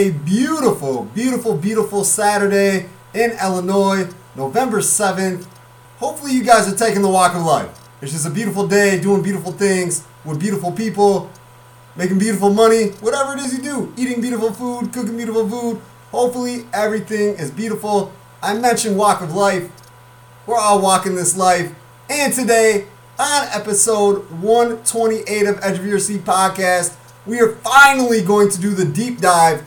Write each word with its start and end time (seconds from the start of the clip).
a 0.00 0.10
beautiful, 0.12 1.04
beautiful, 1.14 1.54
beautiful 1.54 2.04
Saturday 2.04 2.88
in 3.12 3.32
Illinois, 3.32 4.08
November 4.34 4.78
7th. 4.78 5.46
Hopefully, 5.98 6.32
you 6.32 6.42
guys 6.42 6.66
are 6.72 6.74
taking 6.74 7.02
the 7.02 7.08
walk 7.08 7.34
of 7.34 7.42
life. 7.42 7.68
It's 8.00 8.12
just 8.12 8.26
a 8.26 8.30
beautiful 8.30 8.66
day, 8.66 8.98
doing 8.98 9.22
beautiful 9.22 9.52
things 9.52 10.06
with 10.24 10.40
beautiful 10.40 10.72
people, 10.72 11.30
making 11.96 12.18
beautiful 12.18 12.48
money, 12.48 12.92
whatever 13.02 13.34
it 13.34 13.40
is 13.40 13.52
you 13.52 13.62
do, 13.62 13.92
eating 13.98 14.22
beautiful 14.22 14.50
food, 14.54 14.90
cooking 14.90 15.18
beautiful 15.18 15.46
food. 15.46 15.82
Hopefully, 16.12 16.64
everything 16.72 17.34
is 17.34 17.50
beautiful. 17.50 18.10
I 18.42 18.54
mentioned 18.54 18.96
walk 18.96 19.20
of 19.20 19.34
life. 19.34 19.70
We're 20.46 20.56
all 20.56 20.80
walking 20.80 21.14
this 21.14 21.36
life. 21.36 21.74
And 22.08 22.32
today, 22.32 22.86
on 23.18 23.48
episode 23.48 24.30
128 24.40 25.46
of 25.46 25.58
Edge 25.62 25.78
of 25.78 25.84
Your 25.84 25.98
Seat 25.98 26.24
podcast, 26.24 26.96
we 27.26 27.38
are 27.38 27.52
finally 27.56 28.22
going 28.22 28.48
to 28.48 28.58
do 28.58 28.70
the 28.70 28.86
deep 28.86 29.20
dive 29.20 29.66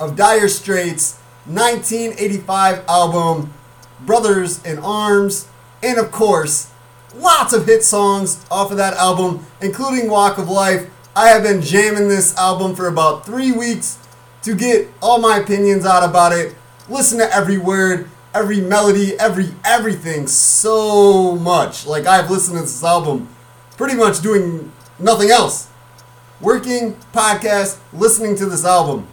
of 0.00 0.16
Dire 0.16 0.48
Straits' 0.48 1.18
1985 1.46 2.84
album, 2.88 3.52
Brothers 4.00 4.64
in 4.64 4.78
Arms, 4.78 5.48
and 5.82 5.98
of 5.98 6.10
course, 6.10 6.70
lots 7.14 7.52
of 7.52 7.66
hit 7.66 7.82
songs 7.82 8.44
off 8.50 8.70
of 8.70 8.76
that 8.76 8.94
album, 8.94 9.46
including 9.60 10.10
Walk 10.10 10.38
of 10.38 10.48
Life. 10.48 10.88
I 11.16 11.28
have 11.28 11.42
been 11.42 11.62
jamming 11.62 12.08
this 12.08 12.36
album 12.36 12.76
for 12.76 12.86
about 12.86 13.26
three 13.26 13.52
weeks 13.52 13.98
to 14.42 14.54
get 14.54 14.88
all 15.02 15.18
my 15.18 15.38
opinions 15.38 15.84
out 15.84 16.08
about 16.08 16.32
it, 16.32 16.54
listen 16.88 17.18
to 17.18 17.34
every 17.34 17.58
word, 17.58 18.08
every 18.34 18.60
melody, 18.60 19.18
every 19.18 19.48
everything 19.64 20.26
so 20.26 21.36
much. 21.36 21.86
Like 21.86 22.06
I've 22.06 22.30
listened 22.30 22.56
to 22.56 22.62
this 22.62 22.84
album 22.84 23.28
pretty 23.76 23.94
much 23.94 24.20
doing 24.20 24.72
nothing 24.98 25.30
else. 25.30 25.68
Working, 26.40 26.94
podcast, 27.12 27.78
listening 27.92 28.36
to 28.36 28.46
this 28.46 28.64
album. 28.64 29.08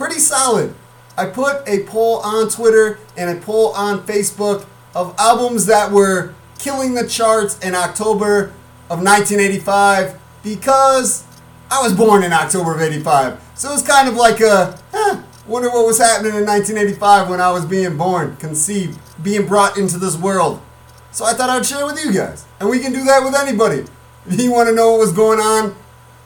Pretty 0.00 0.18
solid. 0.18 0.74
I 1.18 1.26
put 1.26 1.68
a 1.68 1.84
poll 1.84 2.20
on 2.20 2.48
Twitter 2.48 2.98
and 3.18 3.36
a 3.36 3.42
poll 3.42 3.74
on 3.74 4.06
Facebook 4.06 4.64
of 4.94 5.14
albums 5.18 5.66
that 5.66 5.92
were 5.92 6.32
killing 6.58 6.94
the 6.94 7.06
charts 7.06 7.58
in 7.58 7.74
October 7.74 8.44
of 8.88 9.02
1985 9.02 10.18
because 10.42 11.26
I 11.70 11.82
was 11.82 11.92
born 11.92 12.22
in 12.22 12.32
October 12.32 12.74
of 12.74 12.80
85. 12.80 13.42
So 13.54 13.74
it's 13.74 13.86
kind 13.86 14.08
of 14.08 14.14
like 14.14 14.40
a, 14.40 14.80
eh, 14.94 15.22
wonder 15.46 15.68
what 15.68 15.86
was 15.86 15.98
happening 15.98 16.34
in 16.34 16.46
1985 16.46 17.28
when 17.28 17.42
I 17.42 17.52
was 17.52 17.66
being 17.66 17.98
born, 17.98 18.36
conceived, 18.36 18.98
being 19.22 19.46
brought 19.46 19.76
into 19.76 19.98
this 19.98 20.16
world. 20.16 20.62
So 21.12 21.26
I 21.26 21.34
thought 21.34 21.50
I'd 21.50 21.66
share 21.66 21.84
with 21.84 22.02
you 22.02 22.10
guys. 22.10 22.46
And 22.58 22.70
we 22.70 22.78
can 22.78 22.94
do 22.94 23.04
that 23.04 23.22
with 23.22 23.34
anybody. 23.34 23.84
If 24.26 24.40
you 24.40 24.50
want 24.50 24.70
to 24.70 24.74
know 24.74 24.92
what 24.92 25.00
was 25.00 25.12
going 25.12 25.40
on 25.40 25.76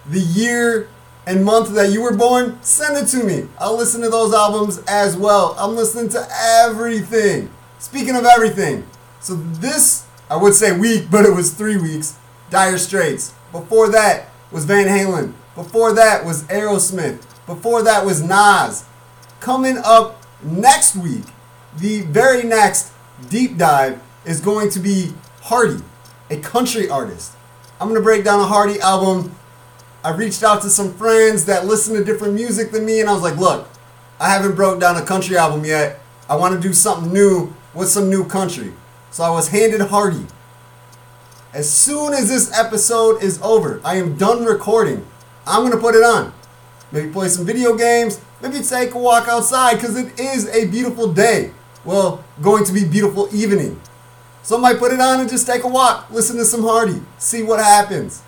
the 0.06 0.20
year 0.20 0.88
and 1.26 1.44
month 1.44 1.70
that 1.74 1.90
you 1.90 2.02
were 2.02 2.14
born, 2.14 2.58
send 2.62 2.96
it 2.96 3.08
to 3.10 3.24
me. 3.24 3.48
I'll 3.58 3.76
listen 3.76 4.02
to 4.02 4.10
those 4.10 4.34
albums 4.34 4.82
as 4.86 5.16
well. 5.16 5.54
I'm 5.58 5.74
listening 5.74 6.08
to 6.10 6.26
everything. 6.30 7.50
Speaking 7.78 8.16
of 8.16 8.24
everything, 8.24 8.86
so 9.20 9.34
this, 9.34 10.06
I 10.28 10.36
would 10.36 10.54
say 10.54 10.76
week, 10.76 11.04
but 11.10 11.24
it 11.24 11.34
was 11.34 11.52
three 11.52 11.76
weeks. 11.76 12.16
Dire 12.50 12.78
Straits. 12.78 13.34
Before 13.52 13.88
that 13.90 14.28
was 14.50 14.64
Van 14.64 14.86
Halen. 14.86 15.32
Before 15.54 15.92
that 15.94 16.24
was 16.24 16.44
Aerosmith. 16.44 17.24
Before 17.46 17.82
that 17.82 18.04
was 18.04 18.22
Nas. 18.22 18.84
Coming 19.40 19.78
up 19.78 20.22
next 20.42 20.96
week, 20.96 21.24
the 21.78 22.02
very 22.02 22.42
next 22.42 22.92
deep 23.28 23.56
dive 23.56 24.00
is 24.24 24.40
going 24.40 24.70
to 24.70 24.80
be 24.80 25.12
Hardy, 25.42 25.82
a 26.30 26.38
country 26.38 26.88
artist. 26.88 27.32
I'm 27.80 27.88
going 27.88 28.00
to 28.00 28.04
break 28.04 28.24
down 28.24 28.40
a 28.40 28.46
Hardy 28.46 28.80
album. 28.80 29.34
I 30.04 30.14
reached 30.14 30.42
out 30.42 30.60
to 30.60 30.68
some 30.68 30.92
friends 30.92 31.46
that 31.46 31.64
listen 31.64 31.94
to 31.94 32.04
different 32.04 32.34
music 32.34 32.72
than 32.72 32.84
me, 32.84 33.00
and 33.00 33.08
I 33.08 33.14
was 33.14 33.22
like, 33.22 33.38
look, 33.38 33.66
I 34.20 34.28
haven't 34.28 34.54
broke 34.54 34.78
down 34.78 34.98
a 34.98 35.02
country 35.04 35.34
album 35.38 35.64
yet. 35.64 35.98
I 36.28 36.36
want 36.36 36.54
to 36.54 36.60
do 36.60 36.74
something 36.74 37.10
new 37.10 37.54
with 37.72 37.88
some 37.88 38.10
new 38.10 38.26
country. 38.26 38.74
So 39.10 39.24
I 39.24 39.30
was 39.30 39.48
handed 39.48 39.80
Hardy. 39.80 40.26
As 41.54 41.72
soon 41.72 42.12
as 42.12 42.28
this 42.28 42.52
episode 42.52 43.22
is 43.22 43.40
over, 43.40 43.80
I 43.82 43.96
am 43.96 44.18
done 44.18 44.44
recording. 44.44 45.06
I'm 45.46 45.62
going 45.62 45.72
to 45.72 45.78
put 45.78 45.94
it 45.94 46.02
on. 46.02 46.34
Maybe 46.92 47.10
play 47.10 47.28
some 47.28 47.46
video 47.46 47.74
games. 47.74 48.20
Maybe 48.42 48.60
take 48.60 48.92
a 48.92 48.98
walk 48.98 49.26
outside 49.26 49.76
because 49.76 49.96
it 49.96 50.20
is 50.20 50.48
a 50.48 50.66
beautiful 50.66 51.14
day. 51.14 51.52
Well, 51.82 52.22
going 52.42 52.64
to 52.66 52.72
be 52.74 52.84
beautiful 52.84 53.34
evening. 53.34 53.80
So 54.42 54.58
I 54.58 54.60
might 54.60 54.78
put 54.78 54.92
it 54.92 55.00
on 55.00 55.20
and 55.20 55.30
just 55.30 55.46
take 55.46 55.64
a 55.64 55.68
walk, 55.68 56.10
listen 56.10 56.36
to 56.36 56.44
some 56.44 56.62
Hardy, 56.62 57.00
see 57.16 57.42
what 57.42 57.60
happens. 57.60 58.22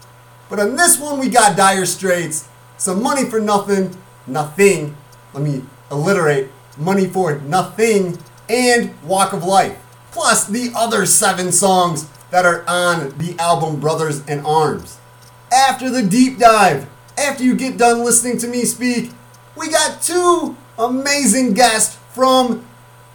But 0.49 0.61
on 0.61 0.77
this 0.77 0.99
one, 0.99 1.19
we 1.19 1.29
got 1.29 1.57
Dire 1.57 1.87
Straits. 1.87 2.49
Some 2.77 3.03
money 3.03 3.25
for 3.29 3.41
nothing, 3.41 3.97
nothing. 4.27 4.97
Let 5.33 5.43
me 5.43 5.62
alliterate. 5.91 6.49
Money 6.79 7.07
for 7.07 7.39
nothing 7.41 8.19
and 8.49 8.95
Walk 9.03 9.33
of 9.33 9.45
Life. 9.45 9.79
Plus 10.12 10.47
the 10.47 10.73
other 10.75 11.07
seven 11.07 11.53
songs 11.53 12.09
that 12.31 12.45
are 12.45 12.65
on 12.69 13.17
the 13.19 13.34
album 13.39 13.81
Brothers 13.81 14.27
in 14.27 14.41
Arms. 14.41 14.99
After 15.53 15.91
the 15.91 16.03
deep 16.03 16.39
dive, 16.39 16.87
after 17.17 17.45
you 17.45 17.55
get 17.55 17.78
done 17.78 18.05
listening 18.05 18.39
to 18.39 18.47
me 18.47 18.65
speak, 18.65 19.11
we 19.57 19.71
got 19.71 20.03
two 20.03 20.57
amazing 20.78 21.55
guests 21.55 21.99
from 22.13 22.65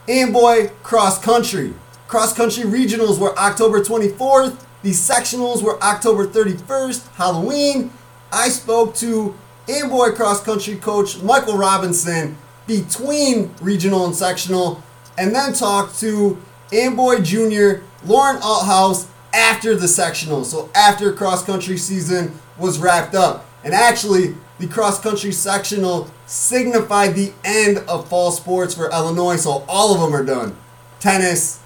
Amboy 0.08 0.70
Cross 0.84 1.24
Country. 1.24 1.74
Cross 2.08 2.34
Country 2.34 2.64
Regionals 2.64 3.20
were 3.20 3.38
October 3.38 3.82
24th. 3.82 4.58
The 4.84 4.92
sectionals 4.92 5.62
were 5.62 5.82
October 5.84 6.26
31st, 6.26 7.16
Halloween. 7.16 7.92
I 8.32 8.50
spoke 8.50 8.96
to 8.96 9.36
Amboy 9.70 10.12
Cross 10.14 10.44
Country 10.44 10.76
coach 10.76 11.22
Michael 11.22 11.58
Robinson 11.58 12.36
between 12.66 13.54
regional 13.62 14.06
and 14.06 14.16
sectional, 14.16 14.82
and 15.18 15.36
then 15.36 15.54
talked 15.54 16.00
to 16.00 16.42
Amboy 16.72 17.22
Junior 17.22 17.84
Lauren 18.06 18.38
Althouse 18.38 19.08
after 19.34 19.76
the 19.76 19.88
sectional. 19.88 20.44
So 20.46 20.70
after 20.74 21.12
cross 21.14 21.46
country 21.46 21.78
season 21.78 22.40
was 22.58 22.80
wrapped 22.80 23.14
up. 23.14 23.46
And 23.64 23.74
actually, 23.74 24.36
the 24.60 24.68
cross 24.68 25.00
country 25.00 25.32
sectional 25.32 26.10
signified 26.26 27.16
the 27.16 27.34
end 27.44 27.80
of 27.88 28.08
fall 28.08 28.32
sports 28.32 28.74
for 28.74 28.90
Illinois. 28.90 29.36
So 29.36 29.64
all 29.68 29.94
of 29.94 30.02
them 30.02 30.16
are 30.20 30.26
done. 30.26 30.56
Tennis, 31.00 31.62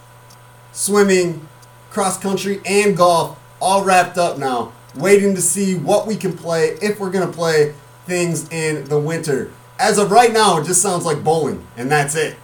swimming, 0.72 1.48
cross 1.96 2.20
country, 2.20 2.60
and 2.66 2.96
golf 2.96 3.40
all 3.62 3.84
wrapped 3.84 4.18
up 4.18 4.38
now. 4.38 4.74
Waiting 4.96 5.34
to 5.34 5.42
see 5.42 5.76
what 5.76 6.06
we 6.06 6.18
can 6.18 6.38
play 6.38 6.78
if 6.82 7.00
we're 7.00 7.10
going 7.10 7.26
to 7.26 7.34
play 7.34 7.74
things 8.06 8.50
in 8.52 8.84
the 8.86 9.00
winter. 9.00 9.52
As 9.80 9.98
of 9.98 10.12
right 10.12 10.32
now, 10.32 10.60
it 10.60 10.66
just 10.66 10.82
sounds 10.82 11.06
like 11.06 11.24
bowling, 11.24 11.66
and 11.78 11.90
that's 11.90 12.16
it. 12.16 12.36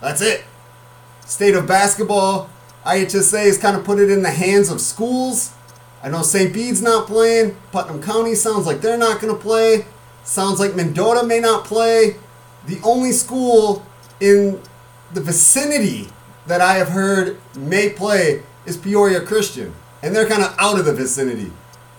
That's 0.00 0.22
it. 0.22 0.42
State 1.20 1.54
of 1.54 1.66
basketball, 1.66 2.48
IHSA 2.84 3.44
has 3.44 3.58
kind 3.58 3.76
of 3.76 3.84
put 3.84 3.98
it 3.98 4.10
in 4.10 4.22
the 4.22 4.30
hands 4.30 4.70
of 4.70 4.80
schools. 4.80 5.52
I 6.02 6.08
know 6.08 6.22
St. 6.22 6.52
Bede's 6.52 6.80
not 6.80 7.06
playing. 7.06 7.56
Putnam 7.72 8.02
County 8.02 8.34
sounds 8.34 8.66
like 8.66 8.80
they're 8.80 8.96
not 8.96 9.20
going 9.20 9.34
to 9.34 9.40
play. 9.40 9.84
Sounds 10.24 10.60
like 10.60 10.74
Mendota 10.74 11.26
may 11.26 11.40
not 11.40 11.64
play. 11.64 12.16
The 12.66 12.80
only 12.82 13.12
school 13.12 13.84
in 14.20 14.60
the 15.12 15.20
vicinity 15.20 16.08
that 16.46 16.62
I 16.62 16.74
have 16.74 16.88
heard 16.88 17.38
may 17.54 17.90
play 17.90 18.42
is 18.66 18.76
Peoria 18.76 19.20
Christian. 19.20 19.74
And 20.02 20.14
they're 20.14 20.28
kind 20.28 20.42
of 20.42 20.54
out 20.58 20.78
of 20.78 20.84
the 20.84 20.94
vicinity. 20.94 21.52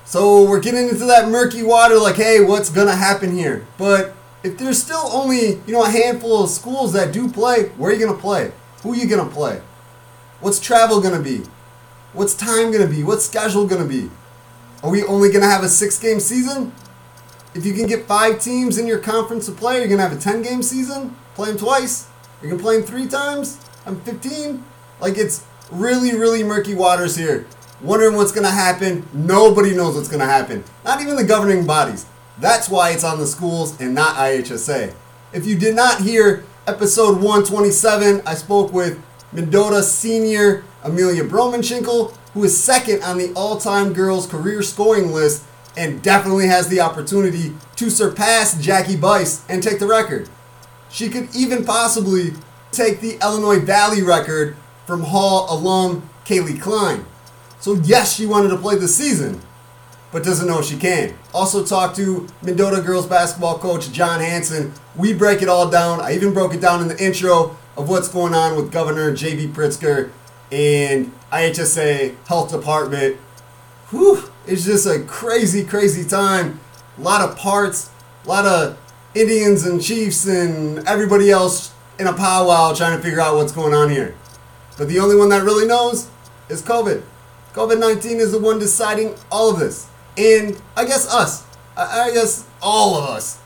So 0.06 0.50
we're 0.50 0.62
getting 0.62 0.88
into 0.88 1.06
that 1.06 1.30
murky 1.30 1.62
water 1.62 1.98
like, 1.98 2.16
hey, 2.16 2.42
what's 2.42 2.70
going 2.70 2.88
to 2.88 2.96
happen 2.96 3.36
here? 3.36 3.68
But 3.78 4.16
if 4.44 4.58
there's 4.58 4.82
still 4.82 5.10
only, 5.12 5.62
you 5.68 5.74
know, 5.74 5.84
a 5.84 5.90
handful 5.90 6.44
of 6.44 6.50
schools 6.50 6.94
that 6.94 7.12
do 7.12 7.30
play, 7.30 7.70
where 7.78 7.92
are 7.92 7.94
you 7.94 8.00
going 8.00 8.16
to 8.16 8.22
play? 8.22 8.52
Who 8.84 8.94
are 8.94 8.96
you 8.96 9.08
going 9.08 9.28
to 9.28 9.34
play? 9.34 9.62
What's 10.40 10.60
travel 10.60 11.02
going 11.02 11.16
to 11.16 11.22
be? 11.22 11.44
What's 12.14 12.34
time 12.34 12.72
going 12.72 12.88
to 12.88 12.94
be? 12.94 13.04
What's 13.04 13.26
schedule 13.26 13.68
going 13.68 13.84
to 13.84 13.88
be? 13.88 14.10
Are 14.82 14.90
we 14.90 15.04
only 15.04 15.30
going 15.30 15.42
to 15.42 15.50
have 15.50 15.64
a 15.64 15.70
six 15.70 16.00
game 16.00 16.20
season? 16.20 16.72
If 17.54 17.66
you 17.66 17.74
can 17.74 17.88
get 17.88 18.06
five 18.06 18.40
teams 18.40 18.78
in 18.78 18.88
your 18.88 19.00
conference 19.00 19.48
to 19.48 19.52
play, 19.52 19.80
you're 19.80 19.88
going 19.88 19.98
to 19.98 20.08
have 20.08 20.18
a 20.18 20.22
10 20.22 20.42
game 20.42 20.64
season? 20.64 21.16
Play 21.36 21.50
them 21.50 21.58
twice? 21.58 22.08
You're 22.42 22.52
going 22.52 22.60
to 22.60 22.64
play 22.64 22.78
them 22.78 22.86
three 22.86 23.08
times? 23.08 23.60
I'm 23.86 24.00
15? 24.02 24.64
Like, 25.02 25.18
it's 25.18 25.46
really, 25.72 26.16
really 26.16 26.44
murky 26.44 26.74
waters 26.74 27.16
here. 27.16 27.46
Wondering 27.82 28.16
what's 28.16 28.32
going 28.32 28.46
to 28.46 28.52
happen. 28.52 29.08
Nobody 29.14 29.76
knows 29.76 29.96
what's 29.96 30.10
going 30.10 30.20
to 30.20 30.26
happen. 30.26 30.64
Not 30.84 31.02
even 31.02 31.16
the 31.16 31.24
governing 31.24 31.66
bodies. 31.66 32.06
That's 32.40 32.70
why 32.70 32.92
it's 32.92 33.04
on 33.04 33.20
the 33.20 33.28
schools 33.28 33.80
and 33.80 33.94
not 33.94 34.16
IHSA. 34.16 34.94
If 35.34 35.46
you 35.46 35.58
did 35.58 35.76
not 35.76 36.02
hear 36.02 36.44
episode 36.68 37.16
127, 37.16 38.22
I 38.26 38.34
spoke 38.36 38.74
with 38.74 39.02
Mendota 39.32 39.84
senior 39.84 40.64
Amelia 40.84 41.24
Bromenschenkel, 41.24 42.16
who 42.34 42.44
is 42.44 42.62
second 42.62 43.04
on 43.04 43.18
the 43.18 43.32
all 43.34 43.58
time 43.58 43.94
girls 43.94 44.28
career 44.28 44.62
scoring 44.62 45.12
list 45.12 45.46
and 45.78 46.02
definitely 46.02 46.48
has 46.48 46.68
the 46.68 46.82
opportunity 46.82 47.54
to 47.76 47.90
surpass 47.90 48.60
Jackie 48.62 48.98
Bice 48.98 49.46
and 49.48 49.62
take 49.62 49.80
the 49.80 49.88
record. 49.88 50.30
She 50.90 51.10
could 51.10 51.34
even 51.36 51.64
possibly 51.64 52.34
take 52.72 53.02
the 53.02 53.18
Illinois 53.22 53.60
Valley 53.60 54.02
record 54.02 54.56
from 54.90 55.04
Hall 55.04 55.46
alum 55.56 56.10
Kaylee 56.26 56.60
Klein. 56.60 57.06
So, 57.60 57.76
yes, 57.76 58.16
she 58.16 58.26
wanted 58.26 58.50
to 58.50 58.58
play 58.58 58.76
this 58.76 58.96
season. 58.96 59.40
but 60.12 60.24
doesn't 60.24 60.48
know 60.48 60.64
she 60.64 60.78
can. 60.78 61.14
Also 61.32 61.64
talked 61.64 61.96
to 61.98 62.28
Mendota 62.42 62.82
girls 62.82 63.06
basketball 63.06 63.60
coach 63.60 63.92
John 63.92 64.20
Hanson. 64.20 64.74
We 64.96 65.14
break 65.14 65.44
it 65.44 65.48
all 65.48 65.70
down. 65.70 66.02
I 66.02 66.14
even 66.16 66.34
broke 66.34 66.56
it 66.56 66.60
down 66.62 66.82
in 66.82 66.88
the 66.88 66.98
intro 67.04 67.56
of 67.78 67.88
what's 67.88 68.08
going 68.08 68.34
on 68.34 68.56
with 68.56 68.72
Governor 68.72 69.14
J.B. 69.14 69.50
Pritzker 69.50 70.10
and 70.52 71.12
IHSA 71.32 72.16
Health 72.26 72.52
Department. 72.52 73.18
Whew, 73.92 74.24
it's 74.48 74.66
just 74.66 74.88
a 74.88 75.04
crazy, 75.04 75.64
crazy 75.64 76.08
time. 76.08 76.60
A 76.98 77.02
lot 77.02 77.22
of 77.22 77.38
parts, 77.38 77.92
a 78.26 78.28
lot 78.28 78.46
of 78.48 78.78
Indians 79.14 79.68
and 79.68 79.80
chiefs 79.82 80.26
and 80.26 80.80
everybody 80.88 81.30
else 81.30 81.74
in 82.00 82.08
a 82.08 82.14
powwow 82.14 82.74
trying 82.74 82.98
to 82.98 83.04
figure 83.04 83.22
out 83.22 83.36
what's 83.36 83.52
going 83.52 83.76
on 83.76 83.92
here. 83.92 84.16
But 84.80 84.88
the 84.88 84.98
only 85.00 85.18
one 85.18 85.28
that 85.30 85.44
really 85.44 85.68
knows 85.68 86.10
is 86.48 86.62
COVID. 86.64 87.04
COVID 87.54 87.80
19 87.80 88.18
is 88.18 88.32
the 88.32 88.40
one 88.40 88.60
deciding 88.60 89.14
all 89.30 89.52
of 89.52 89.60
this. 89.60 89.90
And 90.18 90.60
I 90.78 90.86
guess 90.86 91.14
us. 91.14 91.46
I, 91.76 92.08
I 92.08 92.14
guess 92.14 92.48
all 92.62 92.96
of 92.96 93.10
us. 93.10 93.42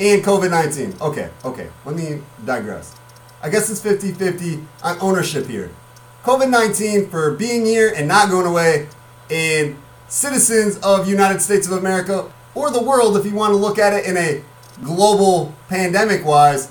And 0.00 0.24
COVID 0.24 0.50
19. 0.50 0.94
Okay, 1.00 1.30
okay. 1.44 1.68
Let 1.84 1.94
me 1.94 2.22
digress. 2.46 2.96
I 3.42 3.50
guess 3.50 3.68
it's 3.68 3.82
50 3.82 4.12
50 4.12 4.64
on 4.82 4.98
ownership 5.00 5.46
here. 5.46 5.70
COVID 6.24 6.48
19 6.48 7.10
for 7.10 7.32
being 7.32 7.66
here 7.66 7.92
and 7.94 8.08
not 8.08 8.30
going 8.30 8.46
away, 8.46 8.88
and 9.30 9.76
citizens 10.08 10.78
of 10.78 11.06
United 11.06 11.42
States 11.42 11.66
of 11.66 11.74
America 11.74 12.32
or 12.54 12.70
the 12.70 12.82
world, 12.82 13.16
if 13.18 13.26
you 13.26 13.34
want 13.34 13.52
to 13.52 13.56
look 13.56 13.78
at 13.78 13.92
it 13.92 14.06
in 14.06 14.16
a 14.16 14.42
global 14.82 15.54
pandemic 15.68 16.24
wise. 16.24 16.70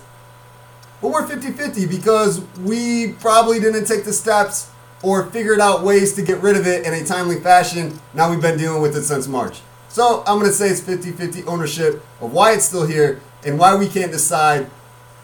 But 1.02 1.12
we're 1.12 1.26
50 1.26 1.52
50 1.52 1.88
because 1.88 2.42
we 2.60 3.14
probably 3.14 3.60
didn't 3.60 3.86
take 3.86 4.06
the 4.06 4.14
steps 4.14 4.70
or 5.02 5.26
figured 5.32 5.60
out 5.60 5.84
ways 5.84 6.14
to 6.14 6.22
get 6.22 6.40
rid 6.42 6.56
of 6.56 6.68
it 6.68 6.86
in 6.86 6.94
a 6.94 7.04
timely 7.04 7.40
fashion. 7.40 8.00
Now 8.14 8.30
we've 8.30 8.42
been 8.42 8.58
dealing 8.58 8.82
with 8.82 8.96
it 8.96 9.04
since 9.04 9.28
March. 9.28 9.62
So 9.90 10.24
I'm 10.28 10.38
going 10.38 10.50
to 10.50 10.54
say 10.54 10.70
it's 10.70 10.80
50 10.80 11.12
50 11.12 11.44
ownership 11.44 12.06
of 12.22 12.32
why 12.32 12.54
it's 12.54 12.66
still 12.66 12.86
here 12.86 13.20
and 13.44 13.58
why 13.58 13.76
we 13.76 13.88
can't 13.88 14.12
decide 14.12 14.70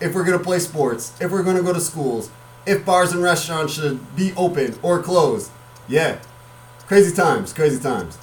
if 0.01 0.13
we're 0.13 0.23
going 0.23 0.37
to 0.37 0.43
play 0.43 0.59
sports, 0.59 1.13
if 1.21 1.31
we're 1.31 1.43
going 1.43 1.57
to 1.57 1.63
go 1.63 1.73
to 1.73 1.79
schools, 1.79 2.31
if 2.65 2.85
bars 2.85 3.13
and 3.13 3.23
restaurants 3.23 3.73
should 3.73 4.15
be 4.15 4.33
open 4.35 4.77
or 4.81 5.01
closed. 5.01 5.51
Yeah, 5.87 6.19
crazy 6.87 7.15
times, 7.15 7.53
crazy 7.53 7.79
times. 7.81 8.17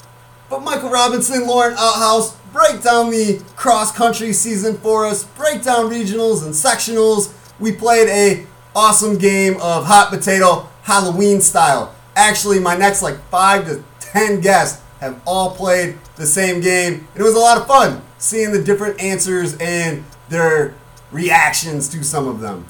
But 0.50 0.62
Michael 0.62 0.90
Robinson, 0.90 1.46
Lauren 1.46 1.74
Althouse, 1.76 2.36
break 2.52 2.82
down 2.82 3.10
the 3.10 3.42
cross 3.56 3.90
country 3.90 4.32
season 4.32 4.76
for 4.76 5.06
us, 5.06 5.24
break 5.24 5.62
down 5.62 5.90
regionals 5.90 6.44
and 6.44 6.52
sectionals. 6.52 7.32
We 7.60 7.72
played 7.72 8.08
a 8.08 8.46
awesome 8.74 9.18
game 9.18 9.54
of 9.54 9.86
hot 9.86 10.10
potato 10.10 10.68
Halloween 10.82 11.40
style. 11.40 11.94
Actually, 12.16 12.58
my 12.58 12.76
next 12.76 13.02
like 13.02 13.18
five 13.28 13.66
to 13.66 13.84
ten 14.00 14.40
guests 14.40 14.82
have 15.00 15.20
all 15.26 15.54
played 15.54 15.98
the 16.16 16.26
same 16.26 16.60
game. 16.60 17.06
It 17.14 17.22
was 17.22 17.34
a 17.34 17.38
lot 17.38 17.58
of 17.58 17.66
fun 17.66 18.02
seeing 18.18 18.52
the 18.52 18.62
different 18.62 19.00
answers 19.00 19.56
and 19.58 20.04
their 20.28 20.74
reactions 21.12 21.88
to 21.90 22.02
some 22.02 22.26
of 22.26 22.40
them. 22.40 22.66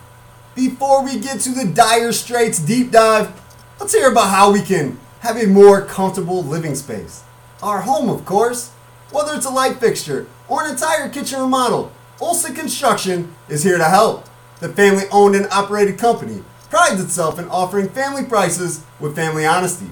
Before 0.55 1.03
we 1.03 1.19
get 1.19 1.41
to 1.41 1.51
the 1.51 1.65
Dire 1.65 2.13
Straits 2.13 2.59
deep 2.59 2.91
dive, 2.91 3.33
let's 3.81 3.95
hear 3.95 4.11
about 4.11 4.29
how 4.29 4.53
we 4.53 4.61
can 4.61 4.99
have 5.21 5.37
a 5.37 5.47
more 5.47 5.83
comfortable 5.83 6.43
living 6.43 6.75
space. 6.75 7.23
Our 7.63 7.81
home, 7.83 8.09
of 8.09 8.25
course. 8.25 8.71
Whether 9.11 9.35
it's 9.35 9.47
a 9.47 9.51
light 9.51 9.79
fixture 9.79 10.27
or 10.49 10.65
an 10.65 10.73
entire 10.73 11.09
kitchen 11.09 11.41
remodel, 11.41 11.93
Olson 12.21 12.55
Construction 12.55 13.35
is 13.49 13.63
here 13.63 13.79
to 13.79 13.85
help. 13.85 14.29
The 14.65 14.73
family 14.73 15.05
owned 15.13 15.37
and 15.37 15.47
operated 15.53 15.99
company 15.99 16.43
prides 16.71 16.99
itself 16.99 17.39
in 17.39 17.47
offering 17.49 17.91
family 17.91 18.25
prices 18.25 18.83
with 18.99 19.15
family 19.15 19.45
honesty. 19.45 19.91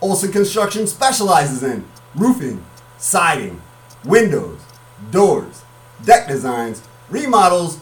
Olson 0.00 0.32
Construction 0.32 0.86
specializes 0.86 1.62
in 1.62 1.84
roofing, 2.14 2.64
siding, 2.96 3.60
windows, 4.02 4.62
doors, 5.10 5.62
deck 6.06 6.26
designs, 6.26 6.82
remodels, 7.10 7.80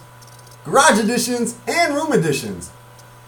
garage 0.65 0.99
additions, 0.99 1.55
and 1.65 1.93
room 1.93 2.11
additions. 2.11 2.71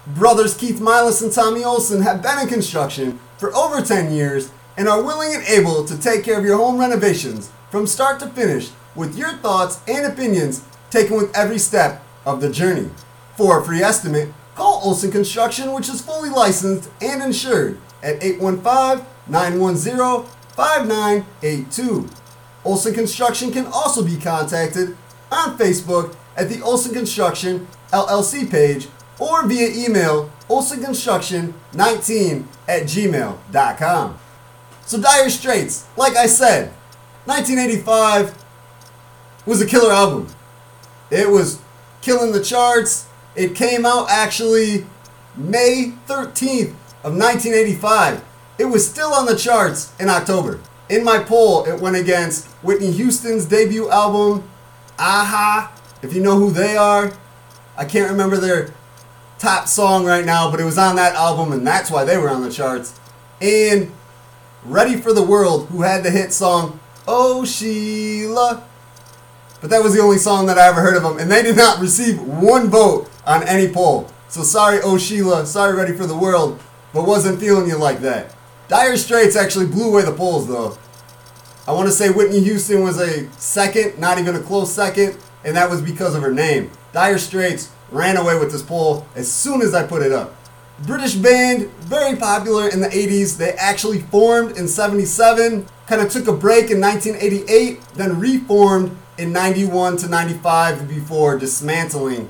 Brothers 0.06 0.54
Keith 0.54 0.82
Milas 0.82 1.24
and 1.24 1.32
Tommy 1.32 1.64
Olson 1.64 2.02
have 2.02 2.22
been 2.22 2.40
in 2.40 2.50
construction 2.50 3.18
for 3.38 3.56
over 3.56 3.82
10 3.82 4.12
years 4.12 4.52
and 4.76 4.90
are 4.90 5.02
willing 5.02 5.34
and 5.34 5.44
able 5.46 5.86
to 5.86 5.98
take 5.98 6.26
care 6.26 6.38
of 6.38 6.44
your 6.44 6.58
home 6.58 6.78
renovations 6.78 7.50
from 7.72 7.88
start 7.88 8.20
to 8.20 8.28
finish 8.28 8.72
with 8.94 9.18
your 9.18 9.32
thoughts 9.38 9.80
and 9.88 10.06
opinions 10.06 10.66
taken 10.90 11.16
with 11.16 11.34
every 11.34 11.60
step 11.60 12.04
of 12.26 12.42
the 12.42 12.50
journey. 12.50 12.90
For 13.36 13.60
a 13.60 13.66
free 13.66 13.82
estimate, 13.82 14.34
call 14.56 14.82
Olson 14.84 15.12
Construction, 15.12 15.74
which 15.74 15.90
is 15.90 16.02
fully 16.02 16.30
licensed 16.30 16.90
and 17.02 17.22
insured 17.22 17.80
at 18.02 18.24
815 18.24 19.06
910 19.28 20.26
5982. 20.56 22.10
Olson 22.64 22.94
Construction 22.94 23.52
can 23.52 23.66
also 23.68 24.04
be 24.04 24.18
contacted 24.18 24.96
on 25.32 25.58
Facebook 25.58 26.16
at 26.38 26.50
the 26.50 26.62
Olson 26.62 26.94
Construction 26.94 27.68
LLC 27.92 28.50
page 28.50 28.88
or 29.20 29.46
via 29.48 29.70
email 29.70 30.32
olsonconstruction19 30.50 32.46
at 32.68 32.84
gmail.com. 32.84 34.20
So 34.86 35.00
Dire 35.02 35.30
Straits, 35.30 35.88
like 35.98 36.16
I 36.16 36.28
said, 36.28 36.70
1985 37.26 38.36
was 39.46 39.62
a 39.62 39.66
killer 39.66 39.92
album. 39.92 40.28
It 41.10 41.30
was 41.30 41.60
killing 42.02 42.32
the 42.32 42.44
charts. 42.44 43.08
It 43.36 43.56
came 43.56 43.86
out 43.86 44.10
actually 44.10 44.86
May 45.36 45.94
13th 46.08 46.74
of 47.04 47.16
1985. 47.18 48.24
It 48.58 48.66
was 48.66 48.90
still 48.90 49.14
on 49.14 49.26
the 49.26 49.36
charts 49.36 49.94
in 50.00 50.10
October. 50.10 50.60
In 50.88 51.04
my 51.04 51.20
poll, 51.20 51.66
it 51.66 51.82
went 51.82 51.98
against 51.98 52.48
Whitney 52.64 52.92
Houston's 52.92 53.46
debut 53.46 53.90
album, 53.90 54.48
Aha. 54.98 55.74
If 56.02 56.14
you 56.14 56.22
know 56.22 56.38
who 56.38 56.52
they 56.52 56.78
are, 56.78 57.12
I 57.78 57.86
can't 57.86 58.10
remember 58.10 58.38
their 58.38 58.74
top 59.40 59.68
song 59.68 60.06
right 60.06 60.26
now, 60.26 60.50
but 60.50 60.60
it 60.60 60.64
was 60.64 60.78
on 60.78 60.96
that 60.96 61.16
album, 61.16 61.52
and 61.52 61.68
that's 61.68 61.92
why 61.92 62.06
they 62.06 62.18
were 62.18 62.30
on 62.30 62.42
the 62.42 62.52
charts. 62.52 63.00
And 63.42 63.92
Ready 64.64 64.96
for 64.96 65.14
the 65.14 65.24
World, 65.24 65.68
who 65.68 65.82
had 65.82 66.04
the 66.04 66.10
hit 66.12 66.32
song 66.32 66.80
Oh 67.08 67.46
Sheila. 67.46 68.64
But 69.66 69.72
that 69.72 69.84
was 69.84 69.96
the 69.96 70.02
only 70.02 70.20
song 70.20 70.46
that 70.46 70.60
I 70.60 70.68
ever 70.68 70.80
heard 70.80 70.96
of 70.96 71.02
them, 71.02 71.18
and 71.18 71.32
they 71.32 71.42
did 71.42 71.56
not 71.58 71.80
receive 71.80 72.22
one 72.22 72.70
vote 72.70 73.10
on 73.26 73.42
any 73.48 73.68
poll. 73.68 74.08
So 74.28 74.44
sorry, 74.44 74.80
Oh 74.84 75.00
Sheila, 75.00 75.48
sorry, 75.48 75.76
Ready 75.76 75.94
for 75.94 76.06
the 76.06 76.16
World, 76.16 76.62
but 76.94 77.08
wasn't 77.08 77.40
feeling 77.40 77.68
you 77.68 77.76
like 77.76 77.98
that. 78.02 78.36
Dire 78.68 78.96
Straits 78.96 79.36
actually 79.36 79.66
blew 79.66 79.90
away 79.90 80.04
the 80.04 80.12
polls, 80.12 80.48
though. 80.48 80.78
I 81.68 81.72
want 81.72 81.88
to 81.88 81.92
say 81.92 82.12
Whitney 82.12 82.42
Houston 82.42 82.84
was 82.84 83.00
a 83.00 83.28
second, 83.40 83.98
not 83.98 84.20
even 84.20 84.36
a 84.36 84.40
close 84.40 84.72
second, 84.72 85.18
and 85.44 85.58
that 85.58 85.68
was 85.68 85.82
because 85.82 86.14
of 86.14 86.22
her 86.22 86.32
name. 86.32 86.70
Dire 86.94 87.18
Straits 87.18 87.72
ran 87.90 88.18
away 88.18 88.38
with 88.38 88.52
this 88.52 88.62
poll 88.62 89.08
as 89.16 89.32
soon 89.34 89.64
as 89.64 89.74
I 89.74 89.84
put 89.84 90.04
it 90.04 90.12
up. 90.12 90.36
British 90.86 91.16
band, 91.16 91.72
very 91.80 92.16
popular 92.16 92.70
in 92.70 92.82
the 92.82 92.90
80s. 92.90 93.36
They 93.36 93.54
actually 93.54 94.02
formed 94.02 94.58
in 94.58 94.68
77, 94.68 95.66
kind 95.88 96.02
of 96.04 96.12
took 96.12 96.28
a 96.28 96.34
break 96.34 96.70
in 96.70 96.80
1988, 96.80 97.82
then 97.96 98.20
reformed 98.20 98.96
in 99.18 99.32
91 99.32 99.98
to 99.98 100.08
95 100.08 100.88
before 100.88 101.38
dismantling. 101.38 102.30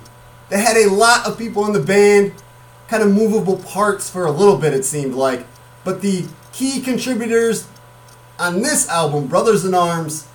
They 0.50 0.60
had 0.60 0.78
a 0.78 0.90
lot 0.90 1.28
of 1.28 1.38
people 1.38 1.66
in 1.66 1.74
the 1.74 1.80
band, 1.80 2.34
kind 2.88 3.02
of 3.02 3.12
movable 3.12 3.58
parts 3.58 4.10
for 4.10 4.26
a 4.26 4.32
little 4.32 4.58
bit, 4.58 4.74
it 4.74 4.86
seemed 4.86 5.16
like. 5.16 5.46
But 5.84 6.02
the 6.02 6.28
key 6.54 6.82
contributors 6.82 7.68
on 8.40 8.62
this 8.62 8.88
album, 8.90 9.28
Brothers 9.28 9.66
in 9.66 9.74
Arms, 9.74 10.28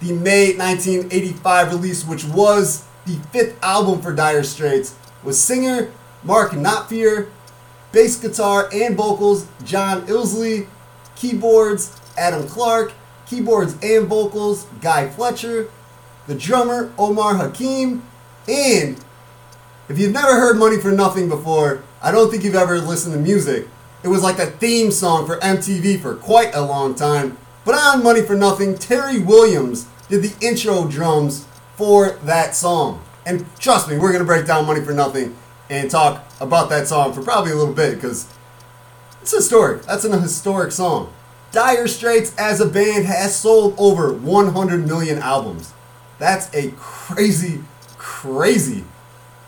the 0.00 0.12
May 0.12 0.56
1985 0.56 1.72
release, 1.72 2.06
which 2.06 2.24
was 2.24 2.86
the 3.06 3.16
fifth 3.32 3.62
album 3.62 4.02
for 4.02 4.14
Dire 4.14 4.42
Straits, 4.42 4.94
was 5.22 5.40
singer 5.42 5.90
Mark 6.22 6.52
Knopfler, 6.52 7.28
bass 7.92 8.16
guitar 8.16 8.68
and 8.72 8.96
vocals 8.96 9.46
John 9.64 10.06
Illsley, 10.06 10.66
keyboards 11.16 11.98
Adam 12.16 12.46
Clark, 12.46 12.92
keyboards 13.30 13.76
and 13.80 14.08
vocals 14.08 14.66
Guy 14.82 15.08
Fletcher, 15.08 15.70
the 16.26 16.34
drummer 16.34 16.92
Omar 16.98 17.36
Hakim, 17.36 18.02
and 18.48 19.02
if 19.88 19.98
you've 19.98 20.12
never 20.12 20.34
heard 20.34 20.58
Money 20.58 20.78
for 20.78 20.90
Nothing 20.90 21.28
before, 21.28 21.82
I 22.02 22.10
don't 22.10 22.30
think 22.30 22.42
you've 22.42 22.56
ever 22.56 22.80
listened 22.80 23.14
to 23.14 23.20
music. 23.20 23.68
It 24.02 24.08
was 24.08 24.22
like 24.22 24.38
a 24.38 24.46
theme 24.46 24.90
song 24.90 25.26
for 25.26 25.36
MTV 25.38 26.00
for 26.00 26.16
quite 26.16 26.54
a 26.54 26.60
long 26.60 26.94
time. 26.94 27.36
But 27.64 27.74
on 27.74 28.02
Money 28.02 28.22
for 28.22 28.34
Nothing, 28.34 28.76
Terry 28.76 29.20
Williams 29.20 29.86
did 30.08 30.22
the 30.22 30.34
intro 30.44 30.88
drums 30.88 31.46
for 31.76 32.10
that 32.24 32.54
song. 32.56 33.02
And 33.26 33.44
trust 33.58 33.88
me, 33.88 33.98
we're 33.98 34.12
going 34.12 34.20
to 34.20 34.26
break 34.26 34.46
down 34.46 34.66
Money 34.66 34.80
for 34.80 34.92
Nothing 34.92 35.36
and 35.68 35.90
talk 35.90 36.24
about 36.40 36.68
that 36.70 36.88
song 36.88 37.12
for 37.12 37.22
probably 37.22 37.52
a 37.52 37.56
little 37.56 37.74
bit 37.74 37.94
because 37.94 38.26
it's 39.22 39.32
historic. 39.32 39.82
That's 39.82 40.04
an 40.04 40.12
historic 40.20 40.72
song. 40.72 41.12
Dire 41.52 41.88
Straits 41.88 42.34
as 42.36 42.60
a 42.60 42.66
band 42.66 43.06
has 43.06 43.34
sold 43.34 43.74
over 43.76 44.12
100 44.12 44.86
million 44.86 45.18
albums. 45.18 45.72
That's 46.18 46.52
a 46.54 46.72
crazy, 46.76 47.62
crazy 47.98 48.84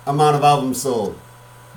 amount 0.06 0.36
of 0.36 0.42
albums 0.42 0.82
sold. 0.82 1.16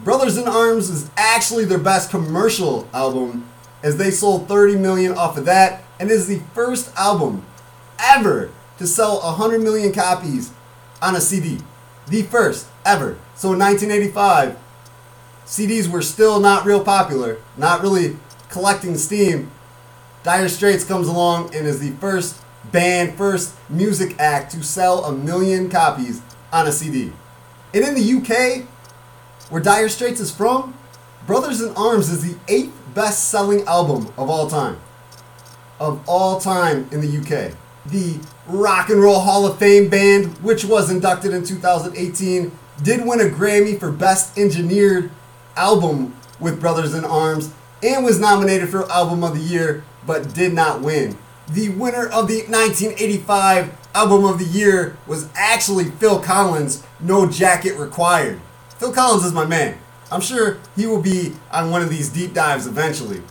Brothers 0.04 0.38
in 0.38 0.48
Arms 0.48 0.90
is 0.90 1.10
actually 1.16 1.66
their 1.66 1.78
best 1.78 2.10
commercial 2.10 2.88
album 2.92 3.48
as 3.84 3.98
they 3.98 4.10
sold 4.10 4.48
30 4.48 4.78
million 4.78 5.14
off 5.14 5.38
of 5.38 5.46
that 5.46 5.84
and 6.00 6.10
is 6.10 6.28
the 6.28 6.42
first 6.54 6.94
album 6.98 7.46
ever 8.00 8.50
to 8.78 8.88
sell 8.88 9.22
100 9.22 9.62
million 9.62 9.94
copies 9.94 10.52
on 11.02 11.16
a 11.16 11.22
CD. 11.22 11.60
The 12.08 12.24
first 12.24 12.68
ever. 12.84 13.18
So 13.36 13.54
in 13.54 13.60
1985, 13.60 14.58
CDs 15.46 15.88
were 15.88 16.02
still 16.02 16.40
not 16.40 16.66
real 16.66 16.84
popular, 16.84 17.38
not 17.58 17.82
really 17.82 18.18
collecting 18.50 18.98
steam. 18.98 19.52
Dire 20.26 20.50
Straits 20.50 20.84
comes 20.84 21.08
along 21.08 21.54
and 21.54 21.68
is 21.68 21.80
the 21.80 21.92
first 21.98 22.42
band, 22.72 23.16
first 23.16 23.54
music 23.70 24.20
act 24.20 24.52
to 24.54 24.64
sell 24.64 25.06
a 25.06 25.16
million 25.16 25.70
copies 25.70 26.20
on 26.52 26.68
a 26.68 26.72
CD. 26.72 27.14
And 27.76 27.86
in 27.86 27.94
the 27.94 28.14
UK, 28.18 28.66
where 29.52 29.62
Dire 29.62 29.88
Straits 29.88 30.20
is 30.20 30.32
from, 30.32 30.74
Brothers 31.28 31.62
in 31.62 31.76
Arms 31.76 32.10
is 32.10 32.24
the 32.24 32.40
eighth 32.48 32.76
best 32.96 33.30
selling 33.30 33.66
album 33.66 34.08
of 34.18 34.28
all 34.32 34.50
time. 34.50 34.80
Of 35.80 36.04
all 36.10 36.40
time 36.40 36.90
in 36.92 37.02
the 37.02 37.18
UK. 37.20 37.56
The 37.86 38.20
Rock 38.48 38.90
and 38.90 39.00
Roll 39.00 39.20
Hall 39.20 39.46
of 39.46 39.60
Fame 39.60 39.90
band, 39.90 40.36
which 40.40 40.66
was 40.66 40.90
inducted 40.90 41.36
in 41.36 41.44
2018, 41.44 42.52
did 42.82 43.06
win 43.06 43.22
a 43.22 43.26
Grammy 43.26 43.80
for 43.80 43.92
Best 43.92 44.40
Engineered 44.40 45.12
Album 45.56 46.16
with 46.40 46.60
Brothers 46.60 46.96
in 46.96 47.06
Arms 47.06 47.54
and 47.84 48.04
was 48.04 48.20
nominated 48.20 48.70
for 48.70 48.92
Album 48.92 49.24
of 49.24 49.36
the 49.36 49.44
Year 49.44 49.84
but 50.06 50.34
did 50.34 50.54
not 50.54 50.82
win. 50.82 51.18
The 51.48 51.70
winner 51.70 52.06
of 52.06 52.28
the 52.28 52.44
1985 52.48 53.78
Album 53.94 54.26
of 54.26 54.40
the 54.40 54.46
Year 54.46 54.98
was 55.08 55.30
actually 55.36 55.86
Phil 55.86 56.20
Collins, 56.20 56.84
No 57.00 57.30
Jacket 57.30 57.78
Required. 57.78 58.42
Phil 58.78 58.92
Collins 58.92 59.24
is 59.24 59.32
my 59.32 59.46
man. 59.46 59.78
I'm 60.12 60.22
sure 60.22 60.58
he 60.76 60.86
will 60.86 61.02
be 61.02 61.34
on 61.52 61.72
one 61.72 61.82
of 61.82 61.90
these 61.90 62.10
deep 62.10 62.34
dives 62.34 62.68
eventually. 62.68 63.22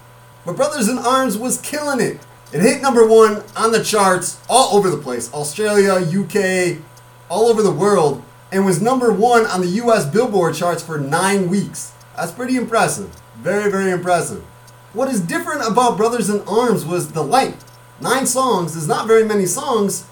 But 0.44 0.56
Brothers 0.56 0.88
in 0.88 0.98
Arms 0.98 1.36
was 1.36 1.60
killing 1.60 2.00
it. 2.00 2.20
It 2.52 2.60
hit 2.60 2.82
number 2.82 3.06
one 3.06 3.42
on 3.56 3.72
the 3.72 3.82
charts 3.82 4.40
all 4.48 4.76
over 4.76 4.88
the 4.88 4.96
place 4.96 5.32
Australia, 5.32 5.94
UK, 5.94 6.78
all 7.28 7.46
over 7.46 7.62
the 7.62 7.70
world, 7.70 8.22
and 8.52 8.64
was 8.64 8.80
number 8.80 9.12
one 9.12 9.46
on 9.46 9.60
the 9.60 9.82
US 9.82 10.06
Billboard 10.06 10.54
charts 10.54 10.82
for 10.82 10.98
nine 10.98 11.48
weeks. 11.48 11.92
That's 12.16 12.32
pretty 12.32 12.56
impressive. 12.56 13.10
Very, 13.36 13.70
very 13.70 13.90
impressive. 13.90 14.44
What 14.94 15.08
is 15.08 15.20
different 15.20 15.66
about 15.66 15.96
Brothers 15.96 16.30
in 16.30 16.40
Arms 16.42 16.84
was 16.86 17.10
the 17.10 17.22
length. 17.24 17.68
Nine 18.00 18.26
songs 18.26 18.76
is 18.76 18.86
not 18.86 19.08
very 19.08 19.24
many 19.24 19.44
songs, 19.44 20.06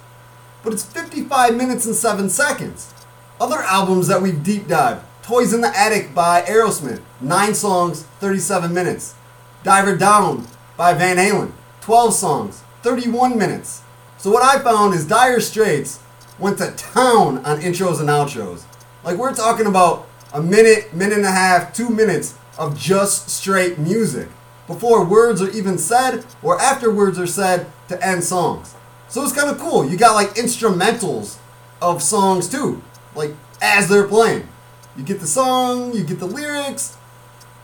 but 0.64 0.72
it's 0.72 0.84
55 0.84 1.54
minutes 1.54 1.86
and 1.86 1.94
7 1.94 2.28
seconds. 2.28 2.92
Other 3.40 3.58
albums 3.58 4.08
that 4.08 4.20
we've 4.20 4.42
deep 4.42 4.66
dived 4.66 5.04
Toys 5.22 5.54
in 5.54 5.60
the 5.60 5.72
Attic 5.78 6.12
by 6.16 6.42
Aerosmith, 6.42 7.00
9 7.20 7.54
songs, 7.54 8.02
37 8.18 8.74
minutes. 8.74 9.14
Diver 9.62 9.96
Down 9.96 10.48
by 10.76 10.94
Van 10.94 11.16
Halen, 11.16 11.52
12 11.82 12.12
songs, 12.12 12.64
31 12.82 13.38
minutes. 13.38 13.82
So 14.18 14.32
what 14.32 14.42
I 14.42 14.60
found 14.64 14.94
is 14.94 15.06
Dire 15.06 15.38
Straits 15.38 16.00
went 16.40 16.58
to 16.58 16.72
town 16.72 17.38
on 17.44 17.60
intros 17.60 18.00
and 18.00 18.08
outros. 18.08 18.64
Like 19.04 19.16
we're 19.16 19.32
talking 19.32 19.66
about 19.66 20.08
a 20.34 20.42
minute, 20.42 20.92
minute 20.92 21.18
and 21.18 21.26
a 21.26 21.30
half, 21.30 21.72
two 21.72 21.88
minutes 21.88 22.36
of 22.58 22.76
just 22.76 23.30
straight 23.30 23.78
music 23.78 24.28
before 24.72 25.04
words 25.04 25.42
are 25.42 25.50
even 25.50 25.78
said 25.78 26.24
or 26.42 26.60
after 26.60 26.90
words 26.90 27.18
are 27.18 27.26
said 27.26 27.66
to 27.88 28.04
end 28.04 28.24
songs. 28.24 28.74
So 29.08 29.22
it's 29.22 29.32
kind 29.32 29.50
of 29.50 29.58
cool. 29.58 29.88
You 29.88 29.96
got 29.96 30.14
like 30.14 30.30
instrumentals 30.30 31.36
of 31.80 32.02
songs 32.02 32.48
too, 32.48 32.82
like 33.14 33.34
as 33.60 33.88
they're 33.88 34.08
playing. 34.08 34.48
You 34.96 35.04
get 35.04 35.20
the 35.20 35.26
song, 35.26 35.92
you 35.92 36.04
get 36.04 36.18
the 36.18 36.26
lyrics, 36.26 36.96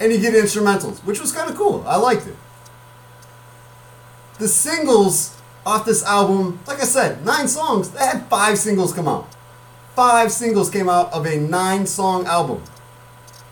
and 0.00 0.12
you 0.12 0.20
get 0.20 0.34
instrumentals, 0.34 0.98
which 1.04 1.20
was 1.20 1.32
kind 1.32 1.50
of 1.50 1.56
cool. 1.56 1.84
I 1.86 1.96
liked 1.96 2.26
it. 2.26 2.36
The 4.38 4.48
singles 4.48 5.36
off 5.66 5.84
this 5.84 6.04
album, 6.04 6.60
like 6.66 6.80
I 6.80 6.84
said, 6.84 7.24
nine 7.24 7.48
songs. 7.48 7.90
They 7.90 8.00
had 8.00 8.26
five 8.26 8.58
singles 8.58 8.92
come 8.92 9.08
out. 9.08 9.28
Five 9.94 10.30
singles 10.30 10.70
came 10.70 10.88
out 10.88 11.12
of 11.12 11.26
a 11.26 11.38
nine 11.38 11.86
song 11.86 12.26
album. 12.26 12.62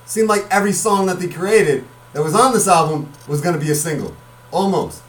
Seemed 0.04 0.28
like 0.28 0.46
every 0.50 0.72
song 0.72 1.06
that 1.06 1.18
they 1.18 1.28
created 1.28 1.84
that 2.16 2.22
was 2.22 2.34
on 2.34 2.54
this 2.54 2.66
album 2.66 3.12
was 3.28 3.42
going 3.42 3.54
to 3.54 3.60
be 3.62 3.70
a 3.70 3.74
single. 3.74 4.16
Almost. 4.50 5.02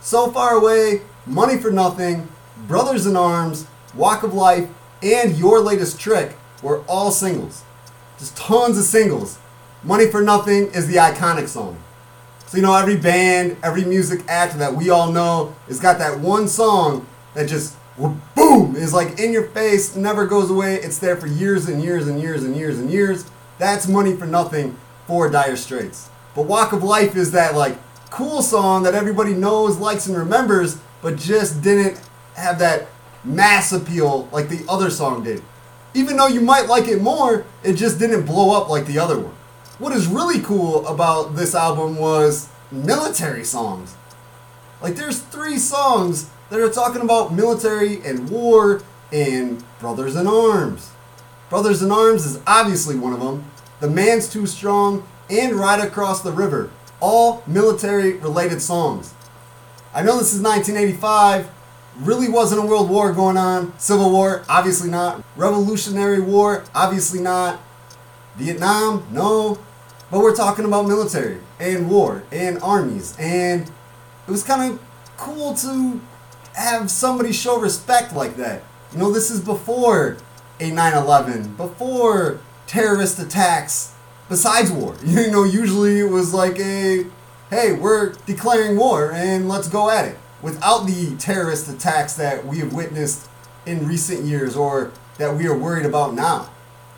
So 0.00 0.30
Far 0.30 0.54
Away, 0.54 1.02
Money 1.26 1.58
for 1.58 1.72
Nothing, 1.72 2.28
Brothers 2.68 3.04
in 3.04 3.16
Arms, 3.16 3.66
Walk 3.96 4.22
of 4.22 4.32
Life, 4.32 4.68
and 5.02 5.36
Your 5.36 5.58
Latest 5.58 5.98
Trick 5.98 6.36
were 6.62 6.82
all 6.82 7.10
singles. 7.10 7.64
Just 8.16 8.36
tons 8.36 8.78
of 8.78 8.84
singles. 8.84 9.40
Money 9.82 10.06
for 10.06 10.22
Nothing 10.22 10.68
is 10.68 10.86
the 10.86 10.98
iconic 10.98 11.48
song. 11.48 11.76
So, 12.46 12.58
you 12.58 12.62
know, 12.62 12.76
every 12.76 12.96
band, 12.96 13.56
every 13.64 13.84
music 13.84 14.20
act 14.28 14.56
that 14.60 14.72
we 14.72 14.88
all 14.88 15.10
know 15.10 15.56
has 15.66 15.80
got 15.80 15.98
that 15.98 16.20
one 16.20 16.46
song 16.46 17.08
that 17.34 17.48
just 17.48 17.76
boom 18.36 18.76
is 18.76 18.94
like 18.94 19.18
in 19.18 19.32
your 19.32 19.48
face, 19.48 19.96
never 19.96 20.28
goes 20.28 20.48
away. 20.48 20.76
It's 20.76 20.98
there 20.98 21.16
for 21.16 21.26
years 21.26 21.68
and 21.68 21.82
years 21.82 22.06
and 22.06 22.20
years 22.20 22.44
and 22.44 22.54
years 22.56 22.78
and 22.78 22.88
years. 22.88 23.28
That's 23.58 23.88
Money 23.88 24.14
for 24.14 24.26
Nothing 24.26 24.76
for 25.08 25.28
Dire 25.28 25.56
Straits. 25.56 26.08
But 26.34 26.46
Walk 26.46 26.72
of 26.72 26.82
Life 26.82 27.16
is 27.16 27.32
that 27.32 27.54
like 27.54 27.78
cool 28.10 28.42
song 28.42 28.82
that 28.84 28.94
everybody 28.94 29.34
knows, 29.34 29.78
likes, 29.78 30.06
and 30.06 30.16
remembers, 30.16 30.78
but 31.02 31.16
just 31.16 31.62
didn't 31.62 32.00
have 32.34 32.58
that 32.58 32.88
mass 33.24 33.72
appeal 33.72 34.28
like 34.32 34.48
the 34.48 34.64
other 34.68 34.90
song 34.90 35.22
did 35.22 35.42
even 35.94 36.16
though 36.16 36.28
you 36.28 36.40
might 36.40 36.66
like 36.68 36.88
it 36.88 37.02
more, 37.02 37.44
it 37.62 37.74
just 37.74 37.98
didn't 37.98 38.24
blow 38.24 38.56
up 38.56 38.68
like 38.68 38.86
the 38.86 38.98
other 38.98 39.18
one. 39.18 39.34
What 39.78 39.92
is 39.92 40.06
really 40.06 40.40
cool 40.40 40.86
about 40.86 41.36
this 41.36 41.54
album 41.54 41.96
was 41.96 42.48
military 42.70 43.44
songs. 43.44 43.96
Like 44.80 44.96
there's 44.96 45.20
three 45.20 45.58
songs 45.58 46.30
that 46.50 46.60
are 46.60 46.70
talking 46.70 47.02
about 47.02 47.32
military 47.32 48.02
and 48.04 48.28
war 48.30 48.82
and 49.12 49.62
Brothers 49.78 50.16
in 50.16 50.26
Arms. 50.26 50.90
Brothers 51.48 51.82
in 51.82 51.90
Arms 51.90 52.24
is 52.24 52.40
obviously 52.46 52.96
one 52.96 53.12
of 53.12 53.20
them. 53.20 53.50
The 53.80 53.90
Man's 53.90 54.28
Too 54.28 54.46
Strong 54.46 55.06
and 55.30 55.54
Ride 55.54 55.80
Across 55.80 56.22
the 56.22 56.32
River. 56.32 56.70
All 57.00 57.42
military 57.46 58.14
related 58.14 58.60
songs. 58.60 59.14
I 59.94 60.02
know 60.02 60.18
this 60.18 60.34
is 60.34 60.40
1985, 60.40 61.50
really 61.98 62.28
wasn't 62.28 62.62
a 62.62 62.66
world 62.66 62.88
war 62.88 63.12
going 63.12 63.36
on. 63.36 63.78
Civil 63.78 64.10
War, 64.10 64.44
obviously 64.48 64.90
not. 64.90 65.22
Revolutionary 65.36 66.20
War, 66.20 66.64
obviously 66.74 67.20
not. 67.20 67.60
Vietnam, 68.36 69.06
no. 69.10 69.58
But 70.10 70.20
we're 70.20 70.34
talking 70.34 70.64
about 70.64 70.86
military 70.86 71.40
and 71.58 71.90
war 71.90 72.24
and 72.32 72.58
armies. 72.60 73.16
And 73.18 73.70
it 74.26 74.30
was 74.30 74.42
kind 74.42 74.72
of 74.72 74.82
cool 75.16 75.54
to 75.54 76.00
have 76.54 76.90
somebody 76.90 77.32
show 77.32 77.60
respect 77.60 78.14
like 78.14 78.36
that. 78.36 78.62
You 78.92 78.98
know, 78.98 79.12
this 79.12 79.30
is 79.30 79.40
before 79.40 80.16
a 80.58 80.70
9 80.70 80.94
11, 80.94 81.54
before 81.54 82.40
terrorist 82.66 83.18
attacks, 83.18 83.89
besides 84.30 84.70
war. 84.70 84.94
You 85.04 85.30
know, 85.30 85.44
usually 85.44 85.98
it 85.98 86.08
was 86.08 86.32
like 86.32 86.58
a 86.58 87.04
hey, 87.50 87.72
we're 87.72 88.14
declaring 88.26 88.76
war 88.78 89.12
and 89.12 89.48
let's 89.48 89.68
go 89.68 89.90
at 89.90 90.06
it 90.06 90.16
without 90.40 90.86
the 90.86 91.16
terrorist 91.16 91.68
attacks 91.68 92.14
that 92.14 92.46
we 92.46 92.58
have 92.60 92.72
witnessed 92.72 93.28
in 93.66 93.86
recent 93.86 94.24
years 94.24 94.56
or 94.56 94.92
that 95.18 95.36
we 95.36 95.46
are 95.46 95.58
worried 95.58 95.84
about 95.84 96.14
now. 96.14 96.48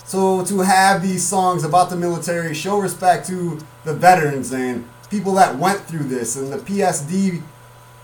So 0.04 0.44
to 0.44 0.60
have 0.60 1.02
these 1.02 1.26
songs 1.26 1.64
about 1.64 1.88
the 1.88 1.96
military 1.96 2.54
show 2.54 2.78
respect 2.78 3.26
to 3.28 3.58
the 3.84 3.94
veterans 3.94 4.52
and 4.52 4.86
people 5.10 5.34
that 5.34 5.58
went 5.58 5.80
through 5.80 6.04
this 6.04 6.36
and 6.36 6.52
the 6.52 6.58
PSD 6.58 7.42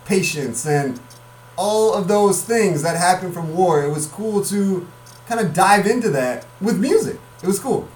patients 0.06 0.66
and 0.66 0.98
all 1.56 1.92
of 1.92 2.08
those 2.08 2.42
things 2.42 2.82
that 2.82 2.96
happened 2.96 3.34
from 3.34 3.54
war, 3.54 3.84
it 3.84 3.90
was 3.90 4.06
cool 4.06 4.42
to 4.46 4.88
kind 5.26 5.40
of 5.40 5.52
dive 5.52 5.86
into 5.86 6.08
that 6.10 6.46
with 6.62 6.78
music. 6.80 7.20
It 7.42 7.46
was 7.46 7.60
cool. 7.60 7.88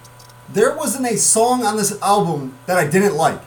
There 0.52 0.76
wasn't 0.76 1.06
a 1.06 1.16
song 1.16 1.64
on 1.64 1.78
this 1.78 1.98
album 2.02 2.58
that 2.66 2.76
I 2.76 2.86
didn't 2.86 3.14
like. 3.16 3.40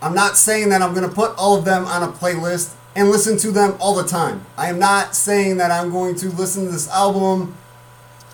I'm 0.00 0.14
not 0.14 0.38
saying 0.38 0.70
that 0.70 0.80
I'm 0.80 0.94
going 0.94 1.06
to 1.06 1.14
put 1.14 1.36
all 1.36 1.58
of 1.58 1.66
them 1.66 1.84
on 1.84 2.02
a 2.02 2.08
playlist 2.08 2.74
and 2.96 3.10
listen 3.10 3.36
to 3.38 3.50
them 3.50 3.76
all 3.78 3.94
the 3.94 4.08
time. 4.08 4.46
I 4.56 4.70
am 4.70 4.78
not 4.78 5.14
saying 5.14 5.58
that 5.58 5.70
I'm 5.70 5.90
going 5.90 6.14
to 6.16 6.30
listen 6.30 6.64
to 6.64 6.72
this 6.72 6.88
album 6.88 7.54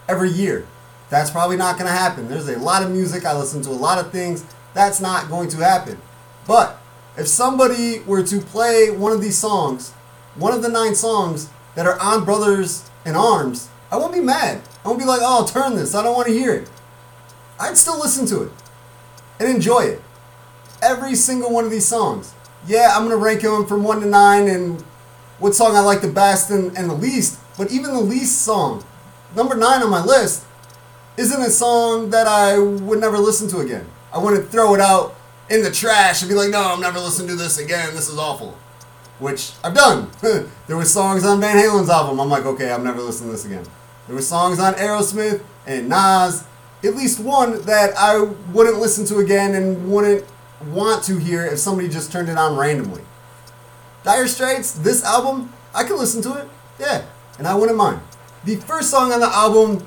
every 0.09 0.31
year. 0.31 0.69
That's 1.09 1.31
probably 1.31 1.57
not 1.57 1.79
going 1.79 1.89
to 1.89 1.93
happen. 1.97 2.29
There's 2.29 2.49
a 2.49 2.61
lot 2.61 2.85
of 2.85 2.93
music, 2.93 3.25
I 3.25 3.37
listen 3.37 3.61
to 3.63 3.71
a 3.71 3.73
lot 3.73 3.99
of 3.99 4.13
things. 4.13 4.45
That's 4.73 5.01
not 5.01 5.29
going 5.29 5.49
to 5.49 5.57
happen. 5.57 6.01
But 6.47 6.81
if 7.17 7.27
somebody 7.27 8.01
were 8.01 8.23
to 8.23 8.41
play 8.41 8.91
one 8.91 9.11
of 9.11 9.21
these 9.21 9.37
songs, 9.37 9.91
one 10.37 10.53
of 10.53 10.63
the 10.63 10.69
nine 10.69 10.95
songs 10.95 11.51
that 11.75 11.87
are 11.87 11.99
on 11.99 12.25
Brothers 12.25 12.89
in 13.05 13.17
Arms, 13.17 13.69
I 13.91 13.97
won't 13.97 14.15
be 14.15 14.21
mad. 14.21 14.63
I 14.85 14.89
won't 14.89 15.01
be 15.01 15.07
like, 15.07 15.21
oh, 15.23 15.45
turn 15.45 15.75
this. 15.75 15.93
I 15.93 16.05
don't 16.05 16.15
want 16.15 16.29
to 16.29 16.33
hear 16.33 16.55
it. 16.55 16.71
I'd 17.61 17.77
still 17.77 17.99
listen 17.99 18.27
to 18.27 18.45
it 18.45 18.53
and 19.39 19.49
enjoy 19.49 19.81
it. 19.81 20.03
Every 20.83 21.15
single 21.15 21.53
one 21.53 21.65
of 21.65 21.71
these 21.71 21.87
songs 21.87 22.35
yeah, 22.67 22.93
I'm 22.95 23.05
gonna 23.05 23.17
rank 23.17 23.43
them 23.43 23.67
from 23.67 23.83
one 23.83 24.01
to 24.01 24.07
nine 24.07 24.49
and 24.49 24.81
what 25.39 25.55
song 25.55 25.77
I 25.77 25.81
like 25.81 26.03
the 26.03 26.09
best 26.09 26.51
and, 26.51 26.77
and 26.77 26.91
the 26.91 26.95
least. 26.95 27.39
But 27.57 27.71
even 27.71 27.93
the 27.93 28.01
least 28.01 28.43
song, 28.43 28.85
number 29.35 29.55
nine 29.55 29.83
on 29.83 29.91
my 29.91 30.05
list, 30.05 30.45
isn't 31.17 31.41
a 31.41 31.51
song 31.51 32.11
that 32.11 32.27
I 32.27 32.59
would 32.59 33.01
never 33.01 33.19
listen 33.19 33.49
to 33.51 33.59
again. 33.59 33.87
I 34.13 34.19
wouldn't 34.19 34.49
throw 34.51 34.75
it 34.75 34.81
out 34.81 35.15
in 35.49 35.63
the 35.63 35.71
trash 35.71 36.23
and 36.23 36.29
be 36.29 36.35
like, 36.35 36.51
no, 36.51 36.63
I'm 36.63 36.81
never 36.81 36.99
listening 36.99 37.29
to 37.29 37.37
this 37.37 37.59
again. 37.59 37.95
This 37.95 38.09
is 38.09 38.19
awful. 38.19 38.57
which 39.19 39.53
I've 39.63 39.75
done. 39.75 40.11
there 40.67 40.77
were 40.77 40.85
songs 40.85 41.25
on 41.25 41.41
Van 41.41 41.57
Halen's 41.57 41.91
album. 41.91 42.21
I'm 42.21 42.31
like, 42.31 42.45
okay, 42.47 42.73
I'm 42.73 42.85
never 42.85 43.03
listening 43.03 43.29
to 43.31 43.33
this 43.37 43.45
again. 43.45 43.65
There 44.07 44.17
were 44.17 44.23
songs 44.23 44.59
on 44.59 44.75
Aerosmith 44.75 45.43
and 45.67 45.89
Nas, 45.89 46.45
at 46.83 46.95
least 46.95 47.21
one 47.21 47.63
that 47.63 47.93
I 47.97 48.21
wouldn't 48.53 48.79
listen 48.79 49.05
to 49.07 49.19
again 49.19 49.55
and 49.55 49.91
wouldn't 49.91 50.25
want 50.67 51.05
to 51.05 51.19
hear 51.19 51.45
if 51.45 51.59
somebody 51.59 51.89
just 51.89 52.13
turned 52.13 52.29
it 52.29 52.39
on 52.39 52.57
randomly. 52.57 53.03
Dire 54.03 54.29
Straits, 54.29 54.73
this 54.73 55.05
album, 55.05 55.53
I 55.75 55.85
could 55.85 55.99
listen 55.99 56.23
to 56.23 56.35
it, 56.35 56.49
yeah, 56.79 57.05
and 57.39 57.47
I 57.47 57.55
wouldn't 57.55 57.77
mind. 57.77 58.01
The 58.45 58.57
first 58.57 58.91
song 58.91 59.13
on 59.13 59.21
the 59.21 59.27
album 59.27 59.87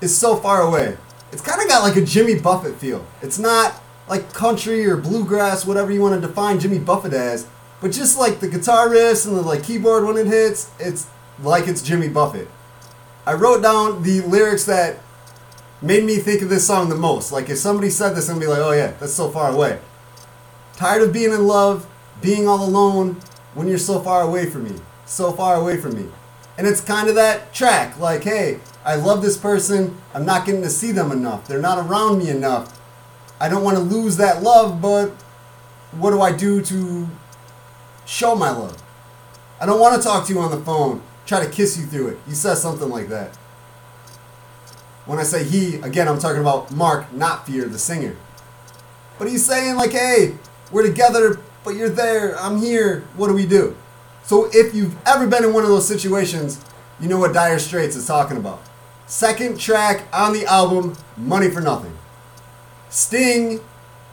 is 0.00 0.16
So 0.16 0.36
Far 0.36 0.62
Away. 0.62 0.96
It's 1.32 1.42
kind 1.42 1.60
of 1.60 1.68
got 1.68 1.82
like 1.82 1.96
a 1.96 2.04
Jimmy 2.04 2.38
Buffett 2.38 2.76
feel. 2.76 3.06
It's 3.22 3.38
not 3.38 3.80
like 4.08 4.32
country 4.34 4.84
or 4.86 4.96
bluegrass, 4.96 5.64
whatever 5.66 5.90
you 5.90 6.02
want 6.02 6.20
to 6.20 6.26
define 6.26 6.60
Jimmy 6.60 6.78
Buffett 6.78 7.14
as, 7.14 7.46
but 7.80 7.90
just 7.90 8.18
like 8.18 8.40
the 8.40 8.48
guitar 8.48 8.88
riffs 8.88 9.26
and 9.26 9.36
the 9.36 9.42
like 9.42 9.64
keyboard 9.64 10.04
when 10.04 10.16
it 10.16 10.26
hits, 10.26 10.70
it's 10.78 11.08
like 11.42 11.66
it's 11.66 11.82
Jimmy 11.82 12.08
Buffett. 12.08 12.48
I 13.26 13.32
wrote 13.32 13.62
down 13.62 14.02
the 14.02 14.20
lyrics 14.20 14.64
that 14.66 14.98
made 15.84 16.02
me 16.02 16.16
think 16.16 16.40
of 16.40 16.48
this 16.48 16.66
song 16.66 16.88
the 16.88 16.96
most. 16.96 17.30
Like 17.30 17.50
if 17.50 17.58
somebody 17.58 17.90
said 17.90 18.16
this, 18.16 18.28
gonna 18.28 18.40
be 18.40 18.46
like, 18.46 18.58
oh 18.58 18.72
yeah, 18.72 18.94
that's 18.98 19.12
so 19.12 19.28
far 19.28 19.52
away. 19.52 19.78
Tired 20.74 21.02
of 21.02 21.12
being 21.12 21.32
in 21.32 21.46
love, 21.46 21.86
being 22.22 22.48
all 22.48 22.64
alone 22.64 23.20
when 23.52 23.68
you're 23.68 23.78
so 23.78 24.00
far 24.00 24.22
away 24.22 24.48
from 24.48 24.64
me, 24.64 24.80
so 25.04 25.30
far 25.32 25.56
away 25.56 25.76
from 25.76 25.94
me. 25.94 26.10
And 26.56 26.66
it's 26.66 26.80
kind 26.80 27.08
of 27.08 27.14
that 27.16 27.52
track, 27.52 27.98
like, 27.98 28.24
hey, 28.24 28.60
I 28.84 28.94
love 28.96 29.22
this 29.22 29.36
person, 29.36 29.98
I'm 30.14 30.24
not 30.24 30.46
getting 30.46 30.62
to 30.62 30.70
see 30.70 30.90
them 30.90 31.12
enough, 31.12 31.46
they're 31.46 31.60
not 31.60 31.78
around 31.78 32.18
me 32.18 32.30
enough. 32.30 32.80
I 33.38 33.48
don't 33.48 33.62
want 33.62 33.76
to 33.76 33.82
lose 33.82 34.16
that 34.16 34.42
love, 34.42 34.80
but 34.80 35.10
what 35.92 36.12
do 36.12 36.22
I 36.22 36.32
do 36.32 36.62
to 36.62 37.08
show 38.06 38.34
my 38.34 38.50
love? 38.50 38.82
I 39.60 39.66
don't 39.66 39.80
want 39.80 40.00
to 40.00 40.02
talk 40.02 40.26
to 40.26 40.32
you 40.32 40.40
on 40.40 40.50
the 40.50 40.64
phone, 40.64 41.02
try 41.26 41.44
to 41.44 41.50
kiss 41.50 41.76
you 41.76 41.84
through 41.84 42.08
it. 42.08 42.18
You 42.26 42.34
said 42.34 42.54
something 42.54 42.88
like 42.88 43.08
that. 43.08 43.36
When 45.06 45.18
I 45.18 45.22
say 45.22 45.44
he, 45.44 45.76
again, 45.76 46.08
I'm 46.08 46.18
talking 46.18 46.40
about 46.40 46.70
Mark 46.70 47.10
Knopfler, 47.10 47.70
the 47.70 47.78
singer. 47.78 48.16
But 49.18 49.28
he's 49.28 49.44
saying, 49.44 49.76
like, 49.76 49.92
hey, 49.92 50.36
we're 50.72 50.82
together, 50.82 51.38
but 51.62 51.76
you're 51.76 51.88
there, 51.90 52.38
I'm 52.38 52.58
here, 52.58 53.04
what 53.16 53.28
do 53.28 53.34
we 53.34 53.46
do? 53.46 53.76
So 54.24 54.48
if 54.52 54.74
you've 54.74 54.96
ever 55.06 55.26
been 55.26 55.44
in 55.44 55.52
one 55.52 55.62
of 55.62 55.68
those 55.68 55.86
situations, 55.86 56.64
you 56.98 57.08
know 57.08 57.18
what 57.18 57.34
Dire 57.34 57.58
Straits 57.58 57.96
is 57.96 58.06
talking 58.06 58.38
about. 58.38 58.62
Second 59.06 59.60
track 59.60 60.08
on 60.12 60.32
the 60.32 60.46
album, 60.46 60.96
Money 61.16 61.50
for 61.50 61.60
Nothing. 61.60 61.96
Sting 62.88 63.60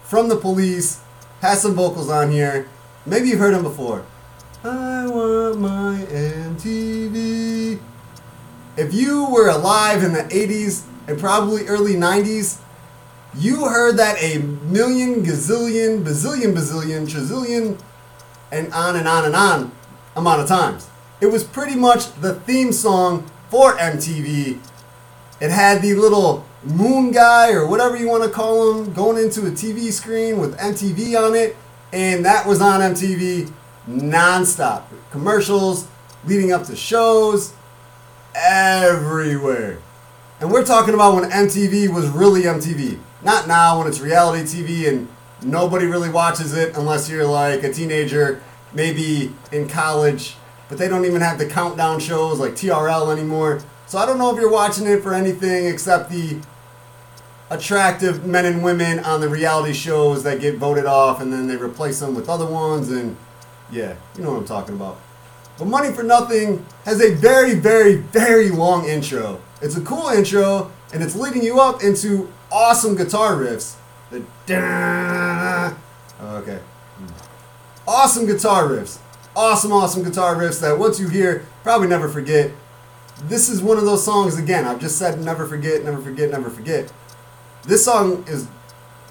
from 0.04 0.28
the 0.28 0.36
police 0.36 1.02
has 1.42 1.62
some 1.62 1.76
vocals 1.76 2.10
on 2.10 2.32
here. 2.32 2.68
Maybe 3.06 3.30
you've 3.30 3.40
heard 3.40 3.54
him 3.54 3.64
before. 3.64 4.06
I 4.64 5.08
want 5.08 5.60
my 5.60 6.06
MTV. 6.10 7.80
If 8.78 8.94
you 8.94 9.26
were 9.30 9.50
alive 9.50 10.02
in 10.02 10.14
the 10.14 10.24
80s 10.24 10.84
and 11.08 11.20
probably 11.20 11.68
early 11.68 11.96
90s, 11.96 12.62
you 13.36 13.66
heard 13.66 13.98
that 13.98 14.22
a 14.22 14.40
million, 14.40 15.24
gazillion, 15.24 16.04
bazillion, 16.04 16.54
bazillion, 16.54 17.10
trillion, 17.10 17.78
and 18.52 18.72
on 18.74 18.96
and 18.96 19.08
on 19.08 19.26
and 19.26 19.36
on 19.36 19.72
amount 20.16 20.42
of 20.42 20.48
times. 20.48 20.90
It 21.20 21.28
was 21.28 21.44
pretty 21.44 21.76
much 21.76 22.14
the 22.22 22.36
theme 22.36 22.72
song 22.72 23.30
for 23.50 23.74
MTV. 23.78 24.60
It 25.42 25.52
had 25.52 25.82
the 25.82 25.94
little 25.96 26.46
moon 26.64 27.12
guy 27.12 27.52
or 27.52 27.68
whatever 27.68 27.98
you 27.98 28.08
want 28.08 28.24
to 28.24 28.30
call 28.30 28.72
him 28.72 28.94
going 28.94 29.22
into 29.22 29.42
a 29.42 29.52
TV 29.52 29.92
screen 29.92 30.40
with 30.40 30.58
MTV 30.58 31.22
on 31.22 31.36
it, 31.36 31.58
and 31.92 32.24
that 32.26 32.48
was 32.48 32.62
on 32.62 32.80
MTV 32.80 33.52
nonstop. 33.90 34.84
Commercials 35.12 35.88
leading 36.26 36.54
up 36.54 36.64
to 36.66 36.76
shows 36.76 37.54
everywhere. 38.36 39.80
And 40.40 40.52
we're 40.52 40.66
talking 40.66 40.94
about 40.94 41.16
when 41.16 41.30
MTV 41.30 41.94
was 41.94 42.08
really 42.10 42.44
MTV. 42.44 43.00
Not 43.24 43.48
now 43.48 43.78
when 43.78 43.88
it's 43.88 44.00
reality 44.00 44.44
TV 44.44 44.90
and 44.90 45.08
nobody 45.44 45.86
really 45.86 46.10
watches 46.10 46.54
it 46.54 46.76
unless 46.76 47.10
you're 47.10 47.26
like 47.26 47.64
a 47.64 47.72
teenager, 47.72 48.42
maybe 48.74 49.34
in 49.52 49.68
college, 49.68 50.36
but 50.70 50.78
they 50.78 50.88
don't 50.88 51.06
even 51.06 51.22
have 51.22 51.38
the 51.38 51.46
countdown 51.46 52.00
shows 52.00 52.40
like 52.40 52.54
TRL 52.54 53.12
anymore. 53.12 53.62
So 53.86 53.98
I 53.98 54.06
don't 54.06 54.18
know 54.18 54.34
if 54.34 54.40
you're 54.40 54.52
watching 54.52 54.88
it 54.88 55.04
for 55.04 55.14
anything 55.14 55.68
except 55.68 56.10
the 56.10 56.40
attractive 57.50 58.26
men 58.26 58.46
and 58.46 58.64
women 58.64 59.00
on 59.00 59.20
the 59.20 59.28
reality 59.28 59.74
shows 59.74 60.24
that 60.24 60.40
get 60.40 60.56
voted 60.56 60.86
off 60.86 61.22
and 61.22 61.32
then 61.32 61.48
they 61.48 61.58
replace 61.58 62.00
them 62.00 62.16
with 62.16 62.30
other 62.30 62.46
ones 62.46 62.90
and 62.90 63.18
yeah, 63.70 63.96
you 64.16 64.24
know 64.24 64.32
what 64.32 64.38
I'm 64.40 64.46
talking 64.46 64.76
about. 64.76 64.98
But 65.62 65.68
Money 65.68 65.92
for 65.92 66.02
Nothing 66.02 66.66
has 66.86 67.00
a 67.04 67.14
very, 67.14 67.54
very, 67.54 67.98
very 67.98 68.50
long 68.50 68.90
intro. 68.90 69.40
It's 69.62 69.78
a 69.78 69.82
cool 69.82 70.08
intro 70.08 70.72
and 70.92 71.04
it's 71.04 71.16
leading 71.16 71.44
you 71.44 71.60
up 71.60 71.84
into 71.84 72.34
awesome 72.52 72.96
guitar 72.96 73.36
riffs. 73.36 73.76
The 74.10 74.24
oh, 76.20 76.38
okay. 76.38 76.58
Hmm. 76.98 77.88
Awesome 77.88 78.26
guitar 78.26 78.70
riffs. 78.70 78.98
Awesome, 79.36 79.72
awesome 79.72 80.02
guitar 80.02 80.36
riffs 80.36 80.60
that 80.62 80.80
once 80.80 81.00
you 81.00 81.10
hear, 81.10 81.46
probably 81.62 81.88
never 81.88 82.10
forget. 82.10 82.50
This 83.26 83.48
is 83.48 83.62
one 83.62 83.78
of 83.78 83.86
those 83.86 84.04
songs, 84.04 84.40
again, 84.40 84.66
I've 84.66 84.80
just 84.80 84.98
said 84.98 85.22
never 85.22 85.46
forget, 85.46 85.84
never 85.84 86.02
forget, 86.02 86.32
never 86.32 86.50
forget. 86.50 86.92
This 87.68 87.86
song 87.86 88.26
is 88.28 88.48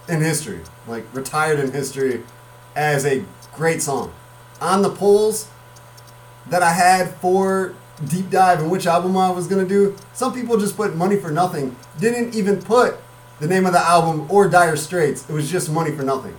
in 0.09 0.21
history, 0.21 0.63
like 0.89 1.05
retired 1.15 1.61
in 1.61 1.71
history 1.71 2.25
as 2.75 3.07
a 3.07 3.25
great 3.55 3.83
song. 3.83 4.13
On 4.61 4.83
the 4.83 4.91
polls 4.91 5.49
that 6.49 6.63
I 6.63 6.73
had 6.73 7.15
for 7.17 7.75
deep 8.09 8.31
dive 8.31 8.61
and 8.61 8.71
which 8.71 8.87
album 8.87 9.17
I 9.17 9.31
was 9.31 9.47
gonna 9.47 9.67
do, 9.67 9.97
some 10.13 10.33
people 10.33 10.57
just 10.59 10.77
put 10.77 10.97
Money 10.97 11.17
for 11.17 11.31
Nothing. 11.31 11.77
Didn't 11.99 12.35
even 12.35 12.63
put 12.63 12.97
the 13.41 13.47
name 13.47 13.67
of 13.67 13.73
the 13.73 13.81
album 13.81 14.27
or 14.31 14.49
Dire 14.49 14.77
Straits. 14.77 15.29
It 15.29 15.33
was 15.33 15.51
just 15.51 15.71
Money 15.71 15.93
for 15.93 16.03
Nothing. 16.03 16.39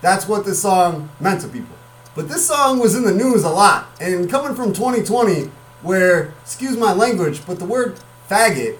That's 0.00 0.28
what 0.28 0.44
this 0.44 0.60
song 0.60 1.08
meant 1.20 1.40
to 1.42 1.48
people. 1.48 1.74
But 2.14 2.28
this 2.28 2.46
song 2.46 2.78
was 2.78 2.94
in 2.94 3.04
the 3.04 3.12
news 3.12 3.42
a 3.42 3.50
lot, 3.50 3.88
and 4.00 4.30
coming 4.30 4.54
from 4.54 4.72
2020, 4.72 5.50
where, 5.82 6.32
excuse 6.42 6.76
my 6.76 6.92
language, 6.92 7.44
but 7.46 7.58
the 7.58 7.64
word 7.64 7.98
faggot 8.28 8.78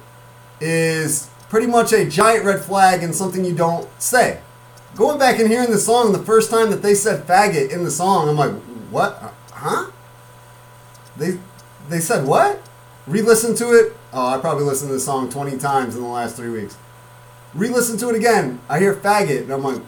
is 0.61 1.29
pretty 1.49 1.67
much 1.67 1.93
a 1.93 2.09
giant 2.09 2.45
red 2.45 2.61
flag 2.61 3.03
and 3.03 3.15
something 3.15 3.45
you 3.45 3.55
don't 3.55 3.89
say. 4.01 4.41
Going 4.95 5.19
back 5.19 5.39
and 5.41 5.49
hearing 5.49 5.71
the 5.71 5.79
song 5.79 6.13
the 6.13 6.19
first 6.21 6.51
time 6.51 6.71
that 6.71 6.83
they 6.83 6.95
said 6.95 7.27
faggot 7.27 7.71
in 7.71 7.85
the 7.85 7.91
song, 7.91 8.29
I'm 8.29 8.37
like, 8.37 8.53
what? 8.91 9.19
Uh, 9.21 9.31
huh? 9.53 9.91
They 11.17 11.39
they 11.89 12.01
said 12.01 12.27
what? 12.27 12.61
Re-listen 13.07 13.55
to 13.57 13.73
it. 13.73 13.97
Oh, 14.13 14.27
I 14.27 14.39
probably 14.39 14.65
listened 14.65 14.89
to 14.89 14.95
the 14.95 15.01
song 15.01 15.29
20 15.29 15.59
times 15.59 15.95
in 15.95 16.03
the 16.03 16.09
last 16.09 16.37
three 16.37 16.49
weeks. 16.49 16.79
Re-listen 17.53 17.99
to 17.99 18.09
it 18.09 18.17
again. 18.17 18.61
I 18.69 18.79
hear 18.79 18.95
faggot, 18.95 19.43
and 19.43 19.53
I'm 19.53 19.63
like, 19.63 19.83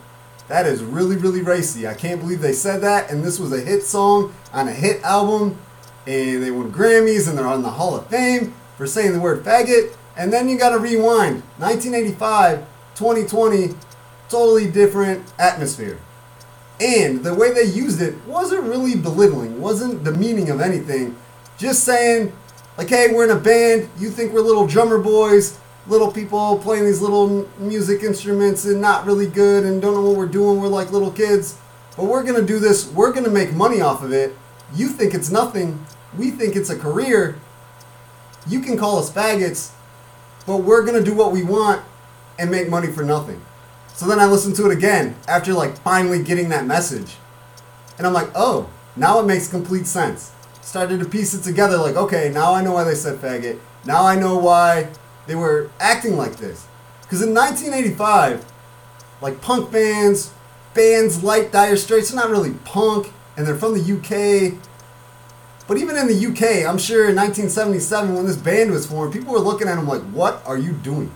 that 0.49 0.67
is 0.67 0.83
really, 0.83 1.17
really 1.17 1.43
racy. 1.43 1.89
I 1.89 1.95
can't 1.95 2.21
believe 2.21 2.41
they 2.41 2.53
said 2.53 2.83
that, 2.83 3.11
and 3.11 3.25
this 3.25 3.41
was 3.41 3.53
a 3.53 3.61
hit 3.61 3.83
song 3.83 4.35
on 4.53 4.69
a 4.69 4.73
hit 4.73 5.03
album, 5.03 5.59
and 6.07 6.43
they 6.43 6.51
won 6.51 6.71
Grammys, 6.71 7.29
and 7.29 7.37
they're 7.37 7.47
on 7.47 7.63
the 7.63 7.71
Hall 7.71 7.97
of 7.97 8.07
Fame 8.09 8.55
for 8.77 8.87
saying 8.87 9.13
the 9.13 9.21
word 9.21 9.43
faggot. 9.43 9.97
And 10.17 10.33
then 10.33 10.49
you 10.49 10.59
got 10.59 10.71
to 10.71 10.79
rewind. 10.79 11.43
1985, 11.59 12.61
2020, 12.95 13.75
totally 14.29 14.71
different 14.71 15.33
atmosphere. 15.39 15.99
And 16.81 17.25
the 17.25 17.35
way 17.35 17.53
they 17.53 17.65
used 17.65 18.03
it 18.03 18.15
wasn't 18.27 18.65
really 18.65 18.97
belittling, 18.97 19.61
wasn't 19.61 20.05
the 20.05 20.13
meaning 20.13 20.51
of 20.51 20.61
anything. 20.61 21.17
Just 21.57 21.85
saying, 21.85 22.33
like, 22.77 22.91
hey, 22.91 23.13
we're 23.15 23.25
in 23.25 23.31
a 23.31 23.41
band, 23.41 23.89
you 23.99 24.11
think 24.11 24.33
we're 24.33 24.43
little 24.43 24.67
drummer 24.67 24.99
boys, 24.99 25.59
little 25.87 26.13
people 26.13 26.59
playing 26.59 26.85
these 26.85 27.01
little 27.01 27.49
music 27.59 28.03
instruments 28.03 28.67
and 28.67 28.81
not 28.81 29.07
really 29.07 29.27
good 29.27 29.65
and 29.65 29.81
don't 29.81 29.95
know 29.95 30.03
what 30.03 30.17
we're 30.17 30.27
doing, 30.27 30.61
we're 30.61 30.69
like 30.69 30.93
little 30.93 31.11
kids. 31.11 31.59
But 31.97 32.05
we're 32.05 32.23
gonna 32.23 32.43
do 32.43 32.59
this, 32.59 32.91
we're 32.93 33.13
gonna 33.13 33.31
make 33.31 33.55
money 33.55 33.81
off 33.81 34.03
of 34.03 34.13
it. 34.13 34.37
You 34.75 34.89
think 34.89 35.15
it's 35.15 35.31
nothing, 35.31 35.87
we 36.19 36.31
think 36.31 36.57
it's 36.57 36.69
a 36.69 36.77
career. 36.77 37.39
You 38.47 38.61
can 38.61 38.77
call 38.77 38.99
us 38.99 39.11
faggots, 39.11 39.71
but 40.47 40.59
we're 40.59 40.85
gonna 40.85 41.03
do 41.03 41.15
what 41.15 41.33
we 41.33 41.43
want 41.43 41.83
and 42.39 42.51
make 42.51 42.69
money 42.69 42.89
for 42.89 43.03
nothing. 43.03 43.41
So 43.97 44.07
then 44.07 44.21
I 44.21 44.27
listened 44.27 44.57
to 44.57 44.71
it 44.71 44.77
again 44.77 45.17
after 45.27 45.55
like 45.55 45.79
finally 45.79 46.23
getting 46.23 46.51
that 46.51 46.67
message. 46.67 47.17
And 47.97 48.07
I'm 48.07 48.13
like, 48.13 48.29
oh, 48.35 48.69
now 48.95 49.21
it 49.21 49.27
makes 49.27 49.49
complete 49.49 49.87
sense. 49.87 50.33
Started 50.61 51.01
to 51.01 51.07
piece 51.07 51.33
it 51.33 51.43
together 51.43 51.79
like, 51.79 51.97
okay, 51.97 52.29
now 52.29 52.53
I 52.53 52.63
know 52.63 52.73
why 52.73 52.85
they 52.85 52.95
said 52.95 53.19
faggot. 53.21 53.59
Now 53.87 54.05
I 54.05 54.15
know 54.15 54.37
why 54.37 54.91
they 55.27 55.35
were 55.35 55.71
acting 55.81 56.19
like 56.19 56.37
this. 56.37 56.67
Because 57.01 57.23
in 57.23 57.33
1985, 57.33 58.45
like 59.23 59.41
punk 59.41 59.73
bands, 59.73 60.31
bands 60.75 61.25
like 61.25 61.51
Dire 61.51 61.79
Straits, 61.79 62.11
they're 62.11 62.21
not 62.21 62.29
really 62.29 62.53
punk, 62.67 63.11
and 63.35 63.47
they're 63.47 63.57
from 63.57 63.79
the 63.79 63.97
UK. 63.97 64.61
But 65.67 65.79
even 65.79 65.97
in 65.97 66.07
the 66.07 66.27
UK, 66.27 66.69
I'm 66.69 66.77
sure 66.77 67.09
in 67.09 67.17
1977 67.17 68.15
when 68.15 68.27
this 68.27 68.37
band 68.37 68.73
was 68.73 68.85
formed, 68.85 69.15
people 69.15 69.33
were 69.33 69.39
looking 69.39 69.69
at 69.69 69.77
them 69.77 69.89
like, 69.89 70.03
what 70.03 70.43
are 70.45 70.59
you 70.59 70.73
doing? 70.73 71.11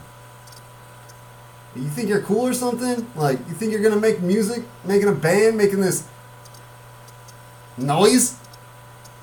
You 1.76 1.88
think 1.88 2.08
you're 2.08 2.22
cool 2.22 2.46
or 2.46 2.52
something? 2.52 3.06
Like, 3.14 3.38
you 3.48 3.54
think 3.54 3.72
you're 3.72 3.82
gonna 3.82 4.00
make 4.00 4.20
music, 4.20 4.64
making 4.84 5.08
a 5.08 5.12
band, 5.12 5.56
making 5.56 5.80
this 5.80 6.06
noise. 7.78 8.36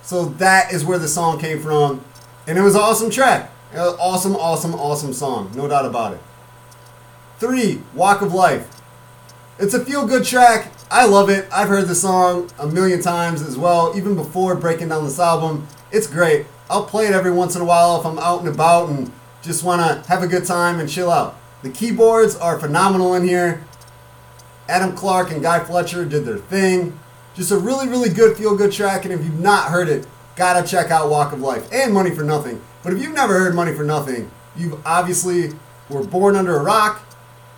So 0.02 0.26
that 0.26 0.72
is 0.72 0.86
where 0.86 0.98
the 0.98 1.10
song 1.10 1.40
came 1.40 1.60
from. 1.62 2.04
And 2.48 2.58
it 2.58 2.62
was 2.62 2.76
an 2.76 2.82
awesome 2.82 3.10
track. 3.10 3.52
Awesome, 3.76 4.36
awesome, 4.36 4.74
awesome 4.74 5.12
song. 5.12 5.52
No 5.56 5.68
doubt 5.68 5.86
about 5.86 6.14
it. 6.14 6.22
Three, 7.40 7.84
Walk 7.94 8.22
of 8.22 8.34
Life. 8.34 8.70
It's 9.60 9.74
a 9.74 9.84
feel 9.84 10.08
good 10.08 10.24
track. 10.24 10.72
I 10.90 11.06
love 11.06 11.30
it. 11.30 11.48
I've 11.52 11.68
heard 11.68 11.88
the 11.88 11.96
song 11.96 12.50
a 12.58 12.66
million 12.66 13.02
times 13.02 13.42
as 13.42 13.58
well, 13.58 13.92
even 13.96 14.16
before 14.16 14.56
breaking 14.56 14.88
down 14.90 15.04
this 15.04 15.20
album. 15.20 15.68
It's 15.92 16.08
great. 16.08 16.46
I'll 16.70 16.86
play 16.86 17.08
it 17.08 17.14
every 17.14 17.32
once 17.32 17.56
in 17.56 17.62
a 17.62 17.66
while 17.66 18.00
if 18.00 18.06
I'm 18.06 18.18
out 18.20 18.40
and 18.40 18.48
about 18.48 18.88
and 18.90 19.12
just 19.42 19.64
want 19.64 19.82
to 19.82 20.10
have 20.10 20.24
a 20.24 20.28
good 20.28 20.46
time 20.46 20.80
and 20.80 20.90
chill 20.90 21.12
out. 21.12 21.38
The 21.64 21.70
keyboards 21.70 22.36
are 22.36 22.60
phenomenal 22.60 23.16
in 23.16 23.28
here. 23.28 23.64
Adam 24.70 24.96
Clark 24.96 25.32
and 25.32 25.42
Guy 25.42 25.64
Fletcher 25.64 26.06
did 26.06 26.26
their 26.26 26.38
thing. 26.38 27.00
Just 27.34 27.52
a 27.52 27.58
really, 27.58 27.88
really 27.88 28.10
good 28.10 28.38
feel 28.38 28.56
good 28.56 28.72
track. 28.72 29.06
And 29.06 29.14
if 29.14 29.24
you've 29.24 29.40
not 29.40 29.72
heard 29.72 29.90
it, 29.90 30.06
gotta 30.36 30.68
check 30.68 30.92
out 30.92 31.10
Walk 31.10 31.34
of 31.34 31.42
Life 31.42 31.68
and 31.72 31.94
Money 31.94 32.12
for 32.12 32.24
Nothing. 32.24 32.62
But 32.84 32.94
if 32.94 33.02
you've 33.02 33.14
never 33.14 33.40
heard 33.40 33.56
Money 33.56 33.74
for 33.74 33.84
Nothing, 33.84 34.30
you've 34.56 34.80
obviously 34.86 35.54
were 35.90 36.04
born 36.04 36.36
under 36.36 36.58
a 36.58 36.64
rock, 36.64 37.02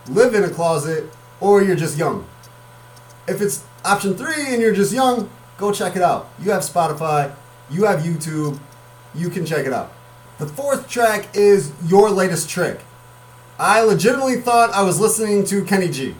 live 0.07 0.33
in 0.33 0.43
a 0.43 0.49
closet, 0.49 1.09
or 1.39 1.61
you're 1.61 1.75
just 1.75 1.97
young. 1.97 2.27
If 3.27 3.41
it's 3.41 3.63
option 3.83 4.15
three 4.15 4.53
and 4.53 4.61
you're 4.61 4.73
just 4.73 4.93
young, 4.93 5.29
go 5.57 5.71
check 5.71 5.95
it 5.95 6.01
out. 6.01 6.29
You 6.41 6.51
have 6.51 6.61
Spotify, 6.61 7.33
you 7.69 7.85
have 7.85 7.99
YouTube, 8.01 8.59
you 9.13 9.29
can 9.29 9.45
check 9.45 9.65
it 9.65 9.73
out. 9.73 9.91
The 10.37 10.47
fourth 10.47 10.89
track 10.89 11.27
is 11.35 11.73
Your 11.85 12.09
Latest 12.09 12.49
Trick. 12.49 12.79
I 13.59 13.81
legitimately 13.81 14.37
thought 14.37 14.71
I 14.71 14.83
was 14.83 15.01
listening 15.01 15.43
to 15.45 15.65
Kenny 15.65 15.89
G. 15.89 16.15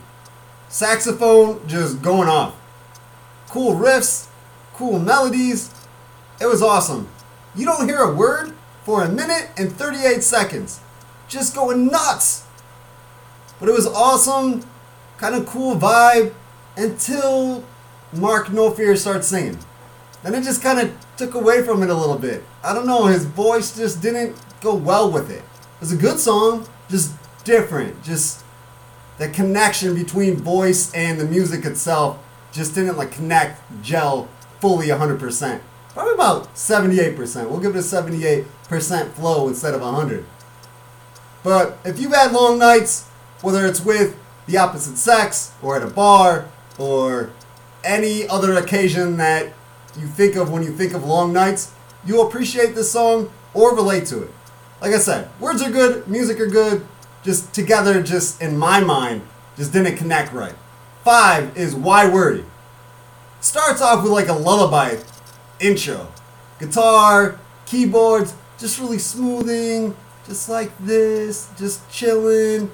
Saxophone 0.68 1.66
just 1.68 2.02
going 2.02 2.28
off 2.28 2.54
cool 3.48 3.74
riffs, 3.76 4.28
cool 4.74 5.00
melodies. 5.00 5.74
It 6.40 6.46
was 6.46 6.62
awesome. 6.62 7.10
You 7.56 7.66
don't 7.66 7.88
hear 7.88 8.00
a 8.00 8.14
word 8.14 8.54
for 8.84 9.04
a 9.04 9.10
minute 9.10 9.50
and 9.58 9.72
38 9.72 10.22
seconds. 10.22 10.80
Just 11.28 11.56
going 11.56 11.88
nuts. 11.88 12.46
But 13.60 13.70
it 13.70 13.74
was 13.74 13.88
awesome, 13.88 14.64
kind 15.18 15.34
of 15.34 15.46
cool 15.46 15.76
vibe 15.76 16.34
until 16.78 17.64
Mark 18.14 18.48
Knopfler 18.48 18.98
starts 18.98 19.28
singing. 19.28 19.60
Then 20.24 20.36
it 20.36 20.44
just 20.44 20.62
kind 20.62 20.80
of 20.80 20.94
took 21.18 21.34
away 21.34 21.64
from 21.64 21.84
it 21.84 21.90
a 21.90 21.96
little 21.96 22.18
bit. 22.18 22.44
I 22.64 22.74
don't 22.74 22.86
know, 22.86 23.06
his 23.06 23.26
voice 23.26 23.76
just 23.76 24.02
didn't 24.02 24.36
go 24.62 24.76
well 24.76 25.12
with 25.12 25.30
it. 25.30 25.40
It 25.40 25.80
was 25.80 25.92
a 25.92 25.98
good 25.98 26.20
song, 26.20 26.68
just 26.90 27.14
different. 27.50 28.04
Just 28.04 28.44
the 29.18 29.28
connection 29.28 29.96
between 29.96 30.36
voice 30.36 30.94
and 30.94 31.20
the 31.20 31.26
music 31.26 31.66
itself 31.66 32.20
just 32.52 32.76
didn't 32.76 32.96
like 32.96 33.12
connect, 33.12 33.60
gel 33.82 34.30
fully 34.60 34.88
100%. 34.88 35.60
Probably 35.90 36.14
about 36.14 36.54
78%. 36.54 37.50
We'll 37.50 37.60
give 37.60 37.76
it 37.76 37.80
a 37.80 37.82
78% 37.82 38.46
flow 39.14 39.48
instead 39.48 39.74
of 39.74 39.82
100. 39.82 40.26
But 41.44 41.80
if 41.84 42.00
you've 42.00 42.14
had 42.14 42.32
long 42.32 42.60
nights, 42.60 43.08
whether 43.42 43.66
it's 43.66 43.84
with 43.84 44.16
the 44.46 44.58
opposite 44.58 44.98
sex 44.98 45.52
or 45.64 45.76
at 45.76 45.82
a 45.82 45.88
bar 45.88 46.48
or 46.78 47.32
any 47.84 48.28
other 48.28 48.54
occasion 48.54 49.18
that 49.18 49.54
you 50.00 50.06
think 50.06 50.36
of 50.36 50.52
when 50.52 50.62
you 50.62 50.72
think 50.72 50.94
of 50.94 51.04
long 51.04 51.34
nights, 51.34 51.74
you'll 52.06 52.28
appreciate 52.28 52.76
this 52.76 52.92
song 52.92 53.32
or 53.56 53.76
relate 53.76 54.06
to 54.08 54.24
it. 54.24 54.32
Like 54.82 54.94
I 54.94 55.00
said, 55.00 55.30
words 55.40 55.62
are 55.64 55.72
good, 55.72 56.08
music 56.08 56.40
are 56.40 56.48
good, 56.48 56.86
just 57.30 57.54
together, 57.54 58.02
just 58.02 58.42
in 58.42 58.58
my 58.58 58.80
mind, 58.80 59.22
just 59.56 59.72
didn't 59.72 59.98
connect 59.98 60.34
right. 60.34 60.56
Five 61.04 61.56
is 61.56 61.76
Why 61.76 62.10
Worry. 62.12 62.44
Starts 63.40 63.84
off 63.84 64.02
with 64.02 64.12
like 64.12 64.30
a 64.30 64.34
lullaby 64.34 64.96
intro. 65.60 66.12
Guitar, 66.58 67.40
keyboards, 67.68 68.34
just 68.58 68.80
really 68.80 68.98
smoothing, 68.98 69.96
just 70.26 70.50
like 70.50 70.76
this, 70.80 71.52
just 71.56 71.88
chilling. 71.92 72.72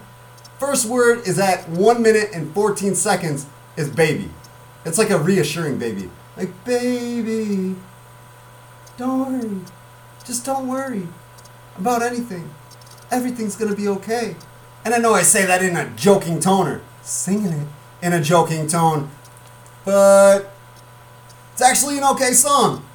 First 0.57 0.85
word 0.85 1.27
is 1.27 1.37
at 1.37 1.67
1 1.67 2.01
minute 2.01 2.29
and 2.33 2.53
14 2.53 2.95
seconds 2.95 3.47
is 3.75 3.89
baby. 3.89 4.29
It's 4.85 4.97
like 4.97 5.09
a 5.09 5.19
reassuring 5.19 5.79
baby. 5.79 6.09
Like, 6.37 6.63
baby, 6.63 7.75
don't 8.95 9.33
worry. 9.33 9.61
Just 10.23 10.45
don't 10.45 10.69
worry 10.69 11.09
about 11.77 12.01
anything. 12.01 12.49
Everything's 13.11 13.55
gonna 13.55 13.75
be 13.75 13.87
okay. 13.87 14.35
And 14.83 14.93
I 14.93 14.97
know 14.97 15.13
I 15.13 15.23
say 15.23 15.45
that 15.45 15.63
in 15.63 15.75
a 15.75 15.89
joking 15.95 16.39
tone 16.39 16.67
or 16.67 16.81
singing 17.01 17.51
it 17.51 17.67
in 18.01 18.13
a 18.13 18.21
joking 18.21 18.67
tone. 18.67 19.09
But 19.83 20.51
it's 21.53 21.61
actually 21.61 21.97
an 21.97 22.03
okay 22.03 22.33
song. 22.33 22.85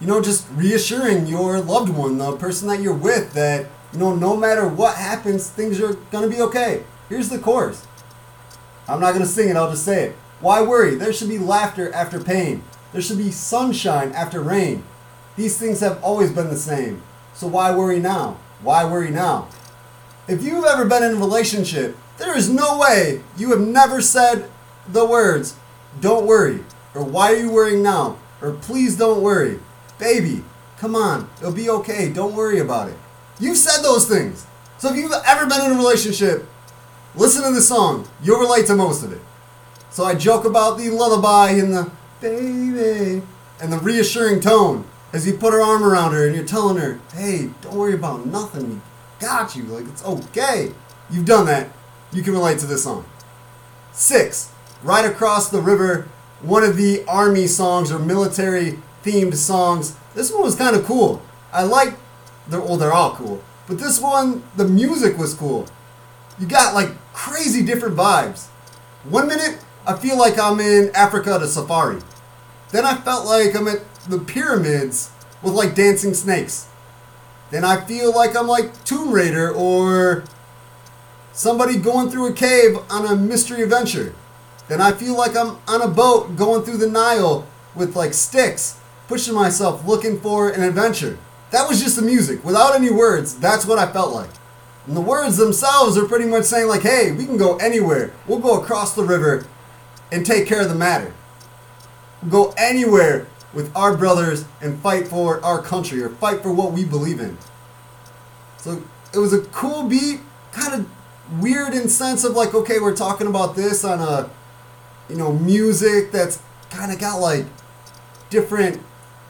You 0.00 0.06
know, 0.06 0.20
just 0.20 0.46
reassuring 0.52 1.26
your 1.26 1.60
loved 1.60 1.90
one, 1.90 2.18
the 2.18 2.36
person 2.36 2.68
that 2.68 2.80
you're 2.80 2.94
with, 2.94 3.34
that, 3.34 3.66
you 3.92 3.98
know, 3.98 4.14
no 4.14 4.36
matter 4.36 4.66
what 4.66 4.96
happens, 4.96 5.48
things 5.48 5.80
are 5.80 5.94
to 5.94 6.28
be 6.28 6.40
okay. 6.40 6.84
Here's 7.08 7.28
the 7.28 7.38
chorus. 7.38 7.86
I'm 8.88 9.00
not 9.00 9.12
to 9.14 9.26
sing 9.26 9.50
it, 9.50 9.56
I'll 9.56 9.70
just 9.70 9.84
say 9.84 10.06
it. 10.06 10.16
Why 10.40 10.62
worry? 10.62 10.94
There 10.94 11.12
should 11.12 11.28
be 11.28 11.38
laughter 11.38 11.92
after 11.92 12.18
pain. 12.18 12.64
There 12.92 13.02
should 13.02 13.18
be 13.18 13.30
sunshine 13.30 14.12
after 14.12 14.40
rain. 14.40 14.84
These 15.36 15.58
things 15.58 15.80
have 15.80 16.02
always 16.02 16.32
been 16.32 16.48
the 16.48 16.56
same. 16.56 17.02
So 17.34 17.46
why 17.46 17.74
worry 17.74 18.00
now? 18.00 18.38
Why 18.62 18.84
worry 18.84 19.10
now? 19.10 19.48
If 20.28 20.42
you've 20.42 20.64
ever 20.64 20.84
been 20.84 21.02
in 21.02 21.12
a 21.12 21.16
relationship 21.16 21.96
there 22.20 22.36
is 22.36 22.50
no 22.50 22.78
way 22.78 23.22
you 23.38 23.50
have 23.50 23.66
never 23.66 24.02
said 24.02 24.48
the 24.86 25.06
words, 25.06 25.56
don't 26.00 26.26
worry, 26.26 26.62
or 26.94 27.02
why 27.02 27.32
are 27.32 27.36
you 27.36 27.50
worrying 27.50 27.82
now, 27.82 28.18
or 28.42 28.52
please 28.52 28.96
don't 28.96 29.22
worry. 29.22 29.58
Baby, 29.98 30.44
come 30.76 30.94
on, 30.94 31.30
it'll 31.38 31.52
be 31.52 31.70
okay, 31.70 32.12
don't 32.12 32.36
worry 32.36 32.58
about 32.58 32.90
it. 32.90 32.98
You've 33.38 33.56
said 33.56 33.82
those 33.82 34.06
things. 34.06 34.46
So 34.76 34.90
if 34.90 34.96
you've 34.96 35.12
ever 35.26 35.46
been 35.46 35.64
in 35.64 35.72
a 35.72 35.76
relationship, 35.76 36.46
listen 37.14 37.42
to 37.42 37.52
the 37.52 37.62
song. 37.62 38.06
You'll 38.22 38.40
relate 38.40 38.66
to 38.66 38.76
most 38.76 39.02
of 39.02 39.12
it. 39.12 39.20
So 39.90 40.04
I 40.04 40.14
joke 40.14 40.44
about 40.44 40.76
the 40.76 40.90
lullaby 40.90 41.52
and 41.52 41.72
the 41.72 41.90
baby 42.20 43.22
and 43.62 43.72
the 43.72 43.78
reassuring 43.78 44.40
tone 44.40 44.84
as 45.12 45.26
you 45.26 45.34
put 45.34 45.52
her 45.52 45.60
arm 45.60 45.82
around 45.82 46.12
her 46.12 46.26
and 46.26 46.34
you're 46.34 46.44
telling 46.44 46.76
her, 46.76 47.00
hey, 47.12 47.50
don't 47.62 47.74
worry 47.74 47.94
about 47.94 48.26
nothing. 48.26 48.68
We 48.68 48.76
got 49.18 49.56
you. 49.56 49.64
Like, 49.64 49.86
it's 49.86 50.04
okay. 50.04 50.72
You've 51.10 51.26
done 51.26 51.46
that 51.46 51.70
you 52.12 52.22
can 52.22 52.32
relate 52.32 52.58
to 52.58 52.66
this 52.66 52.84
song. 52.84 53.04
Six, 53.92 54.52
Ride 54.82 55.04
Across 55.04 55.50
the 55.50 55.60
River, 55.60 56.08
one 56.42 56.62
of 56.62 56.76
the 56.76 57.04
army 57.06 57.46
songs 57.46 57.92
or 57.92 57.98
military 57.98 58.78
themed 59.04 59.34
songs. 59.34 59.96
This 60.14 60.32
one 60.32 60.42
was 60.42 60.56
kind 60.56 60.76
of 60.76 60.84
cool. 60.84 61.22
I 61.52 61.62
like, 61.62 61.94
they're, 62.48 62.60
well, 62.60 62.76
they're 62.76 62.92
all 62.92 63.14
cool, 63.14 63.42
but 63.66 63.78
this 63.78 64.00
one, 64.00 64.42
the 64.56 64.64
music 64.64 65.18
was 65.18 65.34
cool. 65.34 65.68
You 66.38 66.46
got 66.46 66.74
like 66.74 66.90
crazy 67.12 67.64
different 67.64 67.96
vibes. 67.96 68.48
One 69.04 69.28
minute, 69.28 69.58
I 69.86 69.96
feel 69.96 70.18
like 70.18 70.38
I'm 70.38 70.60
in 70.60 70.90
Africa 70.94 71.34
at 71.34 71.42
a 71.42 71.46
safari. 71.46 72.00
Then 72.70 72.84
I 72.84 72.96
felt 72.96 73.26
like 73.26 73.54
I'm 73.54 73.68
at 73.68 73.80
the 74.08 74.18
pyramids 74.18 75.10
with 75.42 75.54
like 75.54 75.74
dancing 75.74 76.14
snakes. 76.14 76.68
Then 77.50 77.64
I 77.64 77.80
feel 77.84 78.14
like 78.14 78.36
I'm 78.36 78.46
like 78.46 78.84
Tomb 78.84 79.12
Raider 79.12 79.50
or 79.52 80.24
somebody 81.32 81.78
going 81.78 82.10
through 82.10 82.28
a 82.28 82.32
cave 82.32 82.78
on 82.88 83.06
a 83.06 83.16
mystery 83.16 83.62
adventure. 83.62 84.14
Then 84.68 84.80
I 84.80 84.92
feel 84.92 85.16
like 85.16 85.36
I'm 85.36 85.58
on 85.66 85.82
a 85.82 85.88
boat 85.88 86.36
going 86.36 86.62
through 86.62 86.76
the 86.76 86.88
Nile 86.88 87.46
with 87.74 87.96
like 87.96 88.14
sticks, 88.14 88.78
pushing 89.08 89.34
myself 89.34 89.84
looking 89.86 90.20
for 90.20 90.50
an 90.50 90.62
adventure. 90.62 91.18
That 91.50 91.68
was 91.68 91.82
just 91.82 91.96
the 91.96 92.02
music, 92.02 92.44
without 92.44 92.76
any 92.76 92.90
words. 92.90 93.34
That's 93.36 93.66
what 93.66 93.78
I 93.78 93.90
felt 93.90 94.14
like. 94.14 94.30
And 94.86 94.96
the 94.96 95.00
words 95.00 95.36
themselves 95.36 95.98
are 95.98 96.06
pretty 96.06 96.26
much 96.26 96.44
saying, 96.44 96.68
like, 96.68 96.82
hey, 96.82 97.12
we 97.12 97.26
can 97.26 97.36
go 97.36 97.56
anywhere. 97.56 98.12
We'll 98.26 98.38
go 98.38 98.60
across 98.60 98.94
the 98.94 99.02
river 99.02 99.46
and 100.12 100.24
take 100.24 100.46
care 100.46 100.62
of 100.62 100.68
the 100.68 100.74
matter. 100.74 101.12
We'll 102.22 102.30
go 102.30 102.54
anywhere 102.56 103.26
with 103.52 103.74
our 103.76 103.96
brothers 103.96 104.44
and 104.60 104.78
fight 104.80 105.08
for 105.08 105.42
our 105.44 105.60
country 105.60 106.02
or 106.02 106.08
fight 106.08 106.42
for 106.42 106.52
what 106.52 106.72
we 106.72 106.84
believe 106.84 107.20
in. 107.20 107.36
So 108.58 108.82
it 109.12 109.18
was 109.18 109.32
a 109.32 109.40
cool 109.40 109.84
beat, 109.88 110.20
kind 110.52 110.74
of 110.74 111.40
weird 111.40 111.74
in 111.74 111.88
sense 111.88 112.24
of 112.24 112.32
like, 112.32 112.54
okay, 112.54 112.78
we're 112.78 112.96
talking 112.96 113.26
about 113.26 113.56
this 113.56 113.84
on 113.84 114.00
a, 114.00 114.30
you 115.08 115.16
know, 115.16 115.32
music 115.32 116.12
that's 116.12 116.42
kind 116.70 116.92
of 116.92 116.98
got 116.98 117.16
like 117.16 117.46
different 118.28 118.80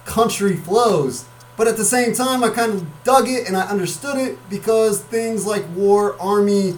country 0.05 0.57
flows. 0.57 1.25
But 1.57 1.69
at 1.69 1.77
the 1.77 1.85
same 1.85 2.15
time, 2.15 2.43
I 2.43 2.51
kind 2.51 2.73
of 2.73 3.05
dug 3.05 3.29
it 3.29 3.47
and 3.47 3.57
I 3.57 3.67
understood 3.69 4.17
it 4.17 4.39
because 4.49 5.01
things 5.03 5.47
like 5.47 5.65
war, 5.75 6.21
army, 6.21 6.77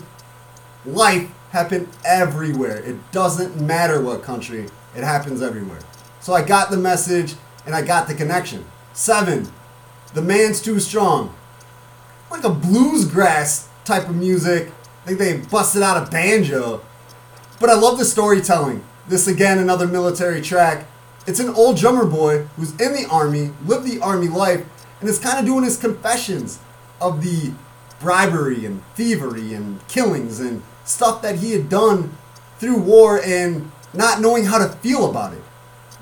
life 0.84 1.30
happen 1.50 1.88
everywhere. 2.04 2.78
It 2.78 3.12
doesn't 3.12 3.60
matter 3.60 4.00
what 4.00 4.22
country, 4.22 4.68
it 4.96 5.04
happens 5.04 5.42
everywhere. 5.42 5.80
So 6.22 6.32
I 6.32 6.42
got 6.42 6.70
the 6.70 6.76
message 6.76 7.34
and 7.66 7.74
I 7.74 7.82
got 7.82 8.08
the 8.08 8.14
connection. 8.14 8.64
Seven, 8.94 9.48
the 10.14 10.22
man's 10.22 10.62
too 10.62 10.80
strong. 10.80 11.34
Like 12.30 12.44
a 12.44 12.50
bluesgrass 12.50 13.68
type 13.84 14.08
of 14.08 14.16
music 14.16 14.72
I 15.02 15.06
think 15.06 15.18
they 15.18 15.36
busted 15.38 15.82
out 15.82 16.06
a 16.06 16.10
banjo. 16.10 16.80
But 17.60 17.70
I 17.70 17.74
love 17.74 17.98
the 17.98 18.04
storytelling. 18.04 18.84
This 19.08 19.26
again, 19.26 19.58
another 19.58 19.88
military 19.88 20.40
track. 20.40 20.86
It's 21.26 21.40
an 21.40 21.48
old 21.50 21.76
drummer 21.76 22.06
boy 22.06 22.44
who's 22.56 22.70
in 22.80 22.92
the 22.92 23.06
army, 23.10 23.50
lived 23.66 23.84
the 23.84 24.00
army 24.00 24.28
life, 24.28 24.64
and 25.00 25.08
is 25.08 25.18
kind 25.18 25.40
of 25.40 25.44
doing 25.44 25.64
his 25.64 25.76
confessions 25.76 26.60
of 27.00 27.22
the 27.24 27.52
bribery 27.98 28.64
and 28.64 28.84
thievery 28.94 29.54
and 29.54 29.86
killings 29.88 30.38
and 30.38 30.62
stuff 30.84 31.20
that 31.22 31.36
he 31.36 31.52
had 31.52 31.68
done 31.68 32.16
through 32.58 32.78
war 32.78 33.20
and 33.24 33.72
not 33.92 34.20
knowing 34.20 34.44
how 34.44 34.58
to 34.58 34.68
feel 34.76 35.10
about 35.10 35.32
it. 35.32 35.42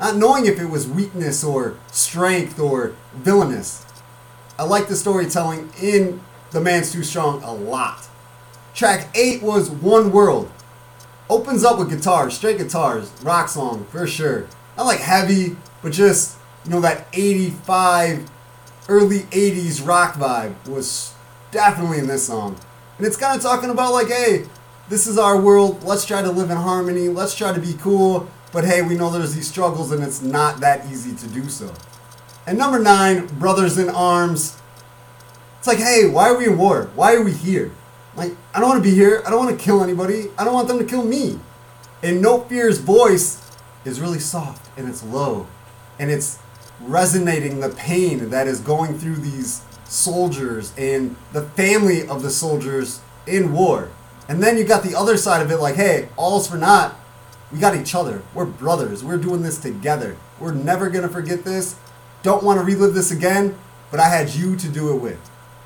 Not 0.00 0.16
knowing 0.16 0.46
if 0.46 0.58
it 0.58 0.70
was 0.70 0.88
weakness 0.88 1.44
or 1.44 1.76
strength 1.92 2.58
or 2.58 2.94
villainous. 3.14 3.84
I 4.58 4.64
like 4.64 4.88
the 4.88 4.96
storytelling 4.96 5.70
in 5.80 6.22
The 6.52 6.60
Man's 6.60 6.90
Too 6.90 7.02
Strong 7.02 7.42
a 7.42 7.52
lot. 7.52 8.08
Track 8.74 9.08
8 9.14 9.42
was 9.42 9.70
One 9.70 10.10
World. 10.10 10.50
Opens 11.28 11.64
up 11.64 11.78
with 11.78 11.90
guitars, 11.90 12.34
straight 12.34 12.56
guitars, 12.56 13.12
rock 13.22 13.50
song 13.50 13.84
for 13.90 14.06
sure. 14.06 14.46
Not 14.78 14.86
like 14.86 15.00
heavy, 15.00 15.56
but 15.82 15.92
just, 15.92 16.38
you 16.64 16.70
know, 16.70 16.80
that 16.80 17.06
85, 17.12 18.30
early 18.88 19.20
80s 19.20 19.86
rock 19.86 20.14
vibe 20.14 20.66
was 20.66 21.12
definitely 21.50 21.98
in 21.98 22.06
this 22.06 22.26
song. 22.26 22.58
And 22.96 23.06
it's 23.06 23.18
kind 23.18 23.36
of 23.36 23.42
talking 23.42 23.68
about 23.68 23.92
like, 23.92 24.08
hey, 24.08 24.46
this 24.88 25.06
is 25.06 25.18
our 25.18 25.38
world. 25.38 25.84
Let's 25.84 26.06
try 26.06 26.22
to 26.22 26.30
live 26.30 26.50
in 26.50 26.56
harmony. 26.56 27.08
Let's 27.08 27.34
try 27.34 27.52
to 27.52 27.60
be 27.60 27.74
cool. 27.74 28.28
But 28.52 28.64
hey, 28.64 28.82
we 28.82 28.94
know 28.94 29.10
there's 29.10 29.34
these 29.34 29.48
struggles 29.48 29.92
and 29.92 30.02
it's 30.02 30.22
not 30.22 30.60
that 30.60 30.86
easy 30.90 31.14
to 31.14 31.26
do 31.28 31.48
so. 31.48 31.72
And 32.46 32.58
number 32.58 32.78
nine, 32.78 33.26
Brothers 33.26 33.78
in 33.78 33.88
Arms. 33.88 34.56
It's 35.58 35.66
like, 35.66 35.78
hey, 35.78 36.08
why 36.08 36.30
are 36.30 36.36
we 36.36 36.46
in 36.46 36.58
war? 36.58 36.90
Why 36.94 37.14
are 37.14 37.22
we 37.22 37.32
here? 37.32 37.70
Like, 38.16 38.32
I 38.54 38.60
don't 38.60 38.68
want 38.70 38.82
to 38.82 38.88
be 38.88 38.94
here. 38.94 39.22
I 39.26 39.30
don't 39.30 39.44
want 39.44 39.56
to 39.56 39.64
kill 39.64 39.82
anybody. 39.82 40.30
I 40.38 40.44
don't 40.44 40.54
want 40.54 40.68
them 40.68 40.78
to 40.78 40.84
kill 40.84 41.04
me. 41.04 41.38
And 42.02 42.24
Knopfler's 42.24 42.78
voice 42.78 43.40
is 43.84 44.00
really 44.00 44.18
soft 44.18 44.76
and 44.76 44.88
it's 44.88 45.02
low. 45.02 45.46
And 45.98 46.10
it's 46.10 46.38
resonating 46.80 47.60
the 47.60 47.68
pain 47.68 48.30
that 48.30 48.46
is 48.46 48.60
going 48.60 48.98
through 48.98 49.16
these 49.16 49.62
soldiers 49.84 50.72
and 50.78 51.16
the 51.32 51.42
family 51.42 52.08
of 52.08 52.22
the 52.22 52.30
soldiers 52.30 53.00
in 53.26 53.52
war. 53.52 53.90
And 54.28 54.42
then 54.42 54.56
you 54.56 54.64
got 54.64 54.82
the 54.82 54.96
other 54.96 55.16
side 55.16 55.42
of 55.42 55.50
it 55.50 55.58
like, 55.58 55.74
hey, 55.74 56.08
all's 56.16 56.48
for 56.48 56.56
naught. 56.56 56.96
We 57.52 57.58
got 57.58 57.76
each 57.76 57.94
other. 57.94 58.22
We're 58.34 58.46
brothers. 58.46 59.02
We're 59.02 59.18
doing 59.18 59.42
this 59.42 59.58
together. 59.58 60.16
We're 60.38 60.54
never 60.54 60.88
going 60.88 61.02
to 61.02 61.12
forget 61.12 61.44
this. 61.44 61.76
Don't 62.22 62.42
want 62.44 62.60
to 62.60 62.64
relive 62.64 62.94
this 62.94 63.10
again, 63.10 63.58
but 63.90 63.98
I 63.98 64.08
had 64.08 64.34
you 64.34 64.56
to 64.56 64.68
do 64.68 64.94
it 64.94 65.00
with. 65.00 65.18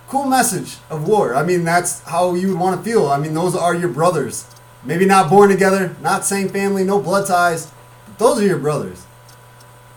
Cool 0.09 0.27
message 0.27 0.77
of 0.89 1.09
war. 1.09 1.35
I 1.35 1.43
mean, 1.45 1.65
that's 1.65 2.03
how 2.03 2.35
you 2.35 2.49
would 2.49 2.59
want 2.59 2.79
to 2.79 2.91
feel. 2.91 3.09
I 3.09 3.19
mean, 3.19 3.35
those 3.35 3.55
are 3.55 3.75
your 3.75 3.89
brothers. 3.89 4.47
Maybe 4.85 5.07
not 5.07 5.31
born 5.31 5.51
together, 5.51 5.97
not 6.01 6.25
same 6.25 6.49
family, 6.49 6.85
no 6.85 7.01
blood 7.01 7.27
ties. 7.27 7.73
But 8.07 8.19
those 8.19 8.41
are 8.41 8.47
your 8.47 8.59
brothers. 8.59 9.05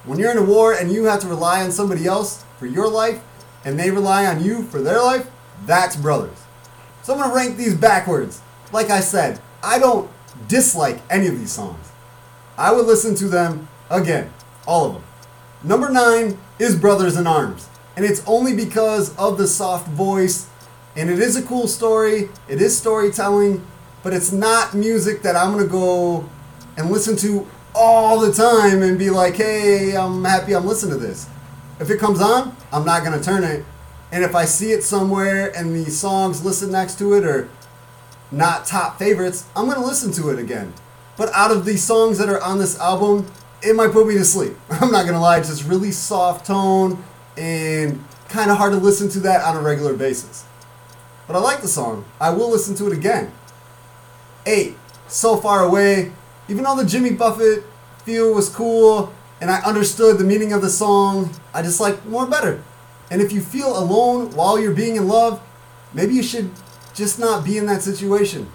When 0.05 0.17
you're 0.17 0.31
in 0.31 0.37
a 0.37 0.43
war 0.43 0.73
and 0.73 0.91
you 0.91 1.05
have 1.05 1.19
to 1.21 1.27
rely 1.27 1.63
on 1.63 1.71
somebody 1.71 2.05
else 2.05 2.43
for 2.57 2.65
your 2.65 2.89
life, 2.89 3.21
and 3.65 3.77
they 3.77 3.91
rely 3.91 4.25
on 4.25 4.41
you 4.41 4.63
for 4.63 4.81
their 4.81 5.01
life, 5.01 5.27
that's 5.65 5.95
brothers. 5.95 6.37
So 7.03 7.13
I'm 7.13 7.19
going 7.19 7.29
to 7.29 7.35
rank 7.35 7.57
these 7.57 7.75
backwards. 7.75 8.41
Like 8.71 8.89
I 8.89 9.01
said, 9.01 9.41
I 9.61 9.77
don't 9.79 10.09
dislike 10.47 11.01
any 11.09 11.27
of 11.27 11.39
these 11.39 11.51
songs. 11.51 11.91
I 12.57 12.71
would 12.71 12.85
listen 12.85 13.15
to 13.15 13.27
them 13.27 13.67
again, 13.89 14.31
all 14.65 14.85
of 14.85 14.93
them. 14.93 15.03
Number 15.63 15.89
nine 15.89 16.37
is 16.59 16.75
Brothers 16.75 17.17
in 17.17 17.27
Arms, 17.27 17.67
and 17.95 18.05
it's 18.05 18.23
only 18.27 18.55
because 18.55 19.15
of 19.17 19.37
the 19.37 19.47
soft 19.47 19.87
voice, 19.89 20.47
and 20.95 21.09
it 21.09 21.19
is 21.19 21.35
a 21.35 21.43
cool 21.43 21.67
story, 21.67 22.29
it 22.47 22.61
is 22.61 22.77
storytelling, 22.77 23.65
but 24.03 24.13
it's 24.13 24.31
not 24.31 24.73
music 24.73 25.21
that 25.23 25.35
I'm 25.35 25.51
gonna 25.51 25.67
go 25.67 26.29
and 26.77 26.89
listen 26.89 27.15
to 27.17 27.47
all 27.75 28.19
the 28.19 28.31
time 28.31 28.81
and 28.81 28.97
be 28.97 29.09
like, 29.09 29.35
hey, 29.35 29.95
I'm 29.95 30.23
happy 30.23 30.55
I'm 30.55 30.65
listening 30.65 30.99
to 30.99 31.05
this. 31.05 31.27
If 31.79 31.89
it 31.91 31.99
comes 31.99 32.21
on, 32.21 32.55
I'm 32.71 32.85
not 32.85 33.03
gonna 33.03 33.21
turn 33.21 33.43
it. 33.43 33.65
And 34.11 34.23
if 34.23 34.33
I 34.35 34.45
see 34.45 34.71
it 34.71 34.83
somewhere 34.83 35.55
and 35.55 35.75
the 35.75 35.91
songs 35.91 36.43
listed 36.43 36.69
next 36.69 36.97
to 36.99 37.13
it 37.13 37.25
or 37.25 37.49
not 38.31 38.65
top 38.65 38.99
favorites, 38.99 39.45
I'm 39.55 39.67
gonna 39.67 39.85
listen 39.85 40.11
to 40.13 40.29
it 40.29 40.39
again. 40.39 40.73
But 41.17 41.33
out 41.33 41.51
of 41.51 41.65
the 41.65 41.77
songs 41.77 42.17
that 42.19 42.29
are 42.29 42.41
on 42.41 42.59
this 42.59 42.79
album, 42.79 43.31
it 43.61 43.75
might 43.75 43.91
put 43.91 44.07
me 44.07 44.13
to 44.15 44.25
sleep. 44.25 44.53
I'm 44.69 44.91
not 44.91 45.05
gonna 45.05 45.21
lie, 45.21 45.39
it's 45.39 45.49
just 45.49 45.63
really 45.65 45.91
soft 45.91 46.45
tone 46.45 47.03
and 47.37 48.03
kind 48.29 48.51
of 48.51 48.57
hard 48.57 48.73
to 48.73 48.77
listen 48.77 49.09
to 49.09 49.19
that 49.21 49.43
on 49.43 49.55
a 49.55 49.61
regular 49.61 49.93
basis. 49.93 50.45
But 51.27 51.35
I 51.35 51.39
like 51.39 51.61
the 51.61 51.67
song. 51.67 52.05
I 52.19 52.29
will 52.29 52.49
listen 52.49 52.75
to 52.75 52.87
it 52.87 52.93
again. 52.93 53.31
Eight, 54.45 54.77
So 55.07 55.37
Far 55.37 55.63
Away. 55.63 56.13
Even 56.47 56.63
though 56.63 56.77
the 56.77 56.85
Jimmy 56.85 57.11
Buffett 57.11 57.65
feel 58.03 58.33
was 58.33 58.47
cool 58.47 59.13
and 59.41 59.51
I 59.51 59.59
understood 59.61 60.17
the 60.17 60.23
meaning 60.23 60.53
of 60.53 60.61
the 60.61 60.69
song, 60.69 61.31
I 61.53 61.61
just 61.61 61.81
like 61.81 62.05
more 62.05 62.25
better. 62.25 62.63
And 63.11 63.21
if 63.21 63.31
you 63.31 63.41
feel 63.41 63.77
alone 63.77 64.31
while 64.31 64.59
you're 64.59 64.73
being 64.73 64.95
in 64.95 65.07
love, 65.07 65.41
maybe 65.93 66.13
you 66.13 66.23
should 66.23 66.51
just 66.97 67.19
not 67.19 67.45
be 67.45 67.59
in 67.59 67.67
that 67.67 67.83
situation. 67.83 68.51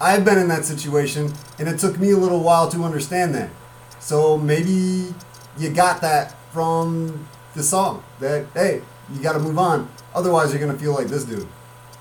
I've 0.00 0.24
been 0.24 0.38
in 0.38 0.48
that 0.48 0.64
situation, 0.64 1.32
and 1.58 1.68
it 1.68 1.78
took 1.80 1.98
me 1.98 2.12
a 2.12 2.16
little 2.16 2.40
while 2.40 2.68
to 2.68 2.84
understand 2.84 3.34
that. 3.34 3.50
So 3.98 4.38
maybe 4.38 5.12
you 5.58 5.70
got 5.70 6.00
that 6.00 6.36
from 6.52 7.26
the 7.54 7.64
song 7.64 8.04
that, 8.20 8.46
hey, 8.54 8.82
you 9.12 9.20
got 9.20 9.32
to 9.32 9.40
move 9.40 9.58
on. 9.58 9.90
Otherwise, 10.14 10.52
you're 10.52 10.60
going 10.60 10.72
to 10.72 10.78
feel 10.78 10.94
like 10.94 11.08
this 11.08 11.24
dude. 11.24 11.48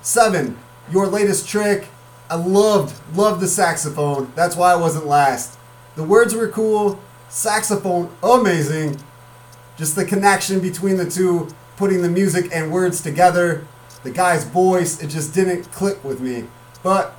Seven, 0.01 0.57
your 0.91 1.07
latest 1.07 1.49
trick. 1.49 1.87
I 2.29 2.35
loved, 2.35 2.95
loved 3.15 3.41
the 3.41 3.47
saxophone. 3.47 4.31
That's 4.35 4.55
why 4.55 4.71
I 4.71 4.75
wasn't 4.75 5.07
last. 5.07 5.57
The 5.95 6.03
words 6.03 6.35
were 6.35 6.49
cool. 6.49 7.01
Saxophone, 7.29 8.11
amazing. 8.21 8.99
Just 9.77 9.95
the 9.95 10.05
connection 10.05 10.59
between 10.59 10.97
the 10.97 11.09
two, 11.09 11.49
putting 11.77 12.03
the 12.03 12.09
music 12.09 12.49
and 12.53 12.71
words 12.71 13.01
together 13.01 13.67
the 14.03 14.11
guy's 14.11 14.43
voice, 14.43 15.01
it 15.01 15.07
just 15.07 15.33
didn't 15.33 15.71
click 15.71 16.03
with 16.03 16.19
me. 16.21 16.45
But 16.83 17.15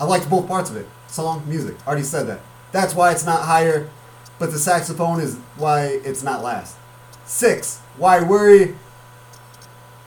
I 0.00 0.04
liked 0.04 0.28
both 0.28 0.46
parts 0.46 0.70
of 0.70 0.76
it 0.76 0.86
song, 1.12 1.42
music. 1.46 1.76
Already 1.86 2.02
said 2.02 2.26
that. 2.26 2.40
That's 2.72 2.94
why 2.94 3.12
it's 3.12 3.26
not 3.26 3.42
higher, 3.42 3.88
but 4.38 4.50
the 4.50 4.58
saxophone 4.58 5.20
is 5.20 5.36
why 5.56 6.00
it's 6.04 6.22
not 6.22 6.42
last. 6.42 6.76
Six, 7.26 7.80
why 7.98 8.22
worry? 8.22 8.74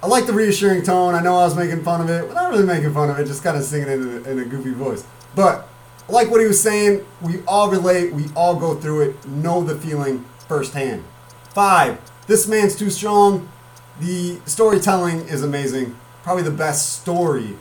I 0.02 0.08
like 0.08 0.26
the 0.26 0.34
reassuring 0.34 0.84
tone. 0.84 1.16
I 1.16 1.22
know 1.22 1.36
I 1.38 1.46
was 1.46 1.56
making 1.56 1.84
fun 1.84 2.02
of 2.02 2.10
it, 2.10 2.28
but 2.28 2.34
not 2.34 2.50
really 2.50 2.66
making 2.66 2.94
fun 2.94 3.10
of 3.10 3.20
it, 3.20 3.28
just 3.28 3.44
kind 3.44 3.56
of 3.56 3.64
singing 3.64 3.88
it 3.88 3.94
in 3.94 4.26
a, 4.26 4.30
in 4.30 4.40
a 4.40 4.46
goofy 4.46 4.72
voice. 4.72 5.06
But 5.36 5.68
I 6.08 6.12
like 6.12 6.30
what 6.30 6.42
he 6.42 6.48
was 6.48 6.62
saying. 6.62 7.06
We 7.22 7.42
all 7.48 7.70
relate, 7.70 8.14
we 8.14 8.26
all 8.36 8.56
go 8.56 8.76
through 8.76 9.10
it, 9.10 9.28
know 9.28 9.64
the 9.64 9.76
feeling 9.76 10.26
firsthand. 10.48 11.04
Five, 11.54 12.00
this 12.28 12.48
man's 12.48 12.76
too 12.76 12.90
strong. 12.90 13.50
The 14.00 14.40
storytelling 14.46 15.22
is 15.28 15.42
amazing. 15.42 15.98
Probably 16.24 16.44
the 16.44 16.52
best 16.52 17.02
story 17.02 17.56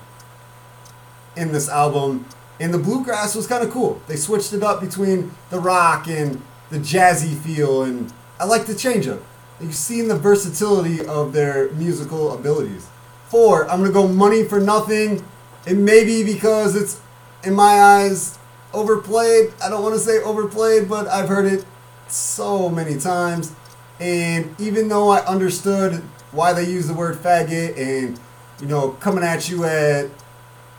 in 1.36 1.52
this 1.52 1.68
album. 1.68 2.26
And 2.60 2.72
the 2.72 2.78
bluegrass 2.78 3.34
was 3.34 3.46
kind 3.46 3.62
of 3.62 3.70
cool. 3.70 4.00
They 4.08 4.16
switched 4.16 4.52
it 4.52 4.62
up 4.62 4.80
between 4.80 5.32
the 5.50 5.58
rock 5.58 6.08
and 6.08 6.40
the 6.70 6.78
jazzy 6.78 7.36
feel, 7.38 7.82
and 7.82 8.12
I 8.40 8.44
like 8.44 8.66
the 8.66 8.74
change 8.74 9.06
up. 9.06 9.20
You've 9.60 9.74
seen 9.74 10.08
the 10.08 10.16
versatility 10.16 11.04
of 11.06 11.32
their 11.32 11.70
musical 11.72 12.32
abilities. 12.32 12.88
Four, 13.28 13.68
I'm 13.70 13.80
gonna 13.80 13.92
go 13.92 14.08
money 14.08 14.44
for 14.44 14.60
nothing. 14.60 15.24
It 15.66 15.76
may 15.76 16.04
be 16.04 16.24
because 16.24 16.74
it's, 16.74 17.00
in 17.44 17.54
my 17.54 17.80
eyes, 17.80 18.38
overplayed. 18.72 19.52
I 19.62 19.70
don't 19.70 19.82
want 19.82 19.94
to 19.94 20.00
say 20.00 20.18
overplayed, 20.18 20.88
but 20.88 21.06
I've 21.06 21.28
heard 21.28 21.46
it 21.46 21.64
so 22.08 22.68
many 22.68 22.98
times. 22.98 23.52
And 24.00 24.54
even 24.60 24.88
though 24.88 25.08
I 25.10 25.24
understood 25.24 26.02
why 26.34 26.52
they 26.52 26.64
use 26.64 26.86
the 26.86 26.94
word 26.94 27.16
faggot 27.16 27.78
and 27.78 28.18
you 28.60 28.66
know 28.66 28.90
coming 29.00 29.24
at 29.24 29.48
you 29.48 29.64
at 29.64 30.10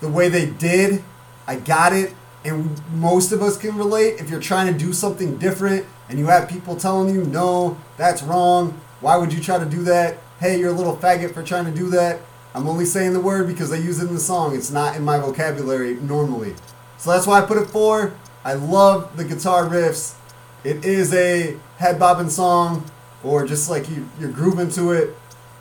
the 0.01 0.09
way 0.09 0.29
they 0.29 0.45
did 0.45 1.03
i 1.47 1.55
got 1.55 1.93
it. 1.93 2.13
And 2.43 2.79
most 2.93 3.31
of 3.31 3.41
us 3.41 3.57
can 3.57 3.75
relate. 3.75 4.19
If 4.19 4.29
you're 4.29 4.39
trying 4.39 4.71
to 4.71 4.77
do 4.77 4.93
something 4.93 5.37
different 5.39 5.85
and 6.09 6.19
you 6.19 6.27
have 6.27 6.47
people 6.47 6.75
telling 6.75 7.13
you 7.13 7.23
no 7.25 7.77
that's 7.97 8.21
wrong. 8.21 8.79
Why 9.01 9.17
would 9.17 9.33
you 9.33 9.41
try 9.41 9.57
to 9.57 9.65
do 9.65 9.83
that? 9.83 10.17
Hey 10.39 10.59
you're 10.59 10.69
a 10.69 10.73
little 10.73 10.95
faggot 10.95 11.33
for 11.33 11.43
trying 11.43 11.65
to 11.65 11.71
do 11.71 11.89
that. 11.91 12.19
I'm 12.53 12.67
only 12.67 12.85
saying 12.85 13.13
the 13.13 13.19
word 13.19 13.47
because 13.47 13.71
i 13.71 13.77
use 13.77 13.99
it 13.99 14.07
in 14.07 14.13
the 14.13 14.19
song. 14.19 14.55
It's 14.55 14.71
not 14.71 14.95
in 14.95 15.03
my 15.03 15.17
vocabulary 15.17 15.95
normally. 15.95 16.55
So 16.97 17.11
that's 17.11 17.27
why 17.27 17.41
i 17.41 17.45
put 17.45 17.57
it 17.57 17.67
four 17.67 18.13
i 18.43 18.53
love 18.53 19.17
the 19.17 19.23
guitar 19.23 19.67
riffs. 19.67 20.15
It 20.63 20.85
is 20.85 21.13
a 21.13 21.57
head 21.77 21.99
bobbing 21.99 22.29
song 22.29 22.85
or 23.23 23.45
just 23.45 23.69
like 23.69 23.89
you, 23.89 24.07
you're 24.19 24.31
grooving 24.31 24.69
to 24.71 24.91
it 24.91 25.15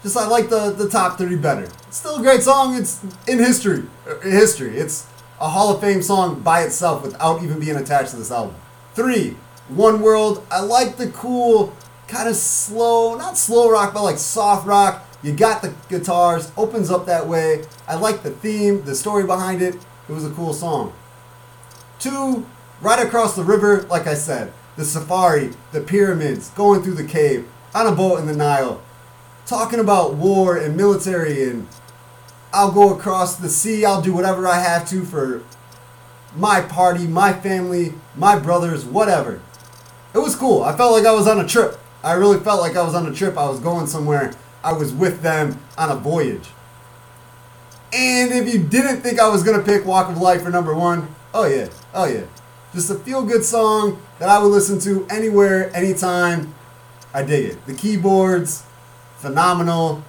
just 0.05 0.17
I 0.19 0.27
like 0.29 0.51
the, 0.51 0.71
the 0.71 0.88
top 0.88 1.17
three 1.19 1.35
better. 1.35 1.69
Still 1.90 2.17
a 2.17 2.23
great 2.23 2.43
song. 2.43 2.77
It's 2.77 3.03
in 3.27 3.38
history. 3.38 3.85
In 4.23 4.31
history. 4.31 4.77
It's 4.77 5.09
a 5.40 5.49
Hall 5.49 5.75
of 5.75 5.81
Fame 5.81 6.03
song 6.03 6.40
by 6.40 6.62
itself 6.62 7.03
without 7.03 7.43
even 7.43 7.59
being 7.59 7.77
attached 7.77 8.11
to 8.11 8.17
this 8.17 8.31
album. 8.31 8.55
Three, 8.95 9.37
One 9.69 10.03
World. 10.03 10.47
I 10.51 10.61
like 10.61 10.99
the 10.99 11.09
cool, 11.09 11.75
kind 12.07 12.29
of 12.29 12.37
slow, 12.37 13.17
not 13.17 13.38
slow 13.38 13.71
rock, 13.71 13.95
but 13.95 14.03
like 14.03 14.19
soft 14.19 14.67
rock. 14.67 15.05
You 15.23 15.33
got 15.33 15.62
the 15.62 15.73
guitars, 15.88 16.53
opens 16.55 16.90
up 16.90 17.07
that 17.07 17.27
way. 17.27 17.64
I 17.88 17.95
like 17.95 18.23
the 18.23 18.31
theme, 18.31 18.85
the 18.85 18.95
story 18.95 19.25
behind 19.25 19.62
it. 19.62 19.75
It 20.07 20.12
was 20.12 20.27
a 20.27 20.31
cool 20.31 20.53
song. 20.53 20.93
Two, 21.99 22.45
Ride 22.83 23.07
Across 23.07 23.37
the 23.37 23.43
River, 23.43 23.87
like 23.88 24.07
I 24.07 24.14
said. 24.14 24.53
the 24.77 24.85
safari, 24.85 25.51
the 25.73 25.81
pyramids, 25.81 26.51
going 26.51 26.83
through 26.83 26.95
the 26.95 27.05
cave, 27.05 27.49
on 27.75 27.87
a 27.87 27.93
boat 27.93 28.19
in 28.19 28.27
the 28.27 28.37
Nile, 28.37 28.83
talking 29.46 29.80
about 29.80 30.14
war 30.14 30.57
and 30.57 30.76
military 30.76 31.44
and 31.44 31.68
I'll 32.52 32.72
go 32.72 32.94
across 32.94 33.37
the 33.37 33.48
sea, 33.48 33.85
I'll 33.85 34.00
do 34.00 34.14
whatever 34.14 34.46
I 34.46 34.61
have 34.61 34.88
to 34.90 35.04
for 35.04 35.42
my 36.37 36.61
party, 36.61 37.07
my 37.07 37.33
family, 37.33 37.94
my 38.16 38.38
brothers, 38.38 38.85
whatever. 38.85 39.40
It 40.14 40.18
was 40.18 40.37
cool. 40.37 40.62
I 40.62 40.76
felt 40.76 40.92
like 40.92 41.07
I 41.07 41.12
was 41.12 41.26
on 41.26 41.40
a 41.40 41.46
trip. 41.46 41.78
I 42.02 42.12
really 42.12 42.38
felt 42.38 42.61
like 42.61 42.76
I 42.76 42.83
was 42.83 42.94
on 42.94 43.07
a 43.07 43.12
trip. 43.12 43.37
I 43.37 43.48
was 43.48 43.59
going 43.59 43.87
somewhere. 43.87 44.33
I 44.62 44.72
was 44.72 44.92
with 44.92 45.22
them 45.22 45.59
on 45.76 45.90
a 45.90 45.96
voyage. 45.96 46.48
And 47.92 48.33
if 48.33 48.52
you 48.52 48.62
didn't 48.62 49.02
think 49.02 49.20
I 49.20 49.28
was 49.28 49.42
going 49.42 49.59
to 49.59 49.64
pick 49.64 49.85
Walk 49.85 50.09
of 50.09 50.20
Life 50.20 50.42
for 50.42 50.50
number 50.50 50.74
one, 50.74 51.09
oh 51.33 51.46
yeah, 51.46 51.68
oh 51.92 52.07
yeah. 52.07 52.24
Just 52.72 52.90
a 52.90 52.94
feel 52.96 53.22
good 53.24 53.44
song 53.44 54.00
that 54.18 54.28
I 54.28 54.42
would 54.42 54.48
listen 54.48 54.80
to 54.80 55.07
anywhere, 55.09 55.74
anytime. 55.76 56.54
I 57.12 57.22
dig 57.22 57.50
it. 57.50 57.66
The 57.66 57.74
keyboards, 57.74 58.64
phenomenal. 59.25 60.05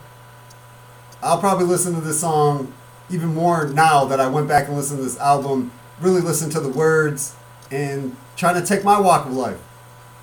I'll 1.24 1.40
probably 1.40 1.66
listen 1.66 1.96
to 1.96 2.02
this 2.02 2.20
song 2.20 2.74
even 3.10 3.30
more 3.34 3.66
now 3.68 4.04
that 4.06 4.20
I 4.20 4.28
went 4.28 4.48
back 4.50 4.68
and 4.68 4.76
listened 4.76 5.00
to 5.00 5.04
this 5.06 5.18
album. 5.20 5.72
Really 6.02 6.20
listen 6.20 6.50
to 6.50 6.60
the 6.60 6.70
words 6.70 7.34
and 7.72 8.16
trying 8.36 8.62
to 8.62 8.68
take 8.68 8.84
my 8.84 9.00
walk 9.00 9.26
of 9.26 9.34
life 9.34 9.60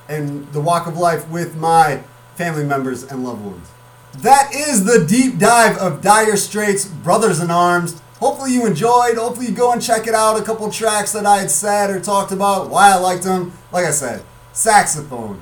and 0.09 0.53
the 0.53 0.61
walk 0.61 0.87
of 0.87 0.99
life 0.99 1.27
with 1.31 1.57
my 1.57 2.03
family 2.35 2.65
members 2.65 3.03
and 3.03 3.25
loved 3.25 3.43
ones. 3.43 3.71
That 4.19 4.55
is 4.55 4.85
the 4.85 5.07
deep 5.07 5.39
dive 5.39 5.79
of 5.79 6.03
Dire 6.03 6.37
Straits 6.37 6.85
Brothers 6.85 7.41
in 7.41 7.51
Arms. 7.51 7.99
Hopefully 8.21 8.53
you 8.53 8.67
enjoyed. 8.67 9.17
Hopefully 9.17 9.47
you 9.47 9.53
go 9.53 9.73
and 9.73 9.81
check 9.81 10.07
it 10.07 10.15
out. 10.15 10.39
A 10.39 10.45
couple 10.45 10.71
tracks 10.71 11.13
that 11.13 11.25
I 11.25 11.39
had 11.39 11.51
said 11.51 11.89
or 11.89 11.99
talked 11.99 12.31
about, 12.31 12.69
why 12.69 12.93
I 12.93 12.97
liked 12.97 13.25
them. 13.25 13.53
Like 13.73 13.87
I 13.87 13.91
said, 13.91 14.23
saxophone, 14.53 15.41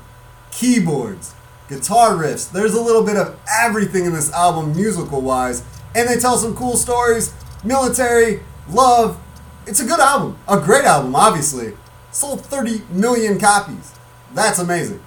keyboards, 0.53 1.35
guitar 1.70 2.11
riffs. 2.11 2.50
There's 2.50 2.74
a 2.74 2.80
little 2.80 3.04
bit 3.04 3.16
of 3.16 3.38
everything 3.59 4.04
in 4.04 4.12
this 4.12 4.30
album, 4.33 4.76
musical 4.76 5.22
wise. 5.22 5.62
And 5.94 6.09
they 6.09 6.18
tell 6.18 6.37
some 6.37 6.54
cool 6.54 6.76
stories 6.76 7.33
military, 7.64 8.40
love. 8.68 9.18
It's 9.66 9.80
a 9.80 9.87
good 9.87 10.00
album. 10.00 10.38
A 10.48 10.59
great 10.59 10.85
album, 10.85 11.14
obviously. 11.14 11.74
Sold 12.11 12.44
30 12.44 12.83
million 12.90 13.38
copies. 13.38 13.94
That's 14.35 14.59
amazing. 14.59 15.00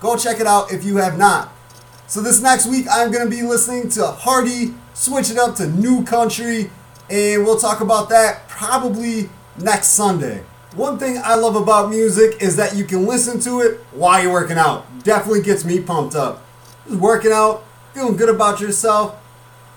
Go 0.00 0.16
check 0.16 0.40
it 0.40 0.46
out 0.46 0.72
if 0.72 0.84
you 0.84 0.96
have 0.96 1.18
not. 1.18 1.50
So, 2.06 2.20
this 2.20 2.40
next 2.40 2.66
week, 2.66 2.86
I'm 2.90 3.10
going 3.10 3.28
to 3.28 3.34
be 3.34 3.42
listening 3.42 3.88
to 3.90 4.06
Hardy, 4.06 4.74
switch 4.92 5.30
it 5.30 5.38
up 5.38 5.56
to 5.56 5.66
New 5.66 6.04
Country, 6.04 6.70
and 7.08 7.44
we'll 7.44 7.58
talk 7.58 7.80
about 7.80 8.10
that 8.10 8.46
probably 8.46 9.30
next 9.58 9.88
Sunday. 9.88 10.44
One 10.76 10.98
thing 10.98 11.20
I 11.22 11.36
love 11.36 11.54
about 11.54 11.88
music 11.88 12.42
is 12.42 12.56
that 12.56 12.74
you 12.74 12.84
can 12.84 13.06
listen 13.06 13.38
to 13.42 13.60
it 13.60 13.78
while 13.92 14.20
you're 14.20 14.32
working 14.32 14.58
out. 14.58 14.84
Definitely 15.04 15.42
gets 15.42 15.64
me 15.64 15.80
pumped 15.80 16.16
up. 16.16 16.44
Just 16.88 16.98
working 16.98 17.30
out, 17.30 17.64
feeling 17.92 18.16
good 18.16 18.28
about 18.28 18.60
yourself. 18.60 19.14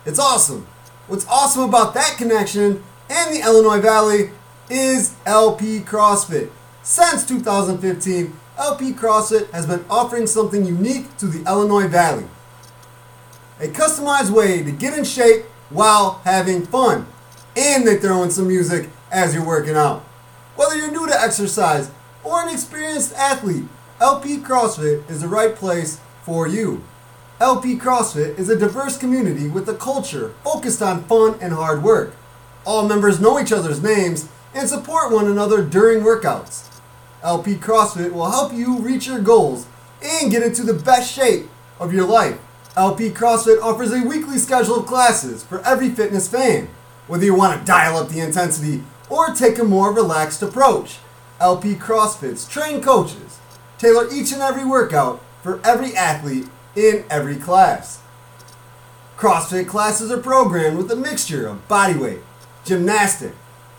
It's 0.08 0.18
awesome. 0.18 0.66
What's 1.06 1.28
awesome 1.28 1.70
about 1.70 1.94
that 1.94 2.18
connection 2.18 2.84
and 3.12 3.36
the 3.36 3.42
Illinois 3.42 3.80
Valley 3.80 4.32
is 4.72 5.14
LP 5.28 5.82
CrossFit. 5.82 6.50
Since 6.82 7.28
2015, 7.28 8.34
LP 8.58 8.94
CrossFit 8.94 9.52
has 9.52 9.68
been 9.68 9.86
offering 9.92 10.26
something 10.26 10.66
unique 10.66 11.16
to 11.18 11.28
the 11.28 11.48
Illinois 11.48 11.88
Valley. 11.88 12.26
A 13.60 13.68
customized 13.68 14.32
way 14.32 14.64
to 14.64 14.72
get 14.72 14.98
in 14.98 15.06
shape 15.06 15.46
while 15.70 16.22
having 16.24 16.66
fun. 16.66 17.06
And 17.56 17.86
they 17.86 17.98
throw 17.98 18.24
in 18.24 18.32
some 18.32 18.48
music 18.48 18.90
as 19.12 19.36
you're 19.36 19.46
working 19.46 19.76
out. 19.76 20.07
Whether 20.58 20.76
you're 20.76 20.92
new 20.92 21.06
to 21.06 21.22
exercise 21.22 21.92
or 22.24 22.42
an 22.42 22.50
experienced 22.50 23.14
athlete, 23.14 23.66
LP 24.02 24.38
CrossFit 24.40 25.08
is 25.08 25.22
the 25.22 25.28
right 25.28 25.56
place 25.56 26.02
for 26.24 26.48
you. 26.48 26.84
LP 27.40 27.78
CrossFit 27.78 28.40
is 28.40 28.50
a 28.50 28.58
diverse 28.58 28.98
community 28.98 29.48
with 29.48 29.70
a 29.70 29.76
culture 29.76 30.34
focused 30.44 30.82
on 30.82 31.04
fun 31.04 31.38
and 31.42 31.54
hard 31.54 31.84
work. 31.84 32.16
All 32.66 32.88
members 32.88 33.22
know 33.22 33.40
each 33.40 33.52
other's 33.52 33.84
names 33.84 34.30
and 34.56 34.68
support 34.68 35.12
one 35.14 35.28
another 35.28 35.64
during 35.64 36.04
workouts. 36.04 36.68
LP 37.22 37.54
CrossFit 37.54 38.12
will 38.12 38.32
help 38.32 38.52
you 38.52 38.80
reach 38.80 39.06
your 39.06 39.22
goals 39.22 39.68
and 40.04 40.32
get 40.32 40.42
into 40.42 40.64
the 40.64 40.74
best 40.74 41.14
shape 41.14 41.48
of 41.80 41.94
your 41.94 42.08
life. 42.08 42.40
LP 42.76 43.12
CrossFit 43.12 43.62
offers 43.62 43.94
a 43.94 44.02
weekly 44.02 44.40
schedule 44.40 44.80
of 44.80 44.88
classes 44.88 45.44
for 45.44 45.64
every 45.64 45.92
fitness 45.92 46.28
fan. 46.28 46.68
Whether 47.06 47.26
you 47.26 47.36
want 47.36 47.60
to 47.60 47.66
dial 47.66 47.96
up 47.96 48.10
the 48.10 48.22
intensity 48.22 48.84
or 49.10 49.34
take 49.34 49.58
a 49.58 49.64
more 49.64 49.94
relaxed 49.94 50.42
approach. 50.42 50.98
LP 51.40 51.76
CrossFit's 51.76 52.48
trained 52.48 52.84
coaches 52.84 53.40
tailor 53.78 54.08
each 54.12 54.32
and 54.32 54.42
every 54.42 54.66
workout 54.66 55.22
for 55.44 55.62
every 55.64 55.96
athlete 55.96 56.48
in 56.76 57.06
every 57.10 57.36
class. 57.36 58.02
CrossFit 59.18 59.68
classes 59.68 60.12
are 60.12 60.18
programmed 60.18 60.78
with 60.78 60.92
a 60.92 60.96
mixture 60.96 61.48
of 61.48 61.68
bodyweight, 61.68 62.22
gymnastic, 62.66 63.34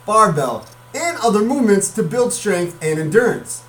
barbell, 0.07 0.67
and 0.95 1.19
other 1.19 1.43
movements 1.43 1.91
to 1.91 2.03
build 2.03 2.33
strength 2.33 2.77
and 2.83 2.99
endurance. 2.99 3.65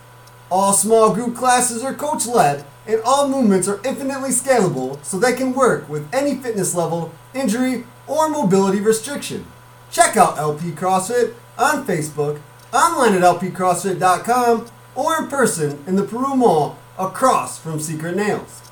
All 0.52 0.74
small 0.74 1.14
group 1.14 1.36
classes 1.36 1.84
are 1.84 1.94
coach 1.94 2.26
led, 2.26 2.66
and 2.88 3.02
all 3.06 3.28
movements 3.30 3.68
are 3.68 3.82
infinitely 3.86 4.32
scalable 4.32 5.04
so 5.04 5.20
they 5.20 5.34
can 5.34 5.54
work 5.54 5.88
with 5.88 6.12
any 6.14 6.36
fitness 6.38 6.74
level, 6.74 7.14
injury, 7.36 7.84
or 8.08 8.30
mobility 8.30 8.80
restriction. 8.80 9.46
Check 9.92 10.18
out 10.18 10.40
LP 10.40 10.72
CrossFit 10.72 11.36
on 11.60 11.86
Facebook, 11.86 12.40
online 12.74 13.14
at 13.14 13.22
lpcrossfit.com, 13.22 14.68
or 14.96 15.18
in 15.18 15.28
person 15.28 15.84
in 15.86 15.96
the 15.96 16.04
Peru 16.04 16.36
Mall 16.36 16.78
across 16.98 17.60
from 17.60 17.80
Secret 17.80 18.16
Nails. 18.16 18.72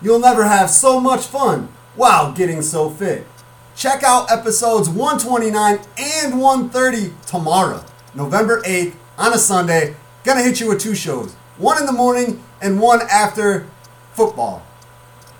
You'll 0.00 0.20
never 0.20 0.44
have 0.44 0.70
so 0.70 1.00
much 1.00 1.26
fun 1.26 1.68
while 1.96 2.32
getting 2.32 2.62
so 2.62 2.88
fit. 2.88 3.26
Check 3.74 4.02
out 4.02 4.30
episodes 4.30 4.88
129 4.88 5.80
and 5.98 6.40
130 6.40 7.14
tomorrow, 7.26 7.84
November 8.14 8.62
8th, 8.62 8.94
on 9.18 9.32
a 9.32 9.38
Sunday. 9.38 9.94
Gonna 10.24 10.42
hit 10.42 10.60
you 10.60 10.68
with 10.68 10.80
two 10.80 10.94
shows 10.94 11.34
one 11.58 11.78
in 11.78 11.86
the 11.86 11.92
morning 11.92 12.42
and 12.62 12.80
one 12.80 13.00
after 13.10 13.66
football. 14.12 14.62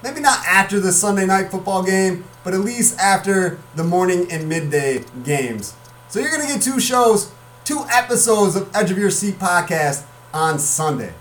Maybe 0.03 0.21
not 0.21 0.45
after 0.47 0.81
the 0.81 0.93
Sunday 0.93 1.27
night 1.27 1.51
football 1.51 1.83
game, 1.83 2.25
but 2.45 2.55
at 2.55 2.61
least 2.61 2.99
after 2.99 3.59
the 3.75 3.85
morning 3.85 4.31
and 4.31 4.49
midday 4.49 5.05
games. 5.25 5.75
So 6.09 6.21
you're 6.21 6.31
going 6.31 6.47
to 6.47 6.49
get 6.49 6.63
two 6.63 6.81
shows, 6.81 7.31
two 7.65 7.85
episodes 7.91 8.57
of 8.57 8.75
Edge 8.75 8.91
of 8.91 8.97
Your 8.97 9.11
Seat 9.11 9.39
podcast 9.39 10.05
on 10.33 10.59
Sunday. 10.59 11.13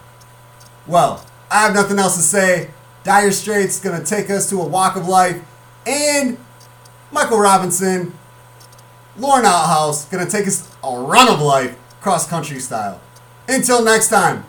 Well, 0.88 1.26
I 1.52 1.64
have 1.64 1.74
nothing 1.74 2.00
else 2.00 2.16
to 2.16 2.22
say. 2.22 2.72
Dire 3.04 3.32
Straits 3.32 3.80
going 3.80 4.00
to 4.02 4.06
take 4.06 4.30
us 4.30 4.50
to 4.50 4.62
a 4.62 4.68
walk 4.68 4.96
of 4.96 5.08
life, 5.08 5.42
and 5.86 6.38
Michael 7.12 7.40
Robinson, 7.40 8.14
Lauren 9.18 9.46
Althouse 9.46 10.10
going 10.10 10.26
to 10.26 10.32
take 10.32 10.48
us 10.48 10.70
a 10.84 10.98
run 10.98 11.28
of 11.28 11.42
life, 11.42 11.78
cross 12.02 12.28
country 12.28 12.60
style. 12.60 13.02
Until 13.48 13.84
next 13.84 14.10
time, 14.10 14.46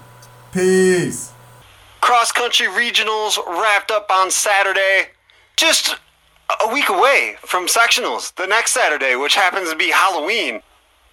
peace. 0.52 1.32
Cross 2.00 2.32
country 2.32 2.66
regionals 2.66 3.38
wrapped 3.46 3.90
up 3.90 4.10
on 4.10 4.30
Saturday. 4.30 5.08
Just 5.56 5.96
a 6.64 6.72
week 6.72 6.88
away 6.88 7.36
from 7.40 7.66
sectionals 7.66 8.34
the 8.34 8.46
next 8.46 8.72
Saturday, 8.72 9.16
which 9.16 9.34
happens 9.34 9.70
to 9.70 9.76
be 9.76 9.90
Halloween. 9.90 10.60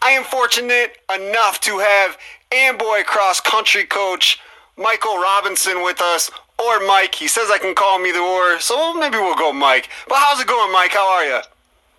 I 0.02 0.12
am 0.12 0.24
fortunate 0.24 0.98
enough 1.14 1.60
to 1.62 1.80
have 1.80 2.18
Amboy 2.52 3.04
cross 3.04 3.40
country 3.40 3.86
coach 3.86 4.40
Michael 4.78 5.18
Robinson 5.18 5.84
with 5.84 6.02
us, 6.02 6.30
or 6.60 6.86
Mike. 6.86 7.16
He 7.16 7.28
says 7.28 7.50
I 7.50 7.58
can 7.58 7.76
call 7.76 8.00
him 8.00 8.06
either 8.06 8.20
or, 8.20 8.60
so 8.60 8.94
maybe 8.94 9.18
we'll 9.18 9.36
go 9.36 9.54
Mike. 9.54 9.90
But 10.08 10.18
how's 10.20 10.40
it 10.40 10.48
going, 10.48 10.72
Mike? 10.72 10.92
How 10.92 11.10
are 11.16 11.24
you? 11.24 11.40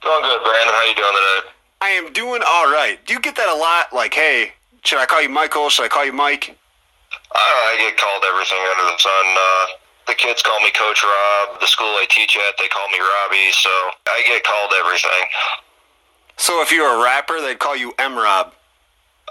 Doing 0.02 0.22
good, 0.22 0.42
Brandon. 0.42 0.74
How 0.74 0.84
you 0.84 0.94
doing 0.94 1.16
today? 1.16 1.50
I 1.80 1.88
am 1.90 2.12
doing 2.12 2.42
all 2.46 2.66
right. 2.66 2.98
Do 3.06 3.14
you 3.14 3.20
get 3.20 3.36
that 3.36 3.48
a 3.48 3.56
lot? 3.56 3.92
Like, 3.92 4.14
hey, 4.14 4.52
should 4.84 4.98
I 4.98 5.06
call 5.06 5.22
you 5.22 5.28
Michael? 5.28 5.68
Should 5.68 5.84
I 5.84 5.88
call 5.88 6.04
you 6.04 6.12
Mike? 6.12 6.56
I, 7.32 7.38
I 7.38 7.76
get 7.78 7.96
called 7.96 8.24
everything 8.28 8.58
under 8.58 8.92
the 8.92 8.98
sun. 8.98 9.26
Uh, 9.36 9.66
the 10.06 10.14
kids 10.14 10.42
call 10.42 10.60
me 10.60 10.70
Coach 10.70 11.02
Rob. 11.02 11.60
The 11.60 11.66
school 11.66 11.92
I 11.98 12.06
teach 12.10 12.36
at, 12.36 12.54
they 12.58 12.68
call 12.68 12.88
me 12.88 12.98
Robbie. 12.98 13.52
So 13.52 13.70
I 14.06 14.22
get 14.26 14.44
called 14.44 14.72
everything. 14.78 15.26
So 16.36 16.62
if 16.62 16.70
you're 16.70 16.88
a 16.88 17.02
rapper, 17.02 17.40
they'd 17.40 17.58
call 17.58 17.76
you 17.76 17.92
M 17.98 18.16
Rob. 18.16 18.52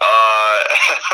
Uh, 0.01 0.57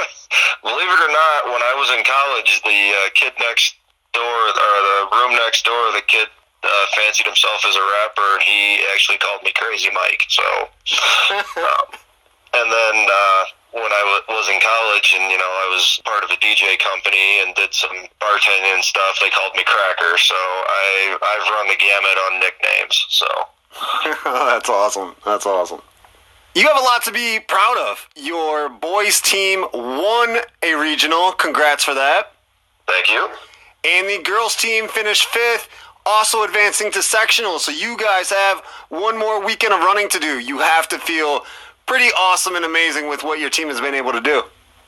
believe 0.64 0.90
it 0.90 1.02
or 1.06 1.14
not, 1.14 1.54
when 1.54 1.62
I 1.62 1.74
was 1.78 1.94
in 1.94 2.02
college, 2.02 2.62
the 2.66 2.80
uh, 2.98 3.10
kid 3.14 3.34
next 3.38 3.76
door, 4.14 4.50
or 4.50 4.80
the 4.82 4.98
room 5.14 5.38
next 5.38 5.66
door, 5.66 5.94
the 5.94 6.02
kid 6.08 6.28
uh, 6.64 6.86
fancied 6.96 7.26
himself 7.26 7.62
as 7.68 7.76
a 7.76 7.82
rapper, 7.82 8.40
he 8.42 8.82
actually 8.94 9.18
called 9.18 9.44
me 9.44 9.52
Crazy 9.56 9.90
Mike. 9.94 10.24
So, 10.30 10.44
um, 11.62 11.88
and 12.54 12.72
then 12.72 12.96
uh, 13.06 13.44
when 13.74 13.92
I 13.92 14.22
was 14.28 14.48
in 14.50 14.60
college, 14.60 15.16
and 15.16 15.32
you 15.32 15.38
know, 15.38 15.48
I 15.48 15.68
was 15.72 16.02
part 16.04 16.24
of 16.24 16.30
a 16.32 16.40
DJ 16.40 16.78
company 16.80 17.42
and 17.42 17.56
did 17.56 17.74
some 17.74 17.96
bartending 18.20 18.76
and 18.76 18.84
stuff. 18.84 19.18
They 19.20 19.30
called 19.30 19.56
me 19.56 19.64
Cracker. 19.64 20.18
So 20.18 20.36
I 20.36 21.18
I've 21.18 21.48
run 21.50 21.68
the 21.68 21.80
gamut 21.80 22.18
on 22.28 22.40
nicknames. 22.40 23.06
So. 23.10 23.28
That's 24.26 24.70
awesome. 24.70 25.16
That's 25.26 25.46
awesome. 25.46 25.82
You 26.54 26.68
have 26.68 26.78
a 26.78 26.84
lot 26.84 27.04
to 27.06 27.12
be 27.12 27.40
proud 27.48 27.78
of. 27.90 28.10
Your 28.16 28.68
boys 28.68 29.22
team 29.22 29.66
won 29.74 30.38
a 30.62 30.76
regional. 30.76 31.32
Congrats 31.32 31.86
for 31.86 31.94
that. 31.94 32.34
Thank 32.88 33.10
you. 33.10 33.30
And 33.86 34.08
the 34.10 34.22
girls 34.22 34.56
team 34.58 34.90
finished 34.90 35.26
fifth, 35.28 35.70
also 36.06 36.44
advancing 36.44 36.92
to 36.92 37.02
sectional. 37.02 37.58
So 37.60 37.72
you 37.72 37.96
guys 37.98 38.30
have 38.30 38.60
one 38.90 39.18
more 39.18 39.44
weekend 39.44 39.74
of 39.74 39.80
running 39.80 40.10
to 40.10 40.20
do. 40.20 40.40
You 40.40 40.60
have 40.60 40.90
to 40.90 41.00
feel 41.00 41.46
pretty 41.86 42.10
awesome 42.18 42.56
and 42.56 42.66
amazing 42.66 43.08
with 43.08 43.24
what 43.24 43.40
your 43.40 43.50
team 43.50 43.68
has 43.68 43.82
been 43.82 43.96
able 43.96 44.12
to 44.12 44.22
do. 44.22 44.44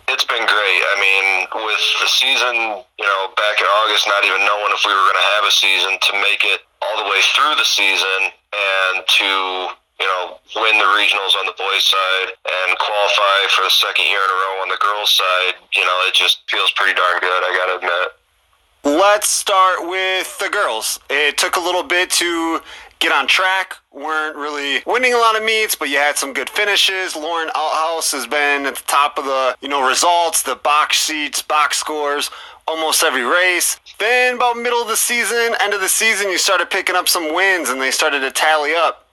It's 0.09 0.25
been 0.25 0.43
great. 0.43 0.81
I 0.91 0.95
mean, 0.99 1.25
with 1.63 1.83
the 2.03 2.09
season, 2.11 2.83
you 2.99 3.07
know, 3.07 3.21
back 3.39 3.55
in 3.59 3.67
August, 3.83 4.03
not 4.07 4.23
even 4.27 4.43
knowing 4.43 4.71
if 4.75 4.83
we 4.83 4.91
were 4.91 5.07
going 5.07 5.21
to 5.21 5.29
have 5.39 5.45
a 5.47 5.53
season, 5.53 5.95
to 5.95 6.13
make 6.19 6.43
it 6.43 6.59
all 6.83 7.03
the 7.03 7.07
way 7.07 7.23
through 7.35 7.55
the 7.55 7.63
season 7.63 8.31
and 8.51 9.03
to 9.07 9.71
you 9.99 10.05
know, 10.05 10.39
win 10.59 10.77
the 10.77 10.89
regionals 10.99 11.31
on 11.39 11.45
the 11.45 11.55
boys' 11.57 11.83
side 11.83 12.27
and 12.27 12.77
qualify 12.77 13.47
for 13.55 13.63
the 13.63 13.69
second 13.69 14.05
year 14.05 14.19
in 14.19 14.29
a 14.29 14.33
row 14.33 14.61
on 14.61 14.69
the 14.69 14.77
girls' 14.81 15.11
side, 15.11 15.55
you 15.75 15.85
know, 15.85 15.97
it 16.07 16.13
just 16.13 16.43
feels 16.49 16.71
pretty 16.75 16.93
darn 16.93 17.19
good, 17.19 17.43
I 17.43 17.55
got 17.55 17.67
to 17.71 17.75
admit. 17.77 18.99
Let's 18.99 19.29
start 19.29 19.87
with 19.87 20.37
the 20.39 20.49
girls. 20.49 20.99
It 21.09 21.37
took 21.37 21.55
a 21.55 21.59
little 21.59 21.83
bit 21.83 22.09
to 22.19 22.59
get 23.03 23.11
on 23.11 23.27
track. 23.27 23.75
weren't 23.91 24.35
really 24.35 24.81
winning 24.85 25.13
a 25.13 25.17
lot 25.17 25.37
of 25.37 25.43
meets, 25.43 25.75
but 25.75 25.89
you 25.89 25.97
had 25.97 26.17
some 26.17 26.33
good 26.33 26.49
finishes. 26.49 27.15
Lauren 27.15 27.49
Althouse 27.49 28.11
has 28.13 28.25
been 28.25 28.65
at 28.65 28.75
the 28.75 28.83
top 28.87 29.17
of 29.17 29.25
the, 29.25 29.55
you 29.61 29.67
know, 29.67 29.87
results, 29.87 30.41
the 30.41 30.55
box 30.55 31.05
sheets, 31.05 31.41
box 31.41 31.77
scores, 31.77 32.31
almost 32.67 33.03
every 33.03 33.23
race. 33.23 33.79
Then 33.99 34.35
about 34.35 34.57
middle 34.57 34.81
of 34.81 34.87
the 34.87 34.95
season, 34.95 35.53
end 35.61 35.73
of 35.73 35.81
the 35.81 35.89
season, 35.89 36.31
you 36.31 36.37
started 36.37 36.69
picking 36.69 36.95
up 36.95 37.09
some 37.09 37.33
wins 37.35 37.69
and 37.69 37.81
they 37.81 37.91
started 37.91 38.21
to 38.21 38.31
tally 38.31 38.73
up 38.73 39.03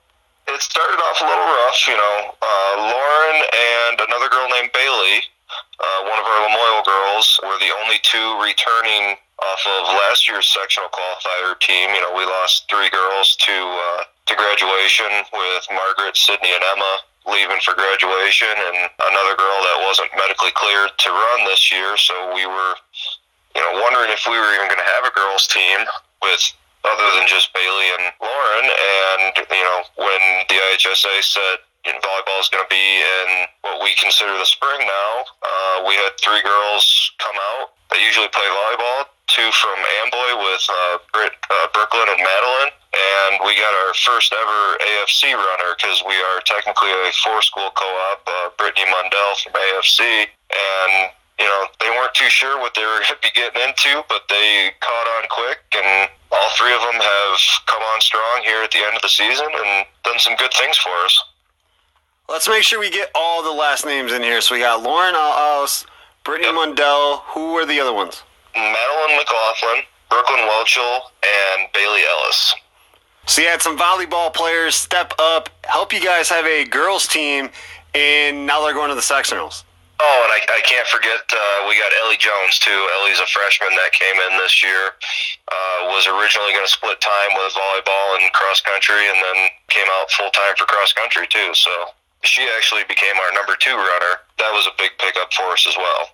it 0.47 0.61
started 0.61 0.99
off 0.99 1.21
a 1.21 1.25
little 1.25 1.45
rough, 1.45 1.87
you 1.87 1.95
know. 1.95 2.35
Uh, 2.41 2.73
Lauren 2.91 3.37
and 3.53 4.01
another 4.07 4.27
girl 4.27 4.47
named 4.49 4.71
Bailey, 4.73 5.23
uh, 5.79 6.09
one 6.09 6.17
of 6.19 6.25
our 6.25 6.39
Lamoille 6.49 6.83
girls, 6.83 7.39
were 7.43 7.59
the 7.59 7.71
only 7.83 7.99
two 8.03 8.27
returning 8.41 9.15
off 9.41 9.63
of 9.65 9.81
last 9.97 10.29
year's 10.29 10.47
sectional 10.47 10.89
qualifier 10.89 11.57
team. 11.59 11.89
You 11.93 12.01
know, 12.01 12.13
we 12.13 12.25
lost 12.25 12.69
three 12.69 12.89
girls 12.89 13.35
to 13.47 13.55
uh, 13.55 14.01
to 14.29 14.33
graduation 14.37 15.09
with 15.33 15.63
Margaret, 15.73 16.15
Sydney, 16.15 16.53
and 16.53 16.63
Emma 16.63 16.93
leaving 17.29 17.61
for 17.61 17.73
graduation, 17.77 18.49
and 18.49 18.89
another 19.13 19.35
girl 19.37 19.59
that 19.61 19.77
wasn't 19.85 20.09
medically 20.17 20.53
cleared 20.57 20.89
to 20.97 21.09
run 21.09 21.45
this 21.45 21.71
year. 21.71 21.97
So 21.97 22.33
we 22.33 22.45
were, 22.45 22.73
you 23.53 23.61
know, 23.61 23.81
wondering 23.81 24.09
if 24.09 24.25
we 24.25 24.33
were 24.33 24.51
even 24.57 24.65
going 24.65 24.81
to 24.81 24.91
have 24.97 25.05
a 25.05 25.13
girls 25.13 25.45
team 25.45 25.85
with 26.21 26.41
other 26.81 27.07
than 27.17 27.29
just 27.29 27.53
Bailey 27.53 27.87
and 27.93 28.09
Lauren. 28.17 28.65
And, 28.65 29.31
you 29.37 29.65
know, 29.65 29.81
when 30.01 30.21
the 30.49 30.57
IHSA 30.57 31.21
said 31.21 31.61
volleyball 31.85 32.41
is 32.41 32.49
going 32.49 32.65
to 32.65 32.73
be 32.73 32.87
in 33.01 33.27
what 33.61 33.81
we 33.85 33.93
consider 34.01 34.33
the 34.37 34.45
spring 34.45 34.81
now, 34.81 35.11
uh, 35.45 35.85
we 35.85 35.93
had 35.93 36.13
three 36.17 36.41
girls 36.41 37.13
come 37.21 37.37
out 37.53 37.73
that 37.89 38.01
usually 38.01 38.29
play 38.29 38.45
volleyball, 38.49 39.05
two 39.31 39.47
from 39.55 39.79
Amboy 40.03 40.43
with 40.43 40.63
uh, 40.67 40.99
Britt, 41.15 41.31
uh, 41.47 41.67
Brooklyn 41.71 42.03
and 42.11 42.19
Madeline. 42.19 42.71
And 42.91 43.39
we 43.47 43.55
got 43.55 43.71
our 43.87 43.95
first 43.95 44.35
ever 44.35 44.61
AFC 44.83 45.31
runner 45.31 45.71
because 45.79 46.03
we 46.03 46.19
are 46.19 46.43
technically 46.43 46.91
a 46.91 47.11
four 47.23 47.39
school 47.41 47.71
co 47.71 47.87
op, 48.11 48.27
uh, 48.27 48.51
Brittany 48.59 48.83
Mundell 48.91 49.31
from 49.39 49.55
AFC. 49.55 50.27
And 50.51 51.15
you 51.39 51.47
know, 51.47 51.63
they 51.79 51.89
weren't 51.89 52.13
too 52.13 52.27
sure 52.27 52.59
what 52.59 52.75
they 52.75 52.83
were 52.83 52.99
going 53.07 53.15
to 53.15 53.23
be 53.23 53.31
getting 53.33 53.63
into, 53.63 54.03
but 54.11 54.27
they 54.27 54.75
caught 54.83 55.07
on 55.15 55.23
quick, 55.31 55.63
and 55.79 56.11
all 56.31 56.49
three 56.59 56.75
of 56.75 56.83
them 56.83 56.99
have 56.99 57.39
come 57.65 57.81
on 57.95 58.01
strong 58.01 58.43
here 58.43 58.61
at 58.63 58.71
the 58.71 58.83
end 58.83 58.95
of 58.95 59.01
the 59.01 59.09
season 59.09 59.47
and 59.47 59.87
done 60.03 60.19
some 60.19 60.35
good 60.35 60.51
things 60.53 60.77
for 60.77 60.91
us. 61.07 61.15
Let's 62.27 62.47
make 62.47 62.63
sure 62.63 62.79
we 62.79 62.91
get 62.91 63.09
all 63.15 63.43
the 63.43 63.51
last 63.51 63.85
names 63.85 64.11
in 64.11 64.21
here. 64.21 64.39
So 64.39 64.55
we 64.55 64.61
got 64.61 64.83
Lauren 64.83 65.15
Althouse, 65.15 65.85
Brittany 66.23 66.47
yep. 66.47 66.55
Mundell. 66.55 67.21
Who 67.33 67.53
were 67.53 67.65
the 67.65 67.79
other 67.79 67.93
ones? 67.93 68.23
Madeline 68.55 69.17
McLaughlin, 69.17 69.83
Brooklyn 70.09 70.39
Welchel, 70.39 71.01
and 71.23 71.71
Bailey 71.73 72.01
Ellis. 72.09 72.55
So 73.27 73.41
you 73.41 73.47
had 73.47 73.61
some 73.61 73.77
volleyball 73.77 74.33
players 74.33 74.75
step 74.75 75.13
up, 75.19 75.49
help 75.63 75.93
you 75.93 76.01
guys 76.01 76.27
have 76.29 76.45
a 76.45 76.65
girls 76.65 77.07
team, 77.07 77.49
and 77.93 78.45
now 78.45 78.63
they're 78.63 78.73
going 78.73 78.89
to 78.89 78.95
the 78.95 79.01
sectionals. 79.01 79.63
Oh, 80.01 80.19
and 80.25 80.33
I, 80.33 80.41
I 80.57 80.61
can't 80.65 80.89
forget 80.89 81.21
uh, 81.29 81.69
we 81.69 81.77
got 81.77 81.93
Ellie 82.01 82.17
Jones 82.17 82.57
too. 82.57 82.73
Ellie's 82.97 83.21
a 83.21 83.29
freshman 83.29 83.69
that 83.77 83.93
came 83.93 84.17
in 84.17 84.33
this 84.41 84.65
year. 84.65 84.97
Uh, 85.45 85.93
was 85.93 86.09
originally 86.09 86.57
going 86.57 86.65
to 86.65 86.73
split 86.73 86.97
time 86.97 87.37
with 87.37 87.53
volleyball 87.53 88.17
and 88.17 88.33
cross 88.33 88.65
country, 88.65 88.97
and 88.97 89.21
then 89.21 89.37
came 89.69 89.85
out 90.01 90.09
full 90.09 90.33
time 90.33 90.57
for 90.57 90.65
cross 90.65 90.89
country 90.91 91.29
too. 91.29 91.53
So 91.53 91.69
she 92.25 92.49
actually 92.57 92.81
became 92.89 93.13
our 93.13 93.29
number 93.37 93.53
two 93.61 93.77
runner. 93.77 94.25
That 94.41 94.49
was 94.57 94.65
a 94.65 94.73
big 94.81 94.97
pickup 94.97 95.29
for 95.37 95.53
us 95.53 95.69
as 95.69 95.77
well. 95.77 96.09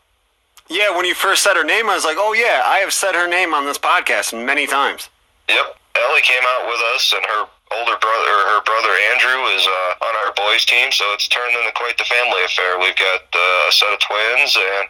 Yeah, 0.69 0.95
when 0.95 1.05
you 1.05 1.15
first 1.15 1.43
said 1.43 1.55
her 1.55 1.63
name, 1.63 1.89
I 1.89 1.95
was 1.95 2.03
like, 2.03 2.17
oh 2.19 2.33
yeah, 2.33 2.63
I 2.65 2.79
have 2.79 2.91
said 2.91 3.15
her 3.15 3.27
name 3.27 3.53
on 3.53 3.65
this 3.65 3.77
podcast 3.77 4.33
many 4.35 4.67
times. 4.67 5.09
Yep, 5.47 5.77
Ellie 5.95 6.21
came 6.21 6.43
out 6.43 6.67
with 6.67 6.81
us, 6.93 7.13
and 7.15 7.23
her 7.25 7.47
older 7.71 7.97
brother, 7.99 8.35
her 8.51 8.61
brother 8.63 8.91
Andrew, 9.11 9.47
is 9.55 9.65
uh, 9.65 10.05
on 10.05 10.15
our 10.27 10.33
boys 10.33 10.65
team, 10.65 10.91
so 10.91 11.05
it's 11.13 11.27
turned 11.27 11.55
into 11.55 11.71
quite 11.71 11.97
the 11.97 12.03
family 12.03 12.43
affair. 12.43 12.79
We've 12.79 12.95
got 12.95 13.21
uh, 13.33 13.69
a 13.69 13.71
set 13.71 13.93
of 13.93 13.99
twins 13.99 14.57
and 14.59 14.89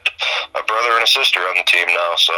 a 0.55 0.63
brother 0.65 0.93
and 0.95 1.03
a 1.03 1.07
sister 1.07 1.39
on 1.41 1.57
the 1.57 1.63
team 1.65 1.88
now. 1.88 2.13
So 2.17 2.34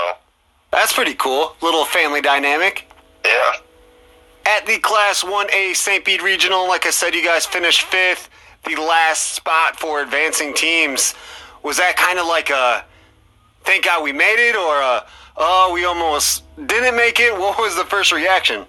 that's 0.72 0.94
pretty 0.94 1.16
cool. 1.16 1.56
Little 1.62 1.86
family 1.86 2.22
dynamic. 2.22 2.92
Yeah. 3.26 3.54
At 4.46 4.66
the 4.66 4.80
Class 4.80 5.24
1A 5.24 5.76
St. 5.76 6.04
Bede 6.04 6.22
Regional, 6.22 6.68
like 6.68 6.86
I 6.86 6.92
said, 6.92 7.14
you 7.14 7.24
guys 7.24 7.46
finished 7.46 7.84
fifth. 7.84 8.30
The 8.66 8.76
last 8.76 9.34
spot 9.34 9.80
for 9.80 10.02
advancing 10.02 10.54
teams. 10.54 11.14
Was 11.64 11.78
that 11.78 11.96
kind 11.98 12.20
of 12.20 12.26
like 12.26 12.50
a 12.50 12.84
thank 13.70 13.86
God 13.86 14.01
we 14.01 14.11
made 14.11 14.41
it, 14.41 14.57
or 14.57 14.82
a 14.82 15.05
oh 15.38 15.70
we 15.72 15.86
almost 15.86 16.41
didn't 16.65 16.97
make 16.97 17.20
it? 17.22 17.38
What 17.38 17.61
was 17.61 17.78
the 17.78 17.86
first 17.86 18.11
reaction? 18.11 18.65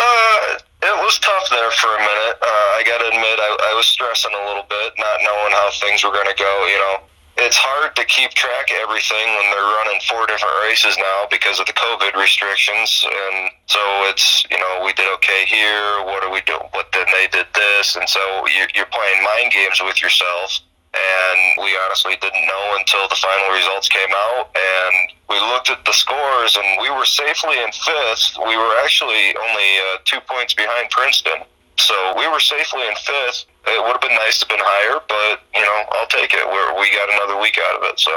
Uh, 0.00 0.56
it 0.80 0.96
was 1.04 1.20
tough 1.20 1.44
there 1.52 1.70
for 1.76 1.92
a 1.92 2.00
minute. 2.00 2.36
Uh, 2.40 2.80
I 2.80 2.82
got 2.88 3.04
to 3.04 3.08
admit, 3.12 3.36
I, 3.36 3.50
I 3.68 3.72
was 3.76 3.84
stressing 3.84 4.32
a 4.32 4.42
little 4.48 4.64
bit, 4.64 4.96
not 4.96 5.20
knowing 5.20 5.52
how 5.52 5.68
things 5.76 6.00
were 6.00 6.16
going 6.16 6.32
to 6.32 6.40
go. 6.40 6.52
You 6.72 6.80
know, 6.80 6.96
it's 7.44 7.60
hard 7.60 7.92
to 8.00 8.04
keep 8.08 8.32
track 8.32 8.72
of 8.72 8.80
everything 8.80 9.28
when 9.36 9.44
they're 9.52 9.72
running 9.84 10.00
four 10.08 10.24
different 10.24 10.56
races 10.64 10.96
now 10.96 11.28
because 11.28 11.60
of 11.60 11.68
the 11.68 11.76
COVID 11.76 12.16
restrictions. 12.16 13.04
And 13.04 13.52
so 13.68 13.80
it's, 14.08 14.48
you 14.48 14.56
know, 14.56 14.80
we 14.88 14.96
did 14.96 15.04
okay 15.20 15.44
here. 15.44 16.00
What 16.08 16.24
are 16.24 16.32
we 16.32 16.40
doing? 16.48 16.64
But 16.72 16.88
then 16.96 17.12
they 17.12 17.28
did 17.28 17.44
this. 17.52 17.92
And 18.00 18.08
so 18.08 18.24
you're, 18.48 18.72
you're 18.72 18.88
playing 18.88 19.20
mind 19.20 19.52
games 19.52 19.84
with 19.84 20.00
yourself 20.00 20.64
and 20.94 21.38
we 21.62 21.76
honestly 21.86 22.16
didn't 22.20 22.46
know 22.46 22.76
until 22.78 23.06
the 23.08 23.14
final 23.14 23.54
results 23.54 23.88
came 23.88 24.10
out. 24.10 24.50
And 24.54 25.12
we 25.28 25.38
looked 25.38 25.70
at 25.70 25.84
the 25.84 25.92
scores 25.92 26.56
and 26.56 26.66
we 26.82 26.90
were 26.90 27.04
safely 27.04 27.62
in 27.62 27.70
fifth. 27.70 28.34
We 28.46 28.56
were 28.56 28.74
actually 28.82 29.34
only 29.38 29.70
uh, 29.78 29.98
two 30.04 30.20
points 30.26 30.54
behind 30.54 30.90
princeton. 30.90 31.46
So 31.78 31.94
we 32.18 32.26
were 32.28 32.40
safely 32.40 32.82
in 32.86 32.94
fifth. 32.96 33.46
It 33.66 33.82
would 33.82 33.92
have 33.92 34.00
been 34.00 34.18
nice 34.18 34.40
to 34.40 34.46
have 34.46 34.58
been 34.58 34.66
higher 34.66 35.00
but 35.06 35.44
you 35.54 35.60
know 35.60 35.84
i'll 35.92 36.06
take 36.08 36.32
it. 36.34 36.46
We're, 36.46 36.80
we 36.80 36.90
got 36.90 37.08
another 37.10 37.40
week 37.40 37.58
out 37.58 37.76
of 37.76 37.82
it 37.84 38.00
so. 38.00 38.10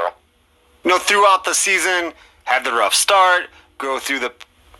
You 0.84 0.90
know 0.90 0.98
throughout 0.98 1.44
the 1.44 1.54
season 1.54 2.12
had 2.44 2.64
the 2.64 2.72
rough 2.72 2.94
start 2.94 3.48
go 3.78 3.98
through 3.98 4.20
the 4.20 4.32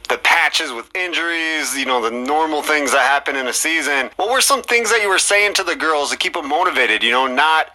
the 0.09 0.18
patches 0.18 0.70
with 0.70 0.95
injuries, 0.95 1.74
you 1.74 1.86
know, 1.86 2.03
the 2.03 2.11
normal 2.11 2.62
things 2.62 2.92
that 2.92 3.01
happen 3.01 3.36
in 3.36 3.47
a 3.47 3.53
season. 3.55 4.11
What 4.16 4.30
were 4.30 4.42
some 4.42 4.62
things 4.62 4.90
that 4.90 5.01
you 5.01 5.09
were 5.09 5.18
saying 5.18 5.55
to 5.55 5.64
the 5.64 5.74
girls 5.74 6.11
to 6.11 6.16
keep 6.18 6.34
them 6.34 6.47
motivated? 6.47 7.03
You 7.03 7.11
know, 7.11 7.26
not 7.26 7.70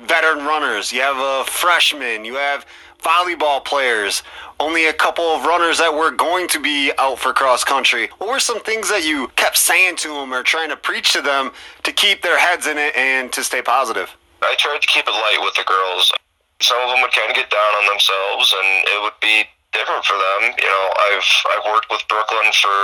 veteran 0.00 0.46
runners, 0.46 0.92
you 0.92 1.00
have 1.00 1.16
a 1.16 1.44
freshman, 1.50 2.24
you 2.24 2.34
have 2.34 2.66
volleyball 3.02 3.64
players, 3.64 4.22
only 4.60 4.86
a 4.86 4.92
couple 4.92 5.24
of 5.24 5.44
runners 5.44 5.78
that 5.78 5.92
were 5.92 6.10
going 6.10 6.48
to 6.48 6.60
be 6.60 6.90
out 6.98 7.18
for 7.18 7.32
cross 7.32 7.62
country. 7.62 8.10
What 8.18 8.30
were 8.30 8.40
some 8.40 8.60
things 8.60 8.88
that 8.90 9.04
you 9.04 9.28
kept 9.36 9.56
saying 9.56 9.96
to 9.96 10.08
them 10.08 10.34
or 10.34 10.42
trying 10.42 10.68
to 10.70 10.76
preach 10.76 11.12
to 11.12 11.22
them 11.22 11.52
to 11.84 11.92
keep 11.92 12.22
their 12.22 12.38
heads 12.38 12.66
in 12.66 12.78
it 12.78 12.94
and 12.96 13.32
to 13.32 13.44
stay 13.44 13.62
positive? 13.62 14.10
I 14.42 14.54
tried 14.58 14.82
to 14.82 14.88
keep 14.88 15.06
it 15.06 15.10
light 15.14 15.38
with 15.42 15.54
the 15.54 15.64
girls. 15.66 16.10
Some 16.60 16.78
of 16.82 16.90
them 16.90 17.02
would 17.02 17.14
kind 17.14 17.30
of 17.30 17.36
get 17.36 17.50
down 17.50 17.72
on 17.78 17.86
themselves, 17.86 18.54
and 18.54 18.68
it 18.86 18.98
would 19.02 19.18
be 19.22 19.46
different 19.72 20.04
for 20.04 20.18
them. 20.18 20.54
You 20.58 20.66
know, 20.66 20.86
I've 21.10 21.30
I've 21.54 21.66
worked 21.70 21.90
with 21.90 22.02
Brooklyn 22.08 22.50
for 22.58 22.78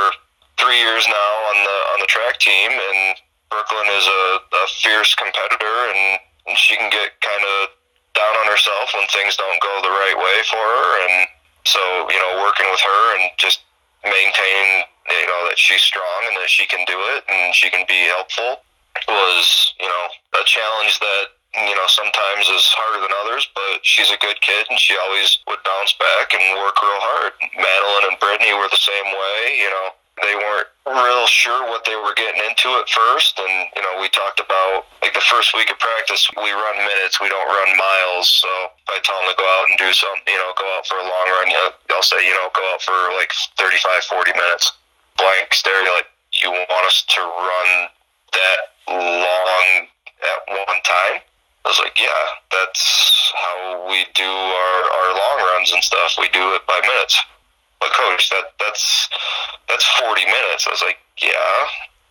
three 0.59 0.79
years 0.79 1.07
now 1.11 1.31
on 1.51 1.59
the 1.63 1.79
on 1.95 1.99
the 1.99 2.07
track 2.07 2.39
team, 2.39 2.71
and 2.71 3.19
Brooklyn 3.51 3.87
is 3.99 4.07
a, 4.07 4.23
a 4.47 4.65
fierce 4.83 5.15
competitor, 5.15 5.75
and 5.91 6.03
and 6.11 6.19
she 6.57 6.77
can 6.77 6.93
get 6.93 7.17
kind 7.25 7.41
of 7.41 7.73
down 8.13 8.35
on 8.45 8.47
herself 8.47 8.93
when 8.95 9.09
things 9.09 9.37
don't 9.37 9.61
go 9.65 9.73
the 9.83 9.91
right 9.91 10.19
way 10.19 10.39
for 10.47 10.61
her. 10.61 10.89
And 11.09 11.27
so, 11.65 11.81
you 12.13 12.21
know, 12.21 12.45
working 12.45 12.69
with 12.69 12.81
her 12.85 13.03
and 13.19 13.33
just 13.41 13.65
maintaining, 14.05 14.85
you 15.09 15.27
know, 15.27 15.49
that 15.49 15.57
she's 15.57 15.83
strong 15.83 16.29
and 16.29 16.37
that 16.37 16.53
she 16.53 16.67
can 16.67 16.85
do 16.87 16.97
it 17.17 17.25
and 17.29 17.55
she 17.55 17.71
can 17.71 17.85
be 17.89 18.07
helpful 18.13 18.61
was, 19.09 19.75
you 19.81 19.89
know, 19.89 20.05
a 20.39 20.45
challenge 20.47 21.01
that 21.01 21.35
you 21.55 21.75
know, 21.75 21.87
sometimes 21.87 22.51
is 22.51 22.67
harder 22.75 22.99
than 22.99 23.15
others, 23.23 23.47
but 23.55 23.79
she's 23.87 24.11
a 24.11 24.19
good 24.19 24.35
kid 24.43 24.67
and 24.71 24.79
she 24.79 24.99
always 24.99 25.39
would 25.47 25.63
bounce 25.63 25.95
back 25.95 26.35
and 26.35 26.43
work 26.59 26.75
real 26.83 26.99
hard. 26.99 27.33
Madeline 27.55 28.11
and 28.11 28.19
Brittany 28.19 28.51
were 28.59 28.67
the 28.67 28.83
same 28.83 29.07
way, 29.15 29.63
you 29.63 29.71
know. 29.71 29.95
They 30.23 30.35
weren't 30.39 30.71
real 30.87 31.27
sure 31.27 31.67
what 31.67 31.83
they 31.83 31.97
were 31.97 32.15
getting 32.15 32.39
into 32.47 32.71
at 32.79 32.87
first. 32.87 33.35
And, 33.41 33.67
you 33.75 33.83
know, 33.83 33.99
we 33.99 34.07
talked 34.15 34.39
about 34.39 34.87
like 35.03 35.15
the 35.15 35.25
first 35.27 35.57
week 35.57 35.71
of 35.71 35.79
practice, 35.83 36.29
we 36.39 36.55
run 36.55 36.79
minutes, 36.79 37.19
we 37.19 37.29
don't 37.29 37.49
run 37.49 37.71
miles. 37.75 38.29
So 38.29 38.49
if 38.87 38.89
I 38.95 38.99
tell 39.03 39.19
them 39.19 39.35
to 39.35 39.37
go 39.37 39.47
out 39.47 39.67
and 39.67 39.79
do 39.79 39.91
something, 39.91 40.23
you 40.29 40.39
know, 40.39 40.55
go 40.55 40.67
out 40.79 40.87
for 40.87 40.99
a 41.03 41.07
long 41.07 41.27
run, 41.35 41.51
you 41.51 41.59
know, 41.59 41.71
they'll 41.91 42.07
say, 42.07 42.23
you 42.23 42.35
know, 42.37 42.47
go 42.55 42.63
out 42.71 42.83
for 42.83 42.95
like 43.19 43.33
35, 43.59 44.05
40 44.05 44.33
minutes. 44.39 44.71
Blank 45.19 45.55
stare, 45.55 45.83
like, 45.95 46.11
you 46.43 46.51
want 46.51 46.85
us 46.87 47.07
to 47.15 47.21
run 47.23 47.71
that 48.35 48.61
long 48.91 49.67
at 50.23 50.41
one 50.51 50.81
time? 50.83 51.23
I 51.65 51.71
was 51.71 51.79
like, 51.79 51.97
yeah, 51.99 52.25
that's 52.51 53.33
how 53.35 53.89
we 53.89 54.05
do 54.15 54.27
our, 54.27 54.79
our 54.85 55.11
long 55.17 55.39
runs 55.55 55.73
and 55.73 55.83
stuff. 55.83 56.19
We 56.21 56.29
do 56.29 56.55
it 56.55 56.67
by 56.67 56.79
minutes 56.83 57.17
but 57.85 57.93
coach, 57.93 58.31
that 58.31 58.57
that's 58.57 59.09
that's 59.69 59.85
40 60.01 60.25
minutes. 60.25 60.65
I 60.67 60.71
was 60.73 60.81
like, 60.81 60.97
yeah. 61.21 61.61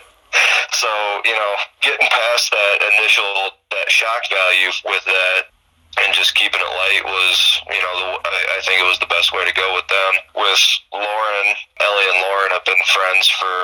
so 0.72 0.88
you 1.28 1.36
know, 1.36 1.52
getting 1.84 2.08
past 2.08 2.50
that 2.50 2.76
initial 2.96 3.52
that 3.70 3.92
shock 3.92 4.24
value 4.32 4.72
with 4.88 5.04
that 5.04 5.52
and 6.00 6.12
just 6.12 6.36
keeping 6.36 6.60
it 6.60 6.72
light 6.76 7.04
was, 7.04 7.36
you 7.72 7.80
know, 7.80 8.20
I, 8.20 8.36
I 8.56 8.60
think 8.64 8.80
it 8.80 8.88
was 8.88 9.00
the 9.00 9.08
best 9.08 9.32
way 9.32 9.44
to 9.44 9.52
go 9.52 9.72
with 9.72 9.88
them. 9.88 10.12
With 10.36 10.64
Lauren, 10.92 11.46
Ellie 11.80 12.08
and 12.12 12.20
Lauren 12.20 12.52
have 12.52 12.64
been 12.68 12.80
friends 12.92 13.28
for 13.32 13.56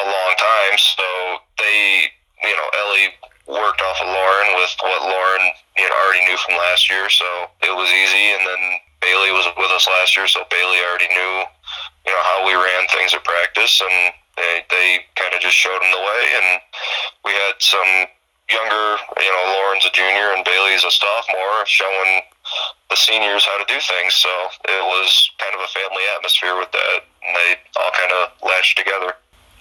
a 0.00 0.04
long 0.04 0.32
time, 0.40 0.74
so 0.80 1.08
they, 1.60 2.08
you 2.40 2.56
know, 2.56 2.68
Ellie 2.72 3.12
worked 3.48 3.80
off 3.84 4.00
of 4.00 4.08
Lauren 4.08 4.48
with 4.56 4.72
what 4.80 5.02
Lauren, 5.12 5.44
you 5.76 5.84
know, 5.84 5.96
already 6.04 6.24
knew 6.24 6.40
from 6.40 6.56
last 6.56 6.88
year, 6.88 7.08
so 7.12 7.52
it 7.60 7.72
was 7.72 7.88
easy. 7.92 8.32
And 8.32 8.44
then 8.48 8.62
Bailey 9.00 9.30
was 9.30 9.46
with 9.56 9.70
us 9.70 9.86
last 9.86 10.16
year, 10.16 10.26
so 10.26 10.42
Bailey 10.50 10.78
already 10.82 11.08
knew, 11.08 11.34
you 12.06 12.12
know, 12.12 12.22
how 12.24 12.46
we 12.46 12.54
ran 12.54 12.86
things 12.88 13.14
at 13.14 13.22
practice, 13.24 13.80
and 13.80 14.12
they 14.36 14.64
they 14.70 14.86
kind 15.14 15.34
of 15.34 15.40
just 15.40 15.54
showed 15.54 15.78
him 15.78 15.90
the 15.90 16.02
way. 16.02 16.22
And 16.36 16.60
we 17.24 17.32
had 17.32 17.54
some 17.58 18.10
younger, 18.50 18.86
you 19.20 19.30
know, 19.30 19.44
Lauren's 19.54 19.84
a 19.86 19.92
junior 19.92 20.34
and 20.34 20.44
Bailey's 20.44 20.84
a 20.84 20.90
sophomore, 20.90 21.66
showing 21.66 22.22
the 22.90 22.96
seniors 22.96 23.44
how 23.44 23.58
to 23.62 23.66
do 23.68 23.78
things. 23.78 24.14
So 24.14 24.30
it 24.66 24.82
was 24.82 25.30
kind 25.38 25.54
of 25.54 25.60
a 25.60 25.68
family 25.68 26.02
atmosphere 26.16 26.56
with 26.56 26.72
that, 26.72 26.98
and 27.22 27.36
they 27.36 27.56
all 27.76 27.92
kind 27.94 28.12
of 28.12 28.32
latched 28.42 28.78
together. 28.78 29.14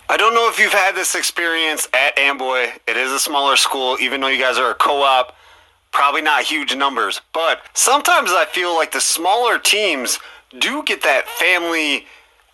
I 0.10 0.16
don't 0.16 0.34
know 0.34 0.48
if 0.48 0.58
you've 0.58 0.74
had 0.74 0.96
this 0.96 1.16
experience 1.16 1.88
at 1.94 2.18
Amboy. 2.18 2.72
It 2.88 2.96
is 2.96 3.12
a 3.12 3.20
smaller 3.20 3.58
school, 3.58 3.98
even 4.00 4.22
though 4.22 4.30
you 4.30 4.40
guys 4.40 4.58
are 4.58 4.72
a 4.72 4.76
co-op 4.76 5.36
probably 5.92 6.22
not 6.22 6.44
huge 6.44 6.76
numbers, 6.76 7.22
but 7.34 7.62
sometimes 7.74 8.32
I 8.32 8.46
feel 8.46 8.76
like 8.76 8.92
the 8.92 9.02
smaller 9.02 9.60
teams 9.60 10.20
do 10.60 10.84
get 10.84 11.02
that 11.04 11.28
family 11.28 12.06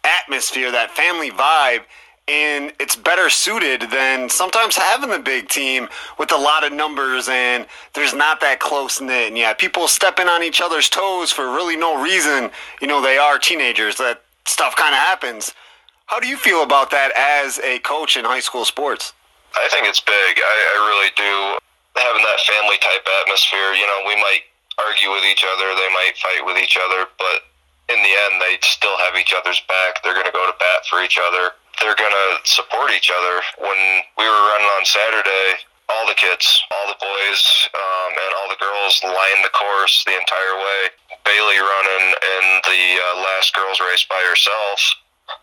atmosphere, 0.04 0.72
that 0.72 0.92
family 0.92 1.32
vibe, 1.32 1.84
and 2.28 2.72
it's 2.80 2.96
better 2.96 3.30
suited 3.30 3.82
than 3.92 4.30
sometimes 4.30 4.78
having 4.78 5.10
the 5.10 5.20
big 5.20 5.50
team 5.50 5.90
with 6.18 6.32
a 6.32 6.38
lot 6.38 6.66
of 6.66 6.72
numbers 6.72 7.28
and 7.28 7.68
there's 7.94 8.14
not 8.14 8.40
that 8.40 8.60
close 8.60 9.02
knit. 9.02 9.28
And 9.28 9.38
yeah, 9.38 9.54
people 9.54 9.88
stepping 9.90 10.28
on 10.28 10.42
each 10.42 10.62
other's 10.62 10.88
toes 10.88 11.32
for 11.32 11.48
really 11.48 11.76
no 11.76 12.02
reason. 12.02 12.50
You 12.82 12.88
know, 12.88 13.02
they 13.02 13.18
are 13.18 13.38
teenagers. 13.38 13.98
That 13.98 14.22
stuff 14.46 14.76
kind 14.76 14.94
of 14.94 15.00
happens. 15.00 15.54
How 16.06 16.20
do 16.20 16.28
you 16.28 16.38
feel 16.38 16.64
about 16.64 16.92
that 16.92 17.12
as 17.18 17.60
a 17.60 17.80
coach 17.80 18.16
in 18.16 18.24
high 18.24 18.40
school 18.40 18.64
sports? 18.64 19.14
I 19.56 19.68
think 19.70 19.86
it's 19.86 20.00
big. 20.00 20.38
I, 20.38 20.56
I 20.72 20.88
really 20.88 21.12
do 21.18 21.58
having 21.98 22.24
that 22.24 22.42
family 22.48 22.78
type 22.82 23.06
atmosphere. 23.24 23.74
You 23.78 23.86
know, 23.86 24.00
we 24.08 24.18
might 24.18 24.46
argue 24.82 25.14
with 25.14 25.26
each 25.26 25.46
other, 25.46 25.70
they 25.78 25.92
might 25.94 26.18
fight 26.18 26.42
with 26.46 26.58
each 26.58 26.78
other, 26.78 27.06
but 27.18 27.46
in 27.92 28.00
the 28.02 28.14
end, 28.30 28.42
they 28.42 28.58
still 28.64 28.98
have 29.06 29.14
each 29.20 29.36
other's 29.36 29.62
back. 29.68 30.02
They're 30.02 30.18
going 30.18 30.30
to 30.30 30.34
go 30.34 30.48
to 30.48 30.56
bat 30.58 30.88
for 30.90 31.04
each 31.04 31.20
other. 31.20 31.54
They're 31.82 32.00
going 32.00 32.16
to 32.16 32.30
support 32.48 32.90
each 32.96 33.12
other. 33.12 33.44
When 33.60 33.80
we 34.18 34.26
were 34.26 34.44
running 34.50 34.72
on 34.80 34.86
Saturday, 34.86 35.62
all 35.92 36.08
the 36.08 36.16
kids, 36.16 36.48
all 36.72 36.88
the 36.88 37.00
boys, 37.00 37.42
um, 37.76 38.12
and 38.16 38.32
all 38.40 38.48
the 38.50 38.62
girls 38.62 39.04
lined 39.04 39.44
the 39.44 39.52
course 39.52 40.04
the 40.08 40.16
entire 40.16 40.56
way. 40.56 40.82
Bailey 41.28 41.60
running 41.60 42.08
in 42.08 42.46
the 42.64 42.84
uh, 42.98 43.20
last 43.20 43.54
girls 43.54 43.80
race 43.80 44.06
by 44.08 44.22
herself 44.24 44.80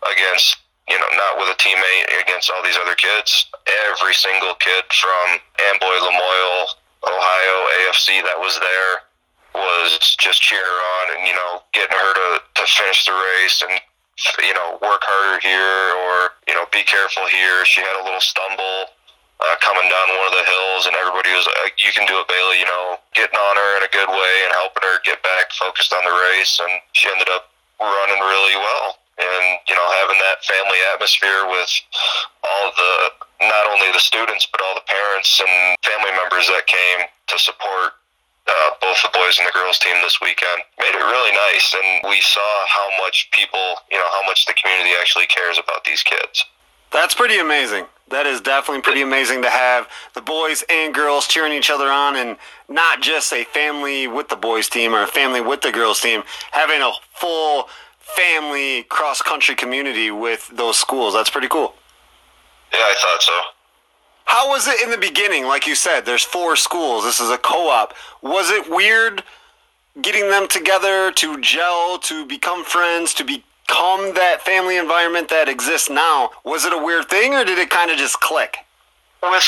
against 0.09 0.60
you 0.89 0.97
know, 0.97 1.09
not 1.13 1.37
with 1.37 1.49
a 1.53 1.57
teammate 1.61 2.21
against 2.21 2.49
all 2.49 2.63
these 2.63 2.77
other 2.77 2.95
kids. 2.95 3.45
Every 3.91 4.13
single 4.13 4.55
kid 4.57 4.83
from 4.89 5.39
Amboy, 5.71 5.97
Lamoille, 6.01 6.65
Ohio, 7.05 7.55
AFC 7.85 8.21
that 8.25 8.37
was 8.37 8.57
there 8.59 9.05
was 9.53 10.15
just 10.17 10.41
cheering 10.41 10.63
her 10.63 10.81
on 11.01 11.05
and, 11.17 11.27
you 11.27 11.35
know, 11.35 11.61
getting 11.73 11.95
her 11.95 12.11
to, 12.13 12.29
to 12.55 12.63
finish 12.65 13.03
the 13.05 13.11
race 13.11 13.61
and, 13.67 13.75
you 14.47 14.55
know, 14.55 14.79
work 14.79 15.03
harder 15.03 15.43
here 15.43 15.95
or, 16.07 16.35
you 16.47 16.55
know, 16.55 16.63
be 16.71 16.83
careful 16.87 17.27
here. 17.27 17.65
She 17.67 17.83
had 17.83 17.99
a 17.99 18.03
little 18.05 18.23
stumble 18.23 18.95
uh, 19.43 19.55
coming 19.59 19.87
down 19.91 20.07
one 20.15 20.29
of 20.31 20.37
the 20.39 20.47
hills 20.47 20.87
and 20.87 20.95
everybody 20.95 21.35
was 21.35 21.47
like, 21.65 21.75
you 21.83 21.91
can 21.91 22.07
do 22.07 22.15
it, 22.21 22.27
Bailey, 22.31 22.63
you 22.63 22.69
know, 22.69 22.95
getting 23.11 23.35
on 23.35 23.55
her 23.59 23.69
in 23.79 23.83
a 23.83 23.91
good 23.91 24.07
way 24.07 24.33
and 24.47 24.55
helping 24.55 24.87
her 24.87 25.03
get 25.03 25.19
back 25.19 25.51
focused 25.51 25.91
on 25.91 26.03
the 26.07 26.15
race. 26.31 26.61
And 26.63 26.79
she 26.95 27.11
ended 27.11 27.27
up 27.27 27.51
running 27.81 28.21
really 28.23 28.55
well 28.55 29.00
and 29.21 29.45
you 29.69 29.75
know 29.77 29.87
having 30.01 30.17
that 30.17 30.41
family 30.43 30.81
atmosphere 30.93 31.45
with 31.45 31.71
all 32.43 32.73
the 32.73 32.91
not 33.45 33.69
only 33.69 33.93
the 33.93 34.01
students 34.01 34.45
but 34.49 34.61
all 34.61 34.73
the 34.75 34.87
parents 34.89 35.39
and 35.39 35.77
family 35.85 36.11
members 36.17 36.49
that 36.49 36.65
came 36.65 37.05
to 37.29 37.37
support 37.37 38.01
uh, 38.47 38.69
both 38.81 38.97
the 39.03 39.09
boys 39.13 39.37
and 39.37 39.47
the 39.47 39.53
girls 39.53 39.77
team 39.79 39.95
this 40.01 40.19
weekend 40.19 40.65
made 40.79 40.93
it 40.93 41.03
really 41.05 41.31
nice. 41.31 41.75
And 41.77 42.09
we 42.09 42.19
saw 42.21 42.65
how 42.67 42.89
much 42.99 43.29
people 43.31 43.75
you 43.91 43.97
know 43.97 44.09
how 44.11 44.25
much 44.25 44.45
the 44.45 44.53
community 44.53 44.91
actually 44.99 45.27
cares 45.27 45.57
about 45.57 45.85
these 45.85 46.03
kids. 46.03 46.45
That's 46.91 47.15
pretty 47.15 47.39
amazing. 47.39 47.85
That 48.09 48.27
is 48.27 48.41
definitely 48.41 48.81
pretty 48.81 49.01
amazing 49.01 49.41
to 49.43 49.49
have 49.49 49.87
the 50.13 50.21
boys 50.21 50.65
and 50.69 50.93
girls 50.93 51.27
cheering 51.27 51.53
each 51.53 51.69
other 51.69 51.87
on 51.87 52.17
and 52.17 52.35
not 52.67 53.01
just 53.01 53.31
a 53.31 53.45
family 53.45 54.07
with 54.07 54.27
the 54.27 54.35
boys 54.35 54.67
team 54.67 54.93
or 54.93 55.03
a 55.03 55.07
family 55.07 55.39
with 55.39 55.61
the 55.61 55.71
girls 55.71 56.01
team 56.01 56.23
having 56.51 56.81
a 56.81 56.91
full 57.13 57.69
family 58.15 58.83
cross 58.83 59.21
country 59.21 59.55
community 59.55 60.11
with 60.11 60.49
those 60.53 60.77
schools. 60.77 61.13
That's 61.13 61.29
pretty 61.29 61.47
cool. 61.47 61.73
Yeah, 62.73 62.79
I 62.79 62.95
thought 63.01 63.21
so. 63.21 63.41
How 64.25 64.49
was 64.49 64.67
it 64.67 64.81
in 64.81 64.91
the 64.91 64.97
beginning? 64.97 65.45
Like 65.45 65.67
you 65.67 65.75
said, 65.75 66.01
there's 66.01 66.23
four 66.23 66.55
schools. 66.55 67.03
This 67.03 67.19
is 67.19 67.29
a 67.29 67.37
co 67.37 67.69
op. 67.69 67.93
Was 68.21 68.49
it 68.49 68.69
weird 68.69 69.23
getting 70.01 70.29
them 70.29 70.47
together 70.47 71.11
to 71.11 71.41
gel, 71.41 71.97
to 71.99 72.25
become 72.25 72.63
friends, 72.63 73.13
to 73.15 73.25
become 73.25 74.13
that 74.13 74.37
family 74.41 74.77
environment 74.77 75.27
that 75.29 75.49
exists 75.49 75.89
now? 75.89 76.29
Was 76.45 76.65
it 76.65 76.73
a 76.73 76.77
weird 76.77 77.09
thing 77.09 77.33
or 77.33 77.43
did 77.43 77.59
it 77.59 77.69
kind 77.69 77.91
of 77.91 77.97
just 77.97 78.21
click? 78.21 78.57
With 79.21 79.43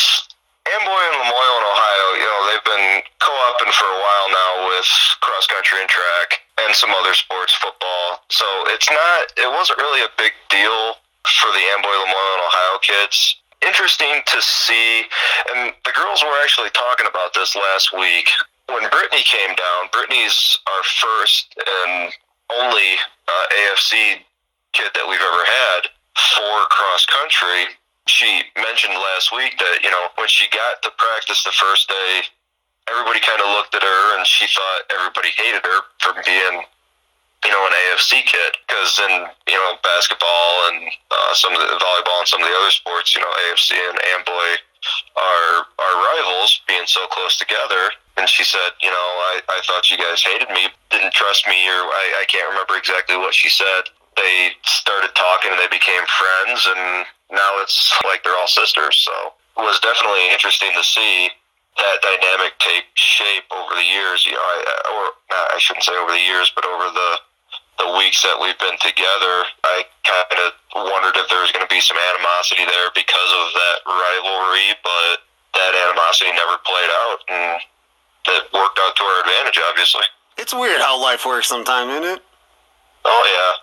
Amboy 0.63 1.03
and 1.11 1.15
Lamoille 1.19 1.57
in 1.59 1.65
Ohio, 1.67 2.05
you 2.15 2.23
know, 2.23 2.39
they've 2.47 2.67
been 2.71 3.03
co-oping 3.19 3.73
for 3.75 3.83
a 3.83 3.99
while 3.99 4.27
now 4.31 4.51
with 4.71 4.87
cross 5.19 5.45
country 5.47 5.81
and 5.83 5.89
track 5.91 6.39
and 6.63 6.71
some 6.71 6.91
other 6.95 7.13
sports, 7.13 7.51
football. 7.59 8.23
So 8.31 8.47
it's 8.71 8.87
not, 8.89 9.19
it 9.35 9.51
wasn't 9.51 9.79
really 9.83 10.07
a 10.07 10.11
big 10.15 10.31
deal 10.47 10.95
for 11.27 11.51
the 11.51 11.63
Amboy, 11.75 11.91
Lamoille, 11.91 12.33
and 12.39 12.43
Ohio 12.47 12.79
kids. 12.79 13.35
Interesting 13.59 14.23
to 14.27 14.41
see, 14.41 15.03
and 15.51 15.75
the 15.83 15.91
girls 15.91 16.23
were 16.23 16.39
actually 16.39 16.71
talking 16.71 17.07
about 17.07 17.33
this 17.35 17.55
last 17.55 17.91
week. 17.91 18.27
When 18.71 18.87
Brittany 18.87 19.23
came 19.27 19.55
down, 19.55 19.91
Brittany's 19.91 20.59
our 20.67 20.83
first 20.83 21.59
and 21.59 22.11
only 22.55 22.95
uh, 23.27 23.45
AFC 23.51 24.23
kid 24.71 24.91
that 24.95 25.07
we've 25.07 25.19
ever 25.19 25.43
had 25.43 25.91
for 26.15 26.67
cross 26.71 27.05
country 27.05 27.75
she 28.07 28.43
mentioned 28.57 28.93
last 28.93 29.31
week 29.31 29.55
that 29.59 29.79
you 29.83 29.91
know 29.91 30.11
when 30.15 30.27
she 30.27 30.47
got 30.51 30.81
to 30.83 30.91
practice 30.97 31.43
the 31.43 31.55
first 31.55 31.87
day, 31.87 32.27
everybody 32.91 33.19
kind 33.23 33.39
of 33.39 33.47
looked 33.55 33.75
at 33.75 33.83
her 33.83 34.01
and 34.17 34.27
she 34.27 34.47
thought 34.47 34.81
everybody 34.91 35.31
hated 35.35 35.63
her 35.63 35.79
for 36.03 36.11
being 36.23 36.63
you 37.45 37.51
know 37.51 37.63
an 37.63 37.73
AFC 37.87 38.23
kid 38.27 38.51
because 38.67 38.99
in 39.07 39.27
you 39.47 39.55
know 39.55 39.79
basketball 39.83 40.51
and 40.71 40.91
uh, 41.11 41.33
some 41.33 41.55
of 41.55 41.59
the 41.59 41.79
volleyball 41.79 42.19
and 42.19 42.27
some 42.27 42.41
of 42.43 42.47
the 42.47 42.55
other 42.55 42.71
sports, 42.71 43.15
you 43.15 43.21
know 43.21 43.31
AFC 43.47 43.71
and 43.71 43.99
Amboy 44.19 44.49
are 45.15 45.55
are 45.79 45.95
rivals 45.95 46.61
being 46.67 46.87
so 46.87 47.07
close 47.07 47.37
together. 47.37 47.91
And 48.15 48.29
she 48.29 48.43
said, 48.43 48.77
you 48.83 48.91
know, 48.91 49.07
I, 49.33 49.41
I 49.49 49.61
thought 49.65 49.89
you 49.89 49.97
guys 49.97 50.21
hated 50.21 50.47
me, 50.49 50.69
didn't 50.91 51.13
trust 51.13 51.47
me, 51.47 51.65
or 51.65 51.81
I, 51.89 52.21
I 52.21 52.25
can't 52.29 52.47
remember 52.47 52.77
exactly 52.77 53.17
what 53.17 53.33
she 53.33 53.49
said. 53.49 53.89
They 54.15 54.53
started 54.63 55.11
talking 55.15 55.51
and 55.51 55.59
they 55.59 55.71
became 55.71 56.03
friends, 56.05 56.67
and 56.69 57.05
now 57.31 57.61
it's 57.61 57.91
like 58.05 58.23
they're 58.23 58.37
all 58.37 58.47
sisters. 58.47 58.95
So 58.97 59.33
it 59.57 59.65
was 59.65 59.79
definitely 59.79 60.29
interesting 60.31 60.71
to 60.77 60.83
see 60.83 61.29
that 61.77 61.97
dynamic 62.05 62.53
take 62.61 62.85
shape 62.93 63.49
over 63.49 63.73
the 63.73 63.85
years. 63.85 64.25
You 64.25 64.37
know, 64.37 64.45
I, 64.45 64.57
uh, 64.61 64.93
or 64.93 65.03
I 65.33 65.57
shouldn't 65.57 65.83
say 65.85 65.97
over 65.97 66.11
the 66.11 66.21
years, 66.21 66.51
but 66.53 66.65
over 66.65 66.89
the 66.93 67.11
the 67.81 67.89
weeks 67.97 68.21
that 68.21 68.37
we've 68.37 68.57
been 68.61 68.77
together, 68.77 69.35
I 69.65 69.81
kind 70.05 70.39
of 70.45 70.53
wondered 70.77 71.17
if 71.17 71.25
there 71.25 71.41
was 71.41 71.49
going 71.49 71.65
to 71.65 71.73
be 71.73 71.81
some 71.81 71.97
animosity 71.97 72.69
there 72.69 72.93
because 72.93 73.31
of 73.33 73.45
that 73.49 73.77
rivalry, 73.89 74.77
but 74.85 75.25
that 75.57 75.73
animosity 75.89 76.29
never 76.37 76.61
played 76.61 76.91
out, 77.09 77.19
and 77.33 77.61
it 78.29 78.43
worked 78.53 78.77
out 78.77 78.93
to 78.93 79.03
our 79.03 79.19
advantage, 79.25 79.57
obviously. 79.69 80.05
It's 80.37 80.53
weird 80.53 80.81
how 80.81 81.01
life 81.01 81.25
works 81.25 81.49
sometimes, 81.49 81.91
isn't 81.97 82.17
it? 82.17 82.21
Oh 83.05 83.23
yeah. 83.25 83.62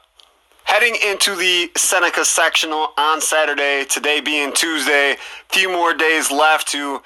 Heading 0.70 0.94
into 1.04 1.34
the 1.34 1.68
Seneca 1.76 2.24
sectional 2.24 2.92
on 2.96 3.20
Saturday, 3.20 3.84
today 3.90 4.20
being 4.20 4.52
Tuesday, 4.52 5.16
few 5.48 5.68
more 5.68 5.92
days 5.94 6.30
left 6.30 6.68
to 6.68 7.02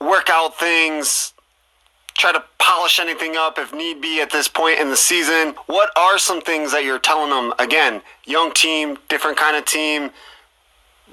work 0.00 0.30
out 0.30 0.58
things, 0.58 1.34
try 2.16 2.32
to 2.32 2.42
polish 2.56 2.98
anything 2.98 3.36
up 3.36 3.58
if 3.58 3.74
need 3.74 4.00
be 4.00 4.22
at 4.22 4.30
this 4.30 4.48
point 4.48 4.80
in 4.80 4.88
the 4.88 4.96
season. 4.96 5.54
What 5.66 5.90
are 5.98 6.16
some 6.16 6.40
things 6.40 6.72
that 6.72 6.82
you're 6.82 6.98
telling 6.98 7.28
them? 7.28 7.52
Again, 7.58 8.00
young 8.24 8.52
team, 8.52 8.96
different 9.10 9.36
kind 9.36 9.54
of 9.54 9.66
team, 9.66 10.10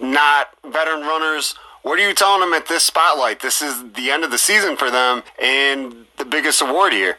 not 0.01 0.51
veteran 0.63 1.01
runners. 1.01 1.55
What 1.81 1.99
are 1.99 2.07
you 2.07 2.15
telling 2.15 2.39
them 2.39 2.53
at 2.53 2.69
this 2.69 2.85
spotlight? 2.85 3.41
This 3.41 3.61
is 3.61 3.91
the 3.95 4.11
end 4.11 4.23
of 4.23 4.31
the 4.31 4.37
season 4.37 4.77
for 4.77 4.89
them 4.89 5.23
and 5.43 6.05
the 6.15 6.23
biggest 6.23 6.61
award 6.61 6.93
here. 6.93 7.17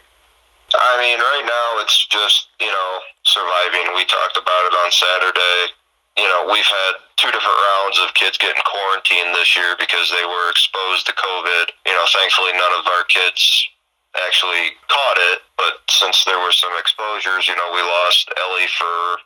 I 0.75 0.99
mean, 0.99 1.19
right 1.19 1.47
now 1.47 1.69
it's 1.83 2.07
just, 2.11 2.51
you 2.59 2.67
know, 2.67 2.91
surviving. 3.23 3.95
We 3.95 4.03
talked 4.11 4.35
about 4.35 4.63
it 4.67 4.75
on 4.75 4.91
Saturday. 4.91 5.77
You 6.19 6.27
know, 6.27 6.49
we've 6.51 6.67
had 6.67 6.93
two 7.21 7.31
different 7.31 7.61
rounds 7.77 8.01
of 8.03 8.17
kids 8.19 8.41
getting 8.41 8.61
quarantined 8.67 9.37
this 9.37 9.55
year 9.55 9.77
because 9.79 10.11
they 10.11 10.25
were 10.27 10.51
exposed 10.51 11.07
to 11.07 11.15
COVID. 11.15 11.71
You 11.87 11.95
know, 11.95 12.07
thankfully 12.11 12.57
none 12.57 12.75
of 12.81 12.89
our 12.89 13.05
kids 13.07 13.39
actually 14.25 14.73
caught 14.89 15.19
it, 15.33 15.45
but 15.61 15.85
since 15.93 16.25
there 16.25 16.41
were 16.41 16.53
some 16.53 16.73
exposures, 16.81 17.47
you 17.47 17.55
know, 17.55 17.69
we 17.77 17.85
lost 17.85 18.33
Ellie 18.41 18.71
for 18.73 19.21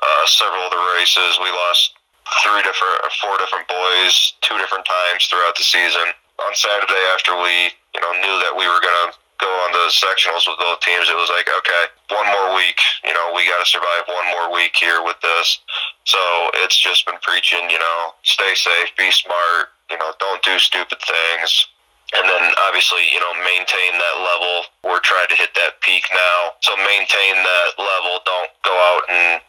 uh, 0.00 0.24
several 0.26 0.62
of 0.64 0.70
the 0.70 0.84
races. 0.96 1.38
We 1.42 1.50
lost 1.50 1.98
three 2.46 2.62
different, 2.62 3.02
four 3.18 3.36
different 3.42 3.66
boys, 3.66 4.38
two 4.40 4.56
different 4.58 4.86
times 4.86 5.26
throughout 5.26 5.58
the 5.58 5.66
season. 5.66 6.14
On 6.46 6.52
Saturday, 6.54 7.04
after 7.12 7.36
we, 7.36 7.74
you 7.92 8.00
know, 8.00 8.12
knew 8.22 8.36
that 8.46 8.54
we 8.54 8.64
were 8.64 8.80
gonna 8.80 9.12
go 9.40 9.48
on 9.64 9.72
the 9.72 9.88
sectionals 9.88 10.44
with 10.44 10.60
both 10.60 10.80
teams, 10.84 11.08
it 11.08 11.16
was 11.16 11.32
like, 11.32 11.48
okay, 11.48 11.84
one 12.12 12.28
more 12.28 12.54
week. 12.54 12.78
You 13.02 13.16
know, 13.16 13.32
we 13.34 13.48
got 13.48 13.58
to 13.58 13.68
survive 13.68 14.04
one 14.06 14.28
more 14.36 14.52
week 14.52 14.76
here 14.76 15.02
with 15.02 15.16
this. 15.24 15.58
So 16.04 16.20
it's 16.62 16.76
just 16.76 17.08
been 17.08 17.18
preaching, 17.24 17.64
you 17.72 17.80
know, 17.80 18.12
stay 18.22 18.52
safe, 18.54 18.92
be 18.96 19.10
smart, 19.10 19.72
you 19.90 19.98
know, 19.98 20.12
don't 20.20 20.42
do 20.44 20.58
stupid 20.60 21.00
things. 21.00 21.66
And 22.12 22.26
then 22.26 22.44
obviously, 22.66 23.06
you 23.14 23.20
know, 23.20 23.32
maintain 23.40 23.92
that 23.94 24.16
level. 24.18 24.54
We're 24.82 25.00
trying 25.00 25.30
to 25.30 25.38
hit 25.38 25.54
that 25.54 25.80
peak 25.80 26.04
now. 26.10 26.58
So 26.60 26.74
maintain 26.76 27.34
that 27.38 27.70
level. 27.78 28.18
Don't 28.26 28.50
go 28.66 28.74
out 28.74 29.04
and 29.08 29.40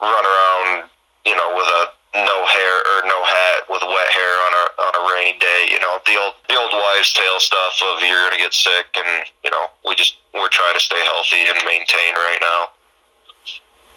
run 0.00 0.24
around, 0.24 0.90
you 1.24 1.34
know, 1.34 1.56
with 1.56 1.66
a 1.66 1.95
no 2.24 2.38
hair 2.46 2.74
or 2.80 2.98
no 3.04 3.18
hat 3.24 3.68
with 3.68 3.82
wet 3.82 4.10
hair 4.12 4.34
on 4.46 4.52
a 4.52 4.64
on 4.80 4.92
a 4.96 5.02
rainy 5.12 5.38
day. 5.38 5.68
You 5.70 5.80
know, 5.80 5.98
the 6.06 6.16
old 6.16 6.34
the 6.48 6.56
old 6.56 6.72
wives' 6.72 7.12
tale 7.12 7.40
stuff 7.40 7.80
of 7.82 8.00
you're 8.00 8.24
gonna 8.30 8.40
get 8.40 8.54
sick, 8.54 8.86
and 8.96 9.26
you 9.44 9.50
know, 9.50 9.66
we 9.84 9.94
just 9.94 10.16
we're 10.34 10.48
trying 10.48 10.74
to 10.74 10.80
stay 10.80 11.02
healthy 11.04 11.44
and 11.44 11.58
maintain 11.66 12.14
right 12.14 12.38
now. 12.40 12.68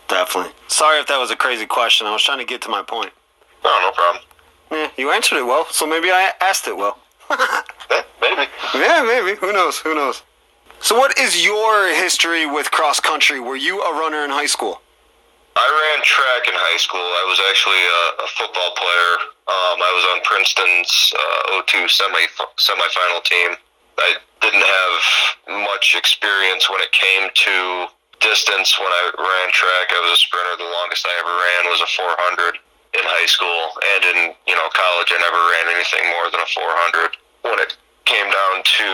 Definitely. 0.07 0.51
Sorry 0.67 0.99
if 0.99 1.07
that 1.07 1.19
was 1.19 1.31
a 1.31 1.35
crazy 1.35 1.65
question. 1.65 2.07
I 2.07 2.11
was 2.11 2.23
trying 2.23 2.39
to 2.39 2.45
get 2.45 2.61
to 2.63 2.69
my 2.69 2.81
point. 2.81 3.11
No, 3.63 3.69
no 3.81 3.91
problem. 3.91 4.23
Yeah, 4.71 4.89
you 4.97 5.11
answered 5.11 5.37
it 5.37 5.45
well, 5.45 5.65
so 5.69 5.85
maybe 5.85 6.11
I 6.11 6.31
asked 6.41 6.67
it 6.67 6.75
well. 6.75 6.99
Yeah, 7.91 8.03
maybe. 8.21 8.43
Yeah, 8.75 9.03
maybe. 9.03 9.35
Who 9.39 9.51
knows? 9.51 9.79
Who 9.79 9.95
knows? 9.95 10.21
So, 10.81 10.95
what 10.97 11.17
is 11.17 11.43
your 11.43 11.87
history 11.93 12.45
with 12.45 12.69
cross 12.69 12.99
country? 12.99 13.39
Were 13.39 13.55
you 13.55 13.81
a 13.81 13.99
runner 13.99 14.23
in 14.23 14.29
high 14.29 14.45
school? 14.45 14.81
I 15.55 15.65
ran 15.65 15.99
track 16.05 16.47
in 16.47 16.55
high 16.55 16.77
school. 16.77 17.01
I 17.01 17.25
was 17.25 17.39
actually 17.49 17.81
a, 17.81 18.03
a 18.23 18.27
football 18.37 18.71
player. 18.77 19.13
Um, 19.49 19.77
I 19.81 19.91
was 19.91 20.05
on 20.13 20.17
Princeton's 20.23 20.91
uh, 21.13 21.65
02 21.65 21.89
semi 21.89 22.25
semifinal 22.61 23.21
team. 23.25 23.57
I 23.99 24.15
didn't 24.39 24.63
have 24.63 24.95
much 25.67 25.97
experience 25.97 26.69
when 26.69 26.79
it 26.79 26.91
came 26.95 27.27
to 27.27 27.55
distance. 28.23 28.77
When 28.79 28.87
I 28.87 29.11
ran 29.17 29.47
track, 29.51 29.91
I 29.91 29.99
was 30.05 30.15
a 30.15 30.21
sprinter. 30.21 30.55
The 30.55 30.69
longest 30.69 31.03
I 31.03 31.13
ever 31.19 31.33
ran 31.33 31.61
was 31.67 31.81
a 31.83 31.89
400 31.91 32.55
in 32.95 33.05
high 33.05 33.29
school, 33.29 33.61
and 33.95 34.01
in 34.15 34.17
you 34.47 34.55
know 34.55 34.67
college, 34.73 35.09
I 35.13 35.19
never 35.21 35.37
ran 35.37 35.65
anything 35.75 36.05
more 36.15 36.31
than 36.31 36.41
a 36.41 36.49
400. 36.49 37.19
When 37.45 37.59
it 37.61 37.75
came 38.05 38.25
down 38.25 38.55
to 38.63 38.89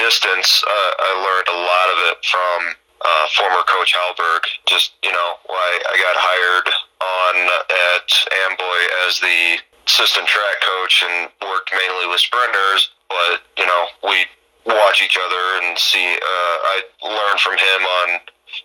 distance, 0.00 0.62
uh, 0.64 0.92
I 0.96 1.10
learned 1.20 1.48
a 1.50 1.58
lot 1.60 1.88
of 1.92 1.98
it 2.12 2.18
from 2.24 2.58
uh, 3.06 3.26
former 3.36 3.62
coach 3.70 3.94
Halberg. 3.94 4.42
Just 4.66 4.92
you 5.02 5.12
know, 5.12 5.30
why 5.46 5.68
I 5.88 5.94
got 5.96 6.16
hired 6.18 6.68
on 6.98 7.34
at 7.70 8.08
Amboy 8.50 8.80
as 9.06 9.20
the 9.20 9.62
assistant 9.86 10.26
track 10.26 10.56
coach 10.62 11.04
and 11.06 11.30
worked 11.42 11.70
mainly 11.72 12.06
with 12.10 12.20
sprinters. 12.20 12.90
But 13.08 13.46
you 13.58 13.66
know, 13.66 13.86
we 14.02 14.26
watch 14.66 15.02
each 15.02 15.18
other 15.18 15.42
and 15.62 15.78
see. 15.78 16.18
Uh, 16.18 16.56
I 16.74 16.76
learn 17.02 17.36
from 17.38 17.54
him 17.54 17.80
on 17.86 18.08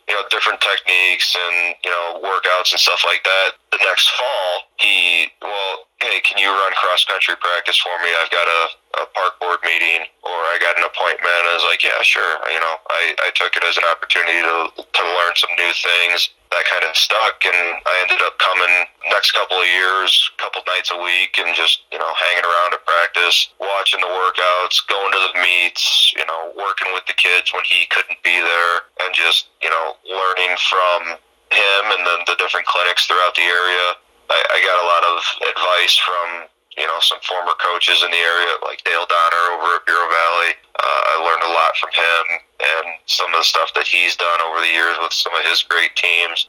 you 0.07 0.13
know 0.13 0.23
different 0.29 0.61
techniques 0.61 1.35
and 1.35 1.75
you 1.83 1.91
know 1.91 2.21
workouts 2.21 2.71
and 2.71 2.79
stuff 2.79 3.03
like 3.05 3.23
that. 3.23 3.57
The 3.71 3.79
next 3.81 4.09
fall, 4.13 4.67
he 4.77 5.27
well, 5.41 5.87
hey, 6.01 6.21
can 6.21 6.37
you 6.37 6.49
run 6.49 6.73
cross 6.77 7.05
country 7.05 7.35
practice 7.39 7.77
for 7.77 7.93
me? 8.03 8.09
I've 8.21 8.31
got 8.31 8.47
a, 8.47 8.61
a 9.01 9.05
park 9.13 9.39
board 9.39 9.59
meeting 9.63 10.05
or 10.23 10.35
I 10.51 10.57
got 10.61 10.77
an 10.77 10.83
appointment. 10.83 11.41
I 11.47 11.53
was 11.55 11.65
like, 11.65 11.83
yeah, 11.83 12.01
sure. 12.03 12.41
You 12.51 12.59
know, 12.59 12.75
I, 12.89 13.15
I 13.25 13.29
took 13.33 13.55
it 13.55 13.63
as 13.63 13.77
an 13.77 13.85
opportunity 13.89 14.41
to 14.41 14.57
to 14.81 15.01
learn 15.17 15.33
some 15.35 15.53
new 15.57 15.71
things. 15.73 16.29
That 16.51 16.67
kind 16.67 16.83
of 16.83 16.91
stuck, 16.99 17.39
and 17.47 17.79
I 17.87 17.95
ended 18.03 18.19
up 18.27 18.35
coming 18.35 18.83
next 19.07 19.31
couple 19.31 19.55
of 19.55 19.67
years, 19.71 20.11
couple 20.35 20.59
nights 20.67 20.91
a 20.91 20.99
week, 20.99 21.39
and 21.39 21.55
just 21.55 21.87
you 21.91 21.99
know 21.99 22.11
hanging 22.19 22.43
around 22.43 22.75
at 22.75 22.83
practice, 22.83 23.55
watching 23.55 24.03
the 24.03 24.11
workouts, 24.11 24.83
going 24.91 25.15
to 25.15 25.21
the 25.31 25.39
meets, 25.39 26.11
you 26.11 26.27
know, 26.27 26.51
working 26.59 26.91
with 26.91 27.07
the 27.07 27.15
kids 27.15 27.55
when 27.55 27.63
he 27.63 27.87
couldn't 27.87 28.19
be 28.19 28.35
there, 28.35 28.75
and 28.99 29.15
just 29.15 29.47
you 29.63 29.71
know 29.71 29.95
learning 30.03 30.51
from 30.67 31.15
him 31.55 31.83
and 31.95 32.03
then 32.03 32.19
the 32.27 32.35
different 32.35 32.67
clinics 32.67 33.07
throughout 33.07 33.35
the 33.35 33.47
area. 33.47 33.95
I, 34.31 34.39
I 34.39 34.57
got 34.63 34.75
a 34.79 34.87
lot 34.87 35.03
of 35.07 35.15
advice 35.55 35.95
from 36.03 36.27
you 36.75 36.87
know 36.87 36.99
some 36.99 37.23
former 37.23 37.55
coaches 37.63 38.03
in 38.03 38.11
the 38.11 38.23
area, 38.23 38.59
like 38.67 38.83
Dale 38.83 39.07
Donner 39.07 39.45
over 39.55 39.79
at 39.79 39.87
Bureau 39.87 40.11
Valley. 40.11 40.51
Uh, 40.75 41.01
I 41.11 41.13
learned 41.23 41.47
a 41.47 41.51
lot 41.55 41.79
from 41.79 41.95
him 41.95 42.23
and 42.61 42.95
some 43.05 43.33
of 43.33 43.39
the 43.41 43.47
stuff 43.47 43.73
that 43.73 43.87
he's 43.87 44.15
done 44.15 44.39
over 44.41 44.61
the 44.61 44.71
years 44.71 44.97
with 45.01 45.13
some 45.13 45.33
of 45.33 45.43
his 45.45 45.63
great 45.63 45.95
teams. 45.95 46.47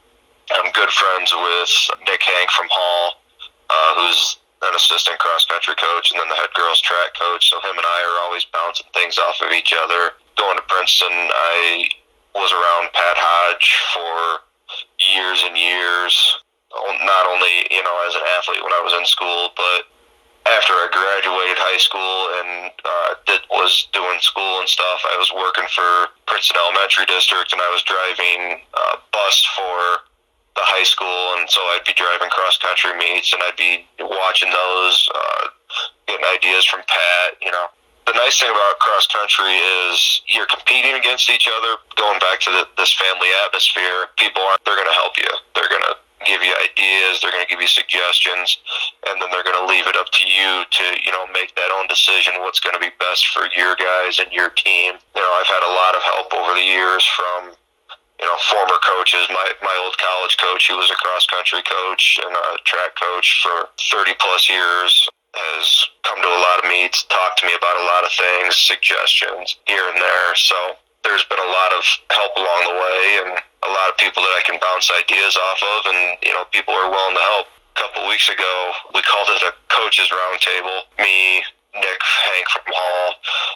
I'm 0.51 0.71
good 0.71 0.89
friends 0.89 1.33
with 1.33 1.71
Nick 2.05 2.21
Hank 2.21 2.49
from 2.51 2.67
Hall, 2.69 3.23
uh, 3.69 3.91
who's 3.97 4.37
an 4.63 4.75
assistant 4.75 5.19
cross 5.19 5.45
country 5.45 5.75
coach, 5.75 6.11
and 6.11 6.19
then 6.19 6.29
the 6.29 6.35
head 6.35 6.51
girls 6.55 6.79
track 6.79 7.15
coach. 7.19 7.49
So 7.49 7.59
him 7.59 7.75
and 7.75 7.87
I 7.87 7.99
are 8.07 8.17
always 8.27 8.45
bouncing 8.45 8.87
things 8.93 9.17
off 9.17 9.41
of 9.41 9.51
each 9.51 9.73
other. 9.73 10.15
Going 10.37 10.57
to 10.57 10.65
Princeton, 10.67 11.11
I 11.11 11.87
was 12.35 12.51
around 12.51 12.93
Pat 12.93 13.17
Hodge 13.19 13.67
for 13.93 14.43
years 14.99 15.43
and 15.45 15.57
years. 15.57 16.13
Not 17.05 17.29
only 17.29 17.69
you 17.69 17.83
know 17.83 17.97
as 18.07 18.15
an 18.15 18.25
athlete 18.39 18.63
when 18.63 18.73
I 18.73 18.81
was 18.81 18.93
in 18.97 19.05
school, 19.05 19.53
but 19.55 19.92
after 20.43 20.75
I 20.75 20.91
graduated 20.91 21.55
high 21.55 21.79
school 21.79 22.17
and 22.43 22.71
uh, 22.83 23.09
did 23.23 23.41
was 23.47 23.87
doing 23.95 24.19
school 24.19 24.59
and 24.59 24.67
stuff, 24.67 24.99
I 25.07 25.15
was 25.15 25.31
working 25.31 25.67
for 25.71 26.11
Princeton 26.27 26.59
Elementary 26.59 27.07
District, 27.07 27.51
and 27.55 27.61
I 27.63 27.69
was 27.71 27.83
driving 27.87 28.59
a 28.59 28.99
bus 29.15 29.35
for 29.55 30.03
the 30.59 30.65
high 30.67 30.83
school, 30.83 31.39
and 31.39 31.47
so 31.49 31.63
I'd 31.73 31.87
be 31.87 31.95
driving 31.95 32.29
cross 32.29 32.59
country 32.59 32.93
meets, 32.99 33.31
and 33.31 33.41
I'd 33.41 33.57
be 33.57 33.87
watching 34.03 34.51
those, 34.51 34.97
uh, 35.15 35.43
getting 36.11 36.27
ideas 36.27 36.67
from 36.67 36.83
Pat. 36.85 37.39
You 37.39 37.49
know, 37.49 37.71
the 38.05 38.13
nice 38.13 38.37
thing 38.37 38.51
about 38.51 38.77
cross 38.83 39.07
country 39.07 39.57
is 39.87 40.21
you're 40.27 40.49
competing 40.51 40.93
against 40.93 41.31
each 41.31 41.47
other. 41.47 41.79
Going 41.95 42.19
back 42.19 42.43
to 42.45 42.51
the, 42.51 42.67
this 42.75 42.91
family 42.99 43.31
atmosphere, 43.47 44.11
people 44.19 44.43
aren't. 44.43 44.59
They're 44.67 44.77
going 44.77 44.91
to 44.91 44.99
help 44.99 45.15
you. 45.15 45.31
They're 45.55 45.71
going 45.71 45.87
to 45.87 45.95
give 46.25 46.41
you 46.41 46.55
ideas, 46.63 47.19
they're 47.21 47.31
going 47.31 47.43
to 47.43 47.49
give 47.51 47.61
you 47.61 47.67
suggestions, 47.67 48.57
and 49.07 49.21
then 49.21 49.29
they're 49.31 49.43
going 49.43 49.52
it 49.93 49.99
up 50.01 50.09
to 50.09 50.23
you 50.25 50.65
to, 50.65 50.85
you 51.05 51.13
know, 51.13 51.29
make 51.29 51.53
that 51.53 51.69
own 51.77 51.85
decision 51.85 52.41
what's 52.41 52.59
going 52.59 52.73
to 52.73 52.81
be 52.81 52.89
best 52.97 53.29
for 53.29 53.45
your 53.53 53.77
guys 53.77 54.17
and 54.17 54.33
your 54.33 54.49
team. 54.57 54.97
You 55.13 55.21
know, 55.21 55.33
I've 55.37 55.49
had 55.49 55.61
a 55.61 55.73
lot 55.73 55.93
of 55.93 56.01
help 56.01 56.33
over 56.33 56.57
the 56.57 56.65
years 56.65 57.05
from, 57.13 57.53
you 58.17 58.25
know, 58.25 58.37
former 58.49 58.81
coaches. 58.81 59.29
My, 59.29 59.47
my 59.61 59.75
old 59.85 59.93
college 60.01 60.35
coach, 60.41 60.65
who 60.65 60.81
was 60.81 60.89
a 60.89 60.97
cross 60.97 61.29
country 61.29 61.61
coach 61.61 62.17
and 62.25 62.33
a 62.33 62.57
track 62.65 62.97
coach 62.97 63.45
for 63.45 63.69
30 63.93 64.17
plus 64.17 64.49
years, 64.49 64.91
has 65.33 65.65
come 66.05 66.21
to 66.21 66.29
a 66.29 66.41
lot 66.41 66.61
of 66.61 66.69
meets, 66.69 67.05
talked 67.09 67.41
to 67.41 67.45
me 67.45 67.53
about 67.57 67.77
a 67.77 67.85
lot 67.85 68.05
of 68.05 68.11
things, 68.13 68.57
suggestions 68.57 69.57
here 69.65 69.85
and 69.89 69.97
there. 69.97 70.33
So 70.35 70.77
there's 71.03 71.25
been 71.25 71.41
a 71.41 71.51
lot 71.51 71.71
of 71.73 71.81
help 72.13 72.33
along 72.37 72.61
the 72.69 72.77
way 72.77 73.01
and 73.25 73.31
a 73.65 73.71
lot 73.71 73.89
of 73.89 73.97
people 73.97 74.23
that 74.23 74.33
I 74.37 74.43
can 74.45 74.59
bounce 74.61 74.91
ideas 74.93 75.35
off 75.35 75.59
of, 75.61 75.79
and 75.93 76.17
you 76.23 76.33
know, 76.33 76.45
people 76.51 76.73
are 76.73 76.89
willing 76.89 77.15
to 77.15 77.25
help. 77.33 77.47
A 77.73 77.79
couple 77.79 78.07
weeks 78.07 78.29
ago, 78.29 78.71
we 78.93 79.01
called 79.01 79.29
it 79.33 79.41
a 79.41 79.51
coaches 79.73 80.09
roundtable. 80.13 80.85
Me, 80.99 81.41
Nick, 81.73 82.01
Hank 82.01 82.45
from 82.53 82.69
Hall, 82.69 83.15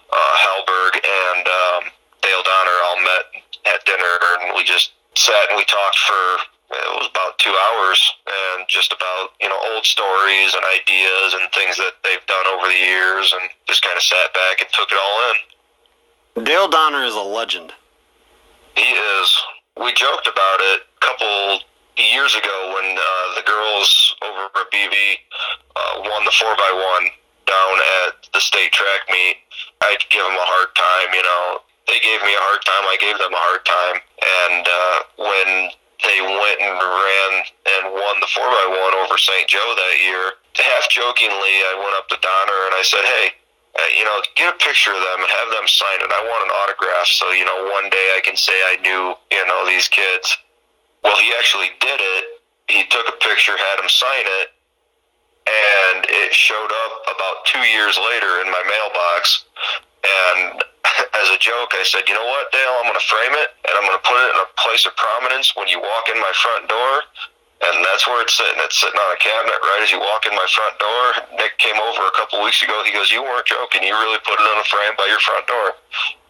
uh, 0.09 0.33
Halberg, 0.41 0.93
and 1.05 1.45
um, 1.45 1.83
Dale 2.21 2.41
Donner 2.41 2.77
all 2.89 2.99
met 3.01 3.25
at 3.69 3.85
dinner, 3.85 4.17
and 4.41 4.55
we 4.55 4.63
just 4.63 4.91
sat 5.15 5.49
and 5.49 5.57
we 5.57 5.65
talked 5.65 5.99
for 5.99 6.37
it 6.69 6.99
was 6.99 7.07
about 7.09 7.39
two 7.39 7.53
hours, 7.55 7.99
and 8.27 8.67
just 8.67 8.91
about 8.91 9.29
you 9.39 9.47
know 9.47 9.55
old 9.71 9.85
stories 9.85 10.53
and 10.53 10.63
ideas 10.75 11.33
and 11.33 11.51
things 11.53 11.77
that 11.77 11.93
they've 12.03 12.25
done 12.27 12.45
over 12.47 12.67
the 12.67 12.75
years, 12.75 13.33
and 13.39 13.49
just 13.67 13.83
kind 13.83 13.95
of 13.95 14.03
sat 14.03 14.33
back 14.33 14.59
and 14.59 14.69
took 14.73 14.91
it 14.91 14.97
all 14.99 15.31
in. 15.31 16.43
Dale 16.43 16.67
Donner 16.67 17.03
is 17.05 17.15
a 17.15 17.21
legend. 17.21 17.71
He 18.75 18.83
is. 18.83 19.37
We 19.81 19.93
joked 19.93 20.27
about 20.27 20.59
it 20.59 20.81
a 20.81 21.05
couple 21.05 21.59
years 22.03 22.35
ago 22.35 22.73
when 22.77 22.97
uh, 22.97 23.25
the 23.35 23.43
girls 23.45 24.15
over 24.21 24.49
at 24.53 24.69
BV 24.69 24.95
uh, 25.75 25.93
won 26.05 26.23
the 26.25 26.35
4x1 26.35 27.01
down 27.47 27.75
at 28.05 28.27
the 28.33 28.39
state 28.39 28.71
track 28.71 29.07
meet, 29.09 29.37
I'd 29.81 30.03
give 30.11 30.21
them 30.21 30.35
a 30.35 30.47
hard 30.47 30.69
time. 30.75 31.09
You 31.15 31.23
know, 31.23 31.63
they 31.87 31.99
gave 32.03 32.21
me 32.21 32.35
a 32.35 32.43
hard 32.43 32.61
time. 32.67 32.83
I 32.85 32.97
gave 32.99 33.17
them 33.17 33.33
a 33.33 33.41
hard 33.41 33.63
time. 33.63 33.97
And 34.19 34.63
uh, 34.67 34.97
when 35.17 35.49
they 36.03 36.19
went 36.21 36.57
and 36.61 36.75
ran 36.75 37.31
and 37.79 37.83
won 37.95 38.19
the 38.19 38.29
4x1 38.29 38.91
over 39.01 39.17
St. 39.17 39.47
Joe 39.47 39.65
that 39.65 39.95
year, 40.03 40.37
half 40.59 40.91
jokingly, 40.91 41.55
I 41.65 41.73
went 41.79 41.95
up 41.97 42.11
to 42.11 42.17
Donner 42.19 42.59
and 42.69 42.75
I 42.77 42.83
said, 42.83 43.05
hey, 43.07 43.27
uh, 43.77 43.89
you 43.93 44.03
know, 44.03 44.19
get 44.35 44.53
a 44.53 44.57
picture 44.57 44.91
of 44.91 45.01
them 45.01 45.19
and 45.21 45.29
have 45.29 45.49
them 45.53 45.67
sign 45.69 46.01
it. 46.01 46.09
I 46.09 46.21
want 46.25 46.45
an 46.45 46.51
autograph 46.51 47.07
so, 47.07 47.31
you 47.31 47.45
know, 47.45 47.69
one 47.71 47.89
day 47.89 48.17
I 48.17 48.21
can 48.25 48.35
say 48.35 48.53
I 48.53 48.77
knew, 48.81 49.13
you 49.31 49.45
know, 49.45 49.65
these 49.65 49.87
kids. 49.87 50.37
Well, 51.07 51.23
he 51.23 51.31
actually 51.39 51.71
did 51.79 51.99
it. 52.03 52.23
He 52.67 52.83
took 52.91 53.07
a 53.07 53.15
picture, 53.23 53.55
had 53.55 53.79
him 53.79 53.87
sign 53.87 54.27
it, 54.43 54.51
and 55.47 56.03
it 56.03 56.35
showed 56.35 56.67
up 56.83 57.07
about 57.07 57.47
two 57.47 57.63
years 57.63 57.95
later 57.95 58.43
in 58.43 58.51
my 58.51 58.59
mailbox. 58.67 59.47
And 60.03 60.59
as 61.23 61.27
a 61.31 61.39
joke, 61.39 61.71
I 61.71 61.87
said, 61.87 62.03
you 62.11 62.15
know 62.15 62.27
what, 62.27 62.51
Dale, 62.51 62.75
I'm 62.83 62.91
going 62.91 62.99
to 62.99 63.07
frame 63.07 63.35
it 63.39 63.55
and 63.63 63.73
I'm 63.79 63.87
going 63.87 63.95
to 63.95 64.03
put 64.03 64.19
it 64.19 64.35
in 64.35 64.39
a 64.43 64.49
place 64.59 64.83
of 64.83 64.99
prominence 64.99 65.55
when 65.55 65.71
you 65.71 65.79
walk 65.79 66.11
in 66.11 66.19
my 66.19 66.33
front 66.43 66.67
door. 66.67 67.07
And 67.57 67.73
that's 67.87 68.05
where 68.05 68.21
it's 68.21 68.37
sitting. 68.37 68.59
It's 68.61 68.77
sitting 68.77 68.99
on 68.99 69.09
a 69.15 69.17
cabinet 69.17 69.57
right 69.63 69.81
as 69.81 69.89
you 69.89 69.97
walk 69.97 70.29
in 70.29 70.35
my 70.35 70.45
front 70.51 70.77
door. 70.77 71.03
Nick 71.41 71.57
came 71.57 71.79
over 71.81 72.05
a 72.05 72.13
couple 72.13 72.43
weeks 72.43 72.61
ago. 72.61 72.83
He 72.85 72.93
goes, 72.93 73.09
You 73.09 73.23
weren't 73.23 73.49
joking. 73.49 73.81
You 73.81 73.97
really 73.97 74.21
put 74.21 74.37
it 74.37 74.45
in 74.45 74.57
a 74.61 74.67
frame 74.69 74.93
by 74.93 75.09
your 75.09 75.17
front 75.23 75.47
door. 75.49 75.73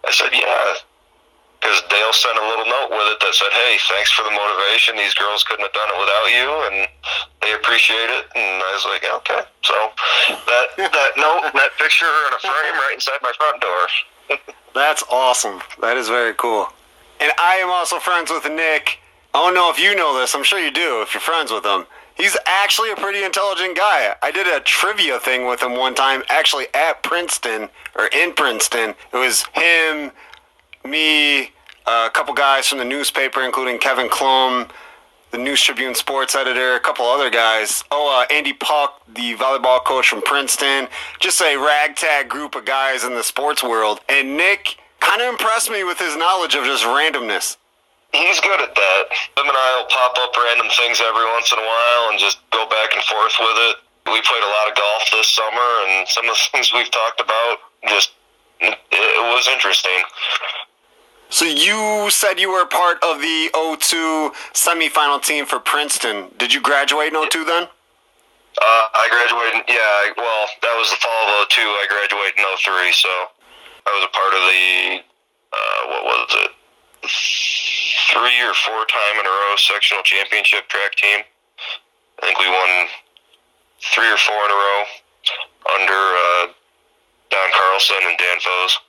I 0.08 0.12
said, 0.16 0.32
Yeah. 0.32 0.87
Because 1.60 1.82
Dale 1.90 2.14
sent 2.14 2.38
a 2.38 2.46
little 2.46 2.66
note 2.66 2.94
with 2.94 3.08
it 3.12 3.20
that 3.20 3.34
said, 3.34 3.50
Hey, 3.52 3.78
thanks 3.90 4.12
for 4.14 4.24
the 4.24 4.32
motivation. 4.32 4.96
These 4.96 5.18
girls 5.18 5.44
couldn't 5.44 5.66
have 5.66 5.74
done 5.74 5.90
it 5.90 5.98
without 5.98 6.28
you. 6.30 6.48
And 6.70 6.78
they 7.42 7.54
appreciate 7.54 8.10
it. 8.14 8.30
And 8.38 8.62
I 8.62 8.72
was 8.78 8.86
like, 8.86 9.04
Okay. 9.04 9.42
So 9.66 9.76
that, 10.46 10.66
that 10.78 11.12
note 11.18 11.50
that 11.54 11.72
picture 11.78 12.06
in 12.06 12.34
a 12.34 12.40
frame 12.40 12.78
right 12.78 12.94
inside 12.94 13.20
my 13.22 13.34
front 13.36 13.62
door. 13.62 13.82
That's 14.74 15.04
awesome. 15.10 15.62
That 15.82 15.98
is 15.98 16.08
very 16.08 16.34
cool. 16.36 16.68
And 17.20 17.32
I 17.40 17.56
am 17.56 17.70
also 17.70 17.98
friends 18.00 18.30
with 18.30 18.46
Nick. 18.46 19.00
I 19.34 19.44
don't 19.44 19.54
know 19.54 19.70
if 19.70 19.80
you 19.80 19.96
know 19.96 20.18
this. 20.20 20.36
I'm 20.36 20.44
sure 20.44 20.60
you 20.60 20.72
do 20.72 21.02
if 21.02 21.14
you're 21.14 21.22
friends 21.22 21.52
with 21.52 21.66
him. 21.66 21.86
He's 22.18 22.36
actually 22.48 22.92
a 22.92 22.96
pretty 22.96 23.24
intelligent 23.24 23.78
guy. 23.78 24.16
I 24.24 24.32
did 24.32 24.48
a 24.48 24.60
trivia 24.62 25.20
thing 25.20 25.46
with 25.46 25.62
him 25.62 25.78
one 25.78 25.94
time, 25.94 26.24
actually 26.30 26.66
at 26.74 27.04
Princeton 27.04 27.70
or 27.96 28.08
in 28.08 28.34
Princeton. 28.34 28.96
It 29.14 29.18
was 29.18 29.44
him, 29.54 30.12
me, 30.90 31.52
a 31.86 32.10
couple 32.14 32.34
guys 32.34 32.68
from 32.68 32.80
the 32.80 32.86
newspaper, 32.86 33.42
including 33.42 33.80
Kevin 33.80 34.10
Chlum, 34.10 34.70
the 35.32 35.38
News 35.38 35.62
Tribune 35.62 35.94
sports 35.94 36.36
editor, 36.36 36.76
a 36.76 36.80
couple 36.80 37.06
other 37.06 37.30
guys. 37.30 37.84
Oh, 37.92 38.08
uh, 38.08 38.34
Andy 38.34 38.54
Puck, 38.54 39.02
the 39.14 39.36
volleyball 39.36 39.84
coach 39.84 40.10
from 40.10 40.22
Princeton. 40.22 40.88
Just 41.20 41.42
a 41.42 41.58
ragtag 41.58 42.30
group 42.30 42.56
of 42.56 42.66
guys 42.66 43.04
in 43.04 43.14
the 43.14 43.24
sports 43.24 43.64
world. 43.64 44.00
And 44.08 44.38
Nick 44.38 44.78
kind 45.00 45.22
of 45.22 45.30
impressed 45.30 45.70
me 45.70 45.84
with 45.84 46.00
his 46.00 46.16
knowledge 46.16 46.56
of 46.56 46.64
just 46.64 46.84
randomness. 46.84 47.58
He's 48.14 48.40
good 48.40 48.62
at 48.62 48.74
that. 48.74 49.04
Him 49.36 49.46
and 49.52 49.58
I 49.58 49.70
will 49.78 49.90
pop 49.92 50.16
up 50.18 50.32
random 50.32 50.68
things 50.80 51.04
every 51.04 51.26
once 51.36 51.52
in 51.52 51.60
a 51.60 51.68
while 51.68 52.10
and 52.10 52.18
just 52.18 52.40
go 52.52 52.64
back 52.70 52.96
and 52.96 53.04
forth 53.04 53.36
with 53.40 53.58
it. 53.72 53.76
We 54.08 54.22
played 54.24 54.44
a 54.44 54.52
lot 54.64 54.72
of 54.72 54.76
golf 54.80 55.04
this 55.12 55.28
summer, 55.28 55.70
and 55.92 56.08
some 56.08 56.24
of 56.24 56.32
the 56.32 56.40
things 56.56 56.72
we've 56.74 56.90
talked 56.90 57.20
about 57.20 57.58
just 57.90 58.12
it, 58.62 58.74
it 58.92 59.24
was 59.36 59.48
interesting. 59.52 60.02
So 61.30 61.46
you 61.46 62.10
said 62.10 62.40
you 62.40 62.52
were 62.52 62.66
part 62.66 62.98
of 63.04 63.20
the 63.20 63.50
02 63.54 64.32
semifinal 64.54 65.22
team 65.22 65.46
for 65.46 65.60
Princeton. 65.60 66.32
Did 66.38 66.54
you 66.54 66.62
graduate 66.62 67.14
in 67.14 67.30
02 67.30 67.44
then? 67.44 67.64
Uh, 68.58 68.86
I 68.96 69.06
graduated. 69.12 69.70
Yeah, 69.70 70.14
well, 70.18 70.48
that 70.64 70.76
was 70.80 70.90
the 70.90 70.98
fall 70.98 71.42
of 71.42 71.48
02. 71.50 71.62
I 71.62 71.86
graduated 71.90 72.40
in 72.40 72.46
03, 72.58 72.92
so 72.94 73.10
I 73.86 73.92
was 73.94 74.04
a 74.08 74.12
part 74.16 74.34
of 74.34 74.42
the 74.50 75.04
uh, 75.54 75.82
what 75.92 76.04
was 76.06 76.32
it? 76.48 76.52
Three 78.12 78.40
or 78.42 78.54
four 78.66 78.86
time 78.88 79.20
in 79.20 79.26
a 79.26 79.30
row 79.30 79.56
sectional 79.58 80.04
championship 80.04 80.68
track 80.70 80.96
team. 80.96 81.22
I 82.24 82.26
think 82.26 82.40
we 82.40 82.50
won 82.50 82.88
three 83.94 84.10
or 84.10 84.18
four 84.18 84.42
in 84.46 84.52
a 84.52 84.56
row 84.56 84.84
under 85.76 85.94
uh, 85.94 86.48
Don 87.30 87.50
Carlson 87.54 87.98
and 88.10 88.18
Dan 88.18 88.40
Foes. 88.40 88.80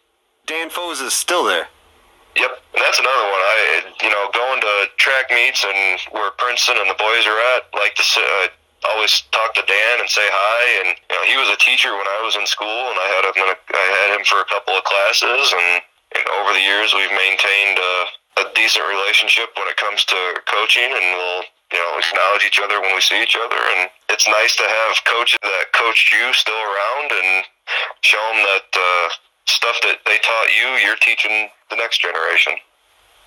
Dan 0.47 0.71
Foes 0.71 1.01
is 1.01 1.13
still 1.13 1.45
there. 1.45 1.69
Yep, 2.39 2.55
and 2.79 2.83
that's 2.87 3.03
another 3.03 3.27
one. 3.35 3.43
I, 3.43 3.59
you 4.07 4.11
know, 4.15 4.31
going 4.31 4.61
to 4.63 4.75
track 4.95 5.27
meets 5.35 5.67
and 5.67 5.99
where 6.15 6.31
Princeton 6.39 6.79
and 6.79 6.87
the 6.87 6.95
boys 6.95 7.27
are 7.27 7.41
at, 7.59 7.67
like 7.75 7.99
to 7.99 8.05
I 8.87 8.95
always 8.95 9.27
talk 9.35 9.59
to 9.59 9.65
Dan 9.67 9.99
and 9.99 10.07
say 10.07 10.23
hi. 10.23 10.63
And 10.83 10.89
you 10.95 11.15
know, 11.19 11.25
he 11.27 11.35
was 11.35 11.51
a 11.51 11.59
teacher 11.59 11.91
when 11.91 12.07
I 12.07 12.23
was 12.23 12.39
in 12.39 12.47
school, 12.47 12.95
and 12.95 12.95
I 12.95 13.09
had 13.19 13.23
him. 13.27 13.43
In 13.43 13.51
a, 13.51 13.59
I 13.59 13.87
had 14.07 14.09
him 14.15 14.23
for 14.23 14.39
a 14.39 14.47
couple 14.47 14.79
of 14.79 14.87
classes, 14.87 15.51
and, 15.51 15.83
and 16.15 16.25
over 16.39 16.55
the 16.55 16.63
years 16.63 16.95
we've 16.95 17.11
maintained 17.11 17.83
a, 17.83 17.95
a 18.39 18.55
decent 18.55 18.87
relationship 18.87 19.51
when 19.59 19.67
it 19.67 19.75
comes 19.75 20.07
to 20.07 20.19
coaching, 20.47 20.95
and 20.95 21.07
we'll 21.19 21.43
you 21.75 21.81
know 21.83 21.99
acknowledge 21.99 22.47
each 22.47 22.63
other 22.63 22.79
when 22.79 22.95
we 22.95 23.03
see 23.03 23.19
each 23.19 23.35
other. 23.35 23.59
And 23.59 23.91
it's 24.15 24.31
nice 24.31 24.55
to 24.63 24.67
have 24.67 25.03
coaches 25.11 25.43
that 25.43 25.75
coached 25.75 26.15
you 26.15 26.31
still 26.39 26.63
around 26.63 27.09
and 27.11 27.31
show 28.07 28.23
them 28.31 28.47
that. 28.47 28.69
Uh, 28.71 29.11
stuff 29.49 29.81
that 29.81 29.97
they 30.05 30.21
taught 30.21 30.49
you, 30.53 30.69
you're 30.85 31.01
teaching 31.01 31.49
the 31.71 31.77
next 31.77 32.01
generation. 32.01 32.55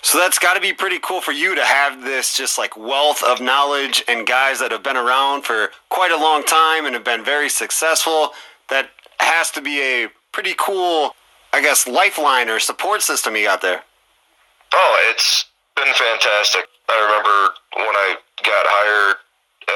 So 0.03 0.17
that's 0.17 0.39
got 0.39 0.55
to 0.55 0.61
be 0.61 0.73
pretty 0.73 0.99
cool 0.99 1.21
for 1.21 1.31
you 1.31 1.53
to 1.53 1.63
have 1.63 2.01
this 2.01 2.35
just 2.35 2.57
like 2.57 2.75
wealth 2.75 3.21
of 3.23 3.39
knowledge 3.39 4.03
and 4.07 4.25
guys 4.25 4.59
that 4.59 4.71
have 4.71 4.81
been 4.81 4.97
around 4.97 5.43
for 5.43 5.69
quite 5.89 6.11
a 6.11 6.17
long 6.17 6.43
time 6.43 6.85
and 6.85 6.95
have 6.95 7.03
been 7.03 7.23
very 7.23 7.49
successful. 7.49 8.31
That 8.69 8.89
has 9.19 9.51
to 9.51 9.61
be 9.61 9.79
a 9.79 10.07
pretty 10.31 10.55
cool, 10.57 11.15
I 11.53 11.61
guess, 11.61 11.87
lifeline 11.87 12.49
or 12.49 12.59
support 12.59 13.03
system 13.03 13.35
you 13.35 13.45
got 13.45 13.61
there. 13.61 13.83
Oh, 14.73 15.11
it's 15.11 15.45
been 15.75 15.93
fantastic. 15.93 16.65
I 16.89 16.97
remember 17.05 17.53
when 17.77 17.95
I 17.95 18.15
got 18.43 18.65
hired 18.65 19.17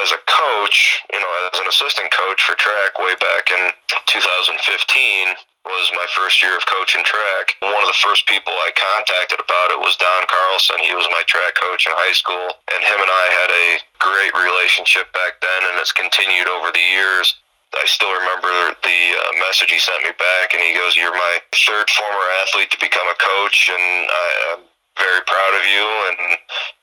as 0.01 0.11
a 0.11 0.19
coach, 0.25 1.03
you 1.13 1.19
know, 1.19 1.49
as 1.53 1.59
an 1.59 1.67
assistant 1.67 2.11
coach 2.11 2.41
for 2.41 2.55
track 2.55 2.97
way 2.97 3.13
back 3.21 3.51
in 3.51 3.71
2015 4.07 5.35
was 5.65 5.89
my 5.97 6.05
first 6.13 6.41
year 6.45 6.53
of 6.53 6.65
coaching 6.69 7.03
track. 7.03 7.57
One 7.59 7.81
of 7.81 7.89
the 7.89 8.01
first 8.05 8.29
people 8.29 8.53
I 8.53 8.69
contacted 8.77 9.41
about 9.41 9.73
it 9.73 9.81
was 9.81 9.97
Don 9.97 10.23
Carlson. 10.29 10.77
He 10.85 10.93
was 10.93 11.09
my 11.09 11.25
track 11.25 11.57
coach 11.57 11.89
in 11.89 11.93
high 11.97 12.13
school, 12.13 12.53
and 12.69 12.79
him 12.85 12.99
and 13.01 13.09
I 13.09 13.25
had 13.33 13.49
a 13.49 13.67
great 13.97 14.33
relationship 14.37 15.09
back 15.11 15.41
then, 15.41 15.61
and 15.69 15.81
it's 15.81 15.91
continued 15.91 16.47
over 16.47 16.69
the 16.69 16.85
years. 16.93 17.33
I 17.73 17.83
still 17.89 18.13
remember 18.13 18.77
the 18.85 18.99
uh, 19.17 19.31
message 19.41 19.73
he 19.73 19.81
sent 19.81 20.05
me 20.05 20.13
back, 20.15 20.53
and 20.53 20.61
he 20.61 20.77
goes, 20.77 20.95
"You're 20.95 21.11
my 21.11 21.35
third 21.51 21.89
former 21.91 22.25
athlete 22.45 22.71
to 22.71 22.79
become 22.79 23.07
a 23.09 23.17
coach, 23.17 23.67
and 23.67 24.07
I, 24.07 24.27
I'm 24.53 24.63
very 24.95 25.21
proud 25.27 25.53
of 25.59 25.63
you. 25.67 25.85
And 26.13 26.17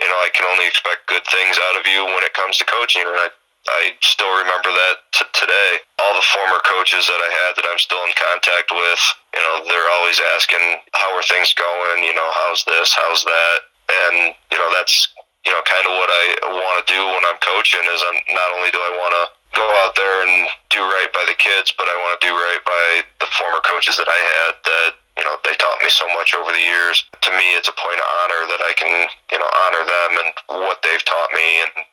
you 0.02 0.08
know, 0.10 0.18
I 0.20 0.28
can 0.34 0.44
only 0.44 0.66
expect 0.66 1.08
good 1.08 1.24
things 1.30 1.56
out 1.70 1.80
of 1.80 1.86
you 1.86 2.04
when 2.04 2.26
it 2.26 2.34
comes 2.34 2.58
to 2.58 2.66
coaching." 2.66 3.06
And 3.06 3.16
I 3.16 3.30
I 3.72 3.96
still 4.04 4.30
remember 4.38 4.68
that 4.68 4.96
t- 5.16 5.32
today. 5.32 5.70
All 6.00 6.14
the 6.14 6.26
former 6.34 6.60
coaches 6.64 7.08
that 7.08 7.20
I 7.20 7.30
had 7.30 7.50
that 7.56 7.66
I'm 7.68 7.80
still 7.80 8.02
in 8.04 8.12
contact 8.14 8.68
with, 8.70 9.02
you 9.32 9.42
know, 9.42 9.64
they're 9.64 9.90
always 9.96 10.20
asking, 10.36 10.80
how 10.92 11.10
are 11.16 11.24
things 11.24 11.56
going? 11.56 12.04
You 12.04 12.12
know, 12.12 12.28
how's 12.44 12.64
this? 12.64 12.92
How's 12.92 13.24
that? 13.24 13.58
And, 13.88 14.34
you 14.52 14.58
know, 14.58 14.70
that's, 14.76 15.08
you 15.44 15.52
know, 15.52 15.62
kind 15.64 15.84
of 15.88 15.92
what 15.96 16.10
I 16.10 16.24
want 16.52 16.76
to 16.84 16.86
do 16.86 17.00
when 17.00 17.24
I'm 17.26 17.40
coaching 17.40 17.82
is 17.82 18.00
I'm 18.12 18.20
not 18.36 18.48
only 18.56 18.70
do 18.70 18.80
I 18.80 18.92
want 19.00 19.12
to 19.16 19.24
go 19.56 19.66
out 19.84 19.94
there 19.96 20.24
and 20.24 20.48
do 20.72 20.80
right 20.80 21.12
by 21.12 21.24
the 21.28 21.36
kids, 21.36 21.72
but 21.76 21.88
I 21.88 21.96
want 22.00 22.16
to 22.16 22.22
do 22.24 22.32
right 22.32 22.62
by 22.64 22.86
the 23.20 23.28
former 23.36 23.60
coaches 23.64 23.96
that 24.00 24.08
I 24.08 24.20
had 24.40 24.52
that, 24.64 24.90
you 25.20 25.24
know, 25.28 25.36
they 25.44 25.52
taught 25.60 25.76
me 25.84 25.92
so 25.92 26.08
much 26.16 26.32
over 26.32 26.48
the 26.52 26.64
years. 26.64 27.04
To 27.20 27.30
me, 27.36 27.52
it's 27.52 27.68
a 27.68 27.76
point 27.76 28.00
of 28.00 28.08
honor 28.24 28.42
that 28.48 28.62
I 28.64 28.72
can, 28.72 29.08
you 29.28 29.38
know, 29.38 29.50
honor 29.68 29.84
them 29.84 30.10
and 30.24 30.30
what 30.64 30.80
they've 30.80 31.04
taught 31.04 31.28
me 31.36 31.68
and 31.68 31.84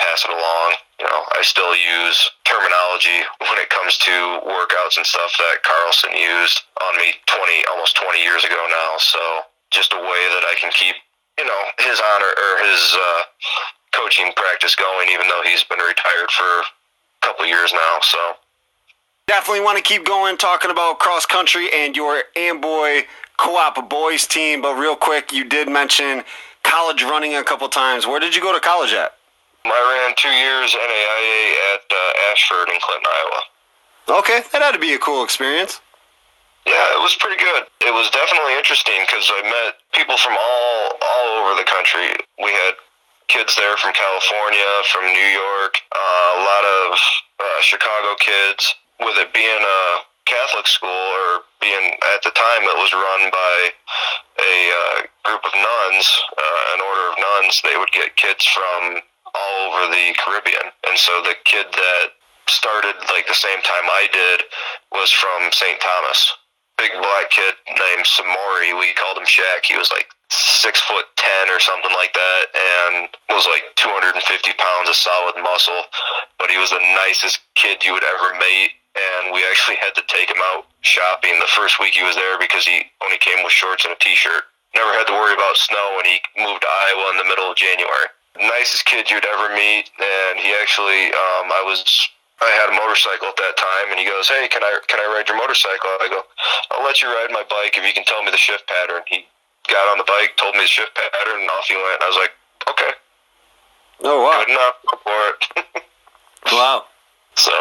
pass 0.00 0.24
it 0.24 0.32
along. 0.32 0.68
You 0.98 1.06
know, 1.06 1.22
I 1.36 1.44
still 1.44 1.76
use 1.76 2.16
terminology 2.48 3.20
when 3.44 3.60
it 3.60 3.68
comes 3.68 4.00
to 4.08 4.14
workouts 4.48 4.96
and 4.96 5.04
stuff 5.04 5.30
that 5.36 5.60
Carlson 5.60 6.16
used 6.16 6.64
on 6.80 6.96
me 6.96 7.12
20, 7.28 7.68
almost 7.70 8.00
20 8.00 8.24
years 8.24 8.42
ago 8.44 8.60
now. 8.72 8.96
So 8.98 9.20
just 9.70 9.92
a 9.92 10.00
way 10.00 10.22
that 10.34 10.44
I 10.48 10.56
can 10.56 10.72
keep, 10.72 10.96
you 11.38 11.44
know, 11.44 11.62
his 11.78 12.00
honor 12.00 12.32
or 12.32 12.52
his 12.64 12.82
uh, 12.96 13.20
coaching 13.92 14.32
practice 14.36 14.74
going, 14.74 15.08
even 15.12 15.28
though 15.28 15.44
he's 15.44 15.64
been 15.64 15.80
retired 15.80 16.30
for 16.32 16.64
a 16.64 16.64
couple 17.20 17.46
years 17.46 17.72
now. 17.72 17.98
So 18.02 18.18
definitely 19.28 19.62
want 19.62 19.76
to 19.78 19.84
keep 19.84 20.04
going 20.04 20.36
talking 20.36 20.70
about 20.70 20.98
cross 20.98 21.24
country 21.24 21.68
and 21.72 21.94
your 21.94 22.24
Amboy 22.36 23.04
co-op 23.36 23.88
boys 23.88 24.26
team. 24.26 24.60
But 24.60 24.74
real 24.74 24.96
quick, 24.96 25.32
you 25.32 25.44
did 25.44 25.68
mention 25.68 26.24
college 26.62 27.02
running 27.02 27.36
a 27.36 27.44
couple 27.44 27.68
times. 27.68 28.06
Where 28.06 28.20
did 28.20 28.34
you 28.34 28.42
go 28.42 28.52
to 28.52 28.60
college 28.60 28.92
at? 28.92 29.12
I 29.64 29.80
ran 29.80 30.14
two 30.16 30.32
years 30.32 30.72
NAIA 30.72 31.42
at 31.76 31.84
uh, 31.90 32.32
Ashford 32.32 32.68
in 32.72 32.78
Clinton, 32.80 33.06
Iowa. 33.06 33.40
Okay, 34.20 34.40
that 34.52 34.62
had 34.62 34.72
to 34.72 34.82
be 34.82 34.94
a 34.94 34.98
cool 34.98 35.22
experience. 35.22 35.80
Yeah, 36.66 36.96
it 36.96 37.00
was 37.00 37.16
pretty 37.16 37.40
good. 37.40 37.64
It 37.80 37.92
was 37.92 38.10
definitely 38.12 38.56
interesting 38.56 39.00
because 39.08 39.24
I 39.32 39.40
met 39.48 39.80
people 39.96 40.16
from 40.16 40.36
all 40.36 40.96
all 41.00 41.26
over 41.40 41.56
the 41.56 41.64
country. 41.64 42.12
We 42.36 42.52
had 42.52 42.76
kids 43.28 43.56
there 43.56 43.76
from 43.78 43.94
California, 43.96 44.70
from 44.92 45.06
New 45.08 45.30
York, 45.32 45.78
uh, 45.94 46.30
a 46.36 46.42
lot 46.42 46.64
of 46.66 46.86
uh, 47.40 47.60
Chicago 47.62 48.16
kids. 48.20 48.74
With 49.00 49.16
it 49.16 49.32
being 49.32 49.62
a 49.64 49.80
Catholic 50.28 50.68
school, 50.68 50.92
or 50.92 51.48
being 51.60 51.96
at 52.12 52.20
the 52.20 52.30
time 52.36 52.62
it 52.68 52.76
was 52.76 52.92
run 52.92 53.32
by 53.32 53.56
a 54.44 54.54
uh, 54.68 54.96
group 55.24 55.40
of 55.40 55.52
nuns, 55.56 56.04
uh, 56.36 56.74
an 56.76 56.80
order 56.84 57.04
of 57.08 57.16
nuns, 57.16 57.62
they 57.64 57.80
would 57.80 57.90
get 57.96 58.14
kids 58.20 58.44
from 58.44 59.00
all 59.34 59.56
over 59.70 59.90
the 59.90 60.14
Caribbean. 60.18 60.72
And 60.86 60.98
so 60.98 61.22
the 61.22 61.34
kid 61.44 61.66
that 61.70 62.06
started 62.48 62.96
like 63.14 63.26
the 63.26 63.36
same 63.36 63.60
time 63.62 63.86
I 63.86 64.08
did 64.12 64.46
was 64.92 65.10
from 65.10 65.52
St. 65.52 65.80
Thomas. 65.80 66.20
Big 66.78 66.92
black 66.96 67.28
kid 67.30 67.54
named 67.68 68.08
Samori. 68.08 68.72
We 68.78 68.96
called 68.96 69.18
him 69.18 69.28
Shaq. 69.28 69.68
He 69.68 69.76
was 69.76 69.92
like 69.92 70.08
six 70.30 70.80
foot 70.80 71.04
ten 71.16 71.50
or 71.52 71.60
something 71.60 71.92
like 71.92 72.14
that, 72.14 72.44
and 72.56 73.08
was 73.28 73.46
like 73.46 73.68
250 73.76 74.16
pounds 74.56 74.88
of 74.88 74.96
solid 74.96 75.36
muscle. 75.42 75.82
But 76.38 76.50
he 76.50 76.56
was 76.56 76.70
the 76.70 76.80
nicest 77.04 77.40
kid 77.54 77.84
you 77.84 77.92
would 77.92 78.04
ever 78.04 78.32
meet 78.38 78.72
and 78.96 79.32
we 79.32 79.44
actually 79.46 79.78
had 79.78 79.94
to 79.94 80.02
take 80.08 80.28
him 80.28 80.40
out 80.52 80.66
shopping 80.82 81.38
the 81.38 81.50
first 81.54 81.78
week 81.78 81.94
he 81.94 82.02
was 82.02 82.16
there 82.16 82.38
because 82.38 82.66
he 82.66 82.82
only 83.02 83.18
came 83.18 83.44
with 83.44 83.52
shorts 83.52 83.84
and 83.84 83.94
a 83.94 83.98
t-shirt. 84.00 84.42
Never 84.74 84.92
had 84.94 85.06
to 85.06 85.14
worry 85.14 85.34
about 85.34 85.56
snow 85.56 85.94
when 85.96 86.06
he 86.06 86.18
moved 86.38 86.62
to 86.62 86.70
Iowa 86.70 87.10
in 87.14 87.18
the 87.18 87.28
middle 87.28 87.50
of 87.50 87.56
January. 87.56 88.10
Nicest 88.38 88.86
kid 88.86 89.10
you'd 89.10 89.26
ever 89.26 89.54
meet, 89.54 89.90
and 89.98 90.38
he 90.38 90.54
actually, 90.62 91.10
um, 91.10 91.50
I 91.50 91.62
was, 91.66 91.82
I 92.40 92.50
had 92.62 92.70
a 92.70 92.76
motorcycle 92.78 93.28
at 93.28 93.36
that 93.36 93.56
time, 93.58 93.90
and 93.90 93.98
he 93.98 94.06
goes, 94.06 94.28
"Hey, 94.28 94.46
can 94.48 94.62
I 94.62 94.78
can 94.86 95.00
I 95.00 95.06
ride 95.12 95.28
your 95.28 95.36
motorcycle?" 95.36 95.90
I 96.00 96.08
go, 96.08 96.22
"I'll 96.70 96.84
let 96.84 97.02
you 97.02 97.08
ride 97.08 97.30
my 97.30 97.42
bike 97.50 97.76
if 97.76 97.84
you 97.84 97.92
can 97.92 98.04
tell 98.04 98.22
me 98.22 98.30
the 98.30 98.38
shift 98.38 98.66
pattern." 98.68 99.02
He 99.08 99.26
got 99.68 99.90
on 99.90 99.98
the 99.98 100.04
bike, 100.04 100.36
told 100.38 100.54
me 100.54 100.62
the 100.62 100.70
shift 100.70 100.94
pattern, 100.94 101.42
and 101.42 101.50
off 101.50 101.66
he 101.66 101.74
went. 101.74 102.02
I 102.02 102.06
was 102.06 102.16
like, 102.16 102.32
"Okay." 102.70 102.92
Oh 104.04 104.22
wow! 104.22 104.44
Good 104.46 104.54
enough 104.54 104.76
for 105.02 105.20
it. 105.28 105.84
wow. 106.52 106.84
So 107.34 107.52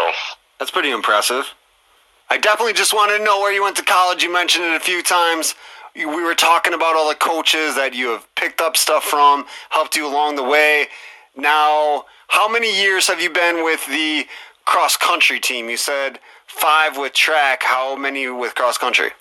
that's 0.60 0.72
pretty 0.72 0.92
impressive. 0.92 1.46
I 2.30 2.38
definitely 2.38 2.74
just 2.74 2.94
wanted 2.94 3.18
to 3.18 3.24
know 3.24 3.40
where 3.40 3.52
you 3.52 3.64
went 3.64 3.76
to 3.78 3.84
college. 3.84 4.22
You 4.22 4.32
mentioned 4.32 4.66
it 4.66 4.76
a 4.76 4.80
few 4.80 5.02
times. 5.02 5.56
We 6.00 6.24
were 6.24 6.36
talking 6.36 6.74
about 6.74 6.96
all 6.96 7.10
the 7.10 7.16
coaches 7.16 7.76
that 7.76 7.94
you 7.94 8.08
have 8.10 8.26
picked 8.36 8.62
up 8.62 8.78
stuff 8.78 9.04
from, 9.04 9.46
helped 9.70 9.98
you 9.98 10.08
along 10.08 10.38
the 10.38 10.44
way. 10.44 10.88
Now, 11.36 12.06
how 12.30 12.48
many 12.48 12.72
years 12.82 13.08
have 13.08 13.20
you 13.20 13.30
been 13.30 13.66
with 13.66 13.86
the 13.88 14.26
cross 14.64 14.96
country 14.96 15.42
team? 15.42 15.70
You 15.70 15.76
said 15.76 16.20
five 16.48 16.98
with 16.98 17.12
track. 17.14 17.64
How 17.64 17.98
many 17.98 18.30
with 18.30 18.56
cross 18.56 18.78
country? 18.78 19.12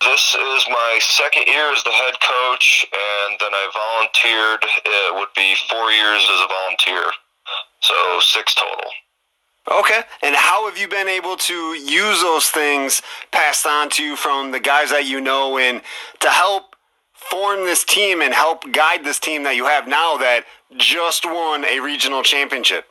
This 0.00 0.34
is 0.34 0.66
my 0.68 0.98
second 1.00 1.46
year 1.46 1.72
as 1.72 1.82
the 1.84 1.90
head 1.90 2.14
coach, 2.20 2.86
and 2.92 3.38
then 3.38 3.54
I 3.54 3.70
volunteered. 3.72 4.62
It 4.84 5.14
would 5.14 5.32
be 5.36 5.54
four 5.70 5.92
years 5.92 6.22
as 6.22 6.40
a 6.42 6.48
volunteer, 6.48 7.12
so 7.80 7.94
six 8.20 8.54
total. 8.54 8.90
Okay. 9.66 10.00
And 10.22 10.34
how 10.36 10.68
have 10.68 10.78
you 10.78 10.86
been 10.86 11.08
able 11.08 11.36
to 11.36 11.74
use 11.74 12.20
those 12.20 12.46
things 12.46 13.02
passed 13.32 13.66
on 13.66 13.90
to 13.90 14.04
you 14.04 14.16
from 14.16 14.52
the 14.52 14.60
guys 14.60 14.90
that 14.90 15.06
you 15.06 15.20
know 15.20 15.58
and 15.58 15.82
to 16.20 16.30
help 16.30 16.76
form 17.14 17.66
this 17.66 17.82
team 17.84 18.22
and 18.22 18.32
help 18.32 18.62
guide 18.70 19.02
this 19.02 19.18
team 19.18 19.42
that 19.42 19.56
you 19.56 19.66
have 19.66 19.88
now 19.88 20.16
that 20.18 20.46
just 20.78 21.26
won 21.26 21.64
a 21.64 21.80
regional 21.80 22.22
championship? 22.22 22.86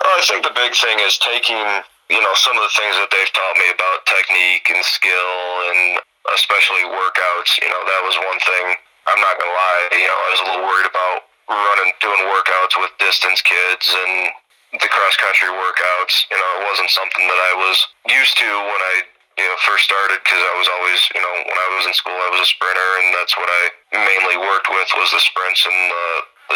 Well, 0.00 0.08
I 0.16 0.24
think 0.24 0.44
the 0.44 0.56
big 0.56 0.72
thing 0.72 0.96
is 1.04 1.20
taking, 1.20 1.60
you 2.08 2.20
know, 2.20 2.34
some 2.36 2.56
of 2.56 2.64
the 2.64 2.74
things 2.76 2.96
that 2.96 3.12
they've 3.12 3.32
taught 3.36 3.56
me 3.60 3.68
about 3.68 4.08
technique 4.08 4.72
and 4.72 4.80
skill 4.84 5.36
and 5.68 6.00
especially 6.32 6.88
workouts. 6.88 7.60
You 7.60 7.68
know, 7.68 7.82
that 7.84 8.00
was 8.04 8.16
one 8.24 8.40
thing. 8.40 8.66
I'm 9.04 9.20
not 9.20 9.36
going 9.36 9.52
to 9.52 9.56
lie, 9.56 9.82
you 10.00 10.08
know, 10.08 10.18
I 10.18 10.28
was 10.32 10.40
a 10.40 10.46
little 10.48 10.64
worried 10.64 10.88
about 10.88 11.18
running, 11.46 11.92
doing 12.00 12.22
workouts 12.26 12.74
with 12.80 12.90
distance 12.98 13.38
kids 13.44 13.86
and 13.92 14.32
the 14.80 14.90
cross 14.90 15.16
country 15.16 15.48
workouts. 15.48 16.14
You 16.30 16.38
know, 16.38 16.50
it 16.60 16.62
wasn't 16.68 16.90
something 16.92 17.24
that 17.24 17.40
I 17.40 17.52
was 17.56 17.76
used 18.08 18.36
to 18.38 18.48
when 18.48 18.82
I 18.82 18.94
you 19.36 19.44
know 19.44 19.56
first 19.68 19.84
started 19.84 20.16
because 20.24 20.40
I 20.40 20.54
was 20.56 20.68
always 20.68 21.00
you 21.12 21.20
know 21.20 21.34
when 21.44 21.58
I 21.60 21.68
was 21.76 21.84
in 21.84 21.92
school 21.92 22.16
I 22.16 22.32
was 22.32 22.40
a 22.40 22.48
sprinter 22.48 22.90
and 23.04 23.12
that's 23.12 23.36
what 23.36 23.48
I 23.48 23.62
mainly 23.92 24.40
worked 24.40 24.72
with 24.72 24.88
was 24.96 25.12
the 25.12 25.20
sprints 25.20 25.60
and 25.68 25.76
the 25.92 26.06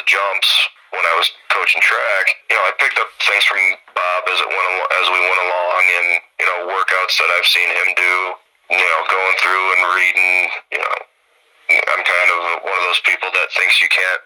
the 0.00 0.02
jumps 0.08 0.48
when 0.90 1.04
I 1.06 1.14
was 1.18 1.30
coaching 1.54 1.82
track. 1.82 2.26
You 2.50 2.58
know, 2.58 2.64
I 2.66 2.72
picked 2.78 2.98
up 2.98 3.10
things 3.22 3.46
from 3.46 3.60
Bob 3.94 4.22
as 4.26 4.38
it 4.42 4.48
went 4.50 4.72
as 4.96 5.06
we 5.12 5.20
went 5.20 5.40
along 5.44 5.82
and 6.02 6.08
you 6.40 6.46
know 6.46 6.58
workouts 6.72 7.14
that 7.20 7.30
I've 7.36 7.48
seen 7.48 7.68
him 7.68 7.88
do. 7.96 8.14
You 8.70 8.86
know, 8.86 9.00
going 9.10 9.36
through 9.42 9.64
and 9.74 9.82
reading. 9.98 10.34
You 10.70 10.78
know, 10.78 10.96
I'm 11.74 12.02
kind 12.06 12.28
of 12.38 12.38
one 12.62 12.76
of 12.78 12.84
those 12.86 13.02
people 13.02 13.28
that 13.34 13.50
thinks 13.50 13.82
you 13.82 13.90
can't 13.90 14.22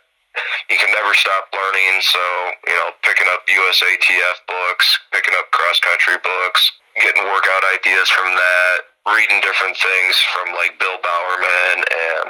you 0.71 0.79
can 0.79 0.91
never 0.91 1.15
stop 1.15 1.51
learning. 1.53 2.03
So, 2.03 2.23
you 2.67 2.77
know, 2.77 2.91
picking 3.03 3.29
up 3.31 3.47
USATF 3.47 4.37
books, 4.47 4.87
picking 5.13 5.35
up 5.39 5.51
cross 5.51 5.79
country 5.81 6.19
books, 6.23 6.61
getting 6.99 7.25
workout 7.27 7.65
ideas 7.75 8.09
from 8.11 8.31
that, 8.35 8.77
reading 9.15 9.41
different 9.43 9.77
things 9.77 10.15
from 10.33 10.55
like 10.55 10.79
Bill 10.79 10.99
Bowerman 11.03 11.77
and, 11.85 12.29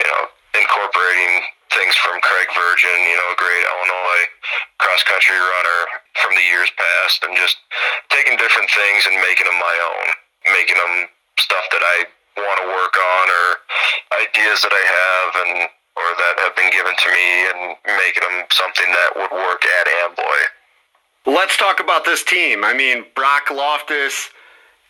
you 0.00 0.06
know, 0.08 0.22
incorporating 0.58 1.46
things 1.70 1.94
from 2.02 2.18
Craig 2.26 2.50
Virgin, 2.50 2.98
you 3.06 3.14
know, 3.14 3.28
a 3.30 3.38
great 3.38 3.62
Illinois 3.62 4.24
cross 4.82 5.02
country 5.06 5.38
runner 5.38 5.80
from 6.18 6.34
the 6.34 6.42
years 6.42 6.70
past, 6.74 7.22
and 7.22 7.36
just 7.38 7.62
taking 8.10 8.34
different 8.34 8.66
things 8.74 9.06
and 9.06 9.14
making 9.22 9.46
them 9.46 9.58
my 9.58 9.76
own, 9.78 10.06
making 10.50 10.74
them 10.74 11.06
stuff 11.38 11.62
that 11.70 11.82
I 11.82 11.96
want 12.42 12.58
to 12.62 12.66
work 12.74 12.94
on 12.98 13.24
or 13.30 13.46
ideas 14.26 14.62
that 14.66 14.74
I 14.74 14.84
have 14.84 15.30
and 15.46 15.54
or 16.00 16.16
that 16.16 16.34
have 16.40 16.56
been 16.56 16.72
given 16.72 16.92
to 16.96 17.08
me 17.12 17.28
and 17.52 17.76
making 18.00 18.24
them 18.24 18.46
something 18.50 18.86
that 18.88 19.10
would 19.16 19.32
work 19.32 19.62
at 19.64 19.86
Amboy. 20.04 20.40
Let's 21.26 21.56
talk 21.56 21.80
about 21.80 22.04
this 22.04 22.24
team. 22.24 22.64
I 22.64 22.72
mean, 22.72 23.04
Brock 23.14 23.50
Loftus 23.50 24.30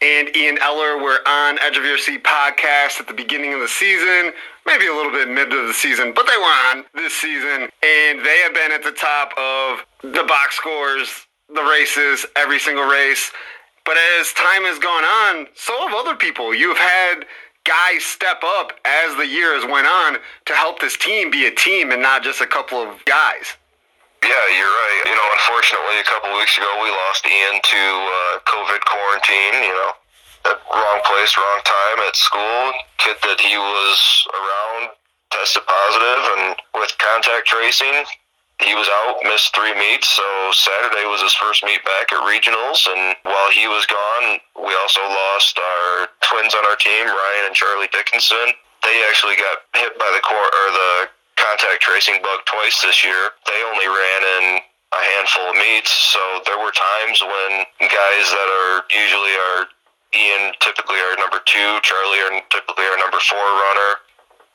and 0.03 0.35
Ian 0.35 0.59
Eller 0.63 1.03
were 1.03 1.19
on 1.27 1.59
Edge 1.61 1.77
of 1.77 1.85
Your 1.85 1.99
Seat 1.99 2.25
podcast 2.25 3.01
at 3.01 3.07
the 3.07 3.15
beginning 3.15 3.53
of 3.53 3.61
the 3.61 3.69
season, 3.69 4.33
maybe 4.65 4.87
a 4.87 4.95
little 4.95 5.13
bit 5.13 5.29
mid 5.29 5.53
of 5.53 5.67
the 5.67 5.75
season, 5.75 6.13
but 6.15 6.27
they 6.27 6.37
were 6.37 6.57
on 6.71 6.85
this 6.95 7.13
season, 7.15 7.69
and 7.83 8.25
they 8.25 8.39
have 8.45 8.55
been 8.55 8.73
at 8.73 8.83
the 8.83 8.93
top 8.93 9.33
of 9.37 9.85
the 10.03 10.25
box 10.25 10.57
scores, 10.57 11.27
the 11.55 11.63
races, 11.63 12.25
every 12.37 12.59
single 12.59 12.87
race. 12.87 13.31
But 13.85 13.97
as 14.21 14.33
time 14.33 14.63
has 14.65 14.79
gone 14.79 15.05
on, 15.05 15.49
so 15.55 15.77
have 15.89 15.95
other 15.95 16.15
people. 16.15 16.55
You've 16.55 16.79
had 16.79 17.27
guys 17.71 18.03
step 18.03 18.43
up 18.43 18.75
as 18.83 19.15
the 19.15 19.27
years 19.27 19.63
went 19.63 19.87
on 19.87 20.19
to 20.47 20.53
help 20.59 20.83
this 20.83 20.99
team 20.99 21.31
be 21.31 21.47
a 21.47 21.55
team 21.55 21.95
and 21.95 22.03
not 22.03 22.27
just 22.27 22.41
a 22.43 22.47
couple 22.47 22.83
of 22.83 22.99
guys. 23.07 23.55
Yeah, 24.27 24.47
you're 24.59 24.75
right. 24.75 25.03
You 25.07 25.15
know, 25.15 25.29
unfortunately, 25.39 26.03
a 26.03 26.05
couple 26.11 26.35
weeks 26.35 26.59
ago 26.59 26.67
we 26.83 26.91
lost 26.91 27.23
Ian 27.25 27.63
to 27.63 27.83
uh, 28.11 28.43
COVID 28.51 28.83
quarantine. 28.91 29.55
You 29.63 29.75
know, 29.79 29.93
wrong 30.67 31.01
place, 31.07 31.31
wrong 31.39 31.61
time 31.63 31.99
at 32.11 32.17
school. 32.19 32.75
Kid 32.99 33.17
that 33.23 33.39
he 33.39 33.55
was 33.55 33.99
around 34.35 34.91
tested 35.31 35.63
positive, 35.63 36.23
and 36.37 36.57
with 36.75 36.91
contact 36.99 37.47
tracing, 37.47 38.03
he 38.61 38.77
was 38.77 38.89
out, 39.03 39.17
missed 39.25 39.55
three 39.57 39.73
meets, 39.73 40.09
so 40.09 40.25
Saturday 40.53 41.09
was 41.09 41.25
his 41.25 41.33
first 41.35 41.65
meet 41.65 41.81
back 41.85 42.13
at 42.13 42.21
regionals. 42.29 42.85
And 42.85 43.17
while 43.25 43.51
he 43.51 43.65
was 43.67 43.89
gone, 43.89 44.41
we 44.57 44.73
also 44.85 45.01
lost 45.01 45.57
our 45.57 46.09
twins 46.21 46.53
on 46.53 46.65
our 46.69 46.77
team, 46.77 47.09
Ryan 47.09 47.49
and 47.49 47.57
Charlie 47.57 47.89
Dickinson. 47.93 48.53
They 48.85 48.97
actually 49.09 49.37
got 49.37 49.65
hit 49.77 49.97
by 49.97 50.09
the 50.13 50.25
core 50.25 50.49
or 50.49 50.69
the 50.73 50.93
contact 51.37 51.81
tracing 51.81 52.21
bug 52.21 52.45
twice 52.45 52.81
this 52.85 53.01
year. 53.05 53.33
They 53.49 53.61
only 53.73 53.89
ran 53.89 54.21
in 54.41 54.45
a 54.61 55.03
handful 55.17 55.49
of 55.49 55.57
meets, 55.57 55.93
so 55.93 56.21
there 56.45 56.61
were 56.61 56.73
times 56.73 57.21
when 57.25 57.65
guys 57.81 58.27
that 58.29 58.49
are 58.49 58.85
usually 58.93 59.35
our 59.37 59.59
Ian 60.11 60.51
typically 60.59 60.99
our 60.99 61.15
number 61.23 61.39
two, 61.47 61.79
Charlie 61.87 62.19
are 62.27 62.35
typically 62.51 62.83
our 62.83 62.99
number 62.99 63.23
four 63.23 63.39
runner. 63.39 63.93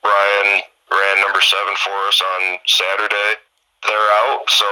Ryan 0.04 0.62
ran 0.92 1.16
number 1.24 1.40
seven 1.40 1.74
for 1.80 1.96
us 2.12 2.20
on 2.20 2.60
Saturday 2.68 3.40
they're 3.88 4.12
out. 4.28 4.46
So 4.50 4.70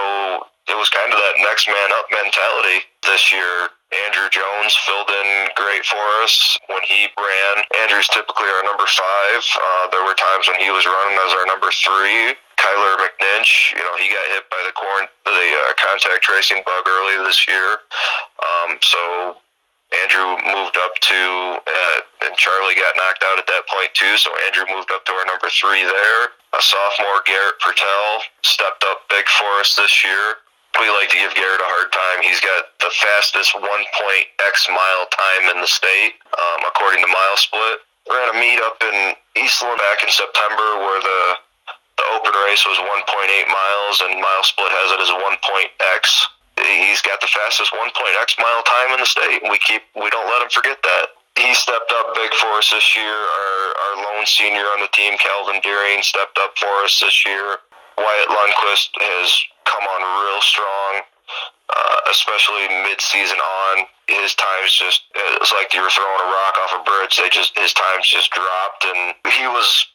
it 0.70 0.78
was 0.78 0.88
kind 0.90 1.12
of 1.12 1.20
that 1.20 1.36
next 1.44 1.68
man 1.68 1.90
up 2.00 2.08
mentality 2.12 2.88
this 3.04 3.32
year. 3.32 3.70
Andrew 3.94 4.26
Jones 4.34 4.74
filled 4.90 5.12
in 5.12 5.54
great 5.54 5.86
for 5.86 6.02
us 6.26 6.58
when 6.66 6.82
he 6.88 7.06
ran. 7.14 7.56
Andrew's 7.86 8.10
typically 8.10 8.50
our 8.50 8.64
number 8.66 8.88
five. 8.90 9.42
Uh, 9.54 9.86
there 9.94 10.02
were 10.02 10.18
times 10.18 10.50
when 10.50 10.58
he 10.58 10.74
was 10.74 10.88
running 10.88 11.18
as 11.22 11.32
our 11.38 11.46
number 11.46 11.70
three. 11.70 12.34
Kyler 12.58 12.96
McNinch, 12.98 13.76
you 13.76 13.84
know, 13.84 13.96
he 14.00 14.10
got 14.10 14.26
hit 14.34 14.50
by 14.50 14.62
the 14.66 14.74
corn, 14.74 15.06
the 15.26 15.46
uh, 15.46 15.74
contact 15.78 16.24
tracing 16.24 16.64
bug 16.66 16.88
early 16.88 17.22
this 17.28 17.46
year. 17.46 17.84
Um, 18.42 18.80
so 18.82 19.38
Andrew 20.02 20.34
moved 20.50 20.78
up 20.82 20.98
to, 20.98 21.22
uh, 21.62 21.98
and 22.26 22.34
Charlie 22.36 22.74
got 22.74 22.98
knocked 22.98 23.24
out 23.24 23.38
at 23.38 23.46
that 23.48 23.68
point 23.70 23.94
too. 23.94 24.18
So 24.18 24.34
Andrew 24.50 24.66
moved 24.74 24.90
up 24.92 25.06
to 25.06 25.14
our 25.14 25.26
number 25.26 25.50
three 25.54 25.84
there. 25.86 26.34
A 26.58 26.62
sophomore, 26.62 27.22
Garrett 27.26 27.58
Pertell 27.62 28.26
stepped 28.42 28.84
up 28.90 29.06
big 29.10 29.26
for 29.30 29.50
us 29.62 29.76
this 29.76 30.04
year. 30.04 30.42
We 30.82 30.90
like 30.90 31.10
to 31.14 31.18
give 31.22 31.34
Garrett 31.38 31.62
a 31.62 31.70
hard 31.70 31.94
time. 31.94 32.26
He's 32.26 32.42
got 32.42 32.74
the 32.82 32.90
fastest 32.90 33.54
one 33.54 33.86
point 33.94 34.26
X 34.42 34.66
mile 34.74 35.06
time 35.14 35.54
in 35.54 35.62
the 35.62 35.70
state, 35.70 36.18
um, 36.34 36.66
according 36.66 37.06
to 37.06 37.10
Mile 37.10 37.38
Split. 37.38 37.78
We're 38.10 38.18
going 38.18 38.34
to 38.34 38.42
meet 38.42 38.60
up 38.66 38.82
in 38.82 39.14
Eastland 39.38 39.78
back 39.78 40.02
in 40.02 40.10
September 40.10 40.82
where 40.82 41.02
the 41.02 41.22
The 41.98 42.06
open 42.18 42.34
race 42.50 42.66
was 42.66 42.78
1.8 42.82 42.90
miles, 43.48 44.02
and 44.02 44.18
Mile 44.18 44.44
Split 44.44 44.74
has 44.74 44.90
it 44.98 45.00
as 45.06 45.14
1.x. 45.14 46.02
He's 46.58 47.02
got 47.02 47.20
the 47.22 47.28
fastest 47.28 47.74
1.x 47.74 48.36
mile 48.38 48.64
time 48.64 48.94
in 48.94 49.00
the 49.00 49.10
state. 49.10 49.42
We 49.50 49.58
keep 49.60 49.82
we 49.96 50.10
don't 50.10 50.30
let 50.30 50.42
him 50.42 50.50
forget 50.50 50.78
that. 50.84 51.18
He 51.38 51.54
stepped 51.56 51.92
up 51.92 52.14
big 52.14 52.30
for 52.38 52.62
us 52.62 52.70
this 52.70 52.96
year. 52.96 53.10
Our, 53.10 53.58
our 53.74 53.94
lone 54.06 54.26
senior 54.26 54.70
on 54.78 54.82
the 54.82 54.92
team, 54.94 55.18
Calvin 55.18 55.60
Deering, 55.66 56.04
stepped 56.04 56.38
up 56.38 56.54
for 56.58 56.70
us 56.86 57.00
this 57.02 57.26
year. 57.26 57.58
Wyatt 57.98 58.30
Lundquist 58.30 58.94
has 59.02 59.30
come 59.66 59.82
on 59.82 60.02
real 60.26 60.42
strong, 60.42 61.02
uh, 61.74 62.00
especially 62.10 62.70
mid-season 62.86 63.38
on. 63.38 63.86
His 64.06 64.36
times 64.36 64.78
just 64.78 65.10
it's 65.16 65.54
like 65.54 65.74
you 65.74 65.82
were 65.82 65.90
throwing 65.90 66.22
a 66.22 66.30
rock 66.30 66.56
off 66.62 66.74
a 66.78 66.84
bridge. 66.84 67.18
They 67.18 67.30
just 67.30 67.58
his 67.58 67.74
times 67.74 68.06
just 68.06 68.30
dropped, 68.30 68.86
and 68.86 69.16
he 69.34 69.48
was 69.48 69.88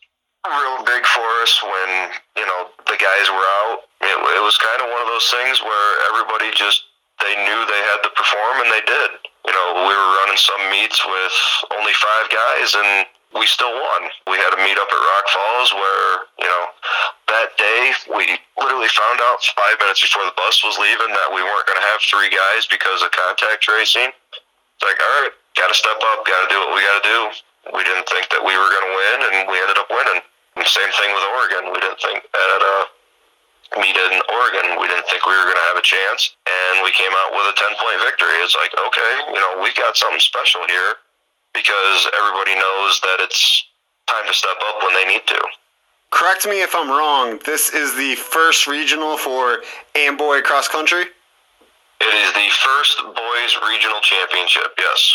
real 0.47 0.79
big 0.87 1.03
for 1.03 1.27
us 1.43 1.53
when 1.63 1.91
you 2.39 2.47
know 2.47 2.71
the 2.87 2.99
guys 3.01 3.27
were 3.31 3.49
out. 3.65 3.89
It, 4.01 4.15
it 4.15 4.43
was 4.43 4.55
kind 4.59 4.81
of 4.83 4.89
one 4.95 5.03
of 5.03 5.11
those 5.11 5.29
things 5.35 5.59
where 5.63 5.89
everybody 6.15 6.55
just 6.55 6.87
they 7.19 7.35
knew 7.35 7.59
they 7.67 7.83
had 7.91 8.01
to 8.07 8.11
perform, 8.15 8.63
and 8.63 8.71
they 8.71 8.85
did. 8.87 9.11
You 9.47 9.55
know, 9.55 9.67
we 9.89 9.93
were 9.95 10.11
running 10.23 10.39
some 10.39 10.63
meets 10.71 11.03
with 11.03 11.37
only 11.75 11.95
five 11.99 12.27
guys, 12.31 12.69
and 12.79 12.91
we 13.35 13.45
still 13.45 13.73
won. 13.73 14.03
We 14.31 14.39
had 14.39 14.55
a 14.55 14.61
meet 14.63 14.79
up 14.79 14.89
at 14.89 15.01
Rock 15.01 15.27
Falls 15.29 15.71
where, 15.75 16.09
you 16.41 16.49
know, 16.49 16.65
that 17.29 17.53
day 17.61 17.93
we 18.09 18.25
literally 18.57 18.89
found 18.89 19.21
out 19.21 19.45
five 19.53 19.77
minutes 19.83 20.01
before 20.01 20.25
the 20.25 20.37
bus 20.37 20.65
was 20.65 20.81
leaving 20.81 21.13
that 21.13 21.29
we 21.29 21.45
weren't 21.45 21.67
going 21.69 21.81
to 21.81 21.89
have 21.93 22.01
three 22.01 22.33
guys 22.33 22.65
because 22.71 23.03
of 23.05 23.13
contact 23.13 23.61
tracing. 23.61 24.09
It's 24.09 24.85
like, 24.87 24.97
all 24.97 25.13
right, 25.27 25.35
got 25.59 25.69
to 25.69 25.77
step 25.77 25.99
up, 25.99 26.25
got 26.25 26.47
to 26.47 26.49
do 26.49 26.59
what 26.63 26.73
we 26.73 26.81
got 26.81 26.97
to 27.03 27.07
do. 27.09 27.21
We 27.75 27.83
didn't 27.85 28.09
think 28.09 28.29
that 28.33 28.43
we 28.43 28.55
were 28.57 28.71
going 28.73 28.87
to 28.89 28.95
win, 28.95 29.19
and 29.29 29.35
we 29.49 29.57
ended 29.61 29.79
up 29.79 29.89
winning. 29.91 30.21
And 30.57 30.67
same 30.67 30.93
thing 30.99 31.11
with 31.15 31.25
Oregon. 31.39 31.63
We 31.73 31.79
didn't 31.79 32.01
think 32.01 32.25
at 32.25 32.61
a 32.63 32.77
meet 33.77 33.97
in 33.97 34.15
Oregon, 34.33 34.81
we 34.81 34.89
didn't 34.89 35.05
think 35.13 35.27
we 35.29 35.37
were 35.37 35.45
going 35.45 35.61
to 35.61 35.69
have 35.69 35.77
a 35.77 35.85
chance, 35.85 36.33
and 36.49 36.81
we 36.81 36.91
came 36.97 37.13
out 37.13 37.37
with 37.37 37.53
a 37.53 37.55
10 37.57 37.77
point 37.77 38.01
victory. 38.01 38.33
It's 38.41 38.57
like, 38.57 38.73
okay, 38.73 39.13
you 39.29 39.41
know, 39.41 39.61
we 39.61 39.69
got 39.77 39.93
something 39.97 40.21
special 40.21 40.65
here 40.65 41.05
because 41.53 42.09
everybody 42.17 42.57
knows 42.57 43.01
that 43.05 43.21
it's 43.21 43.69
time 44.09 44.25
to 44.25 44.33
step 44.33 44.57
up 44.73 44.81
when 44.83 44.95
they 44.95 45.05
need 45.05 45.27
to. 45.29 45.41
Correct 46.11 46.47
me 46.47 46.63
if 46.63 46.75
I'm 46.75 46.89
wrong. 46.89 47.39
This 47.45 47.69
is 47.69 47.95
the 47.95 48.15
first 48.17 48.67
regional 48.67 49.19
for 49.19 49.61
Amboy 49.95 50.41
cross 50.41 50.67
country. 50.69 51.05
It 52.01 52.15
is 52.15 52.33
the 52.33 52.49
first 52.65 52.97
boys 53.05 53.53
regional 53.69 54.01
championship. 54.01 54.73
Yes, 54.79 55.13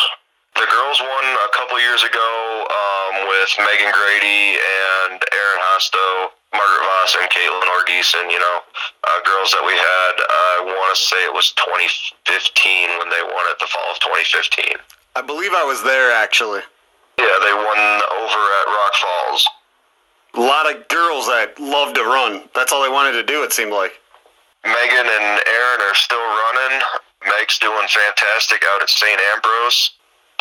the 0.56 0.68
girls 0.70 1.02
won 1.02 1.26
a 1.26 1.52
couple 1.58 1.80
years 1.82 2.04
ago 2.06 2.30
um, 2.70 3.26
with 3.26 3.50
Megan 3.58 3.90
Grady 3.90 4.62
and 4.62 5.18
Erin 5.18 5.62
Hosto, 5.74 6.30
Margaret 6.54 6.86
Voss, 6.86 7.18
and 7.18 7.28
Caitlin 7.34 7.70
Orgeson. 7.74 8.30
You 8.30 8.38
know, 8.38 8.58
uh, 8.62 9.20
girls 9.26 9.50
that 9.52 9.66
we 9.66 9.74
had. 9.74 10.14
I 10.22 10.54
want 10.62 10.94
to 10.94 11.00
say 11.02 11.18
it 11.26 11.34
was 11.34 11.54
2015 11.58 13.02
when 13.02 13.10
they 13.10 13.24
won 13.26 13.46
it, 13.50 13.58
the 13.58 13.68
fall 13.68 13.90
of 13.90 14.00
2015. 14.06 14.78
I 15.18 15.22
believe 15.22 15.54
I 15.54 15.66
was 15.66 15.82
there 15.84 16.14
actually. 16.14 16.62
Yeah, 17.18 17.38
they 17.42 17.54
won 17.54 17.82
over 18.22 18.42
at 18.62 18.66
Rock 18.70 18.94
Falls. 19.02 19.44
A 20.34 20.42
lot 20.42 20.66
of 20.66 20.88
girls 20.88 21.28
that 21.30 21.54
love 21.62 21.94
to 21.94 22.02
run. 22.02 22.50
That's 22.56 22.74
all 22.74 22.82
they 22.82 22.90
wanted 22.90 23.14
to 23.14 23.24
do. 23.24 23.44
It 23.44 23.54
seemed 23.54 23.72
like. 23.72 23.94
Megan 24.66 25.06
and 25.06 25.40
Erin 25.46 25.82
are 25.86 25.98
still 25.98 26.24
running. 26.24 26.82
Meg's 27.26 27.60
doing 27.60 27.86
fantastic 27.90 28.64
out 28.74 28.82
at 28.82 28.90
St. 28.90 29.20
Ambrose. 29.34 29.92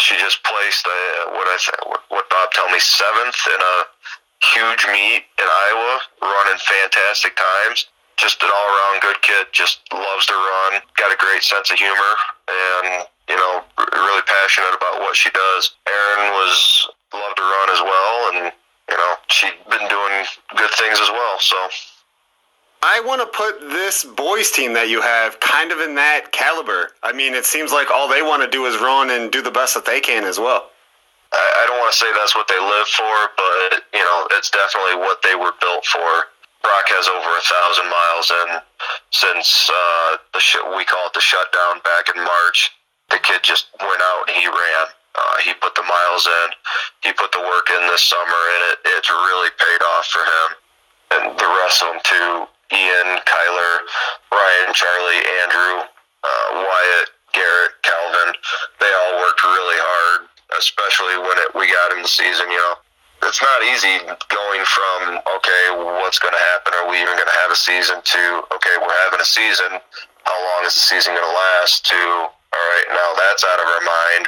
She 0.03 0.18
just 0.18 0.42
placed 0.42 0.82
uh, 0.82 1.30
what 1.30 1.46
I 1.46 1.57
think, 1.62 1.78
what, 2.11 2.26
Bob 2.26 2.50
told 2.50 2.74
me 2.74 2.80
seventh 2.82 3.38
in 3.46 3.61
a 3.62 3.76
huge 4.42 4.82
meet 4.90 5.22
in 5.38 5.46
Iowa, 5.46 5.92
running 6.18 6.59
fantastic 6.59 7.38
times. 7.38 7.86
Just 8.18 8.42
an 8.42 8.50
all-around 8.50 8.98
good 9.00 9.22
kid. 9.22 9.46
Just 9.55 9.78
loves 9.94 10.26
to 10.26 10.34
run. 10.34 10.82
Got 10.98 11.14
a 11.14 11.18
great 11.22 11.42
sense 11.46 11.70
of 11.70 11.78
humor, 11.78 12.14
and 12.50 13.07
you 13.30 13.36
know, 13.38 13.62
really 13.78 14.26
passionate 14.26 14.74
about 14.74 15.00
what 15.07 15.14
she 15.14 15.30
does. 15.30 15.70
Erin 15.86 16.34
was 16.34 16.90
loved 17.14 17.36
to 17.38 17.42
run 17.46 17.68
as 17.70 17.82
well, 17.86 18.14
and 18.34 18.53
you 18.90 18.96
know, 18.98 19.14
she'd 19.30 19.55
been 19.70 19.86
doing 19.86 20.26
good 20.59 20.72
things 20.82 20.98
as 20.98 21.11
well. 21.14 21.38
So. 21.38 21.57
I 22.82 23.00
want 23.00 23.22
to 23.22 23.30
put 23.30 23.60
this 23.60 24.04
boys 24.04 24.50
team 24.50 24.72
that 24.74 24.88
you 24.90 25.00
have 25.00 25.38
kind 25.38 25.70
of 25.70 25.78
in 25.78 25.94
that 25.94 26.32
caliber. 26.32 26.90
I 27.02 27.12
mean, 27.12 27.34
it 27.34 27.46
seems 27.46 27.70
like 27.70 27.90
all 27.90 28.08
they 28.08 28.22
want 28.22 28.42
to 28.42 28.50
do 28.50 28.66
is 28.66 28.80
run 28.82 29.10
and 29.10 29.30
do 29.30 29.40
the 29.40 29.50
best 29.54 29.74
that 29.74 29.86
they 29.86 30.00
can 30.00 30.24
as 30.24 30.38
well. 30.38 30.70
I, 31.32 31.64
don't 31.66 31.78
want 31.78 31.94
to 31.94 31.98
say 31.98 32.10
that's 32.12 32.34
what 32.34 32.48
they 32.48 32.58
live 32.58 32.88
for, 32.92 33.14
but 33.38 33.86
you 33.94 34.04
know, 34.04 34.28
it's 34.36 34.50
definitely 34.50 35.00
what 35.00 35.22
they 35.22 35.34
were 35.34 35.54
built 35.62 35.86
for. 35.86 36.28
Brock 36.60 36.86
has 36.92 37.08
over 37.08 37.30
a 37.32 37.44
thousand 37.46 37.88
miles 37.88 38.26
and 38.30 38.50
since 39.10 39.70
uh, 39.70 40.16
the 40.34 40.40
sh- 40.40 40.66
we 40.76 40.84
call 40.84 41.06
it 41.06 41.14
the 41.14 41.24
shutdown 41.24 41.80
back 41.86 42.12
in 42.14 42.20
March 42.20 42.70
the 43.12 43.20
kid 43.20 43.44
just 43.44 43.68
went 43.78 44.00
out 44.00 44.24
and 44.26 44.36
he 44.36 44.48
ran. 44.48 44.86
Uh, 45.12 45.36
he 45.44 45.52
put 45.60 45.76
the 45.76 45.84
miles 45.84 46.24
in. 46.26 46.48
He 47.04 47.12
put 47.12 47.30
the 47.32 47.44
work 47.44 47.68
in 47.68 47.86
this 47.92 48.00
summer, 48.02 48.40
and 48.56 48.62
it, 48.72 48.78
it's 48.96 49.10
really 49.10 49.52
paid 49.60 49.82
off 49.92 50.06
for 50.08 50.24
him. 50.24 50.48
And 51.12 51.38
the 51.38 51.50
rest 51.60 51.84
of 51.84 51.92
them 51.92 52.00
too: 52.02 52.48
Ian, 52.72 53.08
Kyler, 53.28 53.74
Ryan, 54.32 54.70
Charlie, 54.72 55.22
Andrew, 55.44 55.84
uh, 56.24 56.48
Wyatt, 56.64 57.08
Garrett, 57.36 57.74
Calvin. 57.84 58.34
They 58.80 58.88
all 58.88 59.20
worked 59.20 59.44
really 59.44 59.80
hard, 59.80 60.28
especially 60.56 61.16
when 61.20 61.36
it, 61.44 61.50
we 61.54 61.68
got 61.68 61.92
in 61.96 62.02
the 62.02 62.08
season. 62.08 62.48
You 62.48 62.56
know, 62.56 62.74
it's 63.28 63.40
not 63.40 63.60
easy 63.68 64.02
going 64.32 64.64
from 64.64 65.20
okay, 65.20 65.64
what's 66.00 66.18
going 66.18 66.34
to 66.34 66.44
happen? 66.56 66.74
Are 66.80 66.88
we 66.88 67.00
even 67.00 67.14
going 67.14 67.28
to 67.28 67.40
have 67.44 67.52
a 67.52 67.58
season? 67.58 68.00
To 68.00 68.22
okay, 68.56 68.74
we're 68.80 69.00
having 69.08 69.20
a 69.20 69.28
season. 69.28 69.78
How 70.24 70.38
long 70.38 70.64
is 70.64 70.74
the 70.74 70.84
season 70.84 71.14
going 71.14 71.26
to 71.26 71.36
last? 71.36 71.86
To 71.92 72.00
all 72.32 72.66
right, 72.76 72.88
now 72.92 73.08
that's 73.16 73.44
out 73.44 73.60
of 73.60 73.66
our 73.68 73.84
mind. 73.84 74.24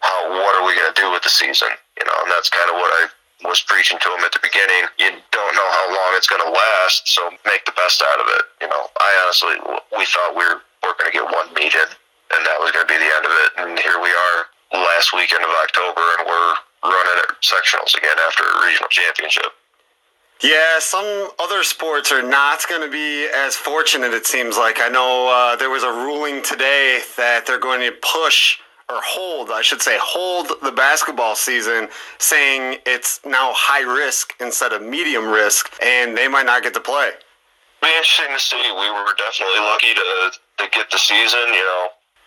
How, 0.00 0.32
what 0.32 0.56
are 0.56 0.64
we 0.64 0.72
going 0.72 0.88
to 0.88 0.96
do 0.96 1.12
with 1.12 1.22
the 1.22 1.28
season? 1.28 1.68
You 2.00 2.08
know, 2.08 2.16
and 2.24 2.32
that's 2.32 2.48
kind 2.48 2.72
of 2.72 2.76
what 2.80 2.88
I 2.88 3.12
was 3.44 3.62
preaching 3.64 3.98
to 4.00 4.08
him 4.12 4.22
at 4.24 4.32
the 4.32 4.42
beginning. 4.42 4.88
You 4.98 5.16
don't 5.32 5.54
know 5.56 5.68
how 5.70 5.86
long 5.88 6.10
it's 6.16 6.28
going 6.28 6.42
to 6.44 6.52
last, 6.52 7.08
so 7.08 7.30
make 7.46 7.64
the 7.64 7.76
best 7.76 8.02
out 8.02 8.20
of 8.20 8.26
it. 8.36 8.44
You 8.60 8.68
know, 8.68 8.82
I 9.00 9.10
honestly, 9.24 9.56
we 9.96 10.04
thought 10.04 10.36
we 10.36 10.44
were, 10.44 10.60
we 10.82 10.84
were 10.88 10.98
going 10.98 11.10
to 11.10 11.16
get 11.16 11.24
one 11.24 11.48
meet 11.54 11.72
in, 11.72 11.88
and 12.36 12.40
that 12.44 12.58
was 12.60 12.72
going 12.72 12.86
to 12.86 12.90
be 12.92 12.98
the 13.00 13.10
end 13.10 13.24
of 13.24 13.32
it. 13.32 13.50
And 13.64 13.68
here 13.78 13.98
we 14.00 14.12
are 14.12 14.36
last 14.72 15.12
weekend 15.14 15.42
of 15.42 15.52
October, 15.64 16.04
and 16.18 16.28
we're 16.28 16.54
running 16.84 17.18
at 17.24 17.36
sectionals 17.42 17.96
again 17.96 18.16
after 18.26 18.44
a 18.44 18.66
regional 18.66 18.88
championship. 18.88 19.52
Yeah, 20.42 20.78
some 20.78 21.28
other 21.38 21.62
sports 21.64 22.10
are 22.12 22.22
not 22.22 22.64
going 22.66 22.80
to 22.80 22.90
be 22.90 23.28
as 23.28 23.56
fortunate, 23.56 24.14
it 24.14 24.26
seems 24.26 24.56
like. 24.56 24.80
I 24.80 24.88
know 24.88 25.28
uh, 25.28 25.56
there 25.56 25.68
was 25.68 25.82
a 25.82 25.92
ruling 25.92 26.42
today 26.42 27.00
that 27.18 27.44
they're 27.46 27.60
going 27.60 27.80
to 27.82 27.92
push 28.00 28.58
or 28.90 29.00
hold, 29.02 29.50
I 29.50 29.62
should 29.62 29.80
say, 29.80 29.96
hold 30.02 30.50
the 30.62 30.72
basketball 30.72 31.34
season, 31.36 31.88
saying 32.18 32.82
it's 32.86 33.20
now 33.24 33.52
high 33.54 33.86
risk 33.86 34.34
instead 34.40 34.72
of 34.72 34.82
medium 34.82 35.30
risk, 35.30 35.70
and 35.82 36.18
they 36.18 36.26
might 36.26 36.46
not 36.46 36.62
get 36.62 36.74
to 36.74 36.82
play. 36.82 37.14
Be 37.80 37.88
interesting 37.88 38.34
to 38.34 38.42
see. 38.42 38.60
We 38.60 38.88
were 38.90 39.14
definitely 39.16 39.62
lucky 39.64 39.94
to, 39.94 40.08
to 40.60 40.64
get 40.74 40.90
the 40.90 40.98
season. 40.98 41.48
You 41.54 41.64
know, 41.64 41.82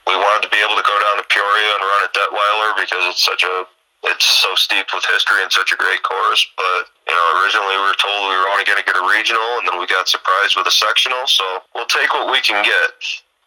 we 0.07 0.15
wanted 0.15 0.47
to 0.47 0.51
be 0.51 0.57
able 0.63 0.79
to 0.79 0.85
go 0.87 0.95
down 0.97 1.21
to 1.21 1.25
Peoria 1.29 1.69
and 1.77 1.83
run 1.83 2.01
at 2.07 2.11
Detweiller 2.15 2.71
because 2.79 3.03
it's 3.11 3.23
such 3.23 3.43
a 3.43 3.67
it's 4.03 4.25
so 4.25 4.51
steeped 4.55 4.91
with 4.91 5.03
history 5.07 5.39
and 5.39 5.51
such 5.51 5.71
a 5.71 5.79
great 5.79 6.03
course. 6.03 6.43
But 6.57 6.91
you 7.07 7.15
know, 7.15 7.25
originally 7.39 7.75
we 7.79 7.85
were 7.87 7.99
told 8.01 8.27
we 8.27 8.35
were 8.35 8.51
only 8.51 8.67
going 8.67 8.79
to 8.79 8.87
get 8.87 8.99
a 8.99 9.05
regional, 9.07 9.61
and 9.61 9.67
then 9.67 9.79
we 9.79 9.87
got 9.87 10.09
surprised 10.09 10.59
with 10.59 10.67
a 10.67 10.75
sectional. 10.75 11.23
So 11.27 11.45
we'll 11.75 11.87
take 11.87 12.11
what 12.11 12.27
we 12.27 12.41
can 12.43 12.59
get, 12.65 12.91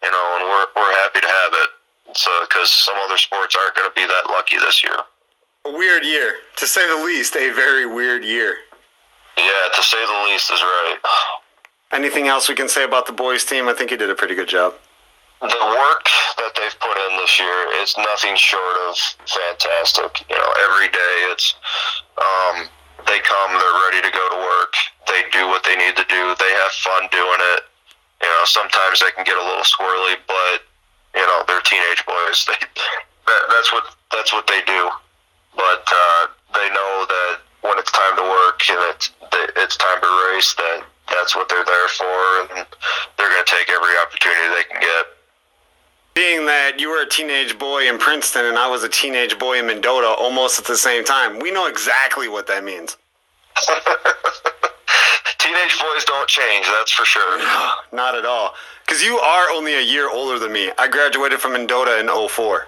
you 0.01 0.11
know, 0.11 0.27
and 0.41 0.49
we're 0.49 0.69
we're 0.79 0.95
happy 1.05 1.21
to 1.21 1.29
have 1.29 1.53
it. 1.53 1.71
So 2.15 2.31
because 2.49 2.71
some 2.71 2.95
other 3.05 3.19
sports 3.19 3.57
aren't 3.57 3.77
going 3.77 3.89
to 3.89 3.95
be 3.95 4.07
that 4.07 4.31
lucky 4.31 4.59
this 4.59 4.83
year. 4.83 4.97
A 5.65 5.73
weird 5.73 6.05
year, 6.05 6.35
to 6.57 6.67
say 6.67 6.87
the 6.87 7.05
least. 7.05 7.35
A 7.37 7.51
very 7.53 7.87
weird 7.87 8.25
year. 8.25 8.57
Yeah, 9.37 9.69
to 9.75 9.83
say 9.83 9.99
the 10.07 10.31
least 10.31 10.51
is 10.51 10.61
right. 10.63 10.97
Anything 11.93 12.29
else 12.29 12.49
we 12.49 12.55
can 12.55 12.69
say 12.69 12.85
about 12.85 13.07
the 13.07 13.13
boys' 13.13 13.45
team? 13.45 13.69
I 13.69 13.75
think 13.75 13.91
you 13.91 13.97
did 13.97 14.11
a 14.11 14.15
pretty 14.15 14.35
good 14.35 14.49
job 14.49 14.75
the 15.41 15.67
work 15.69 16.09
that 16.41 16.53
they've 16.57 16.79
put 16.81 16.97
in 16.97 17.13
this 17.21 17.39
year 17.39 17.61
is 17.83 17.95
nothing 17.99 18.37
short 18.37 18.77
of 18.89 18.97
fantastic. 19.29 20.25
You 20.31 20.37
know, 20.37 20.51
every 20.65 20.89
day 20.89 21.15
it's 21.29 21.55
um, 22.17 22.69
they 23.05 23.21
come, 23.21 23.51
they're 23.53 23.81
ready 23.91 24.01
to 24.01 24.13
go 24.13 24.25
to 24.33 24.39
work. 24.41 24.73
They 25.07 25.23
do 25.33 25.47
what 25.49 25.63
they 25.65 25.77
need 25.77 25.97
to 25.97 26.07
do. 26.09 26.35
They 26.41 26.53
have 26.65 26.73
fun 26.81 27.09
doing 27.13 27.41
it. 27.53 27.61
You 28.23 28.29
know, 28.29 28.43
sometimes 28.45 29.01
they 29.01 29.13
can 29.13 29.25
get 29.25 29.37
a 29.37 29.45
little 29.45 29.65
squirrely, 29.65 30.17
but 30.27 30.65
you 31.17 31.27
know, 31.27 31.43
they're 31.49 31.65
teenage 31.65 32.05
boys. 32.07 32.47
They 33.27 33.33
that, 33.33 33.43
that's 33.51 33.73
what 33.73 33.85
that's 34.13 34.33
what 34.33 34.47
they 34.47 34.63
do. 34.71 34.89
But 35.57 35.83
uh, 35.83 36.27
they 36.55 36.69
know 36.71 37.07
that 37.09 37.39
when 37.63 37.77
it's 37.79 37.91
time 37.91 38.15
to 38.15 38.23
work 38.23 38.63
and 38.71 38.79
it's 38.95 39.11
it's 39.59 39.77
time 39.77 40.01
to 40.01 40.31
race, 40.31 40.55
that 40.55 40.85
that's 41.11 41.35
what 41.35 41.49
they're 41.49 41.65
there 41.65 41.89
for, 41.89 42.41
and 42.55 42.67
they're 43.19 43.31
going 43.31 43.45
to 43.45 43.51
take 43.51 43.69
every 43.69 43.99
opportunity 43.99 44.47
they 44.55 44.65
can 44.71 44.81
get 44.81 45.07
being 46.17 46.47
that 46.47 46.81
you 46.81 46.89
were 46.89 47.03
a 47.03 47.09
teenage 47.09 47.59
boy 47.59 47.87
in 47.89 47.99
Princeton 47.99 48.47
and 48.47 48.57
I 48.57 48.69
was 48.69 48.83
a 48.83 48.89
teenage 48.89 49.39
boy 49.39 49.59
in 49.59 49.67
Mendota 49.67 50.09
almost 50.09 50.59
at 50.59 50.65
the 50.65 50.77
same 50.77 51.05
time, 51.05 51.39
we 51.39 51.53
know 51.53 51.67
exactly 51.67 52.27
what 52.27 52.47
that 52.47 52.65
means. 52.65 52.97
teenage 55.47 55.79
boys 55.79 56.05
don't 56.05 56.29
change. 56.29 56.67
That's 56.67 56.93
for 56.93 57.05
sure. 57.05 57.39
Not 57.93 58.15
at 58.15 58.25
all. 58.25 58.55
Because 58.85 59.03
you 59.03 59.19
are 59.19 59.51
only 59.51 59.75
a 59.75 59.81
year 59.81 60.11
older 60.11 60.39
than 60.39 60.53
me. 60.53 60.71
I 60.79 60.89
graduated 60.89 61.41
from 61.41 61.53
Mendota 61.53 61.99
in 62.01 62.09
04. 62.09 62.67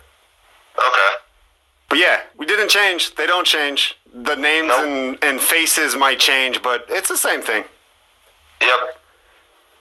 Okay. 0.79 1.13
But 1.89 1.99
yeah, 1.99 2.21
we 2.37 2.47
didn't 2.47 2.69
change. 2.69 3.15
They 3.15 3.27
don't 3.27 3.47
change. 3.47 3.97
The 4.13 4.35
names 4.35 4.69
Nope. 4.69 4.87
and, 4.87 5.19
and 5.23 5.41
faces 5.41 5.97
might 5.97 6.19
change, 6.19 6.63
but 6.63 6.85
it's 6.89 7.09
the 7.09 7.17
same 7.17 7.41
thing. 7.41 7.65
Yep. 8.61 8.81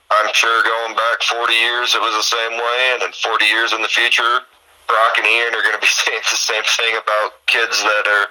I'm 0.10 0.34
sure 0.34 0.64
going 0.64 0.96
back 0.96 1.22
40 1.22 1.54
years, 1.54 1.96
it 1.96 2.00
was 2.02 2.16
the 2.16 2.24
same 2.24 2.54
way, 2.54 2.92
and 2.94 3.04
in 3.04 3.12
40 3.12 3.46
years 3.46 3.74
in 3.74 3.82
the 3.82 3.90
future, 3.90 4.40
Brock 4.88 5.18
and 5.18 5.28
Ian 5.28 5.54
are 5.54 5.62
going 5.62 5.76
to 5.76 5.82
be 5.82 5.88
saying 6.08 6.22
the 6.32 6.38
same 6.38 6.64
thing 6.64 6.96
about 6.96 7.46
kids 7.48 7.84
that 7.84 8.06
are 8.08 8.28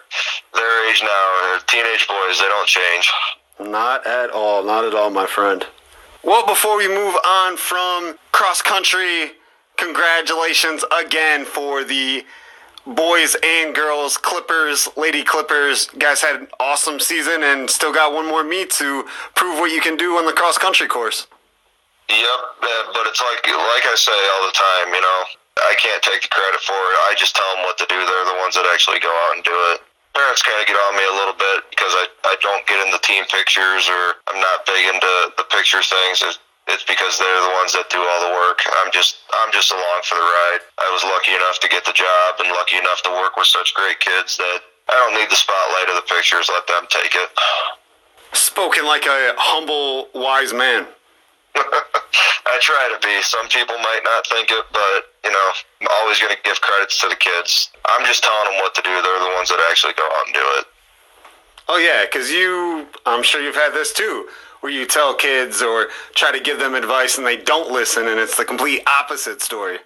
their 0.56 0.88
age 0.88 1.02
now, 1.02 1.52
or 1.52 1.60
teenage 1.68 2.08
boys. 2.08 2.40
They 2.40 2.48
don't 2.48 2.66
change. 2.68 3.12
Not 3.60 4.06
at 4.06 4.30
all. 4.30 4.62
Not 4.64 4.84
at 4.84 4.94
all, 4.94 5.10
my 5.10 5.26
friend. 5.26 5.66
Well, 6.22 6.46
before 6.46 6.76
we 6.76 6.88
move 6.88 7.14
on 7.24 7.56
from 7.56 8.16
cross 8.32 8.60
country, 8.60 9.32
congratulations 9.76 10.84
again 10.92 11.44
for 11.44 11.84
the 11.84 12.24
boys 12.86 13.36
and 13.42 13.74
girls 13.74 14.16
Clippers, 14.16 14.88
Lady 14.96 15.24
Clippers. 15.24 15.86
Guys 15.98 16.22
had 16.22 16.36
an 16.36 16.48
awesome 16.60 17.00
season 17.00 17.42
and 17.42 17.68
still 17.68 17.92
got 17.92 18.12
one 18.12 18.26
more 18.26 18.44
meet 18.44 18.70
to 18.70 19.04
prove 19.34 19.58
what 19.58 19.72
you 19.72 19.80
can 19.80 19.96
do 19.96 20.16
on 20.16 20.26
the 20.26 20.32
cross 20.32 20.58
country 20.58 20.86
course. 20.86 21.26
Yep, 22.08 22.40
but 22.94 23.06
it's 23.06 23.20
like 23.20 23.42
like 23.46 23.86
I 23.86 23.94
say 23.96 24.14
all 24.14 24.46
the 24.46 24.54
time, 24.54 24.94
you 24.94 25.00
know, 25.00 25.20
I 25.58 25.74
can't 25.78 26.02
take 26.02 26.22
the 26.22 26.28
credit 26.28 26.60
for 26.60 26.74
it. 26.74 26.96
I 27.10 27.14
just 27.18 27.34
tell 27.34 27.54
them 27.54 27.64
what 27.64 27.78
to 27.78 27.86
do. 27.88 27.98
They're 27.98 28.26
the 28.30 28.38
ones 28.38 28.54
that 28.54 28.68
actually 28.72 29.00
go 29.00 29.10
out 29.26 29.34
and 29.34 29.42
do 29.42 29.56
it. 29.74 29.80
Parents 30.16 30.40
kind 30.40 30.56
of 30.56 30.64
get 30.64 30.80
on 30.80 30.96
me 30.96 31.04
a 31.04 31.12
little 31.12 31.36
bit 31.36 31.68
because 31.68 31.92
I, 31.92 32.08
I 32.24 32.34
don't 32.40 32.64
get 32.64 32.80
in 32.80 32.88
the 32.88 33.02
team 33.04 33.28
pictures 33.28 33.84
or 33.84 34.16
I'm 34.32 34.40
not 34.40 34.64
big 34.64 34.88
into 34.88 35.12
the 35.36 35.44
picture 35.52 35.84
things. 35.84 36.24
It's, 36.24 36.40
it's 36.72 36.88
because 36.88 37.20
they're 37.20 37.44
the 37.44 37.52
ones 37.60 37.76
that 37.76 37.92
do 37.92 38.00
all 38.00 38.20
the 38.24 38.32
work. 38.32 38.64
I'm 38.80 38.88
just 38.96 39.20
I'm 39.44 39.52
just 39.52 39.68
along 39.70 40.00
for 40.08 40.16
the 40.16 40.24
ride. 40.24 40.64
I 40.80 40.88
was 40.88 41.04
lucky 41.04 41.36
enough 41.36 41.60
to 41.60 41.68
get 41.68 41.84
the 41.84 41.92
job 41.92 42.40
and 42.40 42.48
lucky 42.48 42.80
enough 42.80 43.04
to 43.04 43.12
work 43.12 43.36
with 43.36 43.46
such 43.46 43.76
great 43.76 44.00
kids 44.00 44.40
that 44.40 44.64
I 44.88 44.96
don't 45.04 45.14
need 45.14 45.28
the 45.28 45.36
spotlight 45.36 45.92
of 45.92 46.00
the 46.00 46.06
pictures. 46.08 46.48
Let 46.48 46.66
them 46.66 46.88
take 46.88 47.12
it. 47.12 47.28
Spoken 48.32 48.88
like 48.88 49.04
a 49.04 49.36
humble, 49.36 50.08
wise 50.16 50.56
man. 50.56 50.88
I 52.46 52.58
try 52.60 52.88
to 52.92 52.98
be. 53.04 53.22
Some 53.22 53.48
people 53.48 53.76
might 53.78 54.00
not 54.04 54.26
think 54.26 54.50
it, 54.50 54.64
but 54.72 55.12
you 55.24 55.32
know, 55.32 55.48
I'm 55.80 55.88
always 56.02 56.20
going 56.20 56.34
to 56.34 56.42
give 56.42 56.60
credits 56.60 57.00
to 57.00 57.08
the 57.08 57.16
kids. 57.16 57.70
I'm 57.84 58.04
just 58.06 58.22
telling 58.22 58.52
them 58.52 58.60
what 58.62 58.74
to 58.76 58.82
do. 58.82 58.90
They're 58.90 59.24
the 59.24 59.34
ones 59.34 59.48
that 59.48 59.60
actually 59.70 59.94
go 59.94 60.04
out 60.04 60.26
and 60.26 60.34
do 60.34 60.46
it. 60.60 60.64
Oh 61.68 61.78
yeah, 61.78 62.04
because 62.04 62.30
you, 62.30 62.86
I'm 63.06 63.22
sure 63.22 63.42
you've 63.42 63.56
had 63.56 63.72
this 63.72 63.92
too, 63.92 64.28
where 64.60 64.70
you 64.70 64.86
tell 64.86 65.14
kids 65.14 65.62
or 65.62 65.88
try 66.14 66.30
to 66.30 66.40
give 66.40 66.60
them 66.60 66.74
advice 66.74 67.18
and 67.18 67.26
they 67.26 67.36
don't 67.36 67.72
listen, 67.72 68.06
and 68.06 68.20
it's 68.20 68.36
the 68.36 68.44
complete 68.44 68.82
opposite 68.86 69.42
story. 69.42 69.78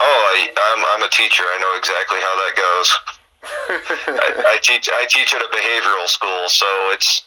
Oh, 0.00 0.20
I, 0.32 0.48
I'm 0.48 0.84
I'm 0.96 1.06
a 1.06 1.10
teacher. 1.12 1.44
I 1.44 1.58
know 1.60 1.78
exactly 1.78 2.18
how 2.20 2.34
that 2.40 2.54
goes. 2.56 2.88
I, 4.20 4.56
I 4.56 4.58
teach 4.62 4.88
I 4.92 5.06
teach 5.08 5.34
at 5.34 5.42
a 5.42 5.48
behavioral 5.52 6.08
school, 6.08 6.48
so 6.48 6.66
it's 6.92 7.22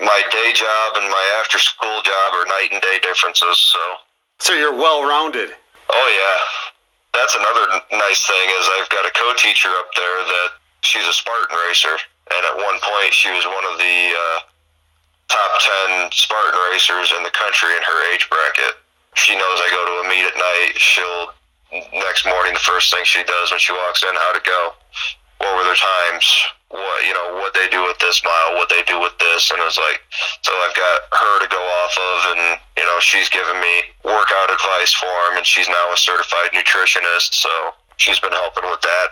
my 0.00 0.22
day 0.30 0.52
job 0.54 0.96
and 0.96 1.08
my 1.10 1.24
after 1.40 1.58
school 1.58 2.00
job 2.02 2.28
are 2.34 2.46
night 2.46 2.70
and 2.72 2.80
day 2.82 2.98
differences. 3.02 3.58
So, 3.58 3.80
So 4.38 4.52
you're 4.54 4.74
well-rounded. 4.74 5.50
oh 5.90 6.08
yeah, 6.12 6.38
that's 7.14 7.34
another 7.34 7.82
nice 7.92 8.22
thing 8.26 8.46
is 8.60 8.64
I've 8.78 8.88
got 8.90 9.06
a 9.06 9.12
co-teacher 9.16 9.70
up 9.80 9.88
there 9.96 10.18
that 10.24 10.48
she's 10.82 11.06
a 11.06 11.12
Spartan 11.12 11.56
racer, 11.68 11.96
and 12.30 12.42
at 12.46 12.56
one 12.56 12.78
point 12.80 13.12
she 13.12 13.30
was 13.30 13.44
one 13.46 13.64
of 13.72 13.78
the 13.78 13.98
uh, 14.14 14.38
top 15.28 15.50
ten 15.60 16.12
Spartan 16.12 16.58
racers 16.70 17.12
in 17.16 17.22
the 17.22 17.34
country 17.34 17.74
in 17.74 17.82
her 17.82 18.12
age 18.14 18.28
bracket. 18.30 18.76
She 19.14 19.34
knows 19.34 19.58
I 19.58 19.68
go 19.70 19.82
to 19.82 20.06
a 20.06 20.08
meet 20.08 20.26
at 20.28 20.36
night. 20.36 20.78
She'll 20.78 21.32
next 21.92 22.24
morning 22.24 22.54
the 22.54 22.60
first 22.64 22.92
thing 22.94 23.02
she 23.04 23.24
does 23.24 23.50
when 23.50 23.58
she 23.60 23.72
walks 23.72 24.02
in 24.02 24.14
how 24.14 24.32
to 24.32 24.40
go 24.40 24.72
what 25.38 25.54
were 25.56 25.64
their 25.64 25.76
times 25.76 26.24
what 26.70 27.00
you 27.04 27.14
know 27.14 27.40
what 27.40 27.54
they 27.54 27.68
do 27.68 27.80
with 27.84 27.98
this 27.98 28.20
mile 28.24 28.60
what 28.60 28.68
they 28.68 28.82
do 28.84 29.00
with 29.00 29.16
this 29.18 29.50
and 29.50 29.60
it's 29.64 29.78
like 29.78 30.00
so 30.42 30.52
i've 30.64 30.76
got 30.76 30.98
her 31.12 31.34
to 31.40 31.48
go 31.48 31.60
off 31.84 31.94
of 31.96 32.18
and 32.36 32.60
you 32.76 32.84
know 32.84 33.00
she's 33.00 33.28
given 33.28 33.56
me 33.60 33.88
workout 34.04 34.52
advice 34.52 34.92
for 34.92 35.08
him 35.28 35.40
and 35.40 35.46
she's 35.46 35.68
now 35.68 35.86
a 35.92 35.96
certified 35.96 36.52
nutritionist 36.52 37.32
so 37.32 37.48
she's 37.96 38.20
been 38.20 38.32
helping 38.32 38.68
with 38.68 38.80
that 38.82 39.08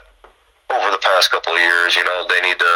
over 0.68 0.90
the 0.92 1.00
past 1.00 1.30
couple 1.30 1.52
of 1.52 1.60
years 1.60 1.96
you 1.96 2.04
know 2.04 2.26
they 2.28 2.40
need 2.44 2.58
to 2.58 2.74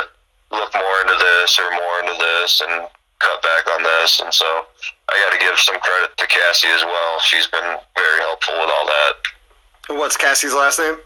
look 0.50 0.72
more 0.72 0.96
into 1.04 1.16
this 1.18 1.58
or 1.60 1.68
more 1.70 1.94
into 2.00 2.16
this 2.16 2.62
and 2.64 2.88
cut 3.20 3.36
back 3.42 3.68
on 3.76 3.82
this 3.84 4.20
and 4.24 4.32
so 4.32 4.48
i 5.12 5.14
got 5.28 5.36
to 5.36 5.40
give 5.44 5.58
some 5.60 5.78
credit 5.80 6.16
to 6.16 6.26
cassie 6.26 6.68
as 6.68 6.84
well. 6.84 7.20
She's 7.20 7.46
been 7.48 7.76
very 7.94 8.20
helpful 8.20 8.54
with 8.54 8.70
all 8.70 8.86
that. 8.86 9.12
What's 9.98 10.16
Cassie's 10.16 10.54
last 10.54 10.78
name? 10.78 10.96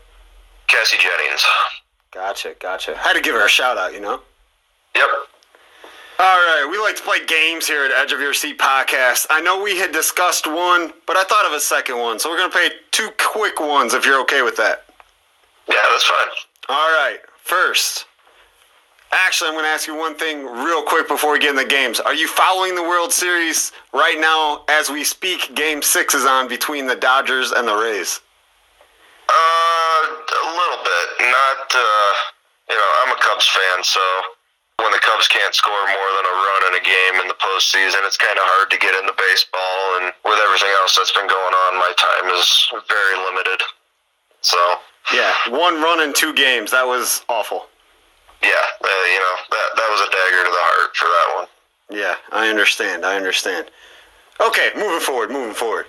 cassie 0.67 0.99
jennings 0.99 1.45
Gotcha, 2.15 2.55
gotcha. 2.61 2.97
Had 2.97 3.15
to 3.15 3.21
give 3.21 3.35
her 3.35 3.45
a 3.45 3.49
shout 3.49 3.77
out, 3.77 3.93
you 3.93 4.01
know. 4.01 4.21
yep 4.95 5.09
All 6.19 6.25
right, 6.39 6.69
we 6.71 6.79
like 6.79 6.97
to 6.97 7.03
play 7.03 7.25
games 7.27 7.67
here 7.67 7.85
at 7.85 7.91
Edge 7.91 8.13
of 8.13 8.21
Your 8.21 8.33
Seat 8.33 8.59
podcast. 8.59 9.27
I 9.31 9.41
know 9.41 9.61
we 9.63 9.77
had 9.77 9.91
discussed 9.93 10.47
one, 10.47 10.93
but 11.07 11.17
I 11.17 11.25
thought 11.25 11.45
of 11.45 11.53
a 11.53 11.61
second 11.61 11.99
one, 11.99 12.19
so 12.21 12.31
we're 12.31 12.37
gonna 12.39 12.53
play 12.53 12.69
two 12.93 13.09
quick 13.19 13.59
ones 13.61 13.95
if 13.95 14.07
you're 14.07 14.21
okay 14.21 14.43
with 14.43 14.57
that. 14.57 14.85
yeah 15.69 15.75
that's 15.91 16.05
fine 16.05 16.29
All 16.69 16.89
right, 16.91 17.19
first. 17.43 18.07
Actually, 19.13 19.49
I'm 19.49 19.55
going 19.55 19.65
to 19.65 19.71
ask 19.71 19.87
you 19.87 19.95
one 19.97 20.17
thing 20.17 20.45
real 20.45 20.83
quick 20.83 21.07
before 21.07 21.33
we 21.35 21.39
get 21.39 21.51
in 21.51 21.55
the 21.57 21.65
games. 21.65 22.01
Are 22.01 22.15
you 22.15 22.27
following 22.27 22.75
the 22.75 22.83
World 22.83 23.13
Series 23.13 23.71
right 23.93 24.17
now 24.19 24.65
as 24.69 24.91
we 24.91 25.05
speak? 25.05 25.55
Game 25.55 25.83
six 25.83 26.15
is 26.15 26.25
on 26.25 26.49
between 26.49 26.89
the 26.89 26.97
Dodgers 26.97 27.53
and 27.53 27.69
the 27.69 27.77
Rays. 27.77 28.21
Uh, 29.29 29.33
a 30.11 30.47
little 30.55 30.81
bit. 30.85 31.07
Not, 31.21 31.61
uh, 31.75 32.13
you 32.71 32.77
know, 32.77 32.91
I'm 33.05 33.13
a 33.17 33.21
Cubs 33.21 33.47
fan, 33.49 33.85
so 33.85 34.01
when 34.83 34.91
the 34.93 34.99
Cubs 35.01 35.29
can't 35.29 35.55
score 35.55 35.85
more 35.87 36.11
than 36.19 36.25
a 36.27 36.35
run 36.35 36.63
in 36.69 36.75
a 36.81 36.85
game 36.85 37.15
in 37.23 37.29
the 37.29 37.39
postseason, 37.39 38.03
it's 38.07 38.17
kind 38.19 38.37
of 38.39 38.45
hard 38.45 38.71
to 38.71 38.79
get 38.79 38.95
into 38.99 39.15
baseball. 39.17 39.81
And 40.03 40.13
with 40.25 40.39
everything 40.43 40.73
else 40.83 40.97
that's 40.97 41.13
been 41.13 41.29
going 41.29 41.55
on, 41.55 41.71
my 41.79 41.93
time 41.97 42.27
is 42.35 42.49
very 42.89 43.17
limited. 43.31 43.61
So, 44.41 44.59
Yeah, 45.13 45.33
one 45.49 45.81
run 45.81 46.01
in 46.01 46.13
two 46.13 46.33
games. 46.35 46.71
That 46.71 46.87
was 46.87 47.23
awful. 47.29 47.67
yeah, 48.43 48.51
uh, 48.83 49.05
you 49.09 49.21
know, 49.21 49.37
that 49.51 49.69
that 49.77 49.89
was 49.91 50.01
a 50.05 50.11
dagger 50.11 50.43
to 50.45 50.51
the 50.51 50.65
heart 50.69 50.97
for 50.97 51.09
that 51.09 51.29
one. 51.37 51.49
Yeah, 51.91 52.15
I 52.33 52.49
understand. 52.49 53.05
I 53.05 53.17
understand. 53.17 53.71
Okay, 54.41 54.71
moving 54.77 55.01
forward, 55.01 55.31
moving 55.31 55.55
forward. 55.55 55.87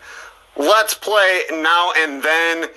Let's 0.56 0.94
play 0.94 1.42
now 1.52 1.92
and 1.98 2.22
then. 2.22 2.68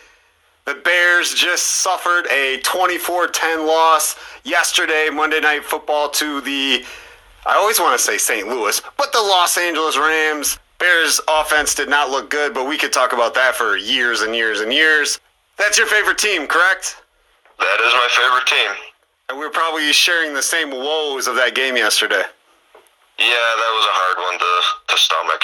The 0.68 0.74
Bears 0.74 1.32
just 1.32 1.64
suffered 1.64 2.26
a 2.30 2.58
24 2.58 3.28
10 3.28 3.66
loss 3.66 4.16
yesterday, 4.44 5.08
Monday 5.10 5.40
Night 5.40 5.64
Football, 5.64 6.10
to 6.10 6.42
the, 6.42 6.84
I 7.46 7.54
always 7.54 7.80
want 7.80 7.98
to 7.98 8.04
say 8.04 8.18
St. 8.18 8.46
Louis, 8.46 8.78
but 8.98 9.10
the 9.10 9.18
Los 9.18 9.56
Angeles 9.56 9.96
Rams. 9.96 10.58
Bears 10.76 11.22
offense 11.26 11.74
did 11.74 11.88
not 11.88 12.10
look 12.10 12.28
good, 12.28 12.52
but 12.52 12.68
we 12.68 12.76
could 12.76 12.92
talk 12.92 13.14
about 13.14 13.32
that 13.32 13.54
for 13.54 13.78
years 13.78 14.20
and 14.20 14.36
years 14.36 14.60
and 14.60 14.70
years. 14.70 15.18
That's 15.56 15.78
your 15.78 15.86
favorite 15.86 16.18
team, 16.18 16.46
correct? 16.46 16.96
That 17.58 17.80
is 17.80 17.94
my 17.94 18.08
favorite 18.10 18.46
team. 18.46 18.90
And 19.30 19.38
we 19.38 19.46
were 19.46 19.50
probably 19.50 19.90
sharing 19.94 20.34
the 20.34 20.42
same 20.42 20.70
woes 20.70 21.28
of 21.28 21.34
that 21.36 21.54
game 21.54 21.78
yesterday. 21.78 22.24
Yeah, 23.18 23.48
that 23.56 23.72
was 23.72 23.86
a 23.86 23.94
hard 23.94 24.18
one 24.18 24.38
to, 24.38 24.94
to 24.94 24.98
stomach. 25.00 25.42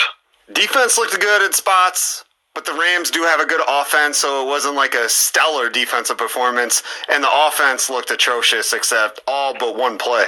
Defense 0.53 0.99
looked 0.99 1.19
good 1.19 1.41
in 1.41 1.55
spots, 1.55 2.27
but 2.55 2.65
the 2.65 2.73
Rams 2.73 3.11
do 3.11 3.23
have 3.23 3.41
a 3.41 3.47
good 3.47 3.61
offense, 3.69 4.19
so 4.19 4.45
it 4.45 4.49
wasn't 4.49 4.75
like 4.77 4.95
a 4.95 5.09
stellar 5.09 5.69
defensive 5.69 6.17
performance. 6.19 6.83
And 7.09 7.23
the 7.23 7.31
offense 7.47 7.91
looked 7.91 8.11
atrocious, 8.11 8.73
except 8.73 9.21
all 9.27 9.55
but 9.59 9.77
one 9.77 9.99
play. 9.99 10.27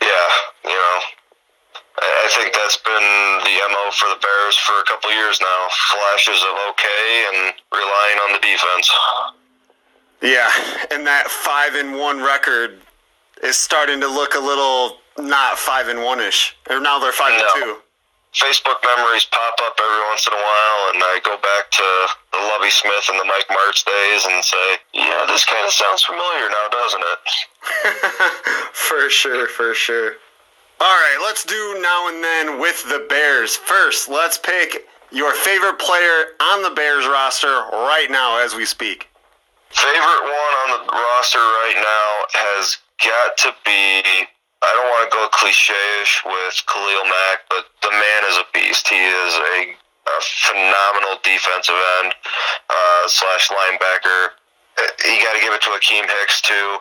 Yeah, 0.00 0.28
you 0.64 0.70
know, 0.70 0.98
I 1.98 2.28
think 2.36 2.54
that's 2.54 2.76
been 2.78 2.92
the 3.44 3.72
MO 3.72 3.90
for 3.92 4.08
the 4.08 4.18
Bears 4.20 4.56
for 4.56 4.80
a 4.80 4.84
couple 4.84 5.10
of 5.10 5.16
years 5.16 5.38
now. 5.40 5.66
Flashes 5.92 6.42
of 6.42 6.56
okay 6.70 7.26
and 7.32 7.54
relying 7.72 8.18
on 8.26 8.32
the 8.32 8.38
defense. 8.40 8.90
Yeah, 10.22 10.50
and 10.90 11.06
that 11.06 11.28
five 11.28 11.74
and 11.74 11.98
one 11.98 12.22
record 12.22 12.80
is 13.42 13.56
starting 13.56 14.00
to 14.00 14.08
look 14.08 14.34
a 14.34 14.38
little 14.40 14.98
not 15.18 15.58
five 15.58 15.88
and 15.88 16.02
one 16.02 16.20
ish. 16.20 16.56
Or 16.70 16.80
now 16.80 16.98
they're 16.98 17.12
five 17.12 17.32
No. 17.38 17.38
and 17.38 17.64
two. 17.64 17.76
Facebook 18.36 18.84
memories 18.84 19.24
pop 19.32 19.56
up 19.64 19.80
every 19.80 20.02
once 20.12 20.26
in 20.26 20.32
a 20.32 20.36
while, 20.36 20.80
and 20.92 21.00
I 21.00 21.20
go 21.24 21.36
back 21.40 21.70
to 21.72 21.88
the 22.32 22.42
Lovie 22.52 22.70
Smith 22.70 23.08
and 23.08 23.18
the 23.18 23.24
Mike 23.24 23.48
Martz 23.48 23.80
days 23.84 24.26
and 24.28 24.44
say, 24.44 24.76
yeah, 24.92 25.24
this 25.26 25.44
kind 25.44 25.64
of 25.64 25.72
sounds 25.72 26.02
familiar 26.04 26.48
now, 26.52 26.66
doesn't 26.70 27.00
it? 27.00 27.18
for 28.72 29.08
sure, 29.08 29.48
for 29.48 29.72
sure. 29.72 30.16
All 30.80 30.92
right, 30.92 31.18
let's 31.24 31.44
do 31.44 31.80
now 31.80 32.08
and 32.12 32.22
then 32.22 32.60
with 32.60 32.84
the 32.84 33.06
Bears. 33.08 33.56
First, 33.56 34.10
let's 34.10 34.36
pick 34.36 34.84
your 35.10 35.32
favorite 35.32 35.78
player 35.78 36.36
on 36.42 36.62
the 36.62 36.70
Bears 36.76 37.06
roster 37.06 37.48
right 37.72 38.08
now 38.10 38.44
as 38.44 38.54
we 38.54 38.66
speak. 38.66 39.08
Favorite 39.70 40.22
one 40.22 40.54
on 40.60 40.86
the 40.86 40.92
roster 40.92 41.38
right 41.38 41.76
now 41.76 42.40
has 42.40 42.76
got 43.02 43.36
to 43.38 43.54
be. 43.64 44.28
I 44.62 44.70
don't 44.72 44.88
want 44.88 45.04
to 45.10 45.12
go 45.12 45.28
cliche-ish 45.36 46.24
with 46.24 46.56
Khalil 46.64 47.04
Mack, 47.04 47.44
but 47.50 47.68
the 47.82 47.92
man 47.92 48.20
is 48.32 48.36
a 48.40 48.46
beast. 48.56 48.88
He 48.88 48.96
is 48.96 49.32
a, 49.36 49.56
a 49.76 50.18
phenomenal 50.48 51.20
defensive 51.22 51.76
end 52.00 52.14
uh, 52.70 53.04
slash 53.06 53.52
linebacker. 53.52 54.36
You 55.04 55.16
got 55.20 55.36
to 55.36 55.42
give 55.44 55.52
it 55.52 55.62
to 55.68 55.70
Akiem 55.76 56.08
Hicks 56.08 56.40
too. 56.40 56.78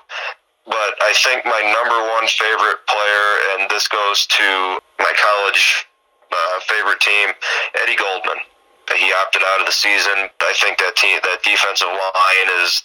But 0.65 0.97
I 1.03 1.13
think 1.21 1.45
my 1.45 1.61
number 1.61 1.99
one 2.17 2.25
favorite 2.25 2.81
player, 2.89 3.27
and 3.53 3.69
this 3.69 3.87
goes 3.87 4.25
to 4.25 4.79
my 4.97 5.13
college 5.13 5.85
uh, 6.31 6.57
favorite 6.65 6.99
team, 6.99 7.29
Eddie 7.83 7.95
Goldman. 7.95 8.41
He 8.97 9.13
opted 9.21 9.41
out 9.45 9.61
of 9.61 9.67
the 9.67 9.75
season. 9.75 10.29
I 10.41 10.53
think 10.57 10.77
that 10.79 10.95
team, 10.95 11.19
that 11.21 11.43
defensive 11.43 11.89
line 11.89 12.49
is 12.65 12.83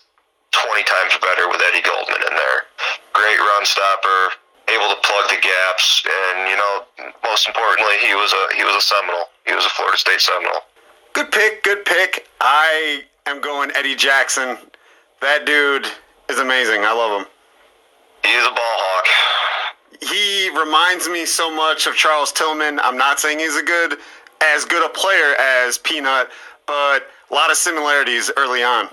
20 0.52 0.82
times 0.84 1.14
better 1.24 1.48
with 1.48 1.62
Eddie 1.72 1.84
Goldman 1.84 2.20
in 2.20 2.34
there. 2.36 2.60
Great 3.12 3.38
run 3.38 3.64
stopper, 3.64 4.36
able 4.74 4.88
to 4.94 5.00
plug 5.02 5.28
the 5.28 5.40
gaps, 5.40 6.04
and 6.06 6.48
you 6.48 6.56
know, 6.56 7.12
most 7.24 7.46
importantly, 7.46 7.98
he 8.02 8.14
was 8.14 8.32
a 8.32 8.56
he 8.56 8.64
was 8.64 8.76
a 8.76 8.80
Seminole. 8.80 9.28
He 9.46 9.54
was 9.54 9.64
a 9.66 9.70
Florida 9.70 9.98
State 9.98 10.20
Seminole. 10.20 10.62
Good 11.12 11.32
pick, 11.32 11.62
good 11.62 11.84
pick. 11.84 12.28
I 12.40 13.02
am 13.26 13.40
going 13.40 13.70
Eddie 13.74 13.96
Jackson. 13.96 14.56
That 15.20 15.44
dude 15.44 15.86
is 16.28 16.38
amazing. 16.38 16.84
I 16.84 16.92
love 16.92 17.20
him. 17.20 17.26
He 18.24 18.30
is 18.30 18.46
a 18.46 18.50
ball 18.50 18.58
hawk. 18.58 19.06
He 20.00 20.48
reminds 20.58 21.08
me 21.08 21.26
so 21.26 21.54
much 21.54 21.86
of 21.86 21.94
Charles 21.94 22.32
Tillman. 22.32 22.80
I'm 22.80 22.96
not 22.96 23.20
saying 23.20 23.38
he's 23.38 23.56
a 23.56 23.62
good 23.62 23.98
as 24.42 24.64
good 24.64 24.84
a 24.84 24.88
player 24.88 25.34
as 25.38 25.78
Peanut, 25.78 26.28
but 26.66 27.08
a 27.30 27.34
lot 27.34 27.50
of 27.50 27.56
similarities 27.56 28.30
early 28.36 28.62
on. 28.62 28.86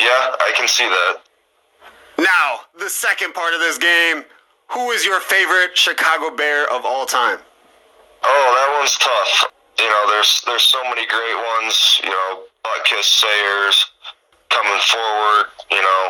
Yeah, 0.00 0.06
I 0.08 0.52
can 0.56 0.66
see 0.66 0.88
that. 0.88 1.16
Now, 2.18 2.60
the 2.78 2.88
second 2.88 3.34
part 3.34 3.54
of 3.54 3.60
this 3.60 3.78
game. 3.78 4.24
Who 4.72 4.90
is 4.92 5.04
your 5.04 5.18
favorite 5.18 5.76
Chicago 5.76 6.34
Bear 6.34 6.70
of 6.72 6.86
all 6.86 7.04
time? 7.04 7.38
Oh, 8.22 8.46
that 8.54 8.78
one's 8.78 8.94
tough. 8.98 9.50
You 9.78 9.88
know, 9.88 10.04
there's 10.14 10.42
there's 10.46 10.62
so 10.62 10.82
many 10.84 11.06
great 11.06 11.38
ones. 11.58 11.74
You 12.04 12.10
know, 12.10 12.44
Butkus 12.62 13.02
Sayers 13.02 13.76
coming 14.48 14.80
forward. 14.86 15.50
You 15.74 15.82
know, 15.82 16.02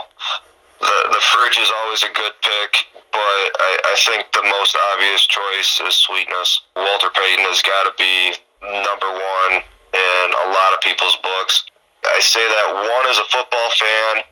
the 0.80 0.96
the 1.08 1.22
fridge 1.32 1.56
is 1.56 1.72
always 1.82 2.02
a 2.02 2.12
good 2.12 2.36
pick, 2.44 2.72
but 3.12 3.40
I, 3.64 3.72
I 3.80 3.96
think 4.04 4.32
the 4.32 4.44
most 4.44 4.76
obvious 4.92 5.24
choice 5.24 5.80
is 5.80 5.94
Sweetness. 6.04 6.60
Walter 6.76 7.08
Payton 7.16 7.44
has 7.48 7.62
got 7.62 7.88
to 7.88 7.94
be 7.96 8.36
number 8.60 9.08
one 9.08 9.64
in 9.96 10.26
a 10.36 10.46
lot 10.52 10.76
of 10.76 10.80
people's 10.84 11.16
books. 11.24 11.64
I 12.04 12.20
say 12.20 12.44
that 12.44 12.68
one 12.76 13.06
as 13.08 13.18
a 13.18 13.28
football 13.32 13.70
fan, 13.76 14.24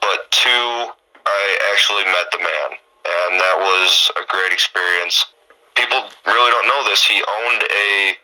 but 0.00 0.30
two, 0.30 0.90
I 1.26 1.42
actually 1.74 2.04
met 2.06 2.30
the 2.30 2.38
man, 2.38 2.78
and 3.04 3.40
that 3.40 3.56
was 3.58 4.10
a 4.16 4.24
great 4.28 4.52
experience. 4.52 5.26
People 5.74 6.04
really 6.26 6.50
don't 6.50 6.68
know 6.68 6.84
this. 6.84 7.04
He 7.04 7.18
owned 7.18 7.62
a 7.64 8.16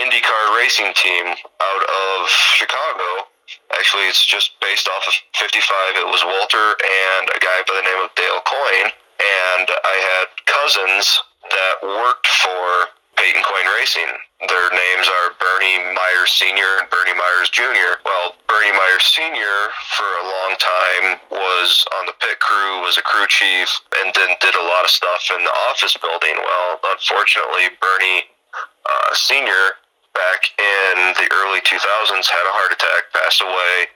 IndyCar 0.00 0.56
racing 0.56 0.92
team 0.94 1.26
out 1.28 1.82
of 1.84 2.28
Chicago. 2.56 3.28
Actually, 3.76 4.08
it's 4.08 4.24
just 4.24 4.58
based 4.60 4.88
off 4.88 5.04
of 5.06 5.14
55. 5.36 5.60
It 5.96 6.06
was 6.06 6.24
Walter 6.24 6.66
and 6.80 7.24
a 7.34 7.38
guy 7.40 7.58
by 7.66 7.74
the 7.76 7.86
name 7.86 8.00
of 8.00 8.14
Dale 8.14 8.40
Coyne, 8.46 8.90
and 8.90 9.66
I 9.68 9.96
had 10.00 10.26
cousins 10.46 11.06
that 11.50 11.76
worked 11.82 12.26
for 12.26 12.88
Payton 13.16 13.42
Coyne 13.42 13.70
Racing. 13.78 14.12
Their 14.48 14.68
names 14.70 15.06
are 15.06 15.36
Bernie 15.38 15.78
Myers 15.94 16.32
Sr. 16.32 16.80
and 16.80 16.88
Bernie 16.90 17.14
Myers 17.14 17.50
Jr. 17.50 18.02
Well, 18.04 18.34
Bernie 18.48 18.72
Myers 18.72 19.06
Sr. 19.14 19.56
for 19.94 20.08
a 20.08 20.24
long 20.24 20.52
time 20.58 21.06
was 21.30 21.84
on 22.00 22.06
the 22.06 22.16
pit 22.18 22.40
crew, 22.40 22.82
was 22.82 22.98
a 22.98 23.04
crew 23.04 23.26
chief, 23.28 23.68
and 24.02 24.10
then 24.14 24.34
did 24.40 24.54
a 24.56 24.64
lot 24.64 24.84
of 24.84 24.90
stuff 24.90 25.28
in 25.30 25.44
the 25.44 25.56
office 25.70 25.96
building. 25.96 26.34
Well, 26.34 26.80
unfortunately, 26.96 27.70
Bernie 27.78 28.26
uh, 28.56 29.10
Sr. 29.14 29.78
back 30.16 30.40
in 30.58 31.14
the 31.20 31.28
early 31.44 31.60
2000s 31.62 32.26
had 32.26 32.44
a 32.48 32.54
heart 32.56 32.72
attack, 32.74 33.12
passed 33.14 33.40
away 33.40 33.88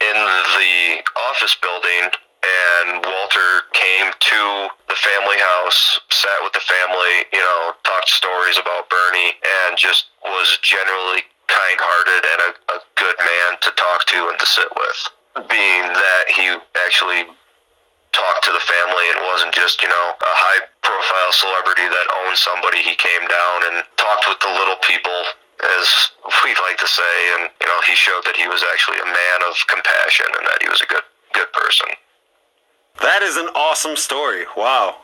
in 0.00 0.16
the 0.56 1.04
office 1.28 1.56
building 1.60 2.10
and 2.40 3.04
Walter 3.04 3.68
came 3.72 4.12
to 4.18 4.68
family 5.10 5.38
house, 5.38 5.98
sat 6.10 6.38
with 6.42 6.54
the 6.54 6.62
family, 6.62 7.26
you 7.34 7.42
know, 7.42 7.74
talked 7.82 8.08
stories 8.08 8.58
about 8.58 8.86
Bernie, 8.90 9.34
and 9.42 9.74
just 9.74 10.14
was 10.22 10.58
generally 10.62 11.26
kind-hearted 11.50 12.22
and 12.22 12.40
a, 12.46 12.50
a 12.74 12.78
good 12.94 13.18
man 13.18 13.58
to 13.66 13.70
talk 13.74 14.06
to 14.06 14.18
and 14.30 14.38
to 14.38 14.46
sit 14.46 14.70
with. 14.78 15.00
Being 15.50 15.86
that 15.90 16.24
he 16.30 16.54
actually 16.86 17.26
talked 18.14 18.42
to 18.46 18.52
the 18.54 18.62
family 18.62 19.06
and 19.14 19.18
wasn't 19.26 19.54
just, 19.54 19.82
you 19.82 19.90
know, 19.90 20.06
a 20.14 20.34
high-profile 20.34 21.32
celebrity 21.34 21.86
that 21.90 22.06
owned 22.22 22.38
somebody. 22.38 22.82
He 22.82 22.94
came 22.94 23.24
down 23.26 23.56
and 23.70 23.76
talked 23.98 24.26
with 24.30 24.38
the 24.42 24.50
little 24.50 24.78
people 24.86 25.18
as 25.78 25.86
we 26.44 26.54
like 26.62 26.78
to 26.78 26.88
say, 26.88 27.14
and 27.36 27.50
you 27.60 27.68
know, 27.68 27.80
he 27.86 27.94
showed 27.94 28.24
that 28.24 28.36
he 28.36 28.48
was 28.48 28.64
actually 28.72 28.98
a 29.02 29.08
man 29.08 29.38
of 29.46 29.54
compassion 29.68 30.26
and 30.38 30.46
that 30.46 30.62
he 30.62 30.68
was 30.68 30.80
a 30.80 30.88
good 30.88 31.04
good 31.34 31.50
person. 31.52 31.86
That 33.00 33.22
is 33.22 33.36
an 33.36 33.48
awesome 33.54 33.96
story. 33.96 34.44
Wow. 34.56 34.96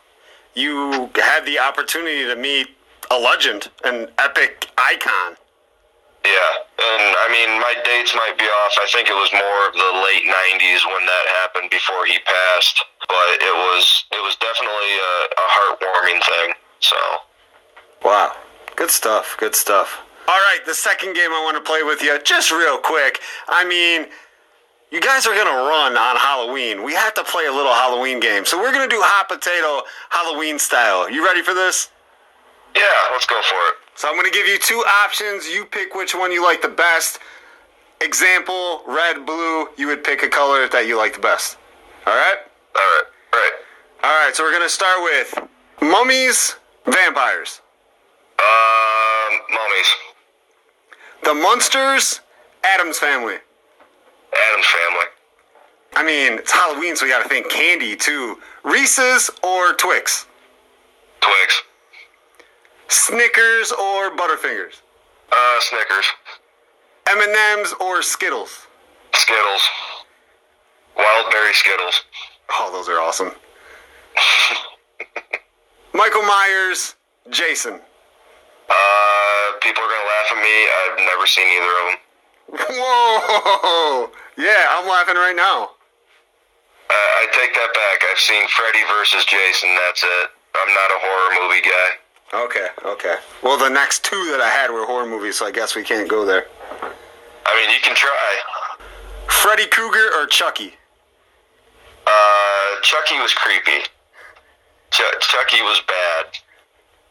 You 0.55 1.10
had 1.16 1.44
the 1.44 1.59
opportunity 1.59 2.24
to 2.27 2.36
meet 2.36 2.68
a 3.10 3.18
legend, 3.18 3.70
an 3.85 4.09
epic 4.18 4.68
icon. 4.78 5.36
Yeah, 6.24 6.52
and 6.82 7.05
I 7.23 7.28
mean, 7.31 7.60
my 7.60 7.74
dates 7.86 8.12
might 8.16 8.35
be 8.36 8.44
off. 8.44 8.74
I 8.82 8.86
think 8.90 9.09
it 9.09 9.14
was 9.14 9.31
more 9.31 9.62
of 9.70 9.74
the 9.78 9.90
late 10.02 10.27
'90s 10.27 10.82
when 10.90 11.06
that 11.06 11.24
happened 11.39 11.70
before 11.70 12.05
he 12.05 12.18
passed, 12.18 12.82
but 13.06 13.39
it 13.39 13.55
was 13.55 14.05
it 14.10 14.18
was 14.18 14.35
definitely 14.43 14.93
a, 14.98 15.14
a 15.39 15.47
heartwarming 15.55 16.18
thing. 16.27 16.55
So, 16.81 16.97
wow, 18.05 18.35
good 18.74 18.90
stuff. 18.90 19.36
Good 19.39 19.55
stuff. 19.55 20.02
All 20.27 20.35
right, 20.35 20.59
the 20.66 20.74
second 20.74 21.14
game 21.14 21.31
I 21.31 21.40
want 21.44 21.56
to 21.56 21.62
play 21.62 21.85
with 21.85 22.02
you, 22.02 22.18
just 22.24 22.51
real 22.51 22.78
quick. 22.78 23.20
I 23.47 23.64
mean, 23.64 24.09
you 24.91 25.01
guys 25.01 25.27
are 25.27 25.35
going 25.35 25.47
to 25.47 25.53
run 25.53 25.97
on 25.97 26.17
Halloween. 26.17 26.83
We 26.85 26.95
have 26.95 27.15
to 27.15 27.25
play 27.25 27.47
a 27.47 27.53
little 27.53 27.73
Halloween 27.73 28.21
game. 28.21 28.45
So 28.45 28.59
we're 28.59 28.73
going 28.73 28.89
to 28.89 28.95
do 28.95 29.01
hot 29.03 29.29
potato 29.29 29.87
Halloween 30.11 30.59
style. 30.59 31.11
You 31.11 31.25
ready 31.25 31.43
for 31.43 31.55
this? 31.55 31.91
Yeah, 32.75 32.83
let's 33.11 33.27
go 33.27 33.41
for 33.43 33.57
it. 33.69 33.75
So 33.97 34.09
I'm 34.09 34.15
going 34.15 34.31
to 34.31 34.37
give 34.37 34.47
you 34.47 34.59
two 34.59 34.85
options. 35.05 35.49
You 35.49 35.65
pick 35.65 35.95
which 35.95 36.15
one 36.15 36.31
you 36.31 36.43
like 36.43 36.63
the 36.63 36.69
best. 36.69 37.19
Example, 38.01 38.83
red, 38.87 39.27
blue. 39.27 39.69
You 39.77 39.89
would 39.89 40.05
pick 40.05 40.23
a 40.23 40.29
color 40.29 40.69
that 40.69 40.87
you 40.87 40.97
like 40.97 41.15
the 41.15 41.21
best. 41.21 41.57
All 42.07 42.15
right? 42.15 42.39
All 42.77 42.83
right. 42.83 43.05
All 43.33 43.41
right. 43.41 43.53
All 44.05 44.25
right, 44.25 44.37
so 44.37 44.45
we're 44.45 44.53
going 44.53 44.63
to 44.63 44.69
start 44.69 45.03
with 45.03 45.49
mummies, 45.81 46.57
vampires. 46.85 47.61
Um, 48.39 49.41
mummies. 49.51 49.87
The 51.25 51.35
Munsters, 51.35 52.21
Addams 52.63 52.99
family. 52.99 53.37
Addams 54.49 54.67
family. 54.67 55.07
I 55.97 56.03
mean, 56.05 56.39
it's 56.39 56.53
Halloween, 56.53 56.95
so 56.97 57.07
we 57.07 57.11
got 57.11 57.23
to 57.23 57.29
think 57.29 57.51
candy 57.51 57.97
too. 57.97 58.39
Reese's 58.65 59.31
or 59.43 59.73
Twix? 59.75 60.27
Twix. 61.21 61.63
Snickers 62.89 63.73
or 63.73 64.15
Butterfingers? 64.17 64.83
Uh, 65.33 65.61
Snickers. 65.61 66.07
M&M's 67.09 67.75
or 67.81 68.03
Skittles? 68.03 68.67
Skittles. 69.15 69.63
Wild 70.97 71.31
berry 71.31 71.55
Skittles. 71.55 72.03
Oh, 72.51 72.71
those 72.73 72.89
are 72.89 73.01
awesome. 73.01 73.33
Michael 75.95 76.23
Myers, 76.23 76.95
Jason. 77.31 77.81
Uh, 78.69 79.53
people 79.63 79.83
are 79.83 79.89
gonna 79.89 80.09
laugh 80.09 80.33
at 80.33 80.43
me. 80.43 80.69
I've 80.77 80.99
never 81.07 81.27
seen 81.27 81.47
either 81.47 81.65
of 81.65 81.87
them. 81.91 81.99
Whoa! 82.48 84.10
Yeah, 84.36 84.66
I'm 84.70 84.89
laughing 84.89 85.16
right 85.16 85.35
now. 85.36 85.70
Uh, 86.89 86.93
I 86.93 87.27
take 87.35 87.52
that 87.55 87.73
back. 87.74 88.09
I've 88.10 88.18
seen 88.18 88.47
Freddy 88.48 88.85
versus 88.97 89.24
Jason. 89.24 89.70
That's 89.86 90.02
it. 90.05 90.31
I'm 90.55 90.73
not 90.73 90.90
a 90.90 90.98
horror 91.02 91.31
movie 91.43 91.62
guy. 91.62 91.90
Okay, 92.44 92.68
okay. 92.85 93.16
Well, 93.43 93.59
the 93.59 93.68
next 93.68 94.05
two 94.05 94.31
that 94.32 94.40
I 94.40 94.48
had 94.48 94.70
were 94.70 94.85
horror 94.85 95.06
movies, 95.06 95.36
so 95.39 95.47
I 95.47 95.51
guess 95.51 95.74
we 95.74 95.82
can't 95.82 96.09
go 96.09 96.24
there. 96.24 96.47
I 96.82 97.55
mean, 97.55 97.70
you 97.70 97.81
can 97.82 97.94
try. 97.94 98.31
Freddy 99.28 99.66
Krueger 99.66 100.10
or 100.18 100.27
Chucky? 100.27 100.74
Uh, 102.06 102.81
Chucky 102.82 103.18
was 103.18 103.32
creepy. 103.35 103.82
Ch- 104.90 105.18
Chucky 105.20 105.62
was 105.62 105.81
bad. 105.86 106.27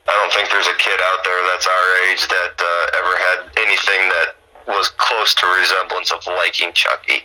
I 0.07 0.13
don't 0.19 0.31
think 0.31 0.49
there's 0.51 0.67
a 0.67 0.77
kid 0.77 0.99
out 1.11 1.23
there 1.23 1.41
that's 1.51 1.67
our 1.67 1.87
age 2.11 2.27
that 2.27 2.53
uh, 2.59 2.99
ever 2.99 3.13
had 3.17 3.39
anything 3.57 4.01
that 4.09 4.35
was 4.67 4.89
close 4.89 5.35
to 5.35 5.45
resemblance 5.47 6.11
of 6.11 6.25
liking 6.27 6.71
Chucky. 6.73 7.23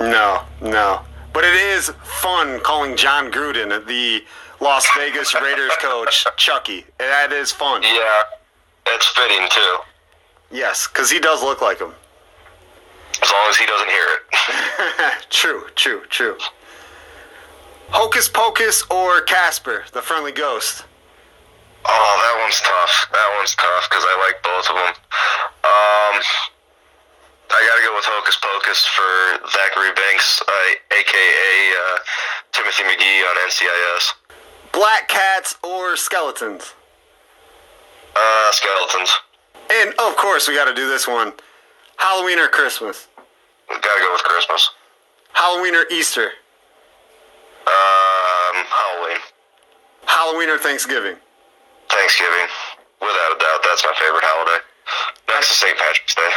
No, 0.00 0.42
no. 0.60 1.00
But 1.32 1.44
it 1.44 1.54
is 1.54 1.90
fun 2.02 2.60
calling 2.60 2.96
Jon 2.96 3.30
Gruden 3.30 3.86
the 3.86 4.22
Las 4.60 4.86
Vegas 4.96 5.34
Raiders 5.34 5.72
coach 5.80 6.26
Chucky. 6.36 6.84
That 6.98 7.32
is 7.32 7.52
fun. 7.52 7.82
Yeah, 7.82 8.22
it's 8.88 9.06
fitting 9.08 9.46
too. 9.50 9.76
Yes, 10.50 10.88
because 10.88 11.10
he 11.10 11.18
does 11.18 11.42
look 11.42 11.60
like 11.60 11.78
him. 11.78 11.92
As 13.22 13.30
long 13.30 13.48
as 13.48 13.56
he 13.56 13.66
doesn't 13.66 13.90
hear 13.90 14.06
it. 14.08 15.26
true, 15.30 15.64
true, 15.74 16.02
true. 16.08 16.36
Hocus 17.88 18.28
Pocus 18.28 18.82
or 18.90 19.22
Casper, 19.22 19.84
the 19.92 20.02
friendly 20.02 20.32
ghost? 20.32 20.84
Oh, 21.86 22.12
that 22.18 22.42
one's 22.42 22.60
tough. 22.60 23.08
That 23.12 23.28
one's 23.38 23.54
tough 23.54 23.88
because 23.88 24.02
I 24.02 24.14
like 24.26 24.42
both 24.42 24.66
of 24.70 24.74
them. 24.74 24.94
Um, 25.62 26.14
I 27.46 27.58
got 27.62 27.76
to 27.78 27.82
go 27.86 27.94
with 27.94 28.06
Hocus 28.26 28.40
Pocus 28.42 28.84
for 28.86 29.46
Thackery 29.50 29.94
Binx, 29.94 30.42
uh, 30.42 30.96
aka 30.98 31.72
uh, 31.78 31.98
Timothy 32.50 32.82
McGee 32.82 33.22
on 33.22 33.36
NCIS. 33.48 34.12
Black 34.72 35.06
cats 35.06 35.54
or 35.62 35.96
skeletons? 35.96 36.74
Uh, 38.16 38.50
skeletons. 38.50 39.10
And 39.70 39.90
of 40.00 40.16
course, 40.16 40.48
we 40.48 40.56
got 40.56 40.64
to 40.64 40.74
do 40.74 40.88
this 40.88 41.06
one 41.06 41.34
Halloween 41.98 42.40
or 42.40 42.48
Christmas? 42.48 43.06
We 43.70 43.76
Got 43.76 43.94
to 43.94 44.00
go 44.00 44.12
with 44.12 44.24
Christmas. 44.24 44.70
Halloween 45.32 45.76
or 45.76 45.84
Easter? 45.92 46.24
Um, 47.66 48.64
Halloween. 48.66 49.18
Halloween 50.06 50.48
or 50.50 50.58
Thanksgiving? 50.58 51.14
Thanksgiving. 51.90 52.48
Without 53.00 53.36
a 53.36 53.38
doubt, 53.38 53.60
that's 53.62 53.84
my 53.84 53.94
favorite 54.00 54.24
holiday. 54.24 54.64
Next 55.28 55.48
to 55.48 55.54
St. 55.54 55.78
Patrick's 55.78 56.16
Day. 56.16 56.30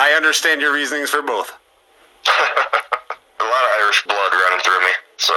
I 0.00 0.12
understand 0.12 0.62
your 0.62 0.72
reasonings 0.72 1.10
for 1.10 1.20
both. 1.20 1.52
a 2.26 3.44
lot 3.44 3.64
of 3.64 3.70
Irish 3.82 4.02
blood 4.04 4.32
running 4.32 4.64
through 4.64 4.80
me, 4.80 4.92
so. 5.18 5.34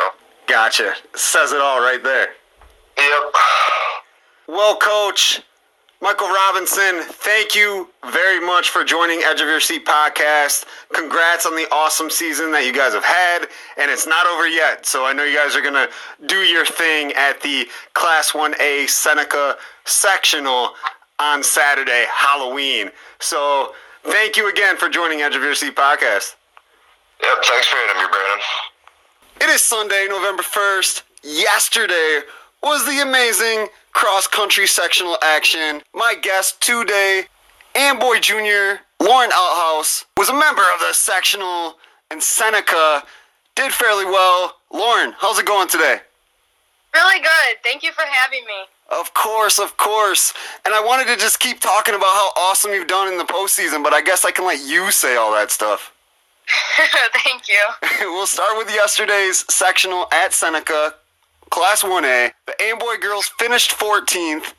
Gotcha. 0.48 0.94
Says 1.16 1.52
it 1.52 1.60
all 1.60 1.82
right 1.82 2.02
there. 2.02 2.30
Yep. 2.98 3.34
Well, 4.48 4.78
Coach 4.78 5.42
Michael 6.04 6.30
Robinson, 6.30 7.02
thank 7.02 7.56
you 7.56 7.90
very 8.12 8.46
much 8.46 8.70
for 8.70 8.86
joining 8.86 9.22
Edge 9.24 9.42
of 9.42 9.48
Your 9.48 9.60
Seat 9.60 9.86
podcast. 9.86 10.66
Congrats 10.94 11.46
on 11.46 11.56
the 11.56 11.66
awesome 11.72 12.10
season 12.10 12.52
that 12.52 12.66
you 12.66 12.74
guys 12.74 12.94
have 12.94 13.06
had, 13.06 13.48
and 13.78 13.90
it's 13.90 14.08
not 14.08 14.28
over 14.28 14.48
yet. 14.48 14.86
So 14.86 15.06
I 15.06 15.12
know 15.12 15.26
you 15.26 15.38
guys 15.38 15.56
are 15.58 15.62
gonna 15.62 15.88
do 16.26 16.40
your 16.40 16.66
thing 16.66 17.14
at 17.14 17.42
the 17.42 17.68
Class 17.94 18.32
1A 18.32 18.90
Seneca 18.90 19.58
sectional 19.86 20.72
on 21.20 21.42
Saturday, 21.42 22.06
Halloween. 22.12 22.92
So 23.20 23.74
thank 24.04 24.38
you 24.38 24.50
again 24.50 24.78
for 24.78 24.90
joining 24.90 25.22
Edge 25.22 25.36
of 25.36 25.42
Your 25.42 25.56
Seat 25.56 25.76
podcast. 25.76 26.36
Yep, 27.22 27.44
thanks 27.44 27.68
for 27.68 27.76
having 27.76 28.02
me, 28.02 28.10
Brandon. 28.10 28.46
It 29.42 29.50
is 29.54 29.62
Sunday, 29.62 30.08
November 30.10 30.44
1st. 30.44 31.04
Yesterday 31.24 32.20
was 32.62 32.86
the 32.86 33.02
amazing 33.02 33.68
cross 33.94 34.28
country 34.28 34.68
sectional 34.68 35.18
action. 35.22 35.82
My 35.94 36.16
guest 36.22 36.62
today, 36.62 37.24
Amboy 37.76 38.20
Jr., 38.20 38.82
Lauren 39.00 39.32
Althouse, 39.32 40.06
was 40.18 40.30
a 40.30 40.34
member 40.34 40.64
of 40.74 40.80
the 40.80 40.94
sectional, 40.94 41.76
and 42.12 42.22
Seneca 42.22 43.04
did 43.56 43.72
fairly 43.72 44.06
well. 44.06 44.56
Lauren, 44.72 45.14
how's 45.18 45.40
it 45.40 45.46
going 45.46 45.68
today? 45.68 45.98
Really 46.94 47.20
good. 47.20 47.58
Thank 47.64 47.84
you 47.84 47.92
for 47.92 48.04
having 48.04 48.46
me. 48.46 48.54
Of 48.90 49.14
course, 49.14 49.60
of 49.60 49.78
course. 49.78 50.34
And 50.66 50.74
I 50.74 50.84
wanted 50.84 51.08
to 51.08 51.18
just 51.18 51.40
keep 51.40 51.60
talking 51.60 51.96
about 51.96 52.14
how 52.14 52.32
awesome 52.38 52.72
you've 52.72 52.88
done 52.88 53.08
in 53.12 53.18
the 53.18 53.24
postseason, 53.24 53.84
but 53.84 53.94
I 53.94 54.02
guess 54.02 54.26
I 54.26 54.32
can 54.32 54.46
let 54.46 54.60
you 54.66 54.92
say 54.92 55.16
all 55.16 55.32
that 55.34 55.52
stuff. 55.52 55.94
Thank 57.24 57.48
you. 57.48 57.64
we'll 58.12 58.28
start 58.28 58.58
with 58.58 58.74
yesterday's 58.74 59.46
sectional 59.54 60.08
at 60.12 60.34
Seneca, 60.34 60.96
Class 61.50 61.84
1A. 61.84 62.32
The 62.46 62.62
Amboy 62.62 62.98
girls 63.02 63.32
finished 63.40 63.72
14th, 63.72 64.54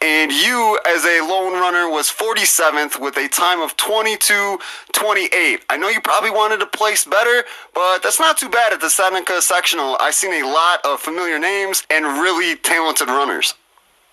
and 0.00 0.30
you, 0.30 0.78
as 0.86 1.04
a 1.04 1.20
lone 1.20 1.54
runner, 1.54 1.88
was 1.90 2.08
47th 2.08 3.00
with 3.00 3.16
a 3.16 3.28
time 3.28 3.60
of 3.60 3.76
22.28. 3.76 5.60
I 5.68 5.76
know 5.76 5.88
you 5.88 6.00
probably 6.00 6.30
wanted 6.30 6.58
to 6.60 6.66
place 6.66 7.04
better, 7.04 7.44
but 7.74 8.02
that's 8.02 8.20
not 8.20 8.38
too 8.38 8.48
bad 8.48 8.72
at 8.72 8.80
the 8.80 8.90
Seneca 8.90 9.42
sectional. 9.42 9.96
I've 10.00 10.14
seen 10.14 10.44
a 10.44 10.46
lot 10.46 10.80
of 10.84 11.00
familiar 11.00 11.38
names 11.38 11.82
and 11.90 12.04
really 12.04 12.54
talented 12.56 13.08
runners. 13.08 13.54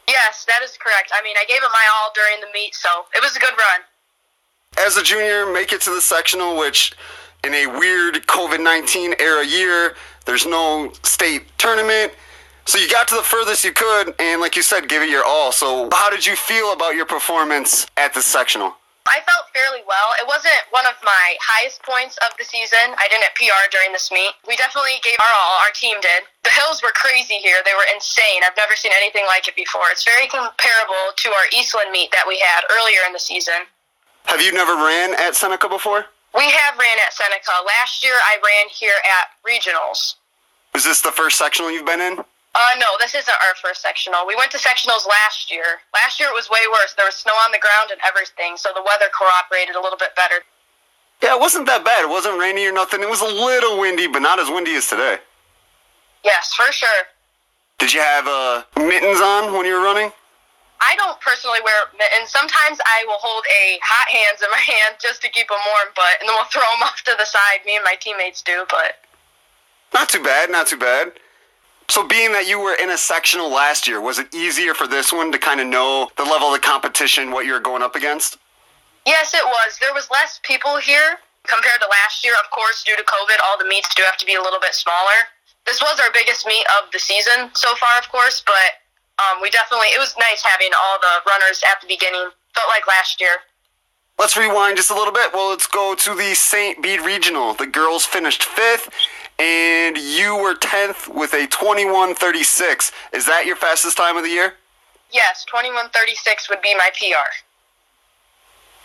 Yes, 0.08 0.46
that 0.46 0.62
is 0.64 0.78
correct. 0.80 1.12
I 1.14 1.24
mean, 1.24 1.36
I 1.38 1.46
gave 1.46 1.58
it 1.58 1.70
my 1.72 1.88
all 1.98 2.12
during 2.16 2.42
the 2.42 2.48
meet, 2.54 2.74
so 2.74 2.90
it 3.16 3.22
was 3.22 3.36
a 3.36 3.40
good 3.40 3.54
run. 3.54 3.82
As 4.86 4.98
a 4.98 5.04
junior, 5.04 5.52
make 5.52 5.72
it 5.72 5.82
to 5.82 5.92
the 5.92 6.02
sectional, 6.02 6.58
which 6.58 6.94
in 7.44 7.54
a 7.54 7.68
weird 7.68 8.16
COVID 8.28 8.62
19 8.62 9.16
era 9.20 9.46
year, 9.46 9.96
there's 10.26 10.46
no 10.46 10.92
state 11.04 11.46
tournament. 11.58 12.12
So 12.66 12.82
you 12.82 12.90
got 12.90 13.08
to 13.10 13.16
the 13.16 13.24
furthest 13.24 13.64
you 13.64 13.72
could, 13.72 14.16
and 14.18 14.42
like 14.42 14.56
you 14.56 14.64
said, 14.64 14.90
give 14.90 15.04
it 15.04 15.10
your 15.10 15.24
all. 15.24 15.52
So 15.52 15.88
how 15.94 16.10
did 16.10 16.26
you 16.26 16.36
feel 16.36 16.74
about 16.74 16.96
your 16.96 17.06
performance 17.06 17.86
at 17.96 18.14
the 18.14 18.22
sectional? 18.22 18.74
I 19.06 19.22
felt 19.22 19.54
fairly 19.54 19.86
well. 19.86 20.18
It 20.18 20.26
wasn't 20.26 20.58
one 20.74 20.84
of 20.90 20.98
my 21.06 21.38
highest 21.38 21.86
points 21.86 22.18
of 22.26 22.34
the 22.42 22.44
season. 22.44 22.98
I 22.98 23.06
didn't 23.06 23.30
PR 23.38 23.70
during 23.70 23.94
this 23.94 24.10
meet. 24.10 24.34
We 24.50 24.58
definitely 24.58 24.98
gave 25.06 25.22
our 25.22 25.30
all. 25.30 25.62
Our 25.62 25.70
team 25.78 26.02
did. 26.02 26.26
The 26.42 26.50
hills 26.50 26.82
were 26.82 26.90
crazy 26.98 27.38
here. 27.38 27.62
They 27.62 27.78
were 27.78 27.86
insane. 27.94 28.42
I've 28.42 28.58
never 28.58 28.74
seen 28.74 28.92
anything 28.98 29.30
like 29.30 29.46
it 29.46 29.54
before. 29.54 29.86
It's 29.94 30.02
very 30.04 30.26
comparable 30.26 31.14
to 31.22 31.28
our 31.38 31.46
Eastland 31.54 31.94
meet 31.94 32.10
that 32.18 32.26
we 32.26 32.42
had 32.42 32.66
earlier 32.74 33.06
in 33.06 33.14
the 33.14 33.22
season. 33.22 33.70
Have 34.26 34.42
you 34.42 34.50
never 34.52 34.74
ran 34.74 35.14
at 35.22 35.38
Seneca 35.38 35.70
before? 35.70 36.10
We 36.34 36.50
have 36.50 36.74
ran 36.82 36.98
at 37.06 37.14
Seneca. 37.14 37.62
Last 37.62 38.02
year 38.02 38.18
I 38.18 38.42
ran 38.42 38.74
here 38.74 38.98
at 39.06 39.38
regionals. 39.46 40.18
Is 40.74 40.84
this 40.84 41.06
the 41.06 41.14
first 41.14 41.38
sectional 41.38 41.70
you've 41.70 41.86
been 41.86 42.02
in? 42.02 42.26
Uh, 42.56 42.72
no, 42.80 42.88
this 43.00 43.14
isn't 43.14 43.36
our 43.44 43.56
first 43.62 43.82
sectional. 43.82 44.26
We 44.26 44.36
went 44.36 44.50
to 44.52 44.58
sectionals 44.58 45.04
last 45.06 45.52
year. 45.52 45.84
Last 45.94 46.20
year 46.20 46.30
it 46.30 46.34
was 46.34 46.50
way 46.50 46.64
worse. 46.72 46.96
There 46.96 47.06
was 47.06 47.16
snow 47.16 47.36
on 47.44 47.52
the 47.52 47.60
ground 47.60 47.92
and 47.92 48.00
everything, 48.08 48.56
so 48.56 48.72
the 48.74 48.82
weather 48.82 49.12
cooperated 49.12 49.76
a 49.76 49.82
little 49.82 50.00
bit 50.00 50.16
better. 50.16 50.40
Yeah, 51.22 51.36
it 51.36 51.40
wasn't 51.40 51.66
that 51.68 51.84
bad. 51.84 52.04
It 52.04 52.10
wasn't 52.10 52.40
rainy 52.40 52.66
or 52.66 52.72
nothing. 52.72 53.04
It 53.04 53.10
was 53.10 53.20
a 53.20 53.28
little 53.28 53.78
windy, 53.80 54.08
but 54.08 54.20
not 54.20 54.40
as 54.40 54.48
windy 54.48 54.76
as 54.76 54.88
today. 54.88 55.18
Yes, 56.24 56.54
for 56.54 56.72
sure. 56.72 57.04
Did 57.78 57.92
you 57.92 58.00
have 58.00 58.26
uh, 58.28 58.64
mittens 58.78 59.20
on 59.20 59.52
when 59.52 59.66
you 59.66 59.76
were 59.76 59.84
running? 59.84 60.12
I 60.80 60.96
don't 60.96 61.20
personally 61.20 61.60
wear 61.64 61.92
mittens. 61.98 62.32
Sometimes 62.32 62.80
I 62.80 63.04
will 63.08 63.20
hold 63.20 63.44
a 63.52 63.80
hot 63.84 64.08
hands 64.08 64.40
in 64.40 64.48
my 64.52 64.64
hand 64.64 64.96
just 65.02 65.22
to 65.24 65.30
keep 65.30 65.50
them 65.50 65.60
warm, 65.60 65.92
but 65.96 66.24
and 66.24 66.30
then 66.30 66.36
we'll 66.36 66.48
throw 66.48 66.64
them 66.64 66.84
off 66.88 67.04
to 67.04 67.16
the 67.20 67.26
side. 67.26 67.68
Me 67.68 67.76
and 67.76 67.84
my 67.84 67.96
teammates 68.00 68.42
do, 68.42 68.64
but 68.70 69.04
not 69.94 70.08
too 70.08 70.24
bad. 70.24 70.50
Not 70.50 70.68
too 70.68 70.80
bad. 70.80 71.20
So, 71.88 72.06
being 72.06 72.32
that 72.34 72.48
you 72.48 72.60
were 72.60 72.74
in 72.76 72.90
a 72.90 72.98
sectional 72.98 73.50
last 73.50 73.88
year, 73.88 74.02
was 74.02 74.18
it 74.18 74.34
easier 74.34 74.74
for 74.74 74.88
this 74.88 75.14
one 75.14 75.32
to 75.32 75.38
kind 75.38 75.62
of 75.62 75.68
know 75.68 76.10
the 76.18 76.24
level 76.24 76.50
of 76.50 76.54
the 76.54 76.66
competition, 76.66 77.32
what 77.32 77.46
you're 77.46 77.60
going 77.60 77.84
up 77.84 77.96
against? 77.96 78.38
Yes, 79.06 79.34
it 79.34 79.46
was. 79.46 79.78
There 79.80 79.94
was 79.94 80.10
less 80.10 80.40
people 80.44 80.78
here 80.78 81.22
compared 81.46 81.80
to 81.82 81.88
last 81.88 82.26
year. 82.26 82.34
Of 82.44 82.50
course, 82.50 82.84
due 82.84 82.98
to 82.98 83.04
COVID, 83.04 83.38
all 83.46 83.58
the 83.58 83.70
meets 83.70 83.94
do 83.94 84.02
have 84.02 84.18
to 84.18 84.26
be 84.26 84.34
a 84.34 84.42
little 84.42 84.60
bit 84.60 84.74
smaller. 84.74 85.30
This 85.66 85.82
was 85.82 86.00
our 86.02 86.12
biggest 86.12 86.46
meet 86.46 86.66
of 86.82 86.92
the 86.92 87.00
season 87.00 87.50
so 87.54 87.74
far, 87.76 87.98
of 87.98 88.10
course, 88.10 88.44
but 88.46 88.82
um, 89.22 89.42
we 89.42 89.50
definitely, 89.50 89.94
it 89.94 90.02
was 90.02 90.14
nice 90.18 90.42
having 90.42 90.70
all 90.74 90.98
the 91.00 91.30
runners 91.30 91.62
at 91.70 91.82
the 91.82 91.88
beginning. 91.88 92.30
Felt 92.54 92.70
like 92.70 92.88
last 92.88 93.22
year. 93.22 93.46
Let's 94.18 94.38
rewind 94.38 94.78
just 94.78 94.92
a 94.92 94.96
little 94.96 95.14
bit. 95.14 95.34
Well, 95.34 95.50
let's 95.50 95.68
go 95.68 95.94
to 95.94 96.16
the 96.16 96.34
St. 96.34 96.82
Bede 96.82 97.02
Regional. 97.02 97.54
The 97.54 97.68
girls 97.68 98.06
finished 98.06 98.44
fifth, 98.44 98.90
and 99.40 99.98
you 99.98 100.38
were 100.38 100.56
10th 100.56 101.14
with 101.14 101.34
a 101.34 101.48
21.36. 101.48 102.92
Is 103.14 103.26
that 103.26 103.46
your 103.46 103.58
fastest 103.58 103.98
time 103.98 104.16
of 104.16 104.24
the 104.24 104.30
year? 104.30 104.54
Yes, 105.12 105.46
21.36 105.54 106.50
would 106.50 106.62
be 106.62 106.74
my 106.76 106.90
PR. 106.98 107.30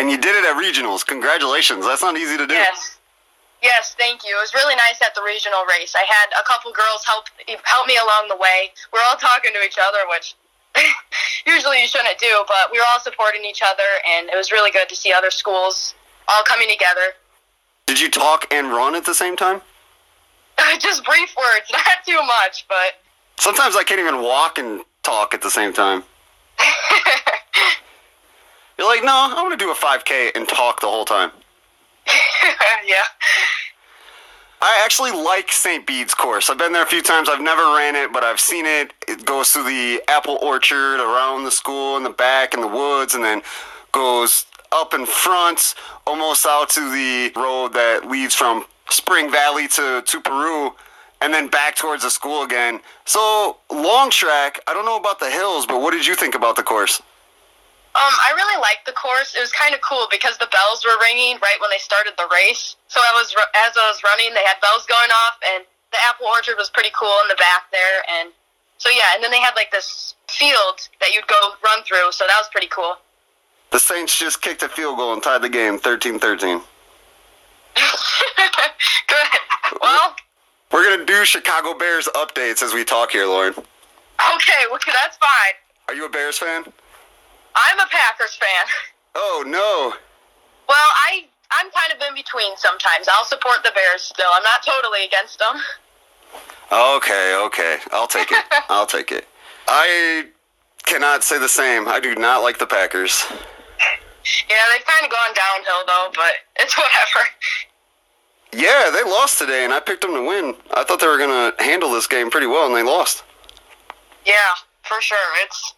And 0.01 0.11
you 0.11 0.19
did 0.19 0.35
it 0.35 0.44
at 0.44 0.57
regionals. 0.57 1.07
Congratulations. 1.07 1.85
That's 1.85 2.02
not 2.02 2.16
easy 2.16 2.36
to 2.36 2.47
do. 2.47 2.55
Yes. 2.55 2.98
Yes, 3.62 3.94
thank 3.98 4.24
you. 4.24 4.35
It 4.36 4.40
was 4.40 4.55
really 4.55 4.74
nice 4.74 5.01
at 5.05 5.15
the 5.15 5.23
regional 5.23 5.65
race. 5.69 5.94
I 5.94 6.05
had 6.09 6.32
a 6.32 6.43
couple 6.48 6.73
girls 6.73 7.05
help 7.05 7.28
help 7.65 7.86
me 7.86 7.98
along 8.01 8.28
the 8.28 8.36
way. 8.36 8.73
We're 8.90 9.05
all 9.05 9.16
talking 9.16 9.52
to 9.52 9.61
each 9.61 9.77
other, 9.77 9.98
which 10.09 10.35
usually 11.47 11.80
you 11.82 11.88
shouldn't 11.88 12.18
do, 12.18 12.44
but 12.47 12.70
we 12.72 12.78
were 12.78 12.84
all 12.92 13.01
supporting 13.01 13.44
each 13.44 13.62
other, 13.62 13.82
and 14.16 14.28
it 14.28 14.36
was 14.36 14.52
really 14.52 14.70
good 14.70 14.88
to 14.88 14.97
see 14.97 15.12
other 15.12 15.30
schools 15.30 15.94
all 16.28 16.42
coming 16.44 16.68
together. 16.68 17.14
Did 17.86 18.01
you 18.01 18.10
talk 18.10 18.47
and 18.52 18.68
run 18.68 18.94
at 18.94 19.05
the 19.05 19.14
same 19.14 19.36
time? 19.36 19.60
Just 20.80 21.05
brief 21.05 21.34
words, 21.36 21.66
not 21.72 21.82
too 22.06 22.20
much, 22.26 22.66
but. 22.68 23.01
Sometimes 23.38 23.76
I 23.76 23.84
can't 23.84 24.01
even 24.01 24.22
walk 24.22 24.59
and 24.59 24.82
talk 25.02 25.34
at 25.34 25.42
the 25.42 25.51
same 25.51 25.72
time. 25.72 26.05
You're 28.78 28.88
like, 28.88 29.05
no, 29.05 29.12
I'm 29.12 29.34
going 29.44 29.51
to 29.51 29.56
do 29.62 29.70
a 29.70 29.74
5K 29.74 30.30
and 30.34 30.48
talk 30.48 30.80
the 30.80 30.86
whole 30.86 31.05
time. 31.05 31.30
yeah. 32.86 33.05
I 34.62 34.82
actually 34.85 35.12
like 35.12 35.51
St. 35.51 35.87
Bede's 35.87 36.15
course. 36.15 36.51
I've 36.51 36.59
been 36.59 36.73
there 36.73 36.82
a 36.82 36.87
few 36.87 37.01
times. 37.03 37.31
I've 37.31 37.41
never 37.41 37.62
ran 37.62 37.97
it, 37.97 38.12
but 38.12 38.23
I've 38.23 38.41
seen 38.41 38.66
it. 38.66 38.93
It 39.09 39.24
goes 39.24 39.51
through 39.53 39.65
the 39.65 40.03
apple 40.07 40.39
orchard, 40.43 41.01
around 41.01 41.45
the 41.45 41.51
school, 41.51 41.97
in 41.97 42.03
the 42.03 42.11
back, 42.11 42.53
in 42.53 42.61
the 42.61 42.66
woods, 42.69 43.15
and 43.15 43.24
then 43.24 43.41
goes 43.93 44.45
up 44.70 44.93
in 44.93 45.07
front, 45.07 45.74
almost 46.07 46.45
out 46.45 46.69
to 46.70 46.81
the 46.81 47.32
road 47.41 47.73
that 47.73 48.09
leads 48.09 48.35
from 48.35 48.66
Spring 48.91 49.31
Valley 49.31 49.66
to, 49.69 50.03
to 50.05 50.20
Peru, 50.20 50.73
and 51.23 51.32
then 51.32 51.49
back 51.49 51.74
towards 51.74 52.03
the 52.03 52.11
school 52.11 52.43
again. 52.43 52.81
So, 53.07 53.57
long 53.70 54.11
track. 54.11 54.61
I 54.66 54.74
don't 54.74 54.85
know 54.85 54.99
about 54.99 55.20
the 55.20 55.31
hills, 55.31 55.65
but 55.65 55.81
what 55.81 55.93
did 55.93 56.07
you 56.07 56.15
think 56.15 56.35
about 56.35 56.57
the 56.57 56.62
course? 56.62 57.01
Um, 57.90 58.14
I 58.22 58.30
really 58.38 58.60
liked 58.62 58.86
the 58.86 58.92
course. 58.94 59.34
It 59.34 59.40
was 59.42 59.50
kind 59.50 59.74
of 59.74 59.80
cool 59.82 60.06
because 60.14 60.38
the 60.38 60.46
bells 60.54 60.84
were 60.86 60.94
ringing 61.02 61.38
right 61.42 61.58
when 61.60 61.70
they 61.74 61.82
started 61.82 62.14
the 62.16 62.28
race. 62.30 62.76
So 62.86 63.00
I 63.02 63.10
was 63.18 63.34
as 63.66 63.74
I 63.76 63.82
was 63.90 63.98
running, 64.06 64.30
they 64.34 64.46
had 64.46 64.62
bells 64.62 64.86
going 64.86 65.10
off, 65.10 65.34
and 65.54 65.64
the 65.90 65.98
apple 66.06 66.26
orchard 66.30 66.54
was 66.56 66.70
pretty 66.70 66.90
cool 66.94 67.12
in 67.22 67.28
the 67.28 67.34
back 67.34 67.66
there. 67.74 67.98
And 68.06 68.30
So 68.78 68.90
yeah, 68.90 69.10
and 69.14 69.24
then 69.24 69.30
they 69.34 69.40
had 69.42 69.54
like 69.58 69.72
this 69.74 70.14
field 70.30 70.86
that 71.02 71.10
you'd 71.12 71.26
go 71.26 71.58
run 71.64 71.82
through. 71.82 72.12
So 72.14 72.24
that 72.30 72.38
was 72.38 72.46
pretty 72.52 72.68
cool. 72.70 72.94
The 73.74 73.78
Saints 73.82 74.16
just 74.18 74.40
kicked 74.40 74.62
a 74.62 74.68
field 74.68 74.96
goal 74.96 75.12
and 75.12 75.22
tied 75.22 75.42
the 75.42 75.48
game 75.48 75.78
13-13. 75.78 76.62
Good. 79.06 79.26
Well, 79.80 80.14
We're 80.72 80.84
gonna 80.88 81.04
do 81.04 81.24
Chicago 81.24 81.74
Bears 81.74 82.08
updates 82.14 82.62
as 82.62 82.72
we 82.72 82.84
talk 82.84 83.10
here, 83.12 83.26
Lauren. 83.26 83.54
okay, 83.54 84.62
well, 84.70 84.78
that's 84.86 85.16
fine. 85.18 85.54
Are 85.88 85.94
you 85.94 86.06
a 86.06 86.08
Bears 86.08 86.38
fan? 86.38 86.64
I'm 87.55 87.78
a 87.78 87.86
Packers 87.90 88.35
fan. 88.36 88.66
Oh 89.14 89.44
no. 89.47 89.94
Well, 90.68 90.89
I 91.09 91.27
I'm 91.52 91.70
kind 91.70 91.93
of 91.93 92.09
in 92.09 92.14
between 92.14 92.56
sometimes. 92.56 93.09
I'll 93.09 93.24
support 93.24 93.64
the 93.64 93.72
Bears 93.74 94.02
still. 94.02 94.31
I'm 94.32 94.43
not 94.43 94.62
totally 94.64 95.05
against 95.05 95.39
them. 95.39 95.56
Okay, 96.72 97.35
okay. 97.47 97.78
I'll 97.90 98.06
take 98.06 98.31
it. 98.31 98.44
I'll 98.68 98.86
take 98.86 99.10
it. 99.10 99.27
I 99.66 100.27
cannot 100.85 101.24
say 101.24 101.39
the 101.39 101.48
same. 101.48 101.89
I 101.89 101.98
do 101.98 102.14
not 102.14 102.43
like 102.43 102.59
the 102.59 102.66
Packers. 102.66 103.24
Yeah, 104.48 104.64
they've 104.72 104.86
kind 104.86 105.05
of 105.05 105.10
gone 105.10 105.35
downhill 105.35 105.86
though, 105.86 106.10
but 106.14 106.32
it's 106.56 106.77
whatever. 106.78 107.28
Yeah, 108.52 108.90
they 108.93 109.09
lost 109.09 109.39
today, 109.39 109.64
and 109.64 109.72
I 109.72 109.81
picked 109.81 110.02
them 110.02 110.12
to 110.14 110.27
win. 110.27 110.56
I 110.74 110.85
thought 110.85 111.01
they 111.01 111.06
were 111.06 111.18
gonna 111.18 111.52
handle 111.59 111.90
this 111.90 112.06
game 112.06 112.31
pretty 112.31 112.47
well, 112.47 112.66
and 112.66 112.74
they 112.74 112.82
lost. 112.82 113.22
Yeah, 114.27 114.55
for 114.82 115.01
sure. 115.01 115.18
It's 115.44 115.74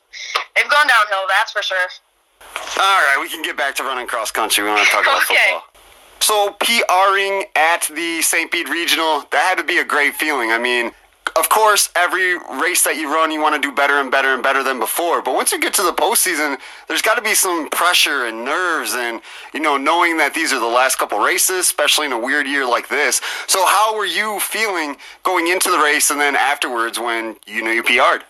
they've 0.57 0.71
gone 0.71 0.87
downhill. 0.87 1.27
That's 1.29 1.53
for 1.53 1.63
sure. 1.63 1.89
All 2.79 3.01
right, 3.03 3.19
we 3.21 3.29
can 3.29 3.43
get 3.43 3.57
back 3.57 3.75
to 3.77 3.83
running 3.83 4.07
cross 4.07 4.31
country. 4.31 4.65
We 4.65 4.71
want 4.71 4.85
to 4.85 4.91
talk 4.91 5.03
about 5.05 5.23
Okay. 5.23 5.37
football. 5.53 5.69
So 6.21 6.57
PRing 6.61 7.45
at 7.57 7.89
the 7.95 8.23
St. 8.23 8.51
Bede 8.51 8.69
Regional, 8.69 9.25
that 9.33 9.45
had 9.45 9.59
to 9.59 9.65
be 9.65 9.79
a 9.79 9.85
great 9.85 10.15
feeling. 10.15 10.53
I 10.53 10.59
mean, 10.59 10.93
of 11.37 11.49
course, 11.49 11.89
every 11.97 12.37
race 12.61 12.85
that 12.85 12.97
you 12.97 13.13
run, 13.13 13.31
you 13.33 13.41
want 13.41 13.55
to 13.55 13.61
do 13.61 13.75
better 13.75 13.95
and 14.01 14.11
better 14.11 14.29
and 14.35 14.43
better 14.43 14.63
than 14.63 14.79
before. 14.79 15.23
But 15.23 15.35
once 15.35 15.51
you 15.51 15.59
get 15.59 15.73
to 15.75 15.83
the 15.83 15.93
postseason, 15.93 16.59
there's 16.89 17.03
got 17.03 17.15
to 17.17 17.23
be 17.23 17.35
some 17.35 17.69
pressure 17.71 18.27
and 18.27 18.45
nerves, 18.45 18.95
and 18.95 19.21
you 19.55 19.61
know, 19.61 19.77
knowing 19.77 20.17
that 20.19 20.35
these 20.35 20.53
are 20.53 20.61
the 20.61 20.67
last 20.67 20.97
couple 20.99 21.19
races, 21.19 21.61
especially 21.61 22.07
in 22.07 22.13
a 22.13 22.19
weird 22.19 22.47
year 22.47 22.67
like 22.67 22.89
this. 22.89 23.21
So, 23.47 23.65
how 23.65 23.97
were 23.97 24.05
you 24.05 24.39
feeling 24.41 24.97
going 25.23 25.49
into 25.49 25.71
the 25.71 25.79
race 25.79 26.11
and 26.11 26.21
then 26.21 26.37
afterwards 26.37 26.99
when 27.01 27.37
you 27.47 27.63
know 27.63 27.71
you 27.71 27.83
PR'd? 27.83 28.25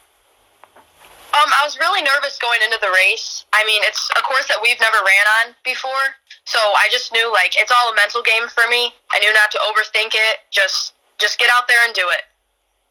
Um, 1.32 1.48
I 1.48 1.64
was 1.64 1.80
really 1.80 2.04
nervous 2.04 2.36
going 2.36 2.60
into 2.60 2.76
the 2.80 2.92
race. 2.92 3.48
I 3.56 3.64
mean, 3.64 3.80
it's 3.88 4.10
a 4.12 4.22
course 4.22 4.48
that 4.52 4.60
we've 4.60 4.78
never 4.84 5.00
ran 5.00 5.26
on 5.40 5.56
before, 5.64 6.12
so 6.44 6.60
I 6.60 6.92
just 6.92 7.08
knew 7.08 7.32
like 7.32 7.56
it's 7.56 7.72
all 7.72 7.88
a 7.88 7.96
mental 7.96 8.20
game 8.20 8.52
for 8.52 8.68
me. 8.68 8.92
I 9.08 9.18
knew 9.18 9.32
not 9.32 9.48
to 9.56 9.58
overthink 9.64 10.12
it. 10.12 10.44
Just 10.52 10.92
just 11.16 11.40
get 11.40 11.48
out 11.48 11.68
there 11.68 11.80
and 11.88 11.94
do 11.96 12.04
it. 12.12 12.28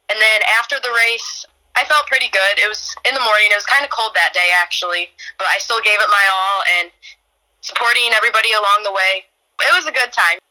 And 0.10 0.18
then 0.18 0.40
after 0.58 0.82
the 0.82 0.90
race, 0.90 1.46
I 1.78 1.86
felt 1.86 2.10
pretty 2.10 2.34
good. 2.34 2.58
It 2.58 2.66
was 2.66 2.96
in 3.06 3.14
the 3.14 3.22
morning. 3.22 3.54
It 3.54 3.56
was 3.62 3.70
kind 3.70 3.86
of 3.86 3.94
cold 3.94 4.18
that 4.18 4.34
day 4.34 4.50
actually, 4.58 5.14
but 5.38 5.46
I 5.46 5.62
still 5.62 5.80
gave 5.86 6.02
it 6.02 6.10
my 6.10 6.26
all 6.34 6.60
and 6.82 6.90
supporting 7.62 8.10
everybody 8.18 8.58
along 8.58 8.82
the 8.84 8.92
way. 8.92 9.30
It 9.62 9.74
was 9.78 9.86
a 9.86 9.94
good 9.94 10.12
time. 10.12 10.42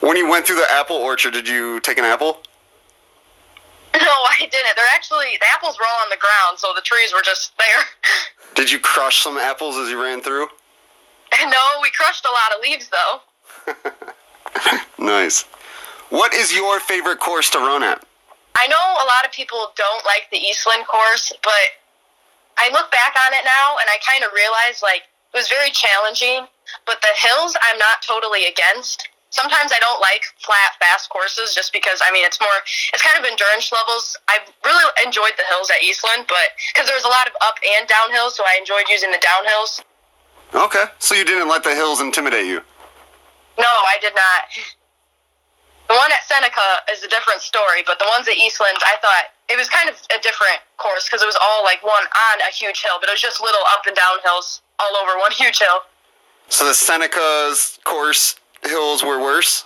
When 0.00 0.20
you 0.20 0.28
went 0.28 0.44
through 0.44 0.60
the 0.60 0.68
apple 0.70 0.96
orchard, 0.96 1.32
did 1.32 1.48
you 1.48 1.80
take 1.80 1.96
an 1.96 2.04
apple? 2.04 2.44
No, 4.04 4.16
I 4.28 4.38
didn't. 4.40 4.74
They're 4.76 4.94
actually 4.94 5.38
the 5.38 5.46
apples 5.54 5.78
were 5.78 5.86
all 5.86 6.02
on 6.02 6.10
the 6.10 6.18
ground, 6.18 6.58
so 6.58 6.72
the 6.74 6.82
trees 6.82 7.12
were 7.12 7.22
just 7.22 7.52
there. 7.58 7.84
Did 8.54 8.70
you 8.70 8.78
crush 8.78 9.22
some 9.22 9.38
apples 9.38 9.76
as 9.76 9.88
you 9.88 10.02
ran 10.02 10.20
through? 10.20 10.48
no, 11.46 11.64
we 11.82 11.90
crushed 11.90 12.26
a 12.26 12.30
lot 12.30 12.56
of 12.56 12.62
leaves 12.62 12.90
though. 12.90 13.74
Nice. 15.04 15.42
What 16.08 16.32
is 16.32 16.54
your 16.54 16.80
favorite 16.80 17.20
course 17.20 17.50
to 17.50 17.58
run 17.58 17.82
at? 17.82 18.02
I 18.56 18.66
know 18.68 18.86
a 19.02 19.06
lot 19.06 19.26
of 19.26 19.32
people 19.32 19.72
don't 19.76 20.04
like 20.06 20.30
the 20.30 20.38
Eastland 20.38 20.86
course, 20.86 21.32
but 21.42 21.76
I 22.56 22.70
look 22.72 22.90
back 22.90 23.14
on 23.26 23.34
it 23.34 23.44
now 23.44 23.76
and 23.80 23.88
I 23.90 23.98
kind 24.00 24.24
of 24.24 24.30
realize 24.32 24.80
like 24.82 25.02
it 25.34 25.36
was 25.36 25.48
very 25.48 25.70
challenging. 25.70 26.46
But 26.86 27.02
the 27.02 27.12
hills, 27.14 27.56
I'm 27.68 27.78
not 27.78 28.00
totally 28.06 28.46
against. 28.46 29.08
Sometimes 29.34 29.74
I 29.74 29.82
don't 29.82 29.98
like 29.98 30.22
flat, 30.38 30.78
fast 30.78 31.10
courses 31.10 31.58
just 31.58 31.74
because 31.74 31.98
I 31.98 32.14
mean 32.14 32.22
it's 32.22 32.38
more 32.38 32.54
it's 32.94 33.02
kind 33.02 33.18
of 33.18 33.26
endurance 33.26 33.74
levels. 33.74 34.14
I 34.30 34.38
really 34.62 34.86
enjoyed 35.02 35.34
the 35.34 35.42
hills 35.50 35.74
at 35.74 35.82
Eastland, 35.82 36.30
but 36.30 36.54
because 36.70 36.86
there 36.86 36.94
was 36.94 37.02
a 37.02 37.10
lot 37.10 37.26
of 37.26 37.34
up 37.42 37.58
and 37.58 37.82
downhill, 37.90 38.30
so 38.30 38.46
I 38.46 38.54
enjoyed 38.54 38.86
using 38.86 39.10
the 39.10 39.18
downhills. 39.18 39.82
Okay, 40.54 40.86
so 41.02 41.18
you 41.18 41.26
didn't 41.26 41.50
let 41.50 41.66
the 41.66 41.74
hills 41.74 41.98
intimidate 41.98 42.46
you. 42.46 42.62
No, 43.58 43.66
I 43.90 43.98
did 43.98 44.14
not. 44.14 44.46
The 45.90 45.98
one 45.98 46.14
at 46.14 46.22
Seneca 46.30 46.86
is 46.94 47.02
a 47.02 47.10
different 47.10 47.42
story, 47.42 47.82
but 47.82 47.98
the 47.98 48.06
ones 48.14 48.30
at 48.30 48.38
Eastland, 48.38 48.78
I 48.86 49.02
thought 49.02 49.34
it 49.50 49.58
was 49.58 49.66
kind 49.66 49.90
of 49.90 49.98
a 50.14 50.22
different 50.22 50.62
course 50.78 51.10
because 51.10 51.26
it 51.26 51.28
was 51.28 51.36
all 51.42 51.66
like 51.66 51.82
one 51.82 52.06
on 52.30 52.36
a 52.46 52.54
huge 52.54 52.86
hill, 52.86 53.02
but 53.02 53.10
it 53.10 53.18
was 53.18 53.20
just 53.20 53.42
little 53.42 53.66
up 53.74 53.82
and 53.90 53.98
down 53.98 54.22
hills 54.22 54.62
all 54.78 54.94
over 54.94 55.18
one 55.18 55.32
huge 55.42 55.58
hill. 55.58 55.82
So 56.54 56.62
the 56.70 56.74
Seneca's 56.74 57.82
course 57.82 58.38
hills 58.64 59.02
were 59.04 59.20
worse? 59.20 59.64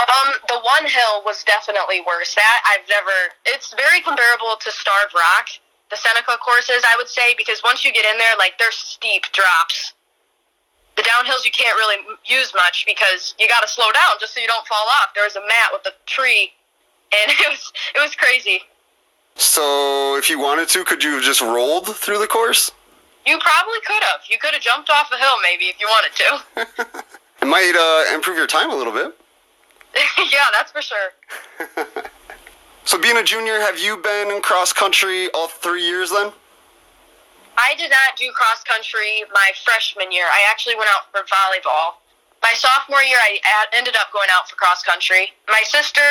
Um, 0.00 0.34
the 0.48 0.60
one 0.60 0.84
hill 0.84 1.24
was 1.24 1.42
definitely 1.44 2.02
worse. 2.06 2.34
That 2.34 2.60
I've 2.68 2.86
never. 2.88 3.32
It's 3.46 3.72
very 3.74 4.00
comparable 4.00 4.56
to 4.60 4.70
Starved 4.70 5.14
Rock, 5.14 5.48
the 5.90 5.96
Seneca 5.96 6.36
courses, 6.36 6.84
I 6.84 6.96
would 6.96 7.08
say, 7.08 7.34
because 7.36 7.62
once 7.64 7.84
you 7.84 7.92
get 7.92 8.04
in 8.04 8.18
there, 8.18 8.36
like 8.36 8.58
they're 8.58 8.72
steep 8.72 9.24
drops. 9.32 9.94
The 10.96 11.02
downhills 11.02 11.44
you 11.44 11.52
can't 11.52 11.76
really 11.76 12.00
use 12.24 12.52
much 12.54 12.84
because 12.86 13.34
you 13.38 13.48
got 13.48 13.60
to 13.60 13.68
slow 13.68 13.92
down 13.92 14.16
just 14.20 14.34
so 14.34 14.40
you 14.40 14.46
don't 14.46 14.66
fall 14.66 14.86
off. 15.00 15.12
There 15.14 15.24
was 15.24 15.36
a 15.36 15.40
mat 15.40 15.72
with 15.72 15.86
a 15.86 15.92
tree, 16.06 16.52
and 17.12 17.32
it 17.40 17.48
was 17.48 17.72
it 17.94 18.00
was 18.00 18.14
crazy. 18.14 18.60
So 19.36 20.16
if 20.16 20.28
you 20.30 20.38
wanted 20.40 20.68
to, 20.70 20.84
could 20.84 21.04
you 21.04 21.12
have 21.12 21.22
just 21.22 21.40
rolled 21.40 21.94
through 21.94 22.18
the 22.18 22.26
course? 22.26 22.70
You 23.26 23.38
probably 23.38 23.80
could 23.84 24.02
have. 24.04 24.20
You 24.30 24.38
could 24.38 24.54
have 24.54 24.62
jumped 24.62 24.88
off 24.88 25.10
a 25.12 25.16
hill 25.16 25.34
maybe 25.42 25.64
if 25.64 25.80
you 25.80 25.88
wanted 25.88 26.12
to. 26.16 27.02
It 27.42 27.46
might 27.46 27.74
uh, 27.76 28.14
improve 28.14 28.36
your 28.36 28.46
time 28.46 28.70
a 28.70 28.76
little 28.76 28.92
bit. 28.92 29.16
yeah, 30.32 30.46
that's 30.52 30.72
for 30.72 30.82
sure. 30.82 32.02
So 32.86 33.02
being 33.02 33.18
a 33.18 33.24
junior, 33.26 33.58
have 33.58 33.82
you 33.82 33.98
been 33.98 34.30
in 34.30 34.40
cross 34.40 34.72
country 34.72 35.26
all 35.34 35.48
three 35.48 35.82
years 35.82 36.14
then? 36.14 36.30
I 37.58 37.74
did 37.74 37.90
not 37.90 38.14
do 38.14 38.30
cross 38.30 38.62
country 38.62 39.26
my 39.34 39.50
freshman 39.66 40.12
year. 40.12 40.22
I 40.30 40.46
actually 40.48 40.78
went 40.78 40.86
out 40.94 41.10
for 41.10 41.26
volleyball. 41.26 41.98
My 42.46 42.54
sophomore 42.54 43.02
year, 43.02 43.18
I 43.18 43.42
ended 43.74 43.98
up 43.98 44.14
going 44.14 44.30
out 44.30 44.48
for 44.48 44.54
cross 44.54 44.86
country. 44.86 45.34
My 45.48 45.66
sister 45.66 46.06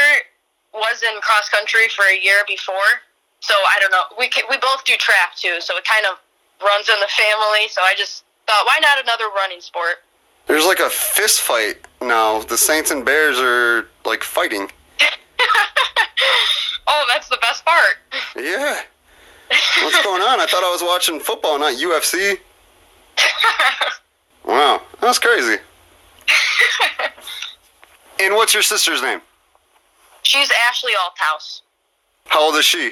was 0.74 1.00
in 1.00 1.16
cross 1.22 1.48
country 1.48 1.88
for 1.96 2.04
a 2.12 2.20
year 2.20 2.44
before, 2.44 3.00
so 3.40 3.56
I 3.56 3.80
don't 3.80 3.96
know. 3.96 4.12
We 4.20 4.28
we 4.52 4.60
both 4.60 4.84
do 4.84 5.00
track 5.00 5.40
too, 5.40 5.64
so 5.64 5.80
it 5.80 5.88
kind 5.88 6.04
of 6.12 6.20
runs 6.60 6.92
in 6.92 7.00
the 7.00 7.08
family. 7.08 7.72
So 7.72 7.88
I 7.88 7.96
just 7.96 8.28
thought, 8.52 8.68
why 8.68 8.84
not 8.84 9.00
another 9.00 9.32
running 9.32 9.64
sport? 9.64 10.04
There's 10.48 10.66
like 10.66 10.80
a 10.80 10.90
fist 10.90 11.42
fight 11.42 11.78
now. 12.02 12.42
The 12.42 12.58
Saints 12.58 12.92
and 12.92 13.06
Bears 13.06 13.38
are 13.40 13.88
like 14.06 14.24
fighting. 14.24 14.72
Oh, 16.88 17.04
that's 17.12 17.28
the 17.30 17.38
best 17.42 17.66
part. 17.66 17.98
Yeah. 18.38 18.80
What's 19.82 20.04
going 20.04 20.22
on? 20.22 20.40
I 20.40 20.46
thought 20.46 20.64
I 20.64 20.72
was 20.72 20.84
watching 20.84 21.20
football, 21.20 21.58
not 21.60 21.74
UFC. 21.74 22.38
Wow, 24.46 24.82
that's 25.02 25.18
crazy. 25.18 25.58
and 28.20 28.36
what's 28.36 28.54
your 28.54 28.64
sister's 28.64 29.02
name? 29.02 29.22
She's 30.22 30.50
Ashley 30.70 30.92
Althouse. 31.04 31.62
How 32.28 32.44
old 32.44 32.56
is 32.56 32.66
she? 32.66 32.92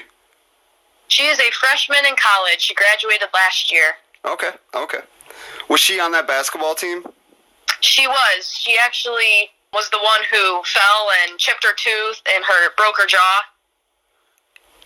She 1.09 1.23
is 1.23 1.39
a 1.39 1.51
freshman 1.51 2.05
in 2.07 2.15
college. 2.15 2.59
She 2.59 2.73
graduated 2.73 3.27
last 3.33 3.71
year. 3.71 3.91
Okay, 4.25 4.49
okay. 4.73 4.99
Was 5.69 5.79
she 5.79 5.99
on 5.99 6.11
that 6.13 6.27
basketball 6.27 6.75
team? 6.75 7.03
She 7.83 8.07
was. 8.07 8.47
She 8.59 8.77
actually 8.83 9.49
was 9.73 9.89
the 9.89 9.97
one 9.97 10.21
who 10.31 10.61
fell 10.63 11.09
and 11.27 11.37
chipped 11.37 11.63
her 11.63 11.73
tooth 11.75 12.21
and 12.35 12.43
her 12.45 12.69
broke 12.77 12.97
her 12.97 13.07
jaw. 13.07 13.41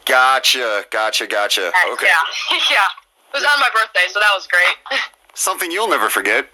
Gotcha, 0.06 0.86
gotcha, 0.90 1.28
gotcha. 1.28 1.72
Okay. 1.92 2.08
Yeah, 2.08 2.58
yeah. 2.72 2.88
It 3.34 3.34
was 3.34 3.44
on 3.44 3.60
my 3.60 3.70
birthday, 3.74 4.08
so 4.08 4.20
that 4.20 4.32
was 4.34 4.48
great. 4.48 5.00
Something 5.34 5.70
you'll 5.72 5.90
never 5.90 6.10
forget. 6.10 6.48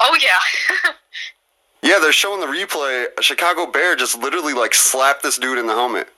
Oh 0.00 0.16
yeah. 0.20 0.92
Yeah, 1.84 1.98
they're 1.98 2.12
showing 2.12 2.40
the 2.40 2.46
replay. 2.46 3.06
A 3.18 3.22
Chicago 3.22 3.66
Bear 3.66 3.96
just 3.96 4.16
literally 4.16 4.54
like 4.54 4.72
slapped 4.72 5.22
this 5.24 5.36
dude 5.36 5.58
in 5.58 5.66
the 5.66 5.74
helmet. 5.74 6.08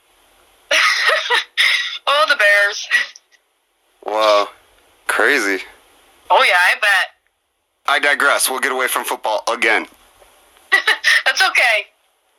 oh, 2.05 2.25
the 2.29 2.35
Bears. 2.35 2.87
Wow. 4.05 4.49
Crazy. 5.07 5.63
Oh 6.29 6.43
yeah, 6.43 6.53
I 6.53 6.75
bet. 6.75 7.14
I 7.87 7.99
digress. 7.99 8.49
We'll 8.49 8.59
get 8.59 8.71
away 8.71 8.87
from 8.87 9.05
football 9.05 9.43
again. 9.51 9.87
That's 11.25 11.41
okay. 11.41 11.87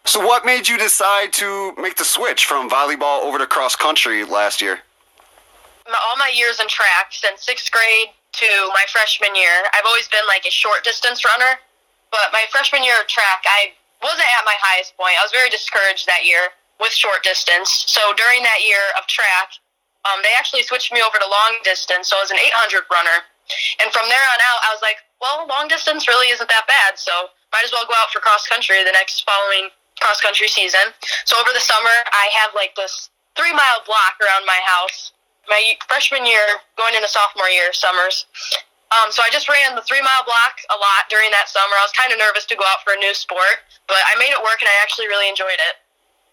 So, 0.05 0.24
what 0.24 0.44
made 0.44 0.68
you 0.68 0.78
decide 0.78 1.32
to 1.35 1.74
make 1.78 1.97
the 1.97 2.05
switch 2.05 2.47
from 2.47 2.70
volleyball 2.70 3.23
over 3.23 3.39
to 3.39 3.47
cross 3.47 3.74
country 3.74 4.24
last 4.24 4.60
year? 4.62 4.78
All 5.86 6.16
my 6.18 6.31
years 6.35 6.60
in 6.60 6.66
track, 6.68 7.10
since 7.10 7.47
sixth 7.47 7.70
grade 7.70 8.10
to 8.39 8.48
my 8.74 8.85
freshman 8.90 9.35
year, 9.35 9.66
I've 9.74 9.86
always 9.86 10.09
been 10.09 10.27
like 10.27 10.47
a 10.47 10.51
short 10.51 10.85
distance 10.85 11.24
runner. 11.24 11.59
But 12.10 12.31
my 12.32 12.47
freshman 12.51 12.82
year 12.82 12.94
of 13.01 13.06
track, 13.06 13.43
I 13.47 13.74
wasn't 14.02 14.31
at 14.39 14.44
my 14.47 14.55
highest 14.62 14.97
point. 14.97 15.18
I 15.18 15.23
was 15.27 15.35
very 15.35 15.51
discouraged 15.51 16.06
that 16.06 16.23
year 16.23 16.55
with 16.78 16.93
short 16.93 17.23
distance. 17.23 17.86
So 17.90 18.01
during 18.14 18.43
that 18.43 18.62
year 18.62 18.82
of 18.98 19.06
track, 19.06 19.59
um, 20.06 20.23
they 20.23 20.31
actually 20.39 20.62
switched 20.62 20.93
me 20.94 21.02
over 21.02 21.18
to 21.18 21.27
long 21.27 21.59
distance, 21.66 22.10
so 22.10 22.18
I 22.18 22.23
was 22.23 22.31
an 22.31 22.39
800 22.39 22.86
runner. 22.93 23.27
And 23.82 23.90
from 23.90 24.06
there 24.06 24.23
on 24.23 24.39
out, 24.43 24.60
I 24.62 24.70
was 24.70 24.82
like, 24.82 25.02
well, 25.20 25.47
long 25.48 25.68
distance 25.68 26.09
really 26.09 26.28
isn't 26.28 26.48
that 26.48 26.66
bad, 26.66 26.98
so 26.98 27.12
might 27.52 27.64
as 27.64 27.72
well 27.72 27.86
go 27.88 27.94
out 27.97 28.10
for 28.12 28.20
cross 28.20 28.47
country 28.47 28.76
the 28.84 28.93
next 28.93 29.24
following 29.24 29.70
cross 30.01 30.20
country 30.20 30.48
season. 30.48 30.93
So 31.24 31.40
over 31.40 31.51
the 31.52 31.60
summer, 31.60 32.05
I 32.12 32.28
have 32.36 32.52
like 32.55 32.74
this 32.76 33.09
three 33.36 33.52
mile 33.52 33.80
block 33.86 34.20
around 34.20 34.44
my 34.44 34.60
house. 34.66 35.12
My 35.48 35.78
freshman 35.88 36.26
year, 36.26 36.59
going 36.76 36.94
into 36.94 37.09
sophomore 37.09 37.48
year, 37.48 37.72
summers. 37.72 38.26
Um, 38.90 39.10
so 39.10 39.22
I 39.22 39.30
just 39.30 39.48
ran 39.48 39.74
the 39.74 39.82
three 39.82 40.02
mile 40.02 40.24
block 40.26 40.59
a 40.70 40.76
lot 40.76 41.09
during 41.09 41.30
that 41.30 41.48
summer. 41.48 41.74
I 41.78 41.82
was 41.82 41.93
kind 41.93 42.12
of 42.12 42.18
nervous 42.18 42.44
to 42.47 42.56
go 42.56 42.64
out 42.66 42.82
for 42.84 42.93
a 42.93 42.98
new 42.98 43.14
sport, 43.14 43.62
but 43.86 43.98
I 43.98 44.18
made 44.18 44.30
it 44.30 44.43
work 44.43 44.59
and 44.60 44.68
I 44.68 44.82
actually 44.82 45.06
really 45.06 45.28
enjoyed 45.28 45.59
it. 45.59 45.74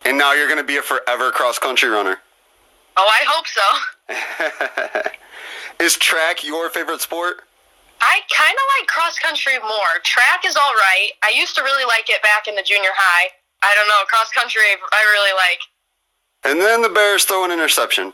And 0.07 0.17
now 0.17 0.33
you're 0.33 0.47
going 0.47 0.59
to 0.59 0.67
be 0.67 0.77
a 0.77 0.81
forever 0.81 1.31
cross 1.31 1.57
country 1.57 1.89
runner. 1.89 2.17
Oh, 2.97 3.09
I 3.09 3.23
hope 3.25 3.47
so. 3.47 5.11
Is 5.83 5.95
track 5.97 6.43
your 6.43 6.69
favorite 6.69 7.01
sport? 7.01 7.43
I 8.03 8.19
kind 8.35 8.51
of 8.51 8.65
like 8.79 8.87
cross 8.91 9.17
country 9.17 9.57
more. 9.63 9.93
Track 10.03 10.43
is 10.45 10.55
all 10.55 10.75
right. 10.75 11.11
I 11.23 11.31
used 11.35 11.55
to 11.55 11.63
really 11.63 11.85
like 11.85 12.09
it 12.09 12.21
back 12.21 12.47
in 12.47 12.55
the 12.55 12.63
junior 12.63 12.91
high. 12.91 13.31
I 13.63 13.73
don't 13.75 13.87
know, 13.87 14.03
cross 14.11 14.29
country 14.31 14.61
I 14.91 15.01
really 15.15 15.31
like. 15.39 15.61
And 16.43 16.59
then 16.59 16.81
the 16.81 16.89
Bears 16.89 17.23
throw 17.23 17.45
an 17.45 17.51
interception. 17.51 18.13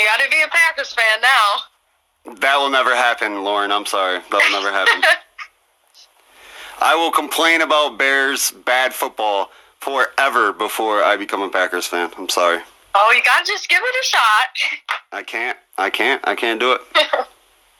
You 0.00 0.06
got 0.06 0.24
to 0.24 0.30
be 0.30 0.40
a 0.42 0.48
Packers 0.48 0.94
fan 0.94 1.20
now. 1.20 2.34
That 2.40 2.56
will 2.56 2.70
never 2.70 2.96
happen, 2.96 3.44
Lauren. 3.44 3.70
I'm 3.70 3.84
sorry. 3.84 4.20
That 4.30 4.32
will 4.32 4.62
never 4.62 4.72
happen. 4.72 5.02
I 6.80 6.94
will 6.94 7.10
complain 7.10 7.60
about 7.60 7.98
Bears 7.98 8.50
bad 8.64 8.94
football 8.94 9.50
forever 9.80 10.54
before 10.54 11.04
I 11.04 11.18
become 11.18 11.42
a 11.42 11.50
Packers 11.50 11.86
fan. 11.86 12.10
I'm 12.16 12.30
sorry. 12.30 12.60
Oh, 12.94 13.12
you 13.14 13.22
got 13.24 13.44
to 13.44 13.52
just 13.52 13.68
give 13.68 13.82
it 13.82 13.94
a 14.00 14.04
shot. 14.06 14.88
I 15.12 15.22
can't. 15.22 15.58
I 15.80 15.88
can't. 15.88 16.20
I 16.28 16.34
can't 16.34 16.60
do 16.60 16.72
it. 16.76 16.80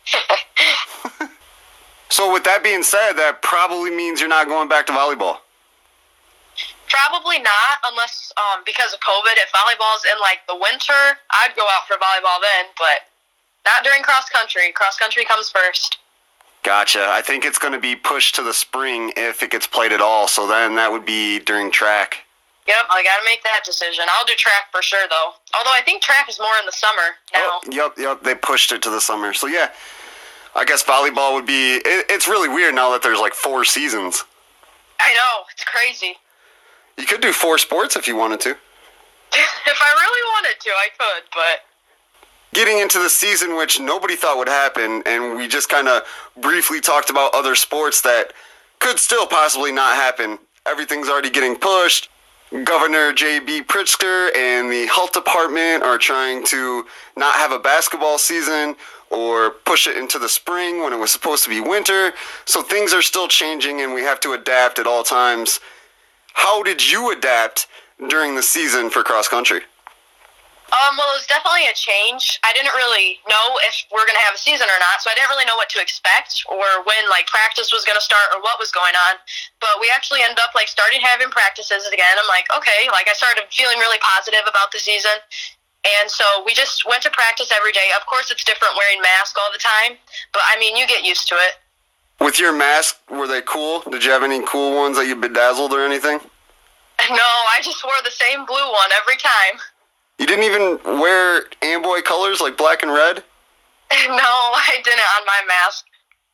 so, 2.08 2.32
with 2.32 2.44
that 2.44 2.64
being 2.64 2.82
said, 2.82 3.12
that 3.14 3.42
probably 3.42 3.90
means 3.90 4.20
you're 4.20 4.28
not 4.28 4.48
going 4.48 4.68
back 4.68 4.86
to 4.86 4.92
volleyball. 4.92 5.38
Probably 6.88 7.38
not, 7.38 7.78
unless 7.84 8.32
um, 8.36 8.62
because 8.64 8.94
of 8.94 9.00
COVID. 9.00 9.36
If 9.36 9.52
volleyball's 9.52 10.04
in 10.10 10.18
like 10.20 10.40
the 10.48 10.56
winter, 10.56 11.18
I'd 11.30 11.54
go 11.54 11.62
out 11.76 11.86
for 11.86 11.94
volleyball 11.94 12.40
then, 12.40 12.66
but 12.78 13.06
not 13.64 13.84
during 13.84 14.02
cross 14.02 14.28
country. 14.30 14.72
Cross 14.72 14.98
country 14.98 15.24
comes 15.24 15.50
first. 15.50 15.98
Gotcha. 16.62 17.06
I 17.08 17.22
think 17.22 17.44
it's 17.44 17.58
going 17.58 17.72
to 17.72 17.80
be 17.80 17.96
pushed 17.96 18.34
to 18.36 18.42
the 18.42 18.52
spring 18.52 19.12
if 19.16 19.42
it 19.42 19.50
gets 19.50 19.66
played 19.66 19.92
at 19.92 20.00
all. 20.00 20.26
So 20.26 20.46
then 20.46 20.74
that 20.76 20.90
would 20.90 21.06
be 21.06 21.38
during 21.38 21.70
track. 21.70 22.24
Yep, 22.70 22.86
I 22.88 23.02
got 23.02 23.18
to 23.18 23.24
make 23.24 23.42
that 23.42 23.62
decision. 23.64 24.04
I'll 24.16 24.24
do 24.24 24.34
track 24.34 24.70
for 24.70 24.80
sure, 24.80 25.04
though. 25.10 25.32
Although 25.58 25.74
I 25.74 25.82
think 25.84 26.02
track 26.02 26.28
is 26.28 26.38
more 26.38 26.54
in 26.60 26.66
the 26.66 26.72
summer 26.72 27.18
now. 27.34 27.58
Oh, 27.58 27.60
yep, 27.68 27.94
yep. 27.98 28.22
They 28.22 28.36
pushed 28.36 28.70
it 28.70 28.80
to 28.82 28.90
the 28.90 29.00
summer. 29.00 29.32
So 29.32 29.48
yeah, 29.48 29.72
I 30.54 30.64
guess 30.64 30.84
volleyball 30.84 31.34
would 31.34 31.46
be. 31.46 31.78
It, 31.78 32.06
it's 32.08 32.28
really 32.28 32.48
weird 32.48 32.76
now 32.76 32.92
that 32.92 33.02
there's 33.02 33.18
like 33.18 33.34
four 33.34 33.64
seasons. 33.64 34.22
I 35.00 35.12
know 35.14 35.42
it's 35.52 35.64
crazy. 35.64 36.14
You 36.96 37.06
could 37.06 37.20
do 37.20 37.32
four 37.32 37.58
sports 37.58 37.96
if 37.96 38.06
you 38.06 38.14
wanted 38.14 38.38
to. 38.40 38.50
if 39.32 39.78
I 39.80 39.92
really 39.98 40.22
wanted 40.34 40.60
to, 40.60 40.70
I 40.70 40.88
could, 40.96 41.22
but. 41.34 41.64
Getting 42.54 42.78
into 42.78 43.00
the 43.00 43.10
season, 43.10 43.56
which 43.56 43.80
nobody 43.80 44.14
thought 44.14 44.36
would 44.36 44.48
happen, 44.48 45.02
and 45.06 45.36
we 45.36 45.48
just 45.48 45.68
kind 45.68 45.88
of 45.88 46.02
briefly 46.40 46.80
talked 46.80 47.10
about 47.10 47.34
other 47.34 47.56
sports 47.56 48.00
that 48.02 48.32
could 48.78 48.98
still 49.00 49.26
possibly 49.26 49.72
not 49.72 49.96
happen. 49.96 50.38
Everything's 50.66 51.08
already 51.08 51.30
getting 51.30 51.56
pushed. 51.56 52.08
Governor 52.64 53.12
J.B. 53.12 53.62
Pritzker 53.62 54.36
and 54.36 54.72
the 54.72 54.86
health 54.86 55.12
department 55.12 55.84
are 55.84 55.98
trying 55.98 56.44
to 56.46 56.84
not 57.16 57.36
have 57.36 57.52
a 57.52 57.60
basketball 57.60 58.18
season 58.18 58.74
or 59.08 59.50
push 59.50 59.86
it 59.86 59.96
into 59.96 60.18
the 60.18 60.28
spring 60.28 60.82
when 60.82 60.92
it 60.92 60.98
was 60.98 61.12
supposed 61.12 61.44
to 61.44 61.50
be 61.50 61.60
winter. 61.60 62.12
So 62.46 62.60
things 62.60 62.92
are 62.92 63.02
still 63.02 63.28
changing, 63.28 63.82
and 63.82 63.94
we 63.94 64.02
have 64.02 64.18
to 64.20 64.32
adapt 64.32 64.80
at 64.80 64.88
all 64.88 65.04
times. 65.04 65.60
How 66.32 66.64
did 66.64 66.90
you 66.90 67.12
adapt 67.12 67.68
during 68.08 68.34
the 68.34 68.42
season 68.42 68.90
for 68.90 69.04
cross 69.04 69.28
country? 69.28 69.60
Um, 70.70 70.94
well, 70.94 71.10
it 71.10 71.18
was 71.18 71.26
definitely 71.26 71.66
a 71.66 71.74
change. 71.74 72.38
I 72.46 72.54
didn't 72.54 72.70
really 72.78 73.18
know 73.26 73.58
if 73.66 73.82
we're 73.90 74.06
going 74.06 74.14
to 74.14 74.22
have 74.22 74.38
a 74.38 74.42
season 74.42 74.70
or 74.70 74.78
not, 74.78 75.02
so 75.02 75.10
I 75.10 75.18
didn't 75.18 75.26
really 75.34 75.42
know 75.42 75.58
what 75.58 75.66
to 75.74 75.82
expect 75.82 76.46
or 76.46 76.62
when 76.86 77.10
like 77.10 77.26
practice 77.26 77.74
was 77.74 77.82
going 77.82 77.98
to 77.98 78.04
start 78.04 78.30
or 78.30 78.38
what 78.38 78.62
was 78.62 78.70
going 78.70 78.94
on. 78.94 79.18
But 79.58 79.82
we 79.82 79.90
actually 79.90 80.22
ended 80.22 80.38
up 80.38 80.54
like 80.54 80.70
starting 80.70 81.02
having 81.02 81.26
practices 81.34 81.90
again. 81.90 82.14
I'm 82.14 82.30
like, 82.30 82.46
okay, 82.54 82.86
like 82.94 83.10
I 83.10 83.18
started 83.18 83.50
feeling 83.50 83.82
really 83.82 83.98
positive 83.98 84.46
about 84.46 84.70
the 84.70 84.78
season. 84.78 85.18
And 85.82 86.06
so 86.06 86.46
we 86.46 86.54
just 86.54 86.86
went 86.86 87.02
to 87.02 87.10
practice 87.10 87.50
every 87.50 87.74
day. 87.74 87.90
Of 87.98 88.06
course, 88.06 88.30
it's 88.30 88.46
different 88.46 88.78
wearing 88.78 89.02
mask 89.02 89.34
all 89.42 89.50
the 89.50 89.58
time, 89.58 89.98
but 90.30 90.46
I 90.46 90.54
mean, 90.62 90.78
you 90.78 90.86
get 90.86 91.02
used 91.02 91.26
to 91.28 91.36
it. 91.50 91.58
With 92.22 92.38
your 92.38 92.52
mask, 92.52 93.00
were 93.10 93.26
they 93.26 93.42
cool? 93.42 93.82
Did 93.90 94.04
you 94.04 94.12
have 94.12 94.22
any 94.22 94.44
cool 94.46 94.76
ones 94.76 95.00
that 95.00 95.08
you 95.08 95.16
bedazzled 95.16 95.72
or 95.72 95.82
anything? 95.82 96.20
No, 97.08 97.16
I 97.16 97.60
just 97.62 97.82
wore 97.82 97.96
the 98.04 98.10
same 98.10 98.44
blue 98.44 98.70
one 98.70 98.90
every 99.00 99.16
time. 99.16 99.58
You 100.20 100.26
didn't 100.26 100.44
even 100.44 100.78
wear 101.00 101.44
Amboy 101.62 102.02
colors 102.02 102.42
like 102.42 102.56
black 102.58 102.82
and 102.82 102.92
red? 102.92 103.24
No, 104.06 104.14
I 104.14 104.78
didn't 104.84 105.00
on 105.18 105.26
my 105.26 105.40
mask. 105.48 105.84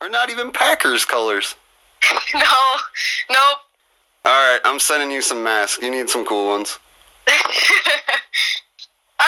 Or 0.02 0.10
not 0.10 0.28
even 0.28 0.50
Packers 0.52 1.06
colors? 1.06 1.54
no, 2.34 2.40
nope. 3.30 3.58
Alright, 4.26 4.60
I'm 4.64 4.78
sending 4.78 5.10
you 5.10 5.22
some 5.22 5.42
masks. 5.42 5.80
You 5.82 5.90
need 5.90 6.10
some 6.10 6.26
cool 6.26 6.48
ones. 6.50 6.78
I 7.28 7.32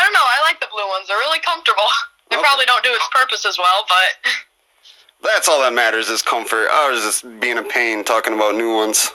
don't 0.03 0.13
know. 0.13 0.21
I 0.21 0.43
like 0.43 0.61
the 0.61 0.67
blue 0.71 0.87
ones. 0.89 1.09
They're 1.09 1.17
really 1.17 1.41
comfortable. 1.41 1.85
They 2.31 2.37
Okay. 2.37 2.45
probably 2.47 2.67
don't 2.67 2.85
do 2.85 2.91
its 2.93 3.09
purpose 3.11 3.47
as 3.47 3.57
well, 3.57 3.87
but 3.89 4.33
That's 5.23 5.49
all 5.49 5.61
that 5.63 5.73
matters 5.73 6.11
is 6.11 6.21
comfort. 6.21 6.69
I 6.71 6.91
was 6.91 7.01
just 7.03 7.41
being 7.41 7.57
a 7.57 7.63
pain 7.63 8.05
talking 8.05 8.35
about 8.35 8.57
new 8.57 8.75
ones. 8.75 9.11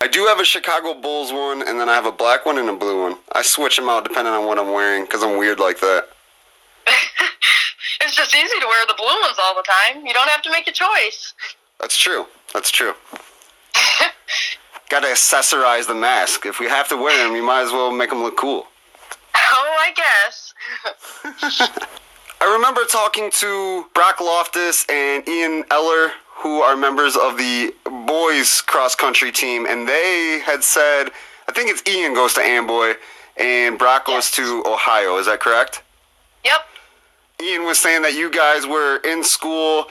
I 0.00 0.06
do 0.06 0.26
have 0.26 0.38
a 0.38 0.44
Chicago 0.44 0.94
Bulls 0.94 1.32
one, 1.32 1.66
and 1.66 1.80
then 1.80 1.88
I 1.88 1.94
have 1.94 2.06
a 2.06 2.12
black 2.12 2.46
one 2.46 2.58
and 2.58 2.68
a 2.68 2.72
blue 2.72 3.02
one. 3.02 3.16
I 3.32 3.42
switch 3.42 3.76
them 3.76 3.88
out 3.88 4.04
depending 4.04 4.32
on 4.32 4.46
what 4.46 4.58
I'm 4.58 4.72
wearing 4.72 5.04
because 5.04 5.22
I'm 5.24 5.38
weird 5.38 5.58
like 5.58 5.80
that. 5.80 6.08
it's 8.00 8.14
just 8.14 8.34
easy 8.34 8.60
to 8.60 8.66
wear 8.66 8.86
the 8.86 8.94
blue 8.96 9.06
ones 9.22 9.36
all 9.42 9.56
the 9.56 9.64
time. 9.64 10.06
You 10.06 10.14
don't 10.14 10.28
have 10.28 10.42
to 10.42 10.50
make 10.50 10.68
a 10.68 10.72
choice. 10.72 11.34
That's 11.80 11.96
true. 11.96 12.26
That's 12.54 12.70
true. 12.70 12.94
Got 14.88 15.00
to 15.00 15.08
accessorize 15.08 15.86
the 15.86 15.94
mask. 15.94 16.46
If 16.46 16.60
we 16.60 16.66
have 16.66 16.88
to 16.88 16.96
wear 16.96 17.26
them, 17.26 17.36
you 17.36 17.42
might 17.42 17.62
as 17.62 17.72
well 17.72 17.90
make 17.90 18.10
them 18.10 18.22
look 18.22 18.36
cool. 18.36 18.66
Oh, 19.34 19.76
I 19.80 19.92
guess. 19.94 20.54
I 22.40 22.54
remember 22.54 22.84
talking 22.84 23.30
to 23.32 23.86
Brock 23.94 24.20
Loftus 24.20 24.86
and 24.88 25.28
Ian 25.28 25.64
Eller, 25.70 26.12
who 26.38 26.60
are 26.60 26.76
members 26.76 27.16
of 27.16 27.36
the 27.36 27.74
boys 28.06 28.60
cross 28.60 28.94
country 28.94 29.32
team, 29.32 29.66
and 29.66 29.88
they 29.88 30.40
had 30.44 30.62
said, 30.62 31.10
I 31.48 31.52
think 31.52 31.70
it's 31.70 31.82
Ian 31.88 32.14
goes 32.14 32.34
to 32.34 32.40
Amboy 32.40 32.94
and 33.36 33.78
Brock 33.78 34.06
goes 34.06 34.30
to 34.32 34.62
Ohio. 34.66 35.16
Is 35.18 35.26
that 35.26 35.40
correct? 35.40 35.82
Yep. 36.44 36.60
Ian 37.42 37.64
was 37.64 37.78
saying 37.78 38.02
that 38.02 38.14
you 38.14 38.30
guys 38.30 38.66
were 38.66 38.98
in 38.98 39.22
school, 39.24 39.86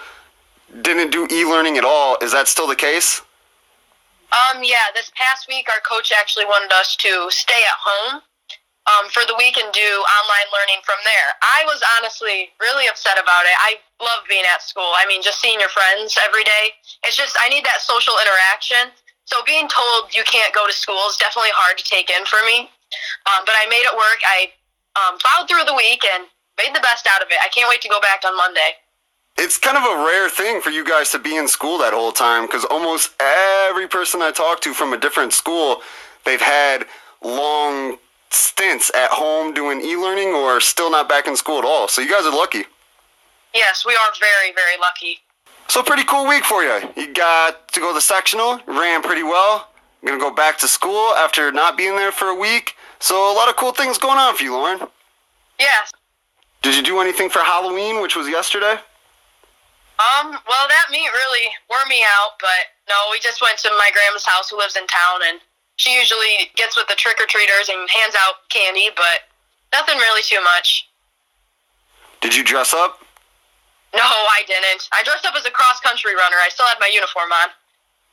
didn't 0.81 1.11
do 1.11 1.27
e 1.31 1.45
learning 1.45 1.77
at 1.77 1.83
all. 1.83 2.17
Is 2.21 2.31
that 2.31 2.47
still 2.47 2.67
the 2.67 2.75
case? 2.75 3.21
Um, 4.31 4.63
yeah, 4.63 4.91
this 4.93 5.11
past 5.15 5.47
week 5.47 5.67
our 5.69 5.79
coach 5.87 6.11
actually 6.11 6.45
wanted 6.45 6.71
us 6.73 6.95
to 6.97 7.27
stay 7.31 7.63
at 7.63 7.79
home 7.79 8.21
um, 8.87 9.09
for 9.09 9.23
the 9.27 9.35
week 9.37 9.57
and 9.57 9.71
do 9.71 9.79
online 9.79 10.49
learning 10.51 10.83
from 10.83 10.99
there. 11.03 11.31
I 11.41 11.63
was 11.65 11.81
honestly 11.97 12.51
really 12.59 12.87
upset 12.87 13.15
about 13.15 13.43
it. 13.47 13.55
I 13.59 13.79
love 14.01 14.23
being 14.29 14.45
at 14.53 14.61
school. 14.61 14.93
I 14.95 15.05
mean, 15.07 15.21
just 15.21 15.41
seeing 15.41 15.59
your 15.59 15.69
friends 15.69 16.17
every 16.21 16.43
day. 16.43 16.77
It's 17.05 17.17
just, 17.17 17.37
I 17.41 17.49
need 17.49 17.65
that 17.65 17.81
social 17.81 18.13
interaction. 18.21 18.93
So 19.25 19.43
being 19.43 19.67
told 19.67 20.15
you 20.15 20.23
can't 20.23 20.53
go 20.53 20.65
to 20.67 20.73
school 20.73 21.01
is 21.09 21.17
definitely 21.17 21.51
hard 21.53 21.77
to 21.77 21.83
take 21.83 22.09
in 22.09 22.23
for 22.25 22.39
me. 22.45 22.69
Um, 23.27 23.43
but 23.43 23.55
I 23.57 23.67
made 23.69 23.83
it 23.83 23.95
work. 23.95 24.19
I 24.23 24.53
um, 24.95 25.17
plowed 25.19 25.49
through 25.49 25.65
the 25.65 25.75
week 25.75 26.05
and 26.15 26.25
made 26.57 26.73
the 26.73 26.79
best 26.79 27.07
out 27.11 27.21
of 27.21 27.27
it. 27.29 27.37
I 27.43 27.49
can't 27.49 27.67
wait 27.69 27.81
to 27.81 27.89
go 27.89 27.99
back 27.99 28.23
on 28.25 28.37
Monday. 28.37 28.79
It's 29.37 29.57
kind 29.57 29.77
of 29.77 29.83
a 29.83 30.05
rare 30.05 30.29
thing 30.29 30.61
for 30.61 30.71
you 30.71 30.83
guys 30.83 31.11
to 31.11 31.19
be 31.19 31.35
in 31.35 31.47
school 31.47 31.77
that 31.79 31.93
whole 31.93 32.11
time 32.11 32.47
because 32.47 32.65
almost 32.65 33.13
every 33.19 33.87
person 33.87 34.21
I 34.21 34.31
talk 34.31 34.61
to 34.61 34.73
from 34.73 34.93
a 34.93 34.97
different 34.97 35.33
school, 35.33 35.81
they've 36.25 36.41
had 36.41 36.85
long 37.21 37.97
stints 38.31 38.91
at 38.95 39.11
home 39.11 39.53
doing 39.53 39.81
e 39.81 39.95
learning 39.95 40.29
or 40.29 40.59
still 40.59 40.89
not 40.89 41.07
back 41.07 41.27
in 41.27 41.35
school 41.35 41.59
at 41.59 41.65
all. 41.65 41.87
So 41.87 42.01
you 42.01 42.09
guys 42.09 42.25
are 42.25 42.35
lucky. 42.35 42.65
Yes, 43.53 43.85
we 43.85 43.93
are 43.93 44.09
very, 44.19 44.53
very 44.53 44.77
lucky. 44.79 45.19
So 45.67 45.83
pretty 45.83 46.03
cool 46.03 46.27
week 46.27 46.45
for 46.45 46.63
you. 46.63 46.79
You 46.95 47.13
got 47.13 47.67
to 47.69 47.79
go 47.79 47.89
to 47.89 47.93
the 47.93 48.01
sectional, 48.01 48.59
ran 48.67 49.01
pretty 49.01 49.23
well. 49.23 49.69
I'm 50.01 50.07
gonna 50.07 50.19
go 50.19 50.31
back 50.33 50.57
to 50.59 50.67
school 50.67 51.13
after 51.15 51.51
not 51.51 51.75
being 51.75 51.95
there 51.95 52.11
for 52.11 52.27
a 52.27 52.35
week. 52.35 52.75
So 52.99 53.31
a 53.31 53.35
lot 53.35 53.49
of 53.49 53.55
cool 53.57 53.73
things 53.73 53.97
going 53.97 54.17
on 54.17 54.35
for 54.35 54.43
you, 54.43 54.53
Lauren. 54.53 54.79
Yes. 55.59 55.91
Did 56.61 56.75
you 56.75 56.83
do 56.83 56.99
anything 56.99 57.29
for 57.29 57.39
Halloween, 57.39 58.01
which 58.01 58.15
was 58.15 58.27
yesterday? 58.27 58.77
Um, 59.97 60.37
well, 60.47 60.67
that 60.69 60.87
meat 60.91 61.09
really 61.13 61.49
wore 61.69 61.85
me 61.89 62.03
out, 62.03 62.37
but 62.39 62.69
no, 62.87 62.95
we 63.11 63.19
just 63.19 63.41
went 63.41 63.57
to 63.59 63.69
my 63.71 63.89
grandma's 63.91 64.25
house 64.25 64.49
who 64.49 64.57
lives 64.57 64.75
in 64.75 64.85
town, 64.85 65.21
and 65.27 65.39
she 65.77 65.97
usually 65.97 66.51
gets 66.55 66.77
with 66.77 66.87
the 66.87 66.95
trick 66.95 67.19
or 67.19 67.25
treaters 67.25 67.69
and 67.69 67.89
hands 67.89 68.13
out 68.21 68.47
candy, 68.49 68.89
but 68.95 69.25
Nothing 69.73 69.97
really 69.97 70.21
too 70.23 70.41
much. 70.43 70.87
Did 72.21 72.35
you 72.35 72.43
dress 72.43 72.73
up? 72.73 72.99
No, 73.97 74.03
I 74.03 74.43
didn't. 74.45 74.87
I 74.93 75.01
dressed 75.01 75.25
up 75.25 75.33
as 75.35 75.45
a 75.45 75.49
cross 75.49 75.79
country 75.79 76.13
runner. 76.13 76.35
I 76.39 76.49
still 76.49 76.67
had 76.67 76.77
my 76.79 76.89
uniform 76.93 77.31
on. 77.31 77.49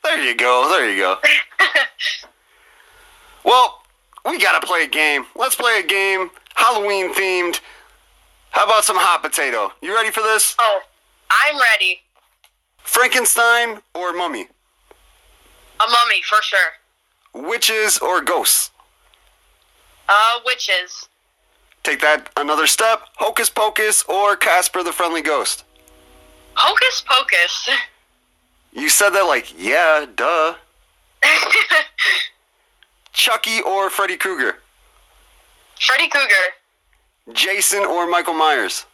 There 0.03 0.23
you 0.23 0.35
go. 0.35 0.69
There 0.71 0.91
you 0.91 0.97
go. 0.97 1.19
well, 3.45 3.83
we 4.25 4.39
gotta 4.39 4.67
play 4.67 4.85
a 4.85 4.89
game. 4.89 5.27
Let's 5.37 5.55
play 5.55 5.81
a 5.81 5.87
game, 5.87 6.31
Halloween 6.55 7.13
themed. 7.13 7.61
How 8.51 8.65
about 8.65 8.85
some 8.85 8.97
hot 8.97 9.23
potato? 9.23 9.73
You 9.83 9.95
ready 9.95 10.11
for 10.11 10.23
this? 10.23 10.55
Oh, 10.59 10.81
I'm 11.31 11.57
ready. 11.57 12.01
Frankenstein 12.79 13.81
or 13.95 14.15
mummy? 14.15 14.49
A 15.81 15.87
mummy 15.91 16.23
for 16.23 16.41
sure. 16.43 17.45
Witches 17.47 17.99
or 17.99 18.23
ghosts? 18.23 18.71
Uh, 20.09 20.39
witches. 20.47 21.09
Take 21.83 22.01
that 22.01 22.31
another 22.39 22.67
step. 22.67 23.03
Hocus 23.17 23.51
Pocus 23.51 24.05
or 24.05 24.37
Casper 24.37 24.83
the 24.83 24.93
Friendly 24.93 25.21
Ghost? 25.21 25.65
Hocus 26.55 27.05
Pocus. 27.07 27.69
You 28.73 28.89
said 28.89 29.11
that 29.11 29.23
like, 29.23 29.55
yeah, 29.59 30.07
duh. 30.15 30.55
Chucky 33.13 33.61
or 33.63 33.91
Freddy 33.91 34.17
Krueger? 34.17 34.59
Freddy 35.81 36.09
Krueger. 36.09 36.35
Jason 37.33 37.85
or 37.85 38.07
Michael 38.09 38.35
Myers? 38.35 38.87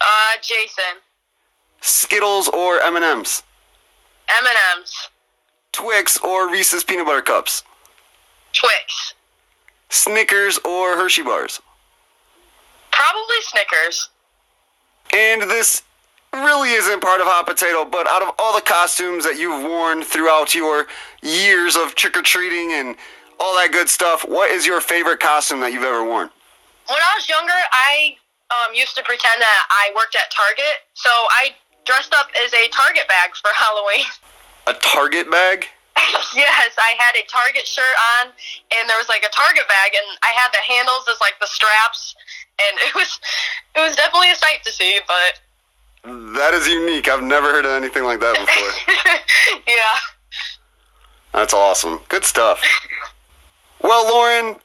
Uh, 0.00 0.32
Jason. 0.42 1.00
Skittles 1.80 2.48
or 2.48 2.80
M&M's? 2.80 3.42
M&M's. 4.28 5.08
Twix 5.72 6.18
or 6.18 6.50
Reese's 6.50 6.84
Peanut 6.84 7.06
Butter 7.06 7.22
Cups? 7.22 7.64
Twix. 8.52 9.14
Snickers 9.88 10.58
or 10.64 10.96
Hershey 10.96 11.22
Bars? 11.22 11.60
Probably 12.90 13.36
Snickers. 13.42 14.10
And 15.12 15.42
this 15.42 15.82
really 16.32 16.72
isn't 16.72 17.00
part 17.00 17.20
of 17.20 17.26
Hot 17.26 17.46
Potato, 17.46 17.84
but 17.84 18.08
out 18.08 18.22
of 18.22 18.34
all 18.38 18.54
the 18.54 18.64
costumes 18.64 19.24
that 19.24 19.38
you've 19.38 19.62
worn 19.62 20.02
throughout 20.02 20.54
your 20.54 20.86
years 21.22 21.76
of 21.76 21.94
trick 21.94 22.16
or 22.16 22.22
treating 22.22 22.72
and 22.72 22.96
all 23.38 23.54
that 23.56 23.72
good 23.72 23.88
stuff, 23.88 24.24
what 24.26 24.50
is 24.50 24.66
your 24.66 24.80
favorite 24.80 25.20
costume 25.20 25.60
that 25.60 25.72
you've 25.72 25.84
ever 25.84 26.04
worn? 26.04 26.30
When 26.88 26.98
I 26.98 27.12
was 27.16 27.28
younger, 27.28 27.56
I 27.72 28.16
um, 28.50 28.74
used 28.74 28.96
to 28.96 29.02
pretend 29.02 29.40
that 29.40 29.62
I 29.70 29.92
worked 29.94 30.16
at 30.16 30.30
Target, 30.30 30.88
so 30.94 31.10
I 31.10 31.52
dressed 31.84 32.14
up 32.14 32.28
as 32.44 32.52
a 32.54 32.68
Target 32.68 33.08
bag 33.08 33.34
for 33.36 33.50
Halloween. 33.54 34.06
A 34.66 34.74
Target 34.74 35.30
bag? 35.30 35.66
yes, 36.34 36.72
I 36.80 36.96
had 36.96 37.12
a 37.16 37.24
Target 37.28 37.66
shirt 37.66 37.96
on, 38.16 38.32
and 38.72 38.88
there 38.88 38.96
was 38.96 39.08
like 39.08 39.24
a 39.24 39.32
Target 39.32 39.68
bag, 39.68 39.92
and 39.92 40.16
I 40.24 40.32
had 40.32 40.48
the 40.52 40.64
handles 40.64 41.04
as 41.10 41.20
like 41.20 41.36
the 41.40 41.46
straps, 41.46 42.16
and 42.56 42.78
it 42.88 42.94
was 42.94 43.20
it 43.76 43.80
was 43.80 43.96
definitely 43.96 44.32
a 44.32 44.36
sight 44.36 44.64
to 44.64 44.72
see. 44.72 45.00
But 45.06 45.40
That 46.04 46.52
is 46.54 46.66
unique. 46.66 47.08
I've 47.08 47.22
never 47.22 47.52
heard 47.52 47.64
of 47.64 47.72
anything 47.72 48.04
like 48.04 48.20
that 48.20 48.34
before. 48.38 49.62
yeah, 49.68 49.98
That's 51.32 51.54
awesome. 51.54 52.00
Good 52.08 52.24
stuff. 52.24 52.60
Well, 53.80 54.08
Lauren, 54.08 54.56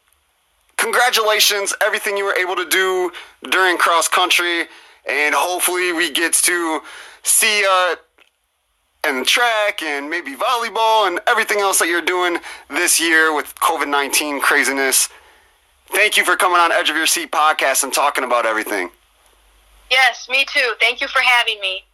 congratulations, 0.77 1.73
everything 1.85 2.17
you 2.17 2.25
were 2.25 2.35
able 2.35 2.55
to 2.55 2.67
do 2.67 3.11
during 3.51 3.77
cross 3.77 4.07
country, 4.07 4.65
and 5.07 5.35
hopefully 5.35 5.93
we 5.93 6.11
get 6.11 6.33
to 6.33 6.81
see 7.23 7.65
uh 7.69 7.95
and 9.03 9.25
track 9.25 9.83
and 9.83 10.09
maybe 10.09 10.35
volleyball 10.35 11.07
and 11.07 11.19
everything 11.27 11.59
else 11.59 11.79
that 11.79 11.87
you're 11.87 12.01
doing 12.01 12.39
this 12.69 12.99
year 12.99 13.33
with 13.33 13.53
COVID 13.55 13.87
19 13.87 14.41
craziness. 14.41 15.09
Thank 15.89 16.17
you 16.17 16.25
for 16.25 16.35
coming 16.35 16.57
on 16.57 16.71
Edge 16.71 16.89
of 16.89 16.97
Your 16.97 17.07
Seat 17.07 17.31
podcast 17.31 17.83
and 17.83 17.93
talking 17.93 18.23
about 18.23 18.45
everything. 18.45 18.89
Yes, 19.89 20.27
me 20.29 20.45
too. 20.45 20.73
Thank 20.79 21.01
you 21.01 21.07
for 21.07 21.19
having 21.19 21.59
me. 21.59 21.86